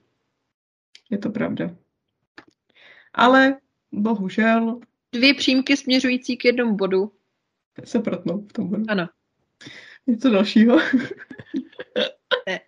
Je 1.11 1.19
to 1.19 1.31
pravda. 1.31 1.77
Ale 3.15 3.57
bohužel... 3.93 4.81
Dvě 5.13 5.35
přímky 5.35 5.77
směřující 5.77 6.37
k 6.37 6.45
jednomu 6.45 6.77
bodu 6.77 7.13
se 7.85 7.99
protnou 7.99 8.47
v 8.47 8.53
tom 8.53 8.69
bodu. 8.69 8.85
Ano. 8.89 9.09
Něco 10.07 10.31
dalšího. 10.31 10.77
ne. 12.47 12.61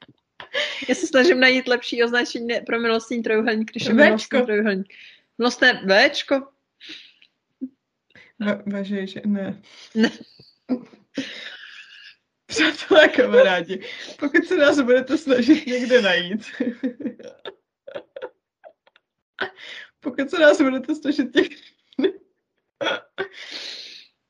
Já 0.88 0.94
se 0.94 1.06
snažím 1.06 1.40
najít 1.40 1.68
lepší 1.68 2.04
označení 2.04 2.48
pro 2.66 2.80
milostný 2.80 3.22
trojuhelník, 3.22 3.70
když 3.70 3.84
je 3.84 3.94
milostný 3.94 4.42
trojuhelník. 4.42 4.94
Milostné 5.38 5.82
Včko. 6.10 6.48
Važe, 8.66 9.06
že 9.06 9.20
ne. 9.26 9.62
Ne. 9.94 10.10
Přátelé 12.46 13.08
kamarádi, 13.08 13.82
pokud 14.18 14.44
se 14.44 14.56
nás 14.56 14.80
budete 14.80 15.18
snažit 15.18 15.66
někde 15.66 16.02
najít, 16.02 16.46
pokud 20.06 20.30
se 20.30 20.38
nás 20.38 20.62
budete 20.62 20.94
snažit 20.94 21.32
těch... 21.32 21.48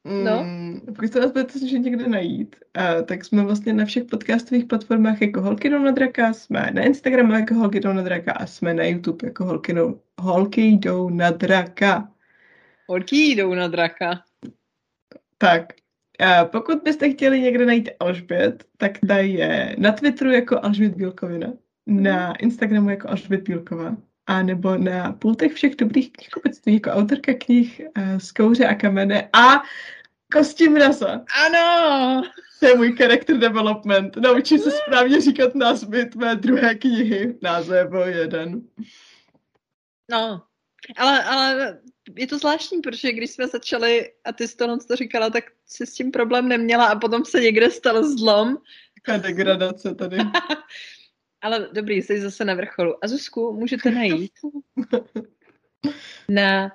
No. 0.05 0.45
Mm, 0.45 0.81
Pokud 0.87 1.13
se 1.13 1.21
nás 1.21 1.33
budete 1.33 1.59
snažit 1.59 1.79
někde 1.79 2.09
najít, 2.09 2.57
uh, 2.79 3.07
tak 3.07 3.25
jsme 3.25 3.43
vlastně 3.43 3.73
na 3.73 3.85
všech 3.85 4.05
podcastových 4.05 4.65
platformách 4.65 5.23
jako 5.23 5.41
Holky 5.41 5.71
jdou 5.71 5.79
na 5.79 5.91
draka, 5.91 6.33
jsme 6.33 6.71
na 6.75 6.83
Instagramu 6.83 7.33
jako 7.33 7.55
Holky 7.55 7.81
jdou 7.81 7.93
na 7.93 8.03
draka 8.03 8.33
a 8.33 8.47
jsme 8.47 8.75
na 8.75 8.85
YouTube 8.85 9.27
jako 9.29 9.45
Holky 9.45 9.73
jdou, 9.73 10.01
Holky 10.21 10.63
jdou 10.63 11.11
na 11.11 11.31
draka. 11.31 12.13
Holky 12.89 13.17
jdou 13.17 13.55
na 13.55 13.69
draka. 13.69 14.23
Tak, 15.39 15.73
a 16.21 16.45
pokud 16.45 16.83
byste 16.83 17.11
chtěli 17.11 17.41
někde 17.41 17.67
najít 17.67 17.91
Alžbět, 18.01 18.65
tak 18.77 18.93
ta 19.09 19.19
je 19.19 19.77
na 19.79 19.93
Twitteru 19.93 20.31
jako 20.31 20.65
Alžbět 20.65 20.95
Bílkovina, 20.95 21.53
na 21.87 22.37
Instagramu 22.37 22.91
jako 22.91 23.09
Alžbět 23.09 23.43
Bílková, 23.43 23.97
a 24.27 24.43
nebo 24.43 24.77
na 24.77 25.13
pultech 25.13 25.53
všech 25.53 25.77
dobrých 25.77 26.13
knihkupectví 26.13 26.75
jako 26.75 26.91
autorka 26.91 27.33
knih 27.35 27.81
uh, 27.99 28.19
z 28.19 28.33
Kouře 28.33 28.67
a 28.67 28.75
kamene 28.75 29.29
a 29.33 29.63
Kosti 30.33 30.69
mraza. 30.69 31.25
Ano! 31.47 32.23
To 32.61 32.67
je 32.67 32.75
můj 32.75 32.97
character 32.97 33.39
development. 33.39 34.17
Naučím 34.17 34.59
se 34.59 34.71
správně 34.71 35.21
říkat 35.21 35.55
názvy 35.55 36.07
tvé 36.07 36.37
druhé 36.37 36.75
knihy. 36.75 37.39
Název 37.43 37.91
byl 37.91 38.01
jeden. 38.01 38.63
No, 40.11 40.43
ale, 40.97 41.25
ale 41.25 41.79
je 42.17 42.27
to 42.27 42.39
zvláštní, 42.39 42.81
protože 42.81 43.13
když 43.13 43.31
jsme 43.31 43.49
začali 43.49 44.13
a 44.25 44.33
ty 44.33 44.49
jsi 44.49 44.57
to, 44.57 44.79
to 44.89 44.97
říkala, 44.97 45.31
tak 45.31 45.45
si 45.67 45.87
s 45.87 45.95
tím 45.95 46.11
problém 46.11 46.49
neměla 46.49 46.87
a 46.87 46.99
potom 46.99 47.25
se 47.25 47.41
někde 47.41 47.71
stal 47.71 48.05
zlom. 48.05 48.57
Taká 49.05 49.19
degradace 49.19 49.95
tady. 49.95 50.17
ale 51.47 51.69
dobrý, 51.73 52.03
jsi 52.03 52.21
zase 52.21 52.45
na 52.45 52.55
vrcholu. 52.55 53.05
A 53.05 53.09
Zuzku 53.09 53.53
můžete 53.53 53.91
najít 53.91 54.33
na 56.29 56.73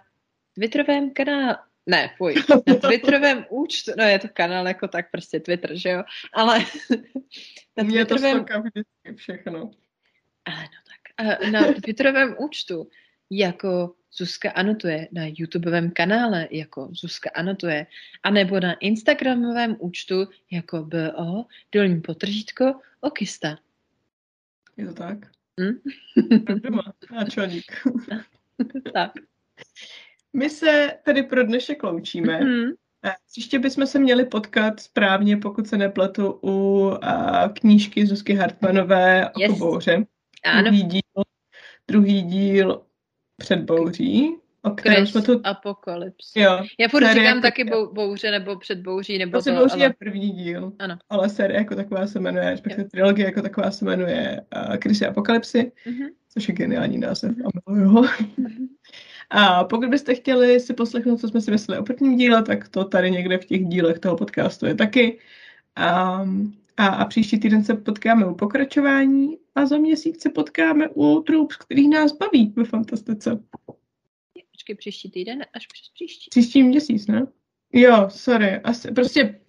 Twitterovém 0.56 1.14
kanálu. 1.14 1.58
Ne, 1.86 2.10
fuj. 2.18 2.36
Na 2.68 2.76
Twitterovém 2.76 3.46
účtu, 3.50 3.92
no 3.98 4.04
je 4.04 4.20
to 4.20 4.28
kanál 4.34 4.68
jako 4.68 4.88
tak 4.88 5.12
prostě 5.12 5.40
Twitter, 5.40 5.76
že 5.76 5.90
jo? 5.90 6.04
Ale 6.34 6.60
na 7.78 7.84
Mě 7.84 8.06
to 8.06 8.16
Twitterovém, 8.16 8.38
stoká 8.38 8.60
vždycky 8.60 9.16
všechno. 9.16 9.60
ano, 10.46 10.68
tak. 10.88 11.02
A 11.18 11.50
na 11.50 11.74
Twitterovém 11.74 12.36
účtu 12.40 12.90
jako 13.30 13.96
Zuzka 14.14 14.52
anotuje, 14.52 15.08
na 15.12 15.24
YouTubeovém 15.26 15.92
kanále 15.92 16.48
jako 16.52 16.90
Zuzka 16.92 17.30
anotuje, 17.36 17.88
anebo 18.24 18.60
na 18.60 18.74
Instagramovém 18.74 19.76
účtu 19.80 20.28
jako 20.52 20.84
BO 20.84 21.46
dolní 21.72 22.02
potržítko 22.02 22.80
okista. 23.02 23.58
Je 24.78 24.86
to 24.88 24.94
tak? 24.94 25.18
Hm? 25.62 25.80
Doma. 26.64 26.94
Náčelník. 27.12 27.66
tak. 28.94 29.12
My 30.34 30.50
se 30.50 30.98
tady 31.06 31.24
pro 31.24 31.44
dnešek 31.44 31.84
loučíme. 31.84 32.40
Eh, 33.06 33.14
Příště 33.32 33.60
bychom 33.60 33.88
se 33.88 34.00
měli 34.00 34.26
potkat 34.26 34.80
správně, 34.80 35.38
pokud 35.38 35.68
se 35.68 35.78
nepletu, 35.78 36.40
u 36.44 36.88
a, 37.02 37.50
knížky 37.50 38.06
Zuzky 38.06 38.34
Hartmanové 38.34 39.30
o 39.32 39.40
Yes. 39.40 39.60
bouře. 39.60 40.06
Ano, 40.46 40.64
Druhý 40.64 40.84
díl, 40.84 41.02
druhý 41.88 42.22
díl 42.22 42.86
předbouří, 43.38 44.36
o 44.64 44.70
kterém 44.72 44.98
Chris 44.98 45.10
jsme 45.12 45.22
tu... 45.22 45.42
Apocalypse. 45.44 46.40
Jo, 46.40 46.64
Já 46.80 46.88
furt 46.88 47.02
série 47.02 47.14
říkám 47.14 47.26
jako- 47.38 47.42
taky 47.42 47.64
bou, 47.64 47.94
bouře 47.94 48.32
nebo 48.32 48.56
předbouří, 48.60 49.18
nebo 49.18 49.42
to 49.42 49.52
bouří 49.54 49.80
je 49.80 49.86
ale... 49.86 49.94
první 50.00 50.30
díl, 50.30 50.74
Ano. 50.80 50.98
ale 51.10 51.30
série 51.30 51.58
jako 51.58 51.76
taková 51.76 52.08
se 52.08 52.20
jmenuje, 52.20 52.50
respektive 52.50 52.90
trilogie 52.90 53.26
jako 53.26 53.42
taková 53.42 53.72
se 53.72 53.86
jmenuje 53.86 54.42
uh, 54.70 54.76
Krysy 54.76 55.06
Apokalypsy, 55.06 55.72
Mhm. 55.86 56.08
což 56.30 56.48
je 56.48 56.54
geniální 56.56 56.98
název 56.98 57.32
a 57.46 57.50
miluju 57.70 57.90
ho. 57.90 58.02
Mhm. 58.38 58.68
A 59.34 59.64
pokud 59.64 59.90
byste 59.90 60.16
chtěli 60.16 60.60
si 60.60 60.74
poslechnout, 60.74 61.20
co 61.20 61.28
jsme 61.28 61.42
si 61.42 61.52
mysleli 61.52 61.80
o 61.80 61.84
prvním 61.84 62.18
díle, 62.18 62.44
tak 62.44 62.68
to 62.70 62.84
tady 62.84 63.12
někde 63.12 63.38
v 63.38 63.46
těch 63.46 63.66
dílech 63.66 64.00
toho 64.00 64.16
podcastu 64.18 64.66
je 64.66 64.76
taky. 64.76 65.20
Um, 66.24 66.54
a, 66.78 66.88
a 66.88 67.06
příští 67.06 67.40
týden 67.40 67.64
se 67.64 67.74
potkáme 67.74 68.26
u 68.26 68.36
pokračování 68.36 69.38
a 69.56 69.66
za 69.66 69.78
měsíc 69.78 70.22
se 70.22 70.30
potkáme 70.30 70.90
u 70.90 71.22
Troops, 71.22 71.56
který 71.58 71.88
nás 71.88 72.12
baví 72.18 72.54
ve 72.56 72.64
fantastice. 72.64 73.40
Počkej, 74.72 74.92
příští 74.92 75.12
týden 75.12 75.46
až 75.54 75.68
přes 75.68 75.90
příští. 75.94 76.30
Příští 76.30 76.64
měsíc, 76.64 77.08
ne? 77.08 77.26
Jo, 77.74 78.10
sorry. 78.10 78.60
Asi, 78.64 78.92
prostě 78.92 79.40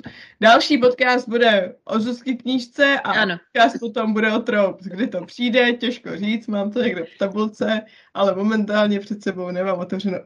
další 0.41 0.79
podcast 0.79 1.29
bude 1.29 1.77
o 1.85 2.01
Zuzky 2.01 2.35
knížce 2.37 3.01
a 3.01 3.13
Ano. 3.13 3.39
podcast 3.53 3.81
potom 3.81 4.13
bude 4.13 4.33
o 4.33 4.39
Troops. 4.39 4.85
Kdy 4.85 5.07
to 5.09 5.25
přijde, 5.27 5.73
těžko 5.73 6.17
říct, 6.17 6.47
mám 6.47 6.71
to 6.71 6.83
někde 6.83 7.05
v 7.05 7.19
tabulce, 7.19 7.81
ale 8.15 8.35
momentálně 8.35 9.01
před 9.01 9.23
sebou 9.23 9.51
nemám 9.51 9.79
otevřeno 9.79 10.19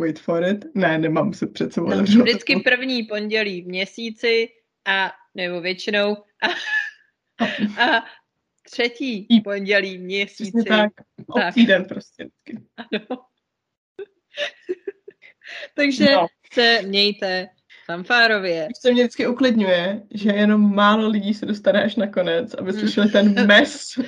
Wait 0.00 0.18
for 0.18 0.44
it. 0.44 0.64
Ne, 0.74 0.98
nemám 0.98 1.32
se 1.32 1.46
před 1.46 1.72
sebou 1.72 1.86
No, 1.88 1.94
otevřenou 1.94 2.24
vždycky 2.24 2.56
první 2.60 3.02
pondělí 3.02 3.62
v 3.62 3.66
měsíci 3.66 4.48
a 4.86 5.12
nebo 5.34 5.60
většinou 5.60 6.16
a, 6.42 6.46
a 7.96 8.04
třetí 8.62 9.26
pondělí 9.44 9.88
v 9.88 10.00
Přesně 10.00 10.04
měsíci. 10.04 10.64
tak. 10.68 10.92
O 11.26 11.38
Tak. 11.38 11.54
týden 11.54 11.84
prostě. 11.84 12.28
Ano. 12.76 13.20
Takže 15.74 16.12
No. 16.12 16.26
se 16.52 16.82
mějte 16.82 17.48
fanfárově. 17.86 18.68
Už 18.70 18.80
se 18.80 18.92
mě 18.92 19.02
vždycky 19.02 19.26
uklidňuje, 19.26 20.02
že 20.10 20.30
jenom 20.30 20.74
málo 20.74 21.08
lidí 21.08 21.34
se 21.34 21.46
dostane 21.46 21.84
až 21.84 21.96
na 21.96 22.06
konec, 22.06 22.54
aby 22.54 22.72
slyšeli 22.72 23.08
ten 23.08 23.46
mes. 23.46 23.98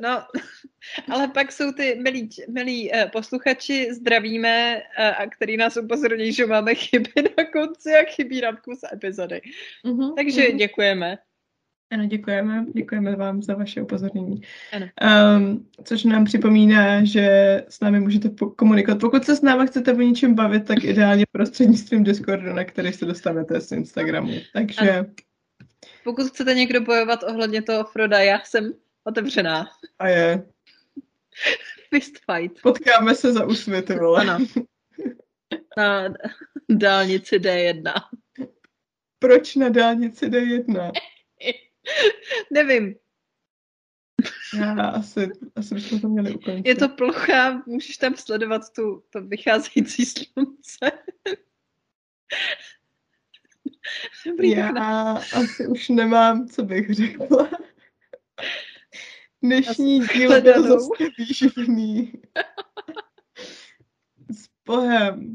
No, 0.00 0.24
ale 1.10 1.28
pak 1.28 1.52
jsou 1.52 1.72
ty 1.72 1.94
milí, 2.02 2.28
milí 2.48 2.92
uh, 2.92 3.10
posluchači, 3.10 3.94
zdravíme, 3.94 4.82
uh, 4.98 5.04
a 5.04 5.26
který 5.26 5.56
nás 5.56 5.76
upozorní, 5.76 6.32
že 6.32 6.46
máme 6.46 6.74
chyby 6.74 7.12
na 7.38 7.44
konci 7.52 7.94
a 7.94 8.04
chybí 8.10 8.40
nám 8.40 8.56
kus 8.64 8.80
epizody. 8.92 9.40
Mhm, 9.84 10.14
Takže 10.16 10.48
mhm. 10.48 10.56
děkujeme. 10.56 11.18
Ano, 11.90 12.06
děkujeme. 12.06 12.66
Děkujeme 12.74 13.16
vám 13.16 13.42
za 13.42 13.54
vaše 13.54 13.82
upozornění. 13.82 14.40
Ano. 14.72 14.86
Um, 15.38 15.68
což 15.84 16.04
nám 16.04 16.24
připomíná, 16.24 17.04
že 17.04 17.26
s 17.68 17.80
námi 17.80 18.00
můžete 18.00 18.28
po- 18.30 18.50
komunikovat. 18.50 19.00
Pokud 19.00 19.24
se 19.24 19.36
s 19.36 19.42
námi 19.42 19.66
chcete 19.66 19.92
o 19.92 19.96
něčem 19.96 20.34
bavit, 20.34 20.64
tak 20.64 20.84
ideálně 20.84 21.24
prostřednictvím 21.32 22.04
Discordu, 22.04 22.52
na 22.52 22.64
který 22.64 22.92
se 22.92 23.04
dostanete 23.04 23.60
z 23.60 23.72
Instagramu. 23.72 24.32
Takže 24.52 24.90
Ano. 24.90 25.06
Pokud 26.04 26.26
chcete 26.26 26.54
někdo 26.54 26.80
bojovat 26.80 27.22
ohledně 27.22 27.62
toho 27.62 27.84
Froda, 27.84 28.18
já 28.18 28.40
jsem 28.44 28.72
otevřená. 29.04 29.66
a 29.98 30.08
je. 30.08 30.46
Fist 31.94 32.14
fight. 32.32 32.62
Potkáme 32.62 33.14
se 33.14 33.32
za 33.32 33.46
úsvit, 33.46 33.88
vole. 33.90 34.20
Ano. 34.20 34.38
Na 35.78 36.08
dálnici 36.68 37.38
D1. 37.38 37.92
Proč 39.18 39.54
na 39.56 39.68
dálnici 39.68 40.26
D1? 40.28 40.92
Nevím, 42.52 42.94
Já 44.58 44.88
asi, 44.88 45.30
asi 45.56 45.74
bychom 45.74 46.00
to 46.00 46.08
měli 46.08 46.34
ukončit. 46.34 46.66
je 46.68 46.74
to 46.74 46.88
plocha, 46.88 47.62
můžeš 47.66 47.96
tam 47.96 48.16
sledovat 48.16 48.62
tu, 48.72 49.02
to 49.10 49.22
vycházející 49.22 50.04
slunce. 50.06 50.90
Dobrý. 54.26 54.50
Já 54.56 55.12
asi 55.32 55.66
už 55.66 55.88
nemám, 55.88 56.48
co 56.48 56.62
bych 56.62 56.94
řekla. 56.94 57.50
Dnešní 59.42 60.00
díl 60.00 60.42
byl 60.42 60.62
zase 60.62 61.10
výživný. 61.18 62.12
S 64.30 64.48
Bohem. 64.66 65.34